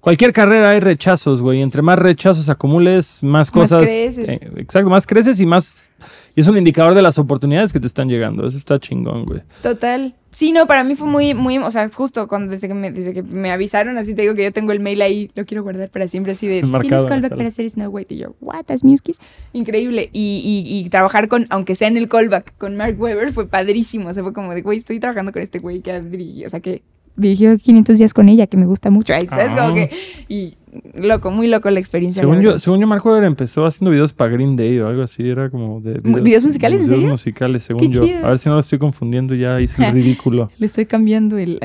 Cualquier 0.00 0.32
carrera 0.32 0.70
hay 0.70 0.80
rechazos, 0.80 1.42
güey. 1.42 1.60
Entre 1.60 1.82
más 1.82 1.98
rechazos 1.98 2.48
acumules, 2.48 3.18
más 3.22 3.48
Más 3.48 3.50
cosas. 3.50 3.82
creces. 3.82 4.40
eh, 4.40 4.50
exacto, 4.56 4.88
más 4.88 5.06
creces 5.06 5.38
y 5.40 5.44
más. 5.46 5.90
Y 6.38 6.40
es 6.40 6.46
un 6.46 6.56
indicador 6.56 6.94
de 6.94 7.02
las 7.02 7.18
oportunidades 7.18 7.72
que 7.72 7.80
te 7.80 7.88
están 7.88 8.08
llegando. 8.08 8.46
Eso 8.46 8.58
está 8.58 8.78
chingón, 8.78 9.24
güey. 9.24 9.40
Total. 9.60 10.14
Sí, 10.30 10.52
no, 10.52 10.68
para 10.68 10.84
mí 10.84 10.94
fue 10.94 11.08
muy, 11.08 11.34
muy, 11.34 11.58
o 11.58 11.68
sea, 11.72 11.90
justo 11.92 12.28
cuando 12.28 12.52
desde 12.52 12.68
que 12.68 12.74
me, 12.74 12.92
desde 12.92 13.12
que 13.12 13.24
me 13.24 13.50
avisaron, 13.50 13.98
así 13.98 14.14
te 14.14 14.22
digo 14.22 14.36
que 14.36 14.44
yo 14.44 14.52
tengo 14.52 14.70
el 14.70 14.78
mail 14.78 15.02
ahí, 15.02 15.32
lo 15.34 15.44
quiero 15.44 15.64
guardar 15.64 15.90
para 15.90 16.06
siempre, 16.06 16.34
así 16.34 16.46
de, 16.46 16.62
Marcado 16.62 16.82
¿tienes 16.82 17.06
callback 17.06 17.34
para 17.36 17.48
hacer 17.48 17.68
Snow 17.68 17.90
White? 17.90 18.14
Y 18.14 18.18
yo, 18.18 18.36
what, 18.40 18.62
that's 18.66 18.84
Muskis? 18.84 19.18
Increíble. 19.52 20.10
Y, 20.12 20.64
y, 20.70 20.78
y 20.78 20.88
trabajar 20.90 21.26
con, 21.26 21.48
aunque 21.50 21.74
sea 21.74 21.88
en 21.88 21.96
el 21.96 22.08
callback, 22.08 22.56
con 22.56 22.76
Mark 22.76 22.94
Webber 23.00 23.32
fue 23.32 23.48
padrísimo, 23.48 24.08
o 24.08 24.14
sea, 24.14 24.22
fue 24.22 24.32
como 24.32 24.54
de, 24.54 24.62
güey, 24.62 24.78
estoy 24.78 25.00
trabajando 25.00 25.32
con 25.32 25.42
este 25.42 25.58
güey 25.58 25.80
que 25.80 25.90
ha 25.90 26.00
dirigido, 26.00 26.46
o 26.46 26.50
sea, 26.50 26.60
que 26.60 26.82
dirigió 27.16 27.58
500 27.58 27.98
días 27.98 28.14
con 28.14 28.28
ella, 28.28 28.46
que 28.46 28.56
me 28.56 28.66
gusta 28.66 28.90
mucho, 28.90 29.12
¿sabes? 29.26 29.56
Como 29.56 29.70
Ah. 29.70 29.74
que, 29.74 29.90
y 30.28 30.54
loco, 30.94 31.30
muy 31.30 31.46
loco 31.48 31.70
la 31.70 31.80
experiencia. 31.80 32.22
Según 32.22 32.40
yo, 32.40 32.58
según 32.58 32.80
yo, 32.80 32.86
Mark 32.86 33.04
Webber 33.04 33.24
empezó 33.24 33.66
haciendo 33.66 33.90
videos 33.90 34.12
para 34.12 34.30
Green 34.32 34.56
Day 34.56 34.78
o 34.80 34.88
algo 34.88 35.02
así. 35.02 35.28
Era 35.28 35.50
como 35.50 35.80
de. 35.80 36.00
¿Videos 36.02 36.44
musicales? 36.44 36.80
¿En 36.80 36.84
videos 36.84 36.96
serio? 36.98 37.10
musicales, 37.10 37.62
según 37.62 37.80
Qué 37.82 37.88
yo. 37.88 38.04
chido. 38.04 38.26
A 38.26 38.30
ver 38.30 38.38
si 38.38 38.48
no 38.48 38.54
lo 38.54 38.60
estoy 38.60 38.78
confundiendo, 38.78 39.34
ya 39.34 39.60
hice 39.60 39.86
el 39.86 39.92
ridículo. 39.94 40.50
Le 40.58 40.66
estoy 40.66 40.86
cambiando 40.86 41.38
el, 41.38 41.58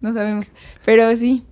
no 0.00 0.12
sabemos, 0.12 0.52
pero 0.84 1.14
sí. 1.16 1.44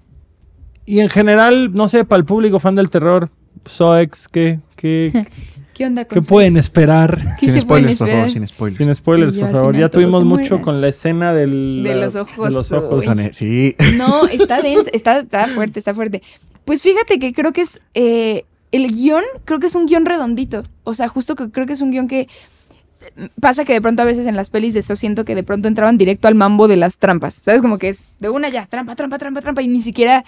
Y 0.84 1.00
en 1.00 1.08
general, 1.08 1.72
no 1.74 1.88
sé, 1.88 2.04
para 2.04 2.18
el 2.20 2.24
público 2.24 2.58
fan 2.60 2.74
del 2.76 2.90
terror, 2.90 3.28
Soex, 3.64 4.28
¿qué, 4.28 4.60
qué, 4.76 5.26
¿Qué 5.76 5.84
onda 5.84 6.06
con 6.06 6.22
qué 6.22 6.26
pueden 6.26 6.56
esperar? 6.56 7.36
¿Qué 7.38 7.50
Sin 7.50 7.60
spoilers, 7.60 7.98
por 7.98 8.08
favor, 8.08 8.30
sin 8.30 8.48
spoilers. 8.48 8.78
Sin 8.78 8.94
spoilers, 8.94 9.36
por 9.36 9.52
favor. 9.52 9.76
Ya 9.76 9.90
tuvimos 9.90 10.24
mucho 10.24 10.62
con 10.62 10.80
la 10.80 10.88
escena 10.88 11.34
del, 11.34 11.82
De 11.84 11.94
la- 11.94 12.06
los 12.06 12.16
ojos, 12.16 12.48
De 12.48 12.54
los 12.54 12.72
ojos. 12.72 13.04
Sí. 13.32 13.76
No, 13.98 14.26
está 14.26 14.62
dentro, 14.62 14.90
está, 14.94 15.18
está 15.18 15.48
fuerte, 15.48 15.78
está 15.78 15.92
fuerte. 15.92 16.22
Pues 16.64 16.80
fíjate 16.80 17.18
que 17.18 17.34
creo 17.34 17.52
que 17.52 17.60
es 17.60 17.82
eh, 17.92 18.46
el 18.72 18.90
guion, 18.90 19.22
creo 19.44 19.60
que 19.60 19.66
es 19.66 19.74
un 19.74 19.84
guion 19.84 20.06
redondito. 20.06 20.64
O 20.84 20.94
sea, 20.94 21.08
justo 21.08 21.34
que 21.34 21.50
creo 21.50 21.66
que 21.66 21.74
es 21.74 21.82
un 21.82 21.90
guion 21.90 22.08
que 22.08 22.20
eh, 22.20 23.28
pasa 23.38 23.66
que 23.66 23.74
de 23.74 23.82
pronto 23.82 24.00
a 24.00 24.06
veces 24.06 24.26
en 24.26 24.34
las 24.34 24.48
pelis 24.48 24.72
de 24.72 24.80
eso 24.80 24.96
siento 24.96 25.26
que 25.26 25.34
de 25.34 25.42
pronto 25.42 25.68
entraban 25.68 25.98
directo 25.98 26.26
al 26.26 26.36
mambo 26.36 26.68
de 26.68 26.76
las 26.76 26.96
trampas. 26.96 27.34
¿Sabes? 27.34 27.60
Como 27.60 27.76
que 27.76 27.90
es 27.90 28.06
de 28.18 28.30
una 28.30 28.48
ya, 28.48 28.64
trampa, 28.64 28.96
trampa, 28.96 29.18
trampa, 29.18 29.42
trampa 29.42 29.60
y 29.60 29.68
ni 29.68 29.82
siquiera 29.82 30.24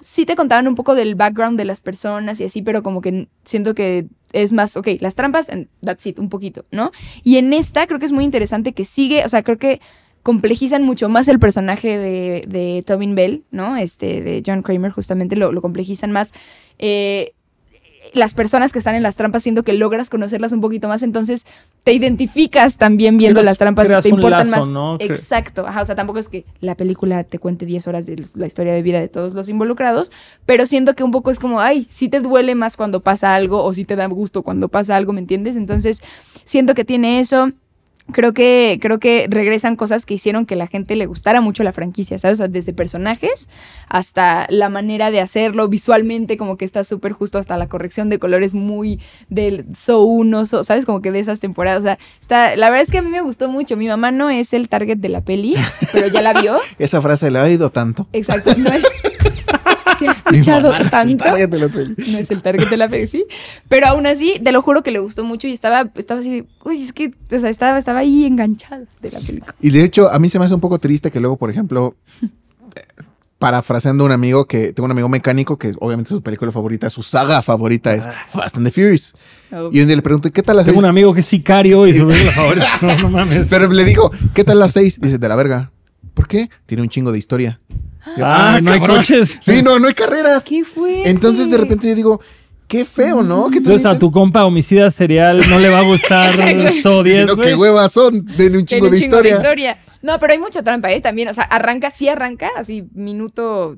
sí 0.00 0.26
te 0.26 0.36
contaban 0.36 0.66
un 0.68 0.74
poco 0.74 0.94
del 0.94 1.14
background 1.14 1.58
de 1.58 1.64
las 1.64 1.80
personas 1.80 2.40
y 2.40 2.44
así, 2.44 2.62
pero 2.62 2.82
como 2.82 3.00
que 3.00 3.28
siento 3.44 3.74
que 3.74 4.06
es 4.32 4.52
más, 4.52 4.76
ok, 4.76 4.88
las 5.00 5.14
trampas, 5.14 5.50
that's 5.84 6.06
it, 6.06 6.18
un 6.18 6.28
poquito, 6.28 6.64
¿no? 6.70 6.90
Y 7.22 7.36
en 7.36 7.52
esta 7.52 7.86
creo 7.86 7.98
que 7.98 8.06
es 8.06 8.12
muy 8.12 8.24
interesante 8.24 8.72
que 8.72 8.84
sigue, 8.84 9.24
o 9.24 9.28
sea, 9.28 9.42
creo 9.42 9.58
que 9.58 9.80
complejizan 10.22 10.84
mucho 10.84 11.08
más 11.08 11.28
el 11.28 11.38
personaje 11.38 11.98
de, 11.98 12.44
de 12.48 12.82
Tobin 12.86 13.14
Bell, 13.14 13.44
¿no? 13.50 13.76
Este, 13.76 14.22
de 14.22 14.42
John 14.44 14.62
Kramer, 14.62 14.92
justamente 14.92 15.36
lo, 15.36 15.52
lo 15.52 15.60
complejizan 15.60 16.12
más. 16.12 16.32
Eh, 16.78 17.34
las 18.12 18.34
personas 18.34 18.72
que 18.72 18.78
están 18.78 18.94
en 18.94 19.02
las 19.02 19.16
trampas, 19.16 19.42
siendo 19.42 19.62
que 19.62 19.72
logras 19.72 20.10
conocerlas 20.10 20.52
un 20.52 20.60
poquito 20.60 20.86
más, 20.88 21.02
entonces 21.02 21.46
te 21.82 21.92
identificas 21.92 22.76
también 22.76 23.16
viendo 23.16 23.40
Creas- 23.40 23.46
las 23.46 23.58
trampas, 23.58 24.02
te 24.02 24.08
importan 24.08 24.50
lazo, 24.50 24.60
más. 24.62 24.70
¿no? 24.70 24.96
Exacto, 25.00 25.66
ajá, 25.66 25.82
o 25.82 25.84
sea, 25.84 25.94
tampoco 25.94 26.18
es 26.18 26.28
que 26.28 26.44
la 26.60 26.76
película 26.76 27.24
te 27.24 27.38
cuente 27.38 27.64
10 27.66 27.86
horas 27.86 28.06
de 28.06 28.22
la 28.34 28.46
historia 28.46 28.72
de 28.72 28.82
vida 28.82 29.00
de 29.00 29.08
todos 29.08 29.34
los 29.34 29.48
involucrados, 29.48 30.12
pero 30.46 30.66
siento 30.66 30.94
que 30.94 31.04
un 31.04 31.10
poco 31.10 31.30
es 31.30 31.38
como, 31.38 31.60
ay, 31.60 31.86
sí 31.88 32.08
te 32.08 32.20
duele 32.20 32.54
más 32.54 32.76
cuando 32.76 33.00
pasa 33.00 33.34
algo 33.34 33.64
o 33.64 33.72
sí 33.72 33.84
te 33.84 33.96
da 33.96 34.06
gusto 34.06 34.42
cuando 34.42 34.68
pasa 34.68 34.94
algo, 34.96 35.12
¿me 35.12 35.20
entiendes? 35.20 35.56
Entonces, 35.56 36.02
siento 36.44 36.74
que 36.74 36.84
tiene 36.84 37.20
eso. 37.20 37.50
Creo 38.10 38.34
que, 38.34 38.78
creo 38.82 38.98
que 38.98 39.26
regresan 39.30 39.76
cosas 39.76 40.04
que 40.04 40.14
hicieron 40.14 40.44
que 40.44 40.56
la 40.56 40.66
gente 40.66 40.96
le 40.96 41.06
gustara 41.06 41.40
mucho 41.40 41.62
la 41.62 41.72
franquicia, 41.72 42.18
¿sabes? 42.18 42.34
O 42.34 42.38
sea, 42.38 42.48
desde 42.48 42.72
personajes 42.72 43.48
hasta 43.88 44.46
la 44.50 44.68
manera 44.68 45.10
de 45.12 45.20
hacerlo 45.20 45.68
visualmente, 45.68 46.36
como 46.36 46.56
que 46.56 46.64
está 46.64 46.82
súper 46.82 47.12
justo, 47.12 47.38
hasta 47.38 47.56
la 47.56 47.68
corrección 47.68 48.08
de 48.08 48.18
colores 48.18 48.54
muy 48.54 48.98
del 49.28 49.66
So 49.74 50.02
1, 50.02 50.46
So- 50.46 50.64
¿sabes? 50.64 50.84
Como 50.84 51.00
que 51.00 51.12
de 51.12 51.20
esas 51.20 51.38
temporadas. 51.40 51.78
O 51.80 51.82
sea, 51.82 51.98
está, 52.20 52.56
la 52.56 52.70
verdad 52.70 52.82
es 52.82 52.90
que 52.90 52.98
a 52.98 53.02
mí 53.02 53.08
me 53.10 53.20
gustó 53.20 53.48
mucho. 53.48 53.76
Mi 53.76 53.86
mamá 53.86 54.10
no 54.10 54.30
es 54.30 54.52
el 54.52 54.68
target 54.68 54.96
de 54.98 55.08
la 55.08 55.20
peli, 55.20 55.54
pero 55.92 56.08
ya 56.08 56.22
la 56.22 56.32
vio. 56.40 56.56
Esa 56.78 57.00
frase 57.02 57.30
la 57.30 57.40
he 57.46 57.50
oído 57.50 57.70
tanto. 57.70 58.08
Exacto. 58.12 58.52
No 58.56 58.70
es- 58.70 58.82
se 60.02 60.08
ha 60.08 60.12
escuchado 60.32 60.72
mamá 60.72 60.78
no 60.78 60.84
es 60.84 60.84
el 60.84 60.90
tanto 60.90 61.24
target 61.24 61.48
de 61.48 61.58
la 61.58 61.68
peli. 61.68 61.94
no 62.12 62.18
es 62.18 62.30
el 62.30 62.42
target 62.42 62.68
de 62.68 62.76
la 62.76 62.88
peli, 62.88 63.06
sí. 63.06 63.24
Pero 63.68 63.86
aún 63.86 64.06
así, 64.06 64.40
te 64.42 64.52
lo 64.52 64.62
juro 64.62 64.82
que 64.82 64.90
le 64.90 64.98
gustó 64.98 65.24
mucho 65.24 65.46
y 65.46 65.52
estaba, 65.52 65.90
estaba 65.94 66.20
así 66.20 66.30
de, 66.30 66.46
uy, 66.64 66.82
es 66.82 66.92
que, 66.92 67.12
o 67.30 67.38
sea, 67.38 67.50
estaba, 67.50 67.78
estaba 67.78 68.00
ahí 68.00 68.24
enganchada 68.24 68.84
de 69.00 69.10
la 69.10 69.20
película. 69.20 69.54
Y 69.60 69.70
de 69.70 69.84
hecho, 69.84 70.12
a 70.12 70.18
mí 70.18 70.28
se 70.28 70.38
me 70.38 70.44
hace 70.44 70.54
un 70.54 70.60
poco 70.60 70.78
triste 70.78 71.10
que 71.10 71.20
luego, 71.20 71.36
por 71.36 71.50
ejemplo, 71.50 71.96
parafraseando 73.38 74.04
a 74.04 74.06
un 74.06 74.12
amigo 74.12 74.44
que 74.46 74.72
tengo 74.72 74.84
un 74.84 74.92
amigo 74.92 75.08
mecánico 75.08 75.58
que 75.58 75.74
obviamente 75.80 76.10
su 76.10 76.22
película 76.22 76.52
favorita, 76.52 76.88
su 76.90 77.02
saga 77.02 77.42
favorita 77.42 77.92
es 77.92 78.06
Fast 78.28 78.56
and 78.56 78.66
the 78.66 78.70
Furious. 78.70 79.14
Y 79.72 79.80
un 79.80 79.86
día 79.88 79.96
le 79.96 80.02
pregunto, 80.02 80.30
¿qué 80.30 80.42
tal 80.44 80.56
las 80.56 80.64
Tengo 80.64 80.76
seis? 80.76 80.84
un 80.84 80.88
amigo 80.88 81.12
que 81.12 81.20
es 81.20 81.26
sicario 81.26 81.84
y 81.86 81.92
su 81.94 82.06
película 82.06 82.30
favorita. 82.34 82.66
No, 82.82 82.96
no 82.98 83.10
mames. 83.10 83.48
Pero 83.50 83.68
le 83.68 83.84
digo, 83.84 84.12
¿qué 84.32 84.44
tal 84.44 84.60
las 84.60 84.70
seis? 84.70 85.00
Dice, 85.00 85.18
de 85.18 85.28
la 85.28 85.34
verga. 85.34 85.72
¿Por 86.14 86.28
qué? 86.28 86.50
Tiene 86.66 86.82
un 86.84 86.88
chingo 86.88 87.10
de 87.10 87.18
historia. 87.18 87.60
Yo, 88.16 88.24
Ah, 88.26 88.58
no 88.62 88.72
hay 88.72 88.80
coches. 88.80 89.38
Sí, 89.40 89.62
no, 89.62 89.78
no 89.78 89.88
hay 89.88 89.94
carreras. 89.94 90.44
¿Qué 90.44 90.64
fue? 90.64 91.08
Entonces 91.08 91.50
de 91.50 91.56
repente 91.58 91.88
yo 91.88 91.94
digo, 91.94 92.20
qué 92.68 92.84
feo, 92.84 93.22
¿no? 93.22 93.50
Que 93.50 93.58
Entonces 93.58 93.86
a 93.86 93.98
tu 93.98 94.10
compa 94.10 94.44
homicida 94.44 94.90
serial 94.90 95.40
no 95.50 95.58
le 95.58 95.68
va 95.68 95.80
a 95.80 95.82
gustar 95.84 96.28
Exacto. 96.40 96.80
So 96.82 97.02
te- 97.02 97.10
10, 97.10 97.20
Sino 97.20 97.36
que 97.36 97.54
huevas 97.54 97.92
son, 97.92 98.24
tiene 98.26 98.58
un 98.58 98.64
chingo, 98.64 98.86
un 98.86 98.92
de, 98.92 98.98
historia. 98.98 99.32
de 99.32 99.38
historia. 99.38 99.78
No, 100.02 100.18
pero 100.18 100.32
hay 100.32 100.38
mucha 100.38 100.62
trampa, 100.62 100.90
¿eh? 100.90 101.00
También, 101.00 101.28
o 101.28 101.34
sea, 101.34 101.44
arranca, 101.44 101.90
sí 101.90 102.08
arranca, 102.08 102.50
así, 102.56 102.84
minuto 102.94 103.76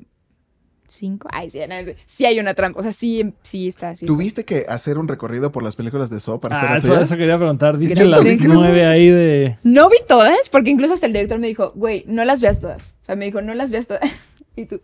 cinco. 0.87 1.27
Ay, 1.31 1.49
sí, 1.49 1.59
no, 1.67 1.75
sí, 1.85 1.93
sí 2.05 2.25
hay 2.25 2.39
una 2.39 2.53
trampa. 2.53 2.79
O 2.79 2.83
sea, 2.83 2.93
sí, 2.93 3.33
sí 3.43 3.67
está 3.67 3.91
así. 3.91 4.05
¿Tuviste 4.05 4.45
que 4.45 4.65
hacer 4.67 4.97
un 4.97 5.07
recorrido 5.07 5.51
por 5.51 5.63
las 5.63 5.75
películas 5.75 6.09
de 6.09 6.19
Saw 6.19 6.39
para 6.39 6.57
hacer 6.57 6.69
Ah, 6.69 6.73
la 6.73 6.79
eso, 6.79 6.97
eso 6.97 7.17
quería 7.17 7.37
preguntar. 7.37 7.77
Dice 7.77 8.05
las 8.05 8.21
nueve 8.47 8.85
ahí 8.85 9.09
de. 9.09 9.57
No 9.63 9.89
vi 9.89 9.97
todas, 10.07 10.49
porque 10.49 10.71
incluso 10.71 10.93
hasta 10.93 11.07
el 11.07 11.13
director 11.13 11.39
me 11.39 11.47
dijo, 11.47 11.71
güey, 11.75 12.03
no 12.07 12.25
las 12.25 12.41
veas 12.41 12.59
todas. 12.59 12.95
O 13.01 13.05
sea, 13.05 13.15
me 13.15 13.25
dijo, 13.25 13.41
no 13.41 13.53
las 13.53 13.71
veas 13.71 13.87
todas. 13.87 14.01
y 14.55 14.65
tú, 14.65 14.81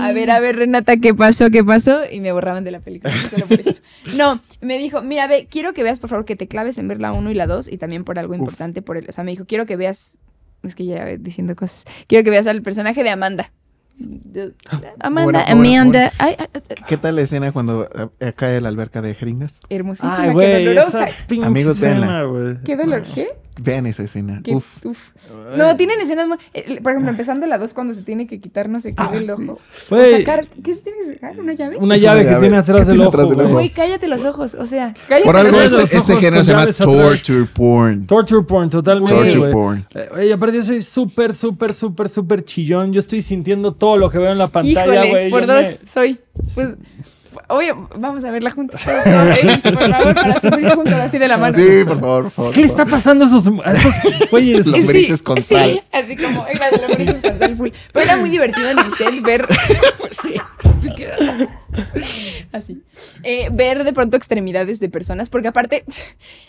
a 0.00 0.12
ver, 0.12 0.30
a 0.30 0.40
ver, 0.40 0.56
Renata, 0.56 0.96
¿qué 0.98 1.14
pasó? 1.14 1.50
¿Qué 1.50 1.64
pasó? 1.64 2.02
Y 2.10 2.20
me 2.20 2.32
borraban 2.32 2.64
de 2.64 2.70
la 2.70 2.80
película. 2.80 3.12
Solo 3.30 3.46
por 3.46 3.60
esto. 3.60 3.80
No, 4.14 4.40
me 4.60 4.78
dijo, 4.78 5.02
mira, 5.02 5.26
ve, 5.26 5.48
quiero 5.50 5.72
que 5.72 5.82
veas, 5.82 5.98
por 5.98 6.10
favor, 6.10 6.24
que 6.24 6.36
te 6.36 6.46
claves 6.46 6.78
en 6.78 6.88
ver 6.88 7.00
la 7.00 7.12
1 7.12 7.30
y 7.30 7.34
la 7.34 7.46
2 7.46 7.68
y 7.72 7.78
también 7.78 8.04
por 8.04 8.18
algo 8.18 8.34
importante 8.34 8.82
por 8.82 8.96
el. 8.96 9.08
O 9.08 9.12
sea, 9.12 9.24
me 9.24 9.32
dijo, 9.32 9.46
quiero 9.46 9.66
que 9.66 9.76
veas. 9.76 10.18
Es 10.62 10.74
que 10.74 10.86
ya 10.86 11.04
diciendo 11.18 11.56
cosas. 11.56 11.84
Quiero 12.06 12.24
que 12.24 12.30
veas 12.30 12.46
al 12.46 12.62
personaje 12.62 13.02
de 13.02 13.10
Amanda. 13.10 13.52
De- 13.96 14.54
Amanda, 15.00 15.44
Amanda. 15.44 16.12
Ay, 16.18 16.34
ay, 16.38 16.46
ay, 16.52 16.76
¿Qué 16.88 16.96
tal 16.96 17.14
la 17.16 17.22
escena 17.22 17.52
cuando 17.52 17.88
eh, 18.20 18.32
cae 18.34 18.60
la 18.60 18.68
alberca 18.68 19.00
de 19.02 19.14
jeringas? 19.14 19.60
hermosísima, 19.70 20.16
Ay, 20.16 20.34
qué 20.36 20.64
dolorosa. 20.64 21.06
Amigos, 21.44 21.76
escena. 21.80 22.24
Qué 22.64 22.76
dolor, 22.76 23.04
¿qué? 23.14 23.28
Vean 23.60 23.86
esa 23.86 24.02
escena. 24.02 24.40
Qué- 24.42 24.52
Uf. 24.56 24.84
uf. 24.84 24.98
No, 25.56 25.76
tienen 25.76 26.00
escenas 26.00 26.26
muy. 26.26 26.36
eh, 26.54 26.80
Por 26.82 26.92
ejemplo, 26.92 27.10
empezando 27.10 27.46
la 27.46 27.56
2 27.56 27.72
cuando 27.72 27.94
se 27.94 28.02
tiene 28.02 28.26
que 28.26 28.40
quitar 28.40 28.68
no 28.68 28.80
sé 28.80 28.90
qué 28.94 29.02
Ah, 29.02 29.10
del 29.12 29.26
sí. 29.26 29.30
ojo. 29.30 29.52
O 29.52 29.58
Güey, 29.96 30.18
sacar. 30.18 30.46
¿Qué 30.62 30.74
se 30.74 30.82
tiene 30.82 30.98
que 31.04 31.14
sacar? 31.14 31.38
¿Una 31.38 31.52
llave? 31.52 31.76
una 31.76 31.96
llave 31.96 32.20
una 32.20 32.24
que 32.28 32.30
llave 32.34 32.40
tiene 32.48 32.56
atrás 32.58 32.80
que 32.80 32.84
del 32.86 32.94
tiene 32.96 33.06
ojo. 33.06 33.08
atrás 33.10 33.26
del 33.28 33.34
güey. 33.36 33.46
ojo. 33.46 33.54
Güey, 33.54 33.70
cállate 33.70 34.08
los 34.08 34.24
ojos. 34.24 34.54
O 34.54 34.66
sea, 34.66 34.92
cállate 35.08 35.24
Por 35.26 35.36
algo 35.36 35.56
los 35.56 35.64
este, 35.66 35.76
ojos. 35.76 35.92
este 35.94 36.16
género 36.16 36.42
se 36.42 36.50
llama 36.50 36.62
atrás. 36.62 36.78
torture 36.78 37.44
porn. 37.54 38.06
Torture 38.06 38.42
porn, 38.42 38.70
totalmente. 38.70 39.14
Torture 39.14 39.38
güey. 39.38 39.52
porn. 39.52 39.86
Eh, 39.94 40.08
Oye, 40.16 40.32
aparte 40.32 40.56
yo 40.56 40.62
soy 40.64 40.82
súper, 40.82 41.34
súper, 41.34 41.74
súper, 41.74 42.08
súper 42.08 42.44
chillón. 42.44 42.92
Yo 42.92 42.98
estoy 43.00 43.22
sintiendo 43.22 43.72
todo 43.72 43.96
lo 43.96 44.10
que 44.10 44.18
veo 44.18 44.32
en 44.32 44.38
la 44.38 44.48
pantalla, 44.48 44.84
Híjole, 44.84 45.10
güey. 45.10 45.30
por 45.30 45.40
Yo 45.42 45.46
dos 45.46 45.62
me- 45.80 45.86
soy. 45.88 46.18
Pues, 46.54 46.76
oye, 47.48 47.72
vamos 47.96 48.24
a 48.24 48.30
verla 48.30 48.50
juntos. 48.50 48.80
Por 48.82 49.02
favor, 49.02 50.14
para 50.14 50.40
sufrir 50.40 50.68
juntos 50.70 50.94
así 50.94 51.18
de 51.18 51.28
la 51.28 51.36
mano. 51.36 51.56
Sí, 51.56 51.84
por 51.86 52.00
favor, 52.00 52.22
por 52.24 52.30
favor. 52.32 52.54
¿Qué 52.54 52.60
le 52.60 52.66
está 52.66 52.84
pasando 52.86 53.24
a 53.24 53.28
esos, 53.28 53.44
a 53.64 53.72
esos 53.72 53.94
güeyes? 54.30 54.66
Los 54.66 54.78
Lombrices 54.78 55.22
con 55.22 55.40
sal. 55.42 55.82
Así 55.92 56.16
como, 56.16 56.46
era 56.46 56.70
de 56.70 56.78
lombrices 56.88 57.20
con 57.22 57.38
sal 57.38 57.56
full. 57.56 57.68
Pero 57.92 58.04
era 58.04 58.16
muy 58.16 58.30
divertido 58.30 58.70
en 58.70 58.78
el 58.78 58.92
set 58.94 59.20
ver. 59.22 59.46
pues 59.98 60.16
sí, 60.22 60.34
sí 60.80 60.94
que- 60.94 61.48
Así. 62.52 62.82
Eh, 63.22 63.48
ver 63.52 63.84
de 63.84 63.92
pronto 63.92 64.16
extremidades 64.16 64.80
de 64.80 64.88
personas, 64.88 65.28
porque 65.28 65.48
aparte 65.48 65.84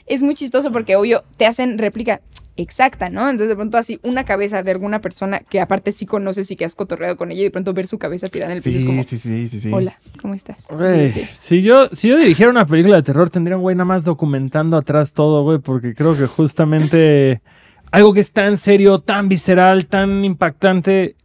es 0.06 0.22
muy 0.22 0.36
chistoso 0.36 0.72
porque 0.72 0.96
obvio 0.96 1.24
te 1.38 1.46
hacen 1.46 1.78
réplica 1.78 2.22
exacta, 2.58 3.10
¿no? 3.10 3.22
Entonces 3.30 3.50
de 3.50 3.56
pronto 3.56 3.78
así 3.78 4.00
una 4.04 4.24
cabeza 4.24 4.64
de 4.64 4.72
alguna 4.72 5.02
persona 5.02 5.40
que 5.40 5.60
aparte 5.60 5.92
sí 5.92 6.06
conoces 6.06 6.50
y 6.52 6.56
que 6.56 6.64
has 6.66 6.76
cotorreado 6.76 7.18
con 7.18 7.32
ella 7.32 7.42
y 7.42 7.44
de 7.46 7.52
pronto 7.52 7.74
ver 7.74 7.86
su 7.88 7.98
cabeza 7.98 8.28
tirada 8.30 8.52
en 8.52 8.58
el 8.58 8.64
piso 8.64 8.78
es 8.80 8.86
como, 8.86 9.04
sí, 9.04 9.18
sí, 9.18 9.48
sí, 9.50 9.60
sí. 9.60 9.72
hola, 9.74 9.98
¿cómo 10.22 10.34
estás? 10.34 10.68
Güey, 10.70 11.28
si 11.40 11.62
yo, 11.62 11.90
si 11.92 12.08
yo 12.08 12.18
dirigiera 12.18 12.50
una 12.52 12.66
película 12.66 12.96
de 12.96 13.04
terror, 13.04 13.30
tendría 13.30 13.58
un 13.58 13.62
güey 13.64 13.76
nada 13.76 13.86
más 13.86 14.04
documentando 14.06 14.78
atrás 14.78 15.12
todo, 15.14 15.44
güey, 15.44 15.60
porque 15.60 15.94
creo 15.94 16.16
que 16.18 16.28
justamente 16.28 17.42
algo 17.92 18.14
que 18.14 18.20
es 18.22 18.32
tan 18.32 18.58
serio, 18.58 19.00
tan 19.00 19.28
visceral, 19.30 19.86
tan 19.88 20.24
impactante, 20.26 21.16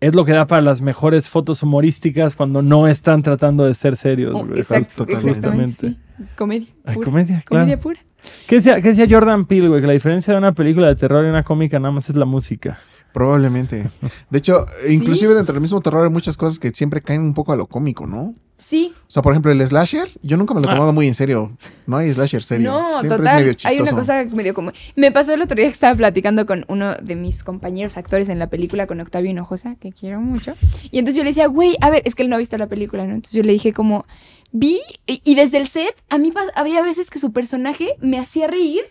es 0.00 0.14
lo 0.14 0.24
que 0.24 0.32
da 0.32 0.48
para 0.48 0.60
las 0.62 0.80
mejores 0.80 1.28
fotos 1.28 1.62
humorísticas 1.62 2.34
cuando 2.34 2.60
no 2.62 2.88
están 2.88 3.22
tratando 3.22 3.64
de 3.64 3.74
ser 3.74 3.94
serios, 3.96 4.32
Oh, 4.34 4.44
güey. 4.44 4.58
exacto, 4.58 5.06
totalmente. 5.06 5.28
exactamente. 5.30 5.88
sí. 5.90 5.98
Comedia. 6.36 6.66
Pura. 6.84 7.04
comedia, 7.04 7.42
claro. 7.46 7.64
Comedia 7.64 7.80
pura. 7.80 8.00
¿Qué 8.46 8.56
decía, 8.56 8.80
qué 8.80 8.88
decía 8.88 9.06
Jordan 9.08 9.46
Peele, 9.46 9.68
güey? 9.68 9.80
Que 9.80 9.86
la 9.86 9.92
diferencia 9.92 10.32
de 10.32 10.38
una 10.38 10.52
película 10.52 10.88
de 10.88 10.96
terror 10.96 11.24
y 11.24 11.28
una 11.28 11.42
cómica 11.44 11.78
nada 11.78 11.92
más 11.92 12.08
es 12.08 12.16
la 12.16 12.24
música. 12.24 12.78
Probablemente. 13.12 13.90
De 14.30 14.38
hecho, 14.38 14.66
Sí. 14.80 14.94
inclusive 14.94 15.34
dentro 15.34 15.52
del 15.54 15.62
mismo 15.62 15.80
terror 15.80 16.04
hay 16.04 16.10
muchas 16.12 16.36
cosas 16.36 16.58
que 16.58 16.70
siempre 16.70 17.02
caen 17.02 17.20
un 17.22 17.34
poco 17.34 17.52
a 17.52 17.56
lo 17.56 17.66
cómico, 17.66 18.06
¿no? 18.06 18.32
Sí, 18.62 18.94
O 19.08 19.10
sea, 19.10 19.22
por 19.22 19.32
ejemplo, 19.32 19.50
el 19.50 19.66
slasher, 19.66 20.08
yo 20.22 20.36
nunca 20.36 20.54
me 20.54 20.60
lo 20.60 20.66
he 20.68 20.70
Ah. 20.70 20.74
tomado 20.74 20.92
muy 20.92 21.08
en 21.08 21.14
serio. 21.14 21.56
No 21.86 21.96
hay 21.96 22.12
slasher 22.12 22.42
serio. 22.44 22.70
No, 22.70 23.00
Siempre 23.00 23.18
total. 23.18 23.26
es 23.26 23.40
medio 23.40 23.52
chistoso. 23.54 23.74
Hay 23.74 23.80
una 23.80 23.90
cosa 23.90 24.24
medio 24.24 24.54
como. 24.54 24.70
Me 24.94 25.10
pasó 25.10 25.34
el 25.34 25.42
otro 25.42 25.56
día 25.56 25.66
que 25.66 25.72
estaba 25.72 25.96
platicando 25.96 26.46
con 26.46 26.64
uno 26.68 26.94
de 26.94 27.16
mis 27.16 27.42
compañeros 27.42 27.96
actores 27.96 28.28
en 28.28 28.38
la 28.38 28.46
película, 28.48 28.86
con 28.86 29.00
Octavio 29.00 29.30
Hinojosa, 29.32 29.74
que 29.80 29.90
quiero 29.90 30.20
mucho. 30.20 30.54
Y 30.92 30.98
entonces 31.00 31.16
yo 31.16 31.24
le 31.24 31.30
decía, 31.30 31.46
güey, 31.48 31.76
a 31.80 31.90
ver, 31.90 32.02
es 32.04 32.14
que 32.14 32.22
él 32.22 32.28
no 32.30 32.36
ha 32.36 32.38
visto 32.38 32.56
la 32.56 32.68
película, 32.68 33.04
¿no? 33.04 33.14
Entonces 33.14 33.32
yo 33.34 33.42
le 33.42 33.52
dije, 33.52 33.72
como, 33.72 34.06
vi, 34.52 34.78
y, 35.06 35.34
desde 35.34 35.58
el 35.58 35.66
set, 35.66 35.94
a 36.08 36.18
mí 36.18 36.32
había 36.54 36.82
veces 36.82 37.10
que 37.10 37.18
su 37.18 37.32
personaje 37.32 37.88
me 38.00 38.18
hacía 38.20 38.46
reír. 38.46 38.82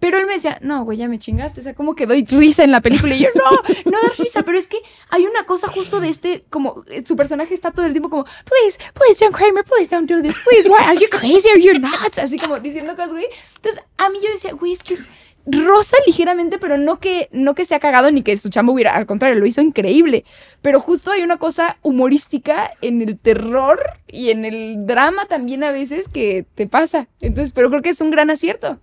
Pero 0.00 0.18
él 0.18 0.26
me 0.26 0.32
decía, 0.32 0.58
no, 0.62 0.84
güey, 0.84 0.98
ya 0.98 1.08
me 1.08 1.18
chingaste. 1.18 1.60
O 1.60 1.62
sea, 1.62 1.74
como 1.74 1.94
que 1.94 2.06
doy 2.06 2.24
risa 2.24 2.64
en 2.64 2.72
la 2.72 2.80
película. 2.80 3.14
Y 3.14 3.20
yo, 3.20 3.28
no, 3.34 3.50
no 3.90 3.98
das 4.02 4.16
risa. 4.16 4.42
Pero 4.42 4.58
es 4.58 4.66
que 4.66 4.78
hay 5.10 5.26
una 5.26 5.44
cosa 5.44 5.68
justo 5.68 6.00
de 6.00 6.08
este, 6.08 6.44
como 6.50 6.84
eh, 6.88 7.04
su 7.06 7.16
personaje 7.16 7.54
está 7.54 7.70
todo 7.70 7.86
el 7.86 7.92
tiempo 7.92 8.08
como, 8.08 8.24
please, 8.24 8.78
please, 8.94 9.22
John 9.22 9.32
Kramer, 9.32 9.64
please 9.64 9.94
don't 9.94 10.10
do 10.10 10.22
this. 10.22 10.36
Please, 10.44 10.68
why 10.68 10.84
are 10.86 10.98
you 10.98 11.08
crazy? 11.10 11.50
Are 11.50 11.60
you 11.60 11.78
nuts? 11.78 12.18
Así 12.18 12.38
como 12.38 12.58
diciendo 12.58 12.96
cosas, 12.96 13.12
güey. 13.12 13.26
Entonces, 13.56 13.84
a 13.98 14.08
mí 14.08 14.18
yo 14.22 14.32
decía, 14.32 14.52
güey, 14.54 14.72
es 14.72 14.82
que 14.82 14.94
es 14.94 15.06
rosa 15.46 15.96
ligeramente, 16.06 16.58
pero 16.58 16.78
no 16.78 17.00
que, 17.00 17.28
no 17.32 17.54
que 17.54 17.64
se 17.64 17.74
ha 17.74 17.80
cagado 17.80 18.10
ni 18.10 18.22
que 18.22 18.36
su 18.36 18.50
chamba 18.50 18.72
hubiera, 18.72 18.94
al 18.94 19.06
contrario, 19.06 19.38
lo 19.38 19.46
hizo 19.46 19.60
increíble. 19.60 20.24
Pero 20.62 20.80
justo 20.80 21.10
hay 21.10 21.22
una 21.22 21.38
cosa 21.38 21.78
humorística 21.82 22.72
en 22.80 23.02
el 23.02 23.18
terror 23.18 23.80
y 24.06 24.30
en 24.30 24.44
el 24.44 24.86
drama 24.86 25.26
también 25.26 25.64
a 25.64 25.72
veces 25.72 26.08
que 26.08 26.46
te 26.54 26.66
pasa. 26.66 27.08
Entonces, 27.20 27.52
pero 27.52 27.70
creo 27.70 27.82
que 27.82 27.90
es 27.90 28.00
un 28.00 28.10
gran 28.10 28.30
acierto. 28.30 28.78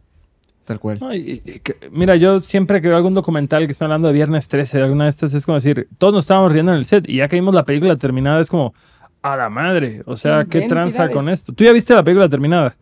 Tal 0.68 0.80
cual. 0.82 1.00
No, 1.00 1.14
y- 1.16 1.42
y 1.46 1.60
que- 1.62 1.78
mira, 1.92 2.18
yo 2.18 2.42
siempre 2.42 2.82
que 2.82 2.90
veo 2.90 2.98
algún 2.98 3.14
documental 3.14 3.66
que 3.66 3.72
está 3.72 3.86
hablando 3.86 4.10
de 4.10 4.14
Viernes 4.14 4.50
13, 4.50 4.78
de 4.80 4.84
alguna 4.84 5.06
de 5.06 5.12
estas, 5.12 5.34
es 5.34 5.46
como 5.46 5.56
decir, 5.56 5.88
todos 5.98 6.14
nos 6.14 6.24
estábamos 6.26 6.52
riendo 6.52 6.74
en 6.74 6.78
el 6.78 6.84
set 6.86 7.08
y 7.08 7.16
ya 7.18 7.30
que 7.30 7.38
vimos 7.38 7.56
la 7.56 7.64
película 7.64 7.96
terminada, 7.96 8.42
es 8.42 8.50
como, 8.50 8.74
a 9.22 9.38
la 9.38 9.50
madre. 9.50 10.02
O 10.06 10.16
sea, 10.16 10.44
Sí, 10.44 10.50
¿qué 10.50 10.60
tranza 10.68 11.04
con 11.14 11.30
esto? 11.30 11.54
¿Tú 11.54 11.64
ya 11.64 11.72
viste 11.72 11.96
la 11.96 12.04
película 12.04 12.28
terminada? 12.28 12.76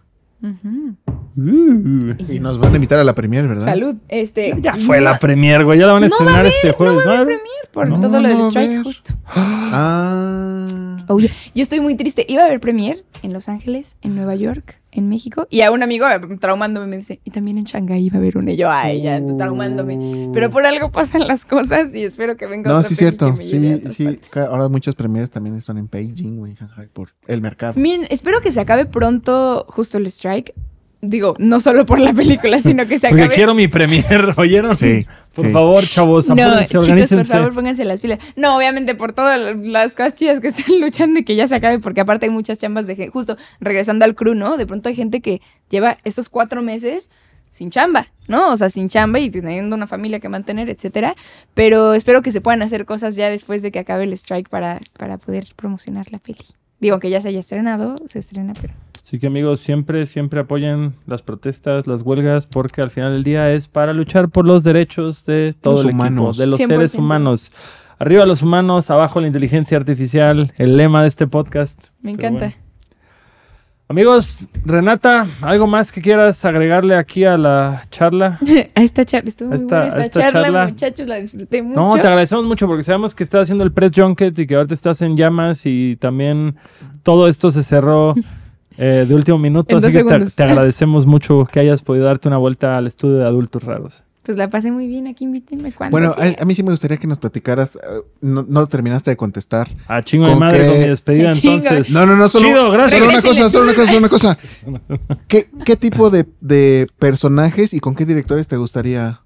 Uh, 1.37 2.15
Y 2.31 2.39
nos 2.39 2.61
van 2.61 2.71
a 2.73 2.75
invitar 2.75 2.99
a 2.99 3.03
la 3.03 3.13
premier, 3.13 3.47
¿verdad? 3.47 3.65
Salud. 3.65 3.95
Este, 4.07 4.53
ya 4.61 4.75
fue 4.77 4.97
no- 4.97 5.03
la 5.05 5.19
premier, 5.19 5.63
güey. 5.65 5.79
Ya 5.79 5.85
la 5.87 5.93
van 5.93 6.03
a 6.03 6.07
No 6.07 6.11
va 6.11 6.15
a 6.15 6.19
estrenar 6.19 6.39
haber, 6.41 6.51
este 6.53 6.71
jueves. 6.71 7.03
no 7.05 7.11
va 7.11 7.17
a 7.17 7.21
haber 7.21 7.27
premier 7.27 7.69
por 7.73 7.87
No, 7.89 7.99
todo 7.99 8.21
lo 8.21 8.21
no 8.21 8.27
del 8.29 8.41
strike, 8.47 8.83
justo. 8.83 9.13
Ah. 9.25 11.05
Oye, 11.09 11.29
yo 11.53 11.61
estoy 11.61 11.79
muy 11.81 11.95
triste. 11.95 12.25
Iba 12.27 12.43
a 12.43 12.45
haber 12.45 12.59
premier 12.59 13.03
en 13.21 13.33
Los 13.33 13.49
Ángeles, 13.49 13.97
en 14.01 14.15
Nueva 14.15 14.35
York, 14.35 14.79
en 14.91 15.07
México. 15.09 15.45
Y 15.51 15.61
a 15.61 15.71
un 15.71 15.83
amigo 15.83 16.07
eh, 16.07 16.19
traumándome 16.39 16.87
me 16.87 16.97
dice, 16.97 17.19
y 17.23 17.31
también 17.31 17.57
en 17.59 17.65
Shanghái 17.65 18.05
iba 18.05 18.15
a 18.15 18.19
haber 18.19 18.37
una. 18.37 18.51
Y 18.53 18.57
yo, 18.57 18.69
ay, 18.71 19.01
ya, 19.03 19.21
traumándome. 19.37 20.29
Pero 20.33 20.49
por 20.49 20.65
algo 20.65 20.91
pasan 20.91 21.27
las 21.27 21.45
cosas 21.45 21.93
y 21.93 22.01
espero 22.03 22.37
que 22.37 22.47
venga 22.47 22.71
No, 22.71 22.77
otra 22.77 22.89
sí 22.89 22.95
cierto. 22.95 23.35
Sí, 23.41 23.81
sí. 23.93 24.19
Ahora 24.39 24.67
muchas 24.69 24.95
premieres 24.95 25.29
también 25.29 25.55
están 25.57 25.77
en 25.77 25.89
Beijing, 25.91 26.37
güey, 26.37 26.55
Shanghai, 26.55 26.87
por 26.93 27.09
el 27.27 27.41
mercado. 27.41 27.73
Miren, 27.75 28.07
espero 28.09 28.41
que 28.41 28.51
se 28.51 28.59
acabe 28.61 28.85
pronto 28.85 29.65
justo 29.69 29.97
el 29.97 30.07
strike. 30.07 30.53
Digo, 31.09 31.35
no 31.39 31.59
solo 31.59 31.85
por 31.85 31.99
la 31.99 32.13
película, 32.13 32.61
sino 32.61 32.87
que 32.87 32.97
se 32.99 33.09
Porque 33.09 33.23
acabe. 33.23 33.35
quiero 33.35 33.53
mi 33.53 33.67
premier, 33.67 34.33
¿oyeron? 34.37 34.75
Sí, 34.75 35.05
Por 35.33 35.45
sí. 35.45 35.51
favor, 35.51 35.83
chavos, 35.85 36.27
No, 36.27 36.35
chicos, 36.65 36.87
por 37.09 37.25
favor, 37.25 37.53
pónganse 37.53 37.85
las 37.85 38.01
pilas. 38.01 38.19
No, 38.35 38.57
obviamente 38.57 38.95
por 38.95 39.13
todas 39.13 39.55
las 39.57 39.93
cosas 39.95 40.15
chidas 40.15 40.39
que 40.39 40.47
están 40.47 40.65
luchando 40.81 41.19
y 41.19 41.23
que 41.23 41.35
ya 41.35 41.47
se 41.47 41.55
acabe, 41.55 41.79
porque 41.79 42.01
aparte 42.01 42.25
hay 42.25 42.31
muchas 42.31 42.57
chambas 42.57 42.87
de 42.87 42.95
gente. 42.95 43.11
Justo 43.11 43.37
regresando 43.59 44.05
al 44.05 44.15
crew, 44.15 44.33
¿no? 44.33 44.57
De 44.57 44.65
pronto 44.65 44.89
hay 44.89 44.95
gente 44.95 45.21
que 45.21 45.41
lleva 45.69 45.97
esos 46.03 46.29
cuatro 46.29 46.61
meses 46.61 47.09
sin 47.49 47.69
chamba, 47.69 48.07
¿no? 48.27 48.51
O 48.51 48.57
sea, 48.57 48.69
sin 48.69 48.89
chamba 48.89 49.19
y 49.19 49.29
teniendo 49.29 49.75
una 49.75 49.87
familia 49.87 50.19
que 50.19 50.27
mantener, 50.27 50.69
etcétera. 50.69 51.15
Pero 51.53 51.93
espero 51.93 52.21
que 52.21 52.31
se 52.31 52.41
puedan 52.41 52.61
hacer 52.61 52.85
cosas 52.85 53.15
ya 53.15 53.29
después 53.29 53.61
de 53.61 53.71
que 53.71 53.79
acabe 53.79 54.03
el 54.05 54.13
strike 54.13 54.49
para, 54.49 54.81
para 54.97 55.17
poder 55.17 55.47
promocionar 55.55 56.11
la 56.11 56.19
peli. 56.19 56.43
Digo, 56.79 56.99
que 56.99 57.09
ya 57.09 57.21
se 57.21 57.29
haya 57.29 57.39
estrenado, 57.39 57.95
se 58.07 58.19
estrena, 58.19 58.53
pero. 58.59 58.73
Así 59.03 59.19
que 59.19 59.27
amigos, 59.27 59.59
siempre, 59.59 60.05
siempre 60.07 60.39
apoyen 60.39 60.93
las 61.05 61.21
protestas, 61.21 61.85
las 61.85 62.01
huelgas, 62.01 62.47
porque 62.47 62.81
al 62.81 62.89
final 62.89 63.13
del 63.13 63.23
día 63.23 63.51
es 63.51 63.67
para 63.67 63.93
luchar 63.93 64.29
por 64.29 64.45
los 64.45 64.63
derechos 64.63 65.25
de 65.25 65.53
todo 65.61 65.75
Los 65.75 65.85
el 65.85 65.91
humanos. 65.91 66.27
equipo, 66.29 66.41
de 66.41 66.47
los 66.47 66.59
100%. 66.59 66.67
seres 66.67 66.95
humanos. 66.95 67.51
Arriba 67.99 68.25
los 68.25 68.41
humanos, 68.41 68.89
abajo 68.89 69.21
la 69.21 69.27
inteligencia 69.27 69.77
artificial, 69.77 70.51
el 70.57 70.75
lema 70.75 71.01
de 71.03 71.07
este 71.07 71.27
podcast. 71.27 71.79
Me 72.01 72.11
encanta. 72.11 72.47
bueno. 72.47 72.64
Amigos, 73.87 74.39
Renata, 74.65 75.27
¿algo 75.41 75.67
más 75.67 75.91
que 75.91 76.01
quieras 76.01 76.43
agregarle 76.43 76.95
aquí 76.95 77.23
a 77.23 77.37
la 77.37 77.83
charla? 77.91 78.39
A 78.75 78.81
esta 78.81 79.05
charla, 79.05 79.29
estuvo 79.29 79.49
muy 79.49 79.57
Esta- 79.59 79.75
buena 79.81 79.87
esta, 79.89 80.05
esta 80.05 80.19
charla, 80.21 80.41
charla. 80.43 80.65
muchachos, 80.67 81.07
la 81.07 81.15
disfruté 81.17 81.61
mucho. 81.61 81.79
No, 81.79 81.89
te 81.93 81.99
agradecemos 81.99 82.45
mucho 82.45 82.65
porque 82.65 82.81
sabemos 82.81 83.13
que 83.13 83.23
estás 83.23 83.43
haciendo 83.43 83.63
el 83.63 83.71
press 83.71 83.91
junket 83.95 84.37
y 84.39 84.47
que 84.47 84.55
ahorita 84.55 84.73
estás 84.73 85.03
en 85.03 85.15
llamas 85.15 85.67
y 85.67 85.97
también 85.97 86.55
todo 87.03 87.27
esto 87.27 87.51
se 87.51 87.61
cerró 87.61 88.15
eh, 88.79 89.05
de 89.07 89.13
último 89.13 89.37
minuto. 89.37 89.77
En 89.77 89.85
así 89.85 90.01
dos 90.01 90.11
que 90.11 90.25
te 90.35 90.43
agradecemos 90.43 91.05
mucho 91.05 91.45
que 91.51 91.59
hayas 91.59 91.83
podido 91.83 92.05
darte 92.05 92.27
una 92.27 92.37
vuelta 92.37 92.75
al 92.77 92.87
estudio 92.87 93.17
de 93.17 93.25
adultos 93.25 93.63
raros. 93.63 94.01
Pues 94.25 94.37
la 94.39 94.49
pasé 94.49 94.71
muy 94.71 94.87
bien, 94.87 95.05
aquí 95.07 95.23
invítenme 95.25 95.71
cuando 95.71 95.91
Bueno, 95.95 96.15
a, 96.17 96.41
a 96.41 96.45
mí 96.45 96.55
sí 96.55 96.63
me 96.63 96.71
gustaría 96.71 96.97
que 96.97 97.05
nos 97.05 97.19
platicaras. 97.19 97.75
eh, 97.75 97.79
No, 98.21 98.43
no 98.47 98.65
terminaste 98.67 99.11
de 99.11 99.17
contestar. 99.17 99.69
A 99.87 100.01
chingo 100.03 100.25
de 100.25 100.31
¿Con 100.31 100.39
madre 100.39 100.59
qué? 100.61 100.67
con 100.67 100.79
mi 100.81 100.87
despedida 100.87 101.29
Chingo. 101.33 101.55
entonces. 101.67 101.89
No, 101.93 102.05
no, 102.07 102.15
no, 102.15 102.27
solo, 102.27 102.47
Chido, 102.47 102.71
gracias. 102.71 102.99
solo 102.99 103.11
una 103.11 103.21
cosa, 103.21 103.49
solo 103.49 103.63
una 103.65 103.73
cosa, 103.75 103.85
solo 103.87 103.99
una 103.99 104.09
cosa. 104.09 104.37
¿Qué, 105.27 105.49
qué 105.63 105.75
tipo 105.75 106.09
de, 106.09 106.25
de 106.41 106.87
personajes 106.97 107.73
y 107.73 107.79
con 107.79 107.93
qué 107.93 108.05
directores 108.05 108.47
te 108.47 108.57
gustaría 108.57 109.21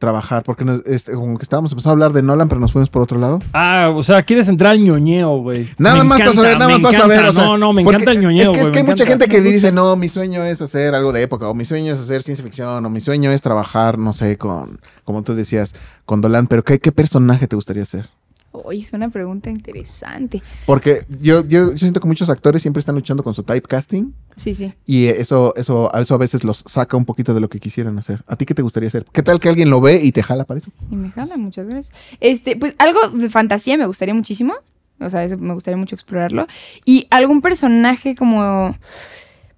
trabajar? 0.00 0.42
Porque 0.42 0.64
nos- 0.64 0.82
este, 0.86 1.12
como 1.12 1.36
que 1.36 1.42
estábamos 1.44 1.70
empezando 1.70 1.90
a 1.90 1.92
hablar 1.92 2.12
de 2.12 2.22
Nolan, 2.22 2.48
pero 2.48 2.60
nos 2.60 2.72
fuimos 2.72 2.88
por 2.88 3.02
otro 3.02 3.18
lado. 3.18 3.38
Ah, 3.52 3.92
o 3.94 4.02
sea, 4.02 4.24
quieres 4.24 4.48
entrar 4.48 4.72
al 4.72 4.82
ñoñeo, 4.82 5.36
güey. 5.38 5.68
Nada 5.78 5.98
Me 5.98 6.04
más 6.04 6.18
para 6.18 6.32
saber, 6.32 6.58
nada 6.58 6.70
más 6.78 6.80
para 6.80 6.98
saber. 6.98 7.24
O 7.26 7.32
sea, 7.32 7.44
no, 7.44 7.58
no, 7.58 7.72
me 7.72 7.82
encanta 7.82 8.10
el 8.10 8.20
ñoñeo. 8.20 8.50
Es 8.50 8.58
que, 8.58 8.60
es 8.64 8.70
que 8.72 8.78
hay 8.80 8.84
mucha 8.84 9.06
gente 9.06 9.28
que 9.28 9.40
dice, 9.42 9.70
no, 9.70 9.94
mi 9.94 10.08
sueño 10.08 10.42
es 10.42 10.60
hacer 10.62 10.94
algo 10.96 11.12
de 11.12 11.22
época, 11.22 11.48
o 11.48 11.54
mi 11.54 11.64
sueño 11.64 11.92
es 11.92 12.00
hacer 12.00 12.22
ciencia 12.22 12.44
ficción, 12.44 12.84
o 12.84 12.90
mi 12.90 13.00
sueño 13.00 13.30
es 13.30 13.42
trabajar, 13.42 13.98
no 13.98 14.12
sé, 14.12 14.36
con, 14.38 14.80
como 15.04 15.22
tú 15.22 15.34
decías, 15.34 15.74
con 16.06 16.20
Dolan. 16.22 16.46
Pero 16.48 16.64
¿qué, 16.64 16.80
qué 16.80 16.90
personaje 16.90 17.46
te 17.46 17.54
gustaría 17.54 17.84
ser? 17.84 18.08
Uy, 18.52 18.80
es 18.80 18.92
una 18.92 19.08
pregunta 19.10 19.48
interesante. 19.48 20.42
Porque 20.66 21.04
yo, 21.20 21.46
yo, 21.46 21.70
yo 21.70 21.78
siento 21.78 22.00
que 22.00 22.08
muchos 22.08 22.28
actores 22.30 22.62
siempre 22.62 22.80
están 22.80 22.96
luchando 22.96 23.22
con 23.22 23.32
su 23.32 23.44
typecasting 23.44 24.12
Sí, 24.34 24.54
sí. 24.54 24.74
y 24.86 25.06
eso, 25.06 25.54
eso, 25.56 25.92
eso 25.94 26.14
a 26.14 26.18
veces 26.18 26.42
los 26.42 26.64
saca 26.66 26.96
un 26.96 27.04
poquito 27.04 27.32
de 27.32 27.40
lo 27.40 27.48
que 27.48 27.60
quisieran 27.60 27.96
hacer. 27.98 28.24
¿A 28.26 28.34
ti 28.34 28.46
qué 28.46 28.54
te 28.54 28.62
gustaría 28.62 28.88
hacer? 28.88 29.04
¿Qué 29.12 29.22
tal 29.22 29.38
que 29.38 29.48
alguien 29.48 29.70
lo 29.70 29.80
ve 29.80 30.00
y 30.02 30.10
te 30.10 30.22
jala 30.24 30.44
para 30.44 30.58
eso? 30.58 30.72
Y 30.90 30.96
me 30.96 31.10
jala, 31.10 31.36
muchas 31.36 31.68
gracias. 31.68 31.96
Este, 32.18 32.56
pues 32.56 32.74
algo 32.78 32.98
de 33.10 33.28
fantasía 33.30 33.76
me 33.76 33.86
gustaría 33.86 34.14
muchísimo. 34.14 34.54
O 34.98 35.08
sea, 35.08 35.24
eso 35.24 35.38
me 35.38 35.54
gustaría 35.54 35.78
mucho 35.78 35.94
explorarlo. 35.94 36.46
Y 36.84 37.06
algún 37.10 37.40
personaje 37.40 38.14
como. 38.14 38.76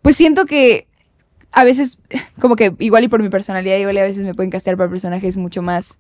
Pues 0.02 0.16
siento 0.16 0.44
que 0.46 0.86
a 1.50 1.64
veces, 1.64 1.98
como 2.40 2.56
que 2.56 2.74
igual 2.78 3.04
y 3.04 3.08
por 3.08 3.22
mi 3.22 3.28
personalidad, 3.28 3.76
igual 3.78 3.96
y 3.96 4.00
a 4.00 4.04
veces 4.04 4.24
me 4.24 4.34
pueden 4.34 4.50
castear 4.50 4.76
para 4.76 4.90
personajes 4.90 5.36
mucho 5.36 5.62
más. 5.62 5.98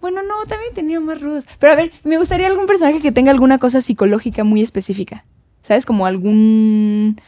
Bueno, 0.00 0.22
no, 0.22 0.46
también 0.48 0.72
tenía 0.74 1.00
más 1.00 1.20
rudos. 1.20 1.46
Pero 1.58 1.72
a 1.72 1.76
ver, 1.76 1.90
me 2.04 2.18
gustaría 2.18 2.46
algún 2.46 2.66
personaje 2.66 3.00
que 3.00 3.12
tenga 3.12 3.30
alguna 3.30 3.58
cosa 3.58 3.80
psicológica 3.82 4.44
muy 4.44 4.62
específica. 4.62 5.24
¿Sabes? 5.62 5.84
Como 5.86 6.06
algún. 6.06 7.20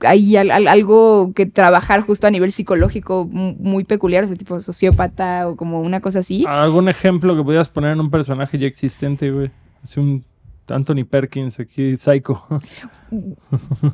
Hay 0.00 0.36
al- 0.36 0.50
al- 0.50 0.68
algo 0.68 1.32
que 1.34 1.44
trabajar 1.46 2.00
justo 2.00 2.26
a 2.26 2.30
nivel 2.30 2.50
psicológico 2.50 3.28
mu- 3.30 3.54
muy 3.58 3.84
peculiar, 3.84 4.24
o 4.24 4.26
sea, 4.28 4.36
tipo 4.36 4.60
sociópata 4.60 5.48
o 5.48 5.56
como 5.56 5.80
una 5.82 6.00
cosa 6.00 6.20
así. 6.20 6.44
¿Algún 6.48 6.88
ejemplo 6.88 7.36
que 7.36 7.42
pudieras 7.42 7.68
poner 7.68 7.92
en 7.92 8.00
un 8.00 8.10
personaje 8.10 8.58
ya 8.58 8.66
existente, 8.66 9.30
güey? 9.30 9.50
Es 9.84 9.96
un 9.98 10.24
Anthony 10.68 11.04
Perkins 11.08 11.60
aquí, 11.60 11.96
Psycho. 11.98 12.42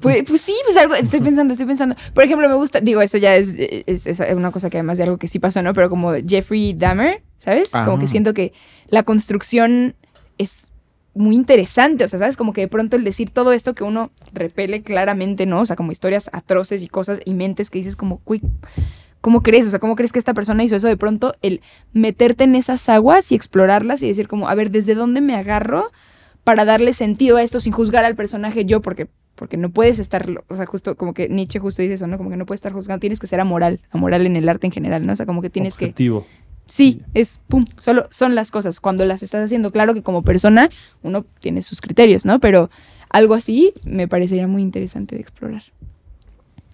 Pues, 0.00 0.24
pues 0.26 0.40
sí, 0.40 0.54
pues 0.64 0.76
algo, 0.76 0.94
estoy 0.94 1.20
pensando, 1.20 1.52
estoy 1.52 1.66
pensando. 1.66 1.94
Por 2.14 2.24
ejemplo, 2.24 2.48
me 2.48 2.54
gusta, 2.54 2.80
digo, 2.80 3.00
eso 3.02 3.18
ya 3.18 3.36
es, 3.36 3.56
es, 3.58 4.06
es 4.06 4.20
una 4.34 4.50
cosa 4.50 4.70
que 4.70 4.78
además 4.78 4.98
de 4.98 5.04
algo 5.04 5.18
que 5.18 5.28
sí 5.28 5.38
pasó, 5.38 5.62
¿no? 5.62 5.74
Pero 5.74 5.90
como 5.90 6.12
Jeffrey 6.26 6.72
Dahmer, 6.74 7.22
¿sabes? 7.42 7.70
Como 7.70 7.98
que 7.98 8.06
siento 8.06 8.34
que 8.34 8.52
la 8.86 9.02
construcción 9.02 9.96
es 10.38 10.76
muy 11.12 11.34
interesante, 11.34 12.04
o 12.04 12.08
sea, 12.08 12.20
¿sabes? 12.20 12.36
Como 12.36 12.52
que 12.52 12.60
de 12.60 12.68
pronto 12.68 12.94
el 12.94 13.02
decir 13.02 13.30
todo 13.30 13.52
esto 13.52 13.74
que 13.74 13.82
uno 13.82 14.12
repele 14.32 14.82
claramente, 14.82 15.44
¿no? 15.44 15.60
O 15.60 15.66
sea, 15.66 15.74
como 15.74 15.90
historias 15.90 16.30
atroces 16.32 16.84
y 16.84 16.88
cosas 16.88 17.18
y 17.24 17.34
mentes 17.34 17.68
que 17.68 17.78
dices 17.78 17.96
como, 17.96 18.20
"Güey, 18.24 18.42
¿cómo 19.20 19.42
crees? 19.42 19.66
O 19.66 19.70
sea, 19.70 19.80
¿cómo 19.80 19.96
crees 19.96 20.12
que 20.12 20.20
esta 20.20 20.34
persona 20.34 20.62
hizo 20.62 20.76
eso? 20.76 20.86
De 20.86 20.96
pronto 20.96 21.34
el 21.42 21.62
meterte 21.92 22.44
en 22.44 22.54
esas 22.54 22.88
aguas 22.88 23.32
y 23.32 23.34
explorarlas 23.34 24.04
y 24.04 24.06
decir 24.06 24.28
como, 24.28 24.48
a 24.48 24.54
ver, 24.54 24.70
¿desde 24.70 24.94
dónde 24.94 25.20
me 25.20 25.34
agarro 25.34 25.90
para 26.44 26.64
darle 26.64 26.92
sentido 26.92 27.38
a 27.38 27.42
esto 27.42 27.58
sin 27.58 27.72
juzgar 27.72 28.04
al 28.04 28.14
personaje 28.14 28.64
yo? 28.64 28.82
Porque 28.82 29.08
porque 29.34 29.56
no 29.56 29.70
puedes 29.70 29.98
estar, 29.98 30.28
o 30.48 30.54
sea, 30.54 30.66
justo 30.66 30.96
como 30.96 31.14
que 31.14 31.28
Nietzsche 31.28 31.58
justo 31.58 31.82
dice 31.82 31.94
eso, 31.94 32.06
¿no? 32.06 32.18
Como 32.18 32.30
que 32.30 32.36
no 32.36 32.46
puedes 32.46 32.58
estar 32.58 32.72
juzgando, 32.72 33.00
tienes 33.00 33.18
que 33.18 33.26
ser 33.26 33.40
amoral, 33.40 33.80
amoral 33.90 34.26
en 34.26 34.36
el 34.36 34.48
arte 34.48 34.68
en 34.68 34.72
general, 34.72 35.04
¿no? 35.04 35.14
O 35.14 35.16
sea, 35.16 35.26
como 35.26 35.42
que 35.42 35.50
tienes 35.50 35.76
que 35.76 35.86
Objetivo. 35.86 36.26
Sí, 36.72 37.02
es 37.12 37.38
pum, 37.48 37.66
solo 37.76 38.06
son 38.10 38.34
las 38.34 38.50
cosas. 38.50 38.80
Cuando 38.80 39.04
las 39.04 39.22
estás 39.22 39.44
haciendo, 39.44 39.72
claro 39.72 39.92
que 39.92 40.02
como 40.02 40.22
persona 40.22 40.70
uno 41.02 41.26
tiene 41.40 41.60
sus 41.60 41.82
criterios, 41.82 42.24
¿no? 42.24 42.40
Pero 42.40 42.70
algo 43.10 43.34
así 43.34 43.74
me 43.84 44.08
parecería 44.08 44.48
muy 44.48 44.62
interesante 44.62 45.14
de 45.16 45.20
explorar. 45.20 45.62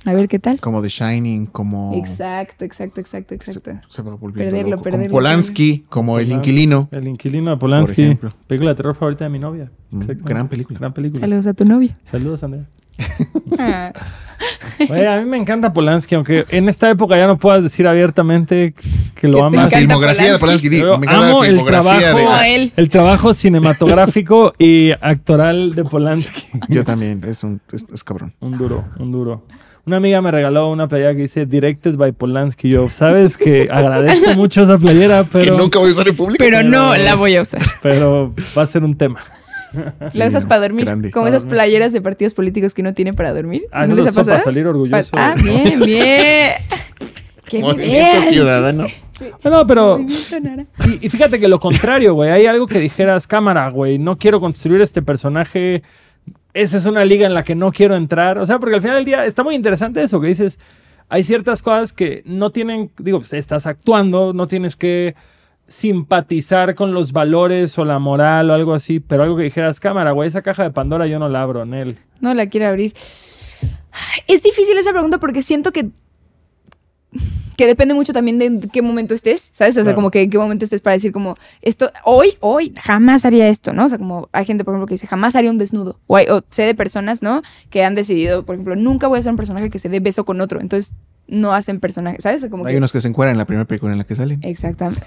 A 0.05 0.15
ver 0.15 0.29
qué 0.29 0.39
tal. 0.39 0.61
Como 0.61 0.81
The 0.83 0.89
Shining, 0.89 1.47
como... 1.47 1.95
Exacto, 1.97 2.65
exacto, 2.65 3.01
exacto, 3.01 3.35
exacto. 3.35 3.73
Se 3.91 4.03
va 4.03 4.15
volviendo 4.15 4.53
Perderlo, 4.53 4.71
loco. 4.77 4.83
perderlo, 4.85 5.07
Como 5.07 5.17
Polanski, 5.17 5.85
como 5.89 6.21
El. 6.21 6.31
Inquilino. 6.31 6.89
El 6.93 7.09
inquilino 7.09 7.51
de 7.51 7.57
Polanski. 7.57 8.03
ejemplo. 8.03 8.33
Película 8.47 8.71
de 8.71 8.77
terror 8.77 8.95
favorita 8.95 9.25
de 9.25 9.31
mi 9.31 9.41
novia. 9.41 9.69
Mm, 9.91 10.03
gran 10.23 10.47
película. 10.49 10.79
Gran 10.79 10.95
película. 10.95 11.21
Saludos 11.23 11.49
a 11.49 11.55
tu 11.55 11.65
novia. 11.65 11.99
Saludos, 12.05 12.45
Andrea. 12.45 12.67
Oye, 14.91 15.09
a 15.09 15.21
mí 15.21 15.25
me 15.25 15.37
encanta 15.37 15.73
Polanski, 15.73 16.15
aunque 16.15 16.45
en 16.51 16.69
esta 16.69 16.89
época 16.89 17.17
ya 17.17 17.27
no 17.27 17.39
puedas 17.39 17.63
decir 17.63 17.87
abiertamente 17.89 18.75
que 19.15 19.29
lo 19.29 19.45
amas. 19.45 19.53
La 19.53 19.63
encanta 19.63 19.79
filmografía 19.79 20.33
de 20.33 20.39
Polanski. 20.39 20.69
Polanski. 20.69 21.01
me 21.01 21.07
encanta 21.07 21.29
amo 21.29 21.43
la 21.43 21.49
el 21.49 21.65
trabajo, 21.65 22.19
de... 22.19 22.55
Él. 22.55 22.73
el 22.77 22.89
trabajo 22.89 23.35
cinematográfico 23.35 24.53
y 24.59 24.93
actoral 24.93 25.75
de 25.75 25.85
Polanski. 25.85 26.47
Yo 26.69 26.85
también, 26.85 27.21
es 27.27 27.43
un 27.43 27.61
es, 27.73 27.85
es 27.93 28.05
cabrón. 28.05 28.33
Un 28.41 28.57
duro, 28.57 28.85
un 28.99 29.11
duro. 29.11 29.43
Una 29.89 29.97
amiga 29.97 30.21
me 30.21 30.31
regaló 30.31 30.71
una 30.71 30.87
playera 30.87 31.15
que 31.15 31.23
dice 31.23 31.47
Directed 31.47 31.97
by 31.97 32.13
Polanski. 32.13 32.71
Yo, 32.71 32.91
sabes 32.91 33.39
que 33.39 33.69
agradezco 33.73 34.35
mucho 34.35 34.63
esa 34.63 34.77
playera, 34.77 35.25
que 35.25 35.39
pero, 35.39 35.57
nunca 35.57 35.79
voy 35.79 35.89
a 35.89 35.93
usar 35.93 36.09
en 36.09 36.15
público. 36.15 36.45
Pero 36.45 36.63
no 36.63 36.95
la 36.95 37.15
voy 37.15 37.37
a 37.37 37.41
usar. 37.41 37.63
pero 37.83 38.35
va 38.57 38.63
a 38.63 38.67
ser 38.67 38.85
un 38.85 38.99
tema. 38.99 39.21
Sí, 40.11 40.19
la 40.19 40.27
usas 40.27 40.47
para 40.47 40.63
dormir. 40.63 40.85
grande. 40.87 41.11
Como 41.11 41.25
Para 41.25 41.37
esas 41.37 41.45
dormir. 41.45 41.57
playeras 41.59 41.93
de 41.93 42.01
partidos 42.01 42.35
políticos 42.35 42.75
que 42.75 42.83
uno 42.83 42.95
tiene 42.95 43.13
para 43.13 43.33
dormir. 43.33 43.63
Ah, 43.73 43.87
¿No 43.87 43.95
les 43.95 44.07
ha 44.07 44.13
para 44.25 44.41
salir 44.43 44.65
Pa- 44.65 44.71
orgulloso. 44.71 45.11
ah, 45.15 45.35
bien, 45.43 45.81
bien. 45.81 46.53
Qué 47.45 47.61
Movimiento 47.61 48.21
bien. 48.21 48.27
ciudadano. 48.27 48.87
No, 49.45 49.67
pero. 49.67 49.99
Y, 50.01 51.07
y 51.07 51.09
fíjate 51.09 51.41
que 51.41 51.49
lo 51.49 51.59
contrario, 51.59 52.15
güey. 52.15 52.31
Hay 52.31 52.47
algo 52.47 52.67
que 52.67 52.79
dijeras, 52.79 53.27
cámara, 53.27 53.69
güey. 53.71 53.99
No 53.99 54.17
quiero 54.19 54.39
construir 54.41 54.81
este 54.81 55.03
personaje. 55.03 55.83
Esa 56.55 56.77
es 56.77 56.87
una 56.87 57.05
liga 57.05 57.27
en 57.27 57.35
la 57.35 57.43
que 57.43 57.55
no 57.55 57.73
quiero 57.73 57.97
entrar. 57.97 58.39
O 58.39 58.47
sea, 58.47 58.59
porque 58.59 58.77
al 58.77 58.81
final 58.83 58.97
del 58.97 59.05
día 59.05 59.25
está 59.25 59.43
muy 59.43 59.55
interesante 59.55 60.03
eso 60.03 60.21
que 60.21 60.29
dices. 60.29 60.59
Hay 61.09 61.25
ciertas 61.25 61.63
cosas 61.63 61.93
que 61.95 62.23
no 62.27 62.51
tienen, 62.51 62.91
digo, 62.99 63.19
pues, 63.21 63.33
estás 63.33 63.67
actuando, 63.67 64.33
no 64.35 64.47
tienes 64.47 64.77
que 64.77 65.15
simpatizar 65.69 66.75
con 66.75 66.93
los 66.95 67.13
valores 67.13 67.79
o 67.79 67.85
la 67.85 67.99
moral 67.99 68.51
o 68.51 68.55
algo 68.55 68.75
así, 68.75 69.01
pero 69.01 69.23
algo 69.23 69.37
que 69.37 69.45
dijeras, 69.45 69.79
cámara, 69.81 70.13
güey, 70.13 70.29
esa 70.29 70.43
caja 70.43 70.63
de 70.65 70.71
Pandora 70.71 71.07
yo 71.07 71.19
no 71.19 71.29
la 71.29 71.43
abro, 71.43 71.65
Nel. 71.67 71.99
No 72.21 72.35
la 72.35 72.47
quiero 72.49 72.67
abrir. 72.69 72.95
Es 74.27 74.43
difícil 74.43 74.77
esa 74.79 74.91
pregunta 74.93 75.19
porque 75.19 75.43
siento 75.43 75.71
que 75.73 75.91
que 77.57 77.67
depende 77.67 77.93
mucho 77.93 78.13
también 78.13 78.39
de 78.39 78.45
en 78.45 78.61
qué 78.61 78.83
momento 78.83 79.15
estés, 79.15 79.41
¿sabes? 79.41 79.73
O 79.75 79.81
sea, 79.81 79.83
Claro. 79.83 79.97
como 79.97 80.11
que 80.13 80.23
en 80.23 80.31
qué 80.31 80.39
momento 80.39 80.65
estés 80.65 80.81
para 80.81 80.95
decir 80.95 81.11
como 81.11 81.37
esto 81.61 81.91
hoy, 82.05 82.35
hoy 82.39 82.73
jamás 82.81 83.25
haría 83.25 83.49
esto, 83.49 83.73
¿no? 83.73 83.87
O 83.87 83.89
sea, 83.89 83.99
como 83.99 84.29
hay 84.31 84.45
gente 84.45 84.63
por 84.63 84.75
ejemplo 84.75 84.87
que 84.87 84.95
dice 84.95 85.09
jamás 85.09 85.35
haría 85.35 85.51
un 85.51 85.59
desnudo 85.59 85.99
o, 86.07 86.15
hay, 86.17 86.27
o 86.29 86.43
sé 86.51 86.63
de 86.63 86.77
personas, 86.77 87.21
¿no? 87.21 87.43
Que 87.69 87.83
han 87.83 87.97
decidido, 87.97 88.45
por 88.47 88.55
ejemplo, 88.55 88.77
nunca 88.77 89.09
voy 89.09 89.19
a 89.19 89.23
ser 89.25 89.33
un 89.33 89.37
personaje 89.37 89.71
que 89.71 89.81
se 89.81 89.89
dé 89.89 89.99
beso 89.99 90.25
con 90.25 90.41
otro, 90.41 90.61
entonces 90.61 90.95
no 91.29 91.53
hacen 91.53 91.79
personajes, 91.81 92.23
¿sabes? 92.23 92.45
Como 92.51 92.65
Hay 92.67 92.73
que 92.75 92.79
unos 92.79 92.91
que 92.93 93.01
se 93.01 93.09
encueran 93.09 93.33
en 93.35 93.39
la 93.39 93.45
primera 93.47 93.67
película 93.67 93.93
en 93.93 93.99
la 93.99 94.05
que 94.05 94.15
salen. 94.15 94.41
Exactamente. 94.43 95.03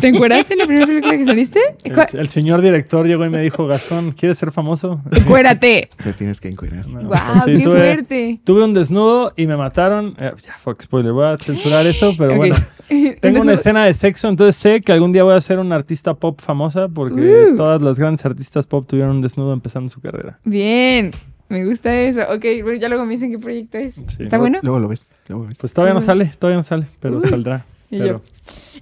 ¿Te 0.00 0.08
encueraste 0.08 0.54
en 0.54 0.58
la 0.58 0.66
primera 0.66 0.86
película 0.86 1.16
que 1.16 1.24
saliste? 1.24 1.60
El, 1.84 1.94
el 2.20 2.28
señor 2.28 2.60
director 2.62 3.06
llegó 3.06 3.24
y 3.24 3.30
me 3.30 3.40
dijo, 3.40 3.66
Gastón, 3.66 4.12
¿quieres 4.12 4.38
ser 4.38 4.52
famoso? 4.52 5.00
Encuérate. 5.12 5.88
Te 6.02 6.12
tienes 6.12 6.40
que 6.40 6.48
encuerar. 6.48 6.86
No, 6.88 7.00
¡Wow! 7.02 7.10
pues 7.10 7.44
sí, 7.58 7.62
¡Qué 7.62 7.68
tuve- 7.68 7.76
fuerte! 7.76 8.40
Tuve 8.44 8.64
un 8.64 8.74
desnudo 8.74 9.32
y 9.36 9.46
me 9.46 9.56
mataron. 9.56 10.14
Eh, 10.18 10.32
ya 10.44 10.54
fue 10.58 10.74
spoiler, 10.80 11.12
voy 11.12 11.26
a 11.26 11.38
censurar 11.38 11.86
eso, 11.86 12.12
pero 12.18 12.36
bueno. 12.36 12.56
Tengo 13.20 13.40
una 13.40 13.54
escena 13.54 13.84
de 13.84 13.94
sexo, 13.94 14.28
entonces 14.28 14.54
sé 14.56 14.80
que 14.80 14.92
algún 14.92 15.12
día 15.12 15.24
voy 15.24 15.34
a 15.34 15.40
ser 15.40 15.58
una 15.58 15.74
artista 15.74 16.14
pop 16.14 16.40
famosa 16.40 16.88
porque 16.88 17.16
Uh. 17.52 17.56
todas 17.56 17.82
las 17.82 17.98
grandes 17.98 18.24
artistas 18.24 18.66
pop 18.66 18.86
tuvieron 18.86 19.16
un 19.16 19.22
desnudo 19.22 19.52
empezando 19.52 19.90
su 19.90 20.00
carrera. 20.00 20.38
Bien, 20.44 21.10
me 21.48 21.64
gusta 21.64 21.98
eso. 22.00 22.22
Ok, 22.22 22.44
bueno, 22.62 22.74
ya 22.74 22.88
luego 22.88 23.04
me 23.04 23.12
dicen 23.12 23.30
qué 23.30 23.38
proyecto 23.38 23.78
es. 23.78 23.94
Sí. 23.96 24.04
¿Está 24.20 24.36
Luego- 24.36 24.40
bueno? 24.42 24.58
Luego 24.62 24.78
lo 24.80 24.88
ves. 24.88 25.10
Luego 25.28 25.44
lo 25.44 25.48
ves. 25.50 25.58
Pues 25.58 25.72
todavía 25.72 25.94
no 25.94 26.00
sale, 26.00 26.26
todavía 26.38 26.56
no 26.58 26.62
sale, 26.64 26.86
pero 27.00 27.20
saldrá. 27.22 27.64
Y 27.90 27.98
Pero, 27.98 28.20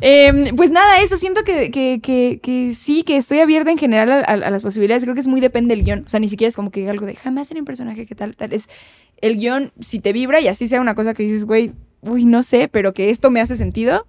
Eh, 0.01 0.53
pues 0.57 0.71
nada, 0.71 1.01
eso 1.01 1.17
siento 1.19 1.43
que, 1.45 1.71
que, 1.71 2.01
que, 2.03 2.41
que 2.43 2.73
sí, 2.75 3.03
que 3.03 3.17
estoy 3.19 3.41
abierta 3.41 3.71
en 3.71 3.77
general 3.79 4.11
a, 4.11 4.21
a- 4.21 4.33
a 4.33 4.51
las 4.51 4.62
posibilidades. 4.62 5.03
Creo 5.05 5.15
que 5.15 5.21
es 5.21 5.27
muy 5.27 5.41
depende 5.43 5.75
del 5.75 5.85
guion. 5.85 6.05
O 6.07 6.09
sea, 6.09 6.21
ni 6.21 6.29
siquiera 6.31 6.49
es 6.49 6.57
como 6.57 6.71
que 6.71 6.89
algo 6.89 7.05
de 7.05 7.15
jamás 7.15 7.49
ser 7.49 7.59
un 7.59 7.65
personaje 7.67 8.07
que 8.07 8.15
tal, 8.15 8.35
tal. 8.35 8.53
Es 8.55 8.69
el 9.21 9.37
guion, 9.37 9.73
si 9.81 10.01
te 10.01 10.12
vibra 10.15 10.41
y 10.41 10.49
así 10.49 10.69
sea 10.69 10.81
una 10.81 10.95
cosa 10.95 11.12
que 11.12 11.23
dices, 11.23 11.45
güey, 11.45 11.73
uy, 12.01 12.25
no 12.25 12.43
sé, 12.43 12.69
pero 12.69 12.95
que 12.95 13.11
esto 13.11 13.31
me 13.31 13.41
hace 13.43 13.57
sentido, 13.57 14.07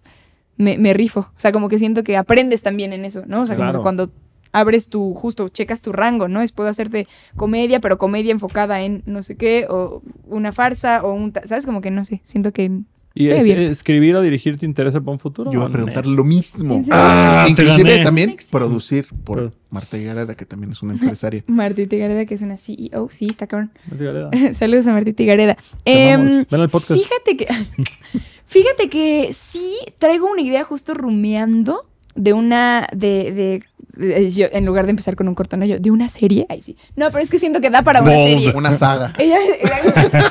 me, 0.58 0.78
me 0.78 0.94
rifo. 0.94 1.20
O 1.36 1.40
sea, 1.40 1.52
como 1.52 1.68
que 1.68 1.78
siento 1.78 2.04
que 2.06 2.16
aprendes 2.16 2.64
también 2.64 2.94
en 2.94 3.04
eso, 3.04 3.24
¿no? 3.28 3.42
O 3.42 3.46
sea, 3.48 3.58
como 3.58 3.74
que 3.74 3.80
cuando 3.80 4.12
abres 4.60 4.88
tu, 4.90 5.14
justo, 5.14 5.50
checas 5.50 5.82
tu 5.82 5.92
rango, 5.92 6.28
¿no? 6.28 6.42
Es 6.42 6.52
puedo 6.52 6.70
hacerte 6.70 7.08
comedia, 7.36 7.80
pero 7.80 7.98
comedia 7.98 8.32
enfocada 8.32 8.82
en 8.82 9.04
no 9.06 9.22
sé 9.24 9.36
qué, 9.36 9.66
o 9.70 10.02
una 10.28 10.52
farsa, 10.52 11.04
o 11.04 11.14
un, 11.14 11.34
¿sabes? 11.46 11.66
Como 11.66 11.82
que 11.82 11.92
no 11.92 12.06
sé, 12.06 12.22
siento 12.24 12.52
que... 12.52 12.72
¿Y 13.18 13.30
es- 13.30 13.46
escribir 13.72 14.14
o 14.18 14.22
dirigir 14.22 14.58
te 14.60 14.66
interesa 14.66 15.00
para 15.00 15.14
un 15.14 15.20
futuro? 15.20 15.50
Yo 15.50 15.60
voy 15.62 15.70
a 15.70 15.72
preguntar 15.72 16.06
no? 16.06 16.12
lo 16.16 16.24
mismo. 16.26 16.84
Ah, 16.92 17.46
Inclusive 17.50 17.90
gané. 17.92 18.04
también 18.04 18.36
producir 18.52 19.08
por 19.24 19.38
Pero- 19.38 19.52
Marta 19.70 19.98
Gareda, 19.98 20.36
que 20.36 20.46
también 20.46 20.74
es 20.74 20.82
una 20.84 20.94
empresaria. 21.00 21.42
Martita 21.48 21.96
Gareda, 21.96 22.26
que 22.26 22.34
es 22.36 22.42
una 22.42 22.58
CEO, 22.58 23.08
sí, 23.10 23.28
está 23.30 23.48
cabrón. 23.48 23.72
Saludos 24.54 24.88
a 24.88 24.92
Martita 24.92 25.24
Gareda. 25.24 25.56
Te 25.86 26.12
amamos. 26.14 26.32
Em, 26.32 26.46
Ven 26.52 26.62
al 26.62 26.70
podcast. 26.70 27.02
fíjate 27.02 27.38
que 27.38 27.48
fíjate 28.46 28.90
que 28.90 29.30
sí 29.34 29.76
traigo 29.98 30.30
una 30.30 30.42
idea 30.42 30.64
justo 30.66 30.94
rumeando 30.94 31.86
de 32.16 32.34
una 32.34 32.88
de, 32.94 33.32
de 33.32 33.54
eh, 33.56 33.64
yo, 33.98 34.48
en 34.52 34.66
lugar 34.66 34.86
de 34.86 34.92
empezar 34.92 35.16
con 35.16 35.28
un 35.28 35.36
corto, 35.36 35.58
no, 35.58 35.66
yo, 35.66 35.80
¿de 35.80 35.92
una 35.92 36.10
serie? 36.10 36.46
Ay, 36.50 36.62
sí. 36.62 36.78
No, 36.96 37.08
pero 37.12 37.24
es 37.24 37.30
que 37.30 37.40
siento 37.40 37.62
que 37.62 37.70
da 37.70 37.82
para 37.84 38.02
una 38.02 38.12
serie. 38.12 38.52
Una 38.56 38.74
saga. 38.74 39.14
Ella, 39.20 39.38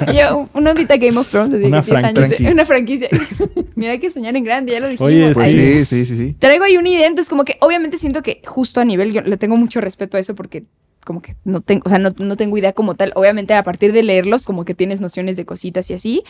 ella- 0.07 0.35
una 0.55 0.71
ondita 0.71 0.97
Game 0.97 1.19
of 1.19 1.29
Thrones, 1.29 1.55
así 1.55 1.65
Una 1.65 1.83
que 1.83 1.91
10 1.91 2.01
fran- 2.03 2.19
años. 2.19 2.41
Una 2.53 2.65
franquicia. 2.67 3.09
Mira, 3.77 3.93
hay 3.93 3.99
que 3.99 4.11
soñar 4.11 4.37
en 4.37 4.45
grande, 4.45 4.73
ya 4.73 4.81
lo 4.81 4.89
dijimos. 4.89 5.07
Oye, 5.13 5.33
Pues 5.35 5.51
sí, 5.51 5.85
sí, 5.85 6.05
sí, 6.07 6.17
sí. 6.17 6.37
Traigo 6.39 6.65
ahí 6.65 6.77
una 6.77 6.89
idea, 6.89 7.07
entonces 7.07 7.29
como 7.29 7.45
que 7.45 7.57
obviamente 7.61 7.99
siento 7.99 8.23
que 8.23 8.41
justo 8.47 8.81
a 8.81 8.85
nivel, 8.85 9.13
yo 9.13 9.21
le 9.23 9.37
tengo 9.37 9.57
mucho 9.57 9.81
respeto 9.81 10.17
a 10.17 10.21
eso 10.21 10.35
porque 10.35 10.65
como 11.05 11.21
que 11.21 11.35
no 11.45 11.61
tengo, 11.61 11.83
o 11.85 11.89
sea, 11.91 11.99
no, 11.99 12.15
no 12.19 12.37
tengo 12.37 12.57
idea 12.57 12.73
como 12.73 12.95
tal. 12.95 13.13
Obviamente 13.15 13.53
a 13.55 13.63
partir 13.63 13.93
de 13.93 14.03
leerlos 14.03 14.47
como 14.47 14.65
que 14.65 14.75
tienes 14.75 15.01
nociones 15.03 15.37
de 15.37 15.45
cositas 15.45 15.91
y 15.91 15.95
así, 15.95 16.23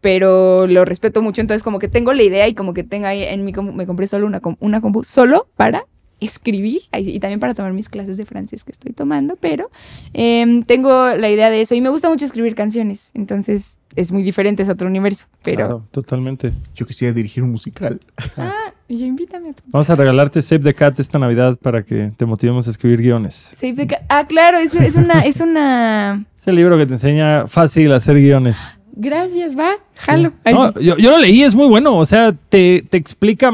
pero 0.00 0.66
lo 0.66 0.84
respeto 0.84 1.22
mucho, 1.22 1.40
entonces 1.42 1.62
como 1.62 1.78
que 1.78 1.88
tengo 1.88 2.12
la 2.14 2.22
idea 2.22 2.48
y 2.48 2.54
como 2.54 2.72
que 2.74 2.82
tengo 2.82 3.06
ahí 3.06 3.22
en 3.24 3.44
mi 3.44 3.52
compu, 3.52 3.72
me 3.72 3.86
compré 3.86 4.06
solo 4.06 4.26
una, 4.26 4.40
una 4.60 4.80
compu 4.80 5.04
solo 5.04 5.48
para 5.56 5.84
escribir 6.24 6.82
y 6.96 7.20
también 7.20 7.40
para 7.40 7.54
tomar 7.54 7.72
mis 7.72 7.88
clases 7.88 8.16
de 8.16 8.24
francés 8.24 8.64
que 8.64 8.72
estoy 8.72 8.92
tomando, 8.92 9.36
pero 9.36 9.70
em, 10.12 10.62
tengo 10.62 11.14
la 11.14 11.30
idea 11.30 11.50
de 11.50 11.60
eso 11.60 11.74
y 11.74 11.80
me 11.80 11.88
gusta 11.88 12.08
mucho 12.08 12.24
escribir 12.24 12.54
canciones, 12.54 13.10
entonces 13.14 13.78
es 13.96 14.12
muy 14.12 14.22
diferente, 14.22 14.62
es 14.62 14.68
otro 14.68 14.88
universo, 14.88 15.26
pero... 15.42 15.56
Claro, 15.56 15.86
totalmente. 15.90 16.52
Yo 16.74 16.86
quisiera 16.86 17.12
dirigir 17.12 17.42
un 17.42 17.50
musical. 17.50 18.00
Ah, 18.36 18.72
yo 18.88 19.06
invítame 19.06 19.50
a 19.50 19.52
tu 19.52 19.62
Vamos 19.66 19.88
a 19.90 19.94
regalarte 19.94 20.42
Save 20.42 20.60
the 20.60 20.74
Cat 20.74 20.98
esta 21.00 21.18
Navidad 21.18 21.56
para 21.56 21.82
que 21.82 22.12
te 22.16 22.24
motivemos 22.24 22.66
a 22.66 22.70
escribir 22.70 23.00
guiones. 23.00 23.50
Save 23.52 23.74
the 23.74 23.86
Cat. 23.86 24.02
Ah, 24.08 24.26
claro, 24.26 24.58
es, 24.58 24.74
es 24.74 24.96
una, 24.96 25.20
es 25.20 25.40
una. 25.40 26.24
Es 26.38 26.48
el 26.48 26.56
libro 26.56 26.76
que 26.78 26.86
te 26.86 26.94
enseña 26.94 27.46
fácil 27.46 27.92
a 27.92 27.96
hacer 27.96 28.16
guiones. 28.16 28.58
Gracias, 28.94 29.56
va, 29.58 29.72
jalo. 29.94 30.32
No, 30.44 30.78
yo 30.78 31.10
lo 31.10 31.18
leí, 31.18 31.42
es 31.42 31.54
muy 31.54 31.66
bueno. 31.66 31.96
O 31.96 32.04
sea, 32.04 32.32
te, 32.32 32.84
te 32.88 32.96
explica. 32.96 33.50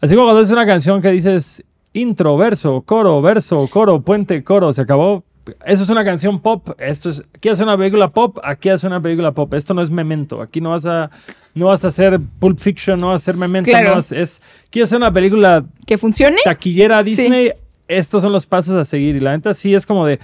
Así 0.00 0.14
como 0.14 0.26
cuando 0.26 0.40
es 0.40 0.50
una 0.50 0.66
canción 0.66 1.00
que 1.00 1.10
dices 1.10 1.64
intro, 1.92 2.36
verso, 2.36 2.82
coro, 2.82 3.20
verso, 3.22 3.66
coro, 3.68 4.00
puente, 4.02 4.42
coro, 4.44 4.72
se 4.72 4.82
acabó. 4.82 5.24
Eso 5.64 5.82
es 5.84 5.90
una 5.90 6.04
canción 6.04 6.38
pop. 6.40 6.68
Esto 6.78 7.08
es. 7.10 7.22
Aquí 7.34 7.48
hace 7.48 7.62
una 7.64 7.76
película 7.76 8.08
pop, 8.10 8.38
aquí 8.44 8.68
hace 8.68 8.86
una 8.86 9.00
película 9.00 9.32
pop. 9.32 9.52
Esto 9.54 9.74
no 9.74 9.82
es 9.82 9.90
memento. 9.90 10.40
Aquí 10.40 10.60
no 10.60 10.70
vas 10.70 10.86
a. 10.86 11.10
No 11.54 11.66
vas 11.66 11.84
a 11.84 11.88
hacer 11.88 12.20
Pulp 12.38 12.60
Fiction, 12.60 12.98
no 13.00 13.08
vas 13.08 13.14
a 13.14 13.16
hacer 13.16 13.36
memento. 13.36 13.70
Claro. 13.70 13.88
No 13.90 13.94
vas- 13.96 14.12
es. 14.12 14.40
Quiero 14.70 14.84
hacer 14.84 14.98
una 14.98 15.12
película 15.12 15.64
Que 15.86 15.98
funcione. 15.98 16.36
taquillera 16.44 17.02
Disney, 17.02 17.50
estos 17.88 18.22
son 18.22 18.30
los 18.32 18.46
pasos 18.46 18.76
a 18.76 18.84
seguir. 18.84 19.16
Y 19.16 19.20
la 19.20 19.32
neta 19.36 19.52
sí 19.54 19.74
es 19.74 19.84
como 19.86 20.06
de. 20.06 20.20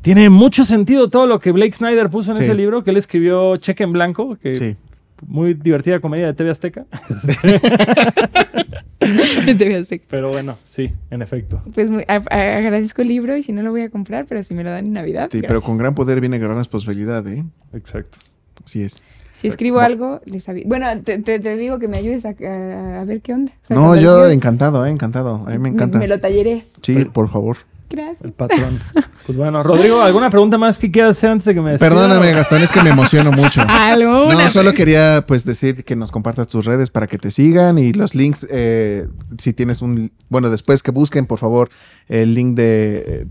Tiene 0.00 0.28
mucho 0.30 0.64
sentido 0.64 1.08
todo 1.08 1.26
lo 1.26 1.38
que 1.38 1.52
Blake 1.52 1.74
Snyder 1.74 2.10
puso 2.10 2.32
en 2.32 2.38
Sí. 2.38 2.42
ese 2.44 2.54
libro, 2.56 2.82
que 2.82 2.90
él 2.90 2.96
escribió 2.96 3.56
Cheque 3.58 3.84
en 3.84 3.92
Blanco, 3.92 4.36
que 4.42 4.56
Sí. 4.56 4.76
muy 5.24 5.54
divertida 5.54 6.00
comedia 6.00 6.26
de 6.26 6.34
TV 6.34 6.50
Azteca. 6.50 6.86
Te 9.58 9.64
voy 9.64 9.74
a 9.74 9.78
hacer- 9.80 10.00
Pero 10.08 10.30
bueno, 10.30 10.56
sí, 10.64 10.92
en 11.10 11.22
efecto. 11.22 11.62
Pues 11.74 11.90
muy- 11.90 12.04
a- 12.08 12.22
a- 12.30 12.56
agradezco 12.58 13.02
el 13.02 13.08
libro 13.08 13.36
y 13.36 13.42
si 13.42 13.52
no 13.52 13.62
lo 13.62 13.70
voy 13.70 13.82
a 13.82 13.90
comprar, 13.90 14.26
pero 14.26 14.42
si 14.42 14.54
me 14.54 14.64
lo 14.64 14.70
dan 14.70 14.86
en 14.86 14.92
Navidad. 14.92 15.28
Sí, 15.32 15.40
pero 15.46 15.60
con 15.60 15.78
gran 15.78 15.94
poder 15.94 16.20
viene 16.20 16.38
gran 16.38 16.56
responsabilidad, 16.56 17.26
¿eh? 17.28 17.44
Exacto. 17.72 18.18
Así 18.64 18.82
es. 18.82 19.04
Si 19.32 19.48
escribo 19.48 19.80
algo, 19.80 20.20
les 20.26 20.48
aviso. 20.48 20.68
Bueno, 20.68 20.86
te, 21.02 21.18
te- 21.22 21.40
te 21.40 21.56
digo 21.56 21.78
que 21.78 21.88
me 21.88 21.96
ayudes 21.96 22.24
a, 22.26 22.34
a- 22.38 23.00
a 23.00 23.04
ver 23.04 23.22
qué 23.22 23.32
onda. 23.32 23.52
O 23.62 23.66
sea, 23.66 23.76
No, 23.76 23.96
yo 23.96 24.28
encantado, 24.30 24.84
¿eh? 24.86 24.90
Encantado. 24.90 25.44
A 25.46 25.50
mí 25.50 25.58
me 25.58 25.70
encanta. 25.70 25.98
Me, 25.98 26.06
lo 26.06 26.20
tallereas. 26.20 26.64
Sí, 26.82 27.04
por 27.06 27.28
favor. 27.30 27.56
Gracias. 27.92 28.22
El 28.22 28.32
patrón. 28.32 28.80
Pues 29.26 29.36
bueno, 29.38 29.62
Rodrigo, 29.62 30.00
¿alguna 30.02 30.30
pregunta 30.30 30.58
más 30.58 30.78
que 30.78 30.90
quieras 30.90 31.16
hacer 31.18 31.30
antes 31.30 31.44
de 31.44 31.54
que 31.54 31.60
me 31.60 31.72
despida? 31.72 31.90
Perdóname, 31.90 32.32
Gastón, 32.32 32.62
es 32.62 32.72
que 32.72 32.82
me 32.82 32.90
emociono 32.90 33.30
mucho. 33.30 33.60
¿Alguna? 33.68 34.34
No, 34.34 34.48
solo 34.48 34.72
quería 34.72 35.24
pues 35.26 35.44
decir 35.44 35.84
que 35.84 35.94
nos 35.94 36.10
compartas 36.10 36.48
tus 36.48 36.64
redes 36.64 36.90
para 36.90 37.06
que 37.06 37.18
te 37.18 37.30
sigan 37.30 37.78
y 37.78 37.92
los 37.92 38.14
links, 38.14 38.46
eh, 38.50 39.06
si 39.38 39.52
tienes 39.52 39.82
un, 39.82 40.10
bueno, 40.28 40.50
después 40.50 40.82
que 40.82 40.90
busquen, 40.90 41.26
por 41.26 41.38
favor, 41.38 41.68
el 42.08 42.34
link 42.34 42.56
de 42.56 43.04
eh, 43.06 43.26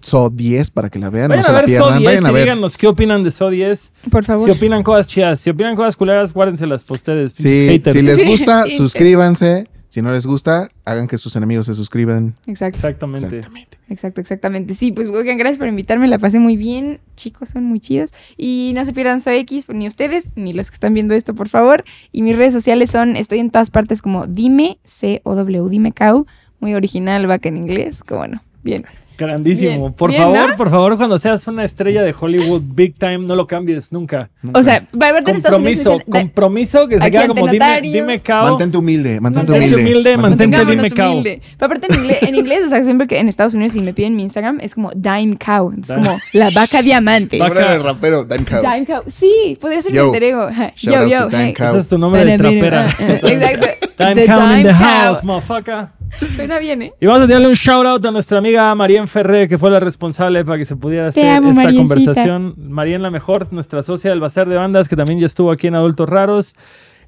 So 0.00 0.30
10 0.30 0.70
para 0.70 0.90
que 0.90 0.98
la 0.98 1.10
vean, 1.10 1.28
Vayan 1.28 1.40
no 1.40 1.44
se 1.44 1.50
a 1.50 1.54
la 1.54 1.60
ver 1.60 1.68
So 1.68 1.84
pierdan, 1.84 1.98
10 1.98 2.08
vayan 2.10 2.26
a 2.26 2.30
ver. 2.30 2.42
díganos 2.44 2.76
qué 2.76 2.86
opinan 2.86 3.24
de 3.24 3.30
So 3.30 3.50
10. 3.50 3.92
Por 4.10 4.24
favor. 4.24 4.44
Si 4.48 4.56
opinan 4.56 4.82
cosas 4.82 5.08
chidas, 5.08 5.40
si 5.40 5.50
opinan 5.50 5.74
cosas 5.74 5.96
culeras, 5.96 6.32
guárdenselas 6.32 6.84
para 6.84 6.96
ustedes. 6.96 7.32
Sí, 7.34 7.82
si 7.84 8.02
les 8.02 8.24
gusta, 8.26 8.64
sí. 8.64 8.76
suscríbanse. 8.76 9.68
Si 9.88 10.02
no 10.02 10.12
les 10.12 10.26
gusta, 10.26 10.68
hagan 10.84 11.08
que 11.08 11.16
sus 11.16 11.34
enemigos 11.36 11.66
se 11.66 11.74
suscriban. 11.74 12.34
Exacto. 12.46 12.76
Exactamente. 12.76 13.26
Exactamente. 13.26 13.78
Exacto, 13.88 14.20
exactamente. 14.20 14.74
Sí, 14.74 14.92
pues 14.92 15.06
oigan, 15.08 15.38
gracias 15.38 15.58
por 15.58 15.66
invitarme, 15.66 16.08
la 16.08 16.18
pasé 16.18 16.40
muy 16.40 16.56
bien. 16.58 17.00
Chicos, 17.16 17.48
son 17.48 17.64
muy 17.64 17.80
chidos. 17.80 18.10
Y 18.36 18.72
no 18.74 18.84
se 18.84 18.92
pierdan 18.92 19.20
Soy 19.20 19.36
X, 19.38 19.66
ni 19.68 19.88
ustedes, 19.88 20.32
ni 20.36 20.52
los 20.52 20.70
que 20.70 20.74
están 20.74 20.92
viendo 20.92 21.14
esto, 21.14 21.34
por 21.34 21.48
favor. 21.48 21.84
Y 22.12 22.22
mis 22.22 22.36
redes 22.36 22.52
sociales 22.52 22.90
son, 22.90 23.16
estoy 23.16 23.38
en 23.38 23.50
todas 23.50 23.70
partes 23.70 24.02
como 24.02 24.26
Dime, 24.26 24.78
C-O-W, 24.84 25.68
Dime 25.70 25.92
Cow. 25.92 26.26
Muy 26.60 26.74
original, 26.74 27.30
va 27.30 27.38
que 27.38 27.48
en 27.48 27.56
inglés, 27.56 28.04
como 28.04 28.18
bueno. 28.18 28.42
Bien. 28.62 28.84
Grandísimo. 29.18 29.78
Bien, 29.80 29.92
por 29.94 30.10
bien, 30.10 30.22
favor, 30.22 30.48
¿no? 30.50 30.56
por 30.56 30.70
favor, 30.70 30.96
cuando 30.96 31.18
seas 31.18 31.44
una 31.48 31.64
estrella 31.64 32.02
de 32.02 32.14
Hollywood 32.18 32.62
big 32.64 32.94
time, 32.94 33.18
no 33.18 33.34
lo 33.34 33.46
cambies 33.48 33.90
nunca. 33.92 34.30
O 34.54 34.62
sea, 34.62 34.86
va 34.94 35.06
a 35.06 35.08
haber 35.10 35.28
Estados 35.28 35.58
Unidos. 35.58 35.84
Compromiso, 35.84 36.10
compromiso 36.10 36.88
que 36.88 37.00
se 37.00 37.10
queda 37.10 37.26
como 37.26 37.48
dime, 37.48 37.80
dime 37.82 38.20
cao. 38.20 38.44
mantente 38.50 38.78
humilde, 38.78 39.20
mantente 39.20 39.50
Mantente 39.52 39.74
humilde. 39.74 39.90
humilde, 39.92 40.16
mantente 40.16 40.64
dime 40.64 40.90
cow. 40.90 41.10
humilde. 41.10 41.42
Pero 41.58 41.66
aparte 41.66 41.92
en 41.92 42.00
inglés, 42.00 42.18
en 42.22 42.34
inglés, 42.36 42.60
o 42.66 42.68
sea, 42.68 42.84
siempre 42.84 43.06
que 43.08 43.18
en 43.18 43.28
Estados 43.28 43.54
Unidos 43.54 43.72
si 43.72 43.80
me 43.80 43.92
piden 43.92 44.14
mi 44.14 44.22
Instagram 44.22 44.58
es 44.60 44.74
como 44.74 44.92
Dime 44.94 45.36
Cow. 45.36 45.72
Es 45.72 45.88
Dime. 45.88 46.00
como 46.06 46.18
la 46.34 46.50
vaca 46.50 46.80
diamante. 46.82 47.38
Vaca- 47.40 47.72
de 47.72 47.78
rapero, 47.80 48.24
Dime 48.24 48.44
Cow. 48.44 48.60
Dime 48.60 48.86
Cow. 48.86 49.02
Sí, 49.08 49.58
podría 49.60 49.82
ser 49.82 49.92
mi 49.92 49.98
alter 49.98 50.22
ego. 50.22 50.48
Yo, 50.76 51.06
yo. 51.08 51.28
Dime. 51.28 51.54
Cow. 51.54 51.70
Ese 51.70 51.78
es 51.80 51.88
tu 51.88 51.98
nombre 51.98 52.24
de 52.24 52.38
trapera. 52.38 52.86
ah, 52.86 52.94
ah, 53.00 53.12
Exacto. 53.28 53.66
The 54.14 54.26
count 54.26 54.52
in 54.52 54.58
Dime 54.58 54.62
the 54.62 54.70
Cow. 54.70 54.78
house, 55.14 55.24
motherfucker. 55.24 55.88
Suena 56.36 56.58
bien, 56.58 56.82
¿eh? 56.82 56.92
Y 57.00 57.06
vamos 57.06 57.22
a 57.22 57.32
darle 57.32 57.48
un 57.48 57.54
shout 57.54 57.86
out 57.86 58.04
a 58.04 58.10
nuestra 58.10 58.38
amiga 58.38 58.74
Marien 58.74 59.06
Ferré, 59.08 59.48
que 59.48 59.58
fue 59.58 59.70
la 59.70 59.80
responsable 59.80 60.44
para 60.44 60.58
que 60.58 60.64
se 60.64 60.76
pudiera 60.76 61.08
hacer 61.08 61.28
amo, 61.28 61.50
esta 61.50 61.62
Mariencita. 61.62 61.96
conversación. 61.96 62.54
Marien 62.56 63.02
la 63.02 63.10
mejor, 63.10 63.52
nuestra 63.52 63.82
socia 63.82 64.10
del 64.10 64.20
Bazar 64.20 64.48
de 64.48 64.56
Bandas, 64.56 64.88
que 64.88 64.96
también 64.96 65.20
ya 65.20 65.26
estuvo 65.26 65.50
aquí 65.50 65.66
en 65.66 65.74
Adultos 65.74 66.08
Raros. 66.08 66.54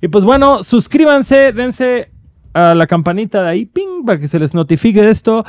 Y 0.03 0.09
pues 0.09 0.25
bueno, 0.25 0.63
suscríbanse, 0.63 1.53
dense 1.53 2.11
a 2.55 2.75
la 2.75 2.87
campanita 2.87 3.43
de 3.43 3.49
ahí, 3.51 3.67
ping, 3.67 4.05
para 4.05 4.19
que 4.19 4.29
se 4.29 4.39
les 4.39 4.55
notifique 4.55 5.01
de 5.03 5.11
esto. 5.11 5.45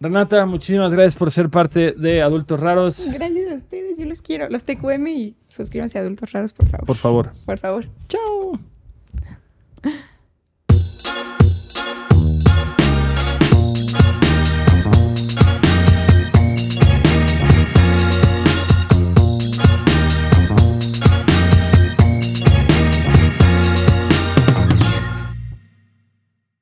Renata, 0.00 0.46
muchísimas 0.46 0.92
gracias 0.92 1.14
por 1.14 1.30
ser 1.30 1.50
parte 1.50 1.92
de 1.92 2.22
Adultos 2.22 2.58
Raros. 2.58 3.06
Gracias 3.12 3.52
a 3.52 3.54
ustedes, 3.54 3.98
yo 3.98 4.06
los 4.06 4.22
quiero. 4.22 4.48
Los 4.48 4.64
TQM 4.64 5.06
y 5.08 5.36
suscríbanse 5.48 5.98
a 5.98 6.00
Adultos 6.00 6.32
Raros, 6.32 6.52
por 6.54 6.66
favor. 6.68 6.86
Por 6.86 6.96
favor. 6.96 7.30
Por 7.44 7.58
favor. 7.58 7.86
Chao. 8.08 8.58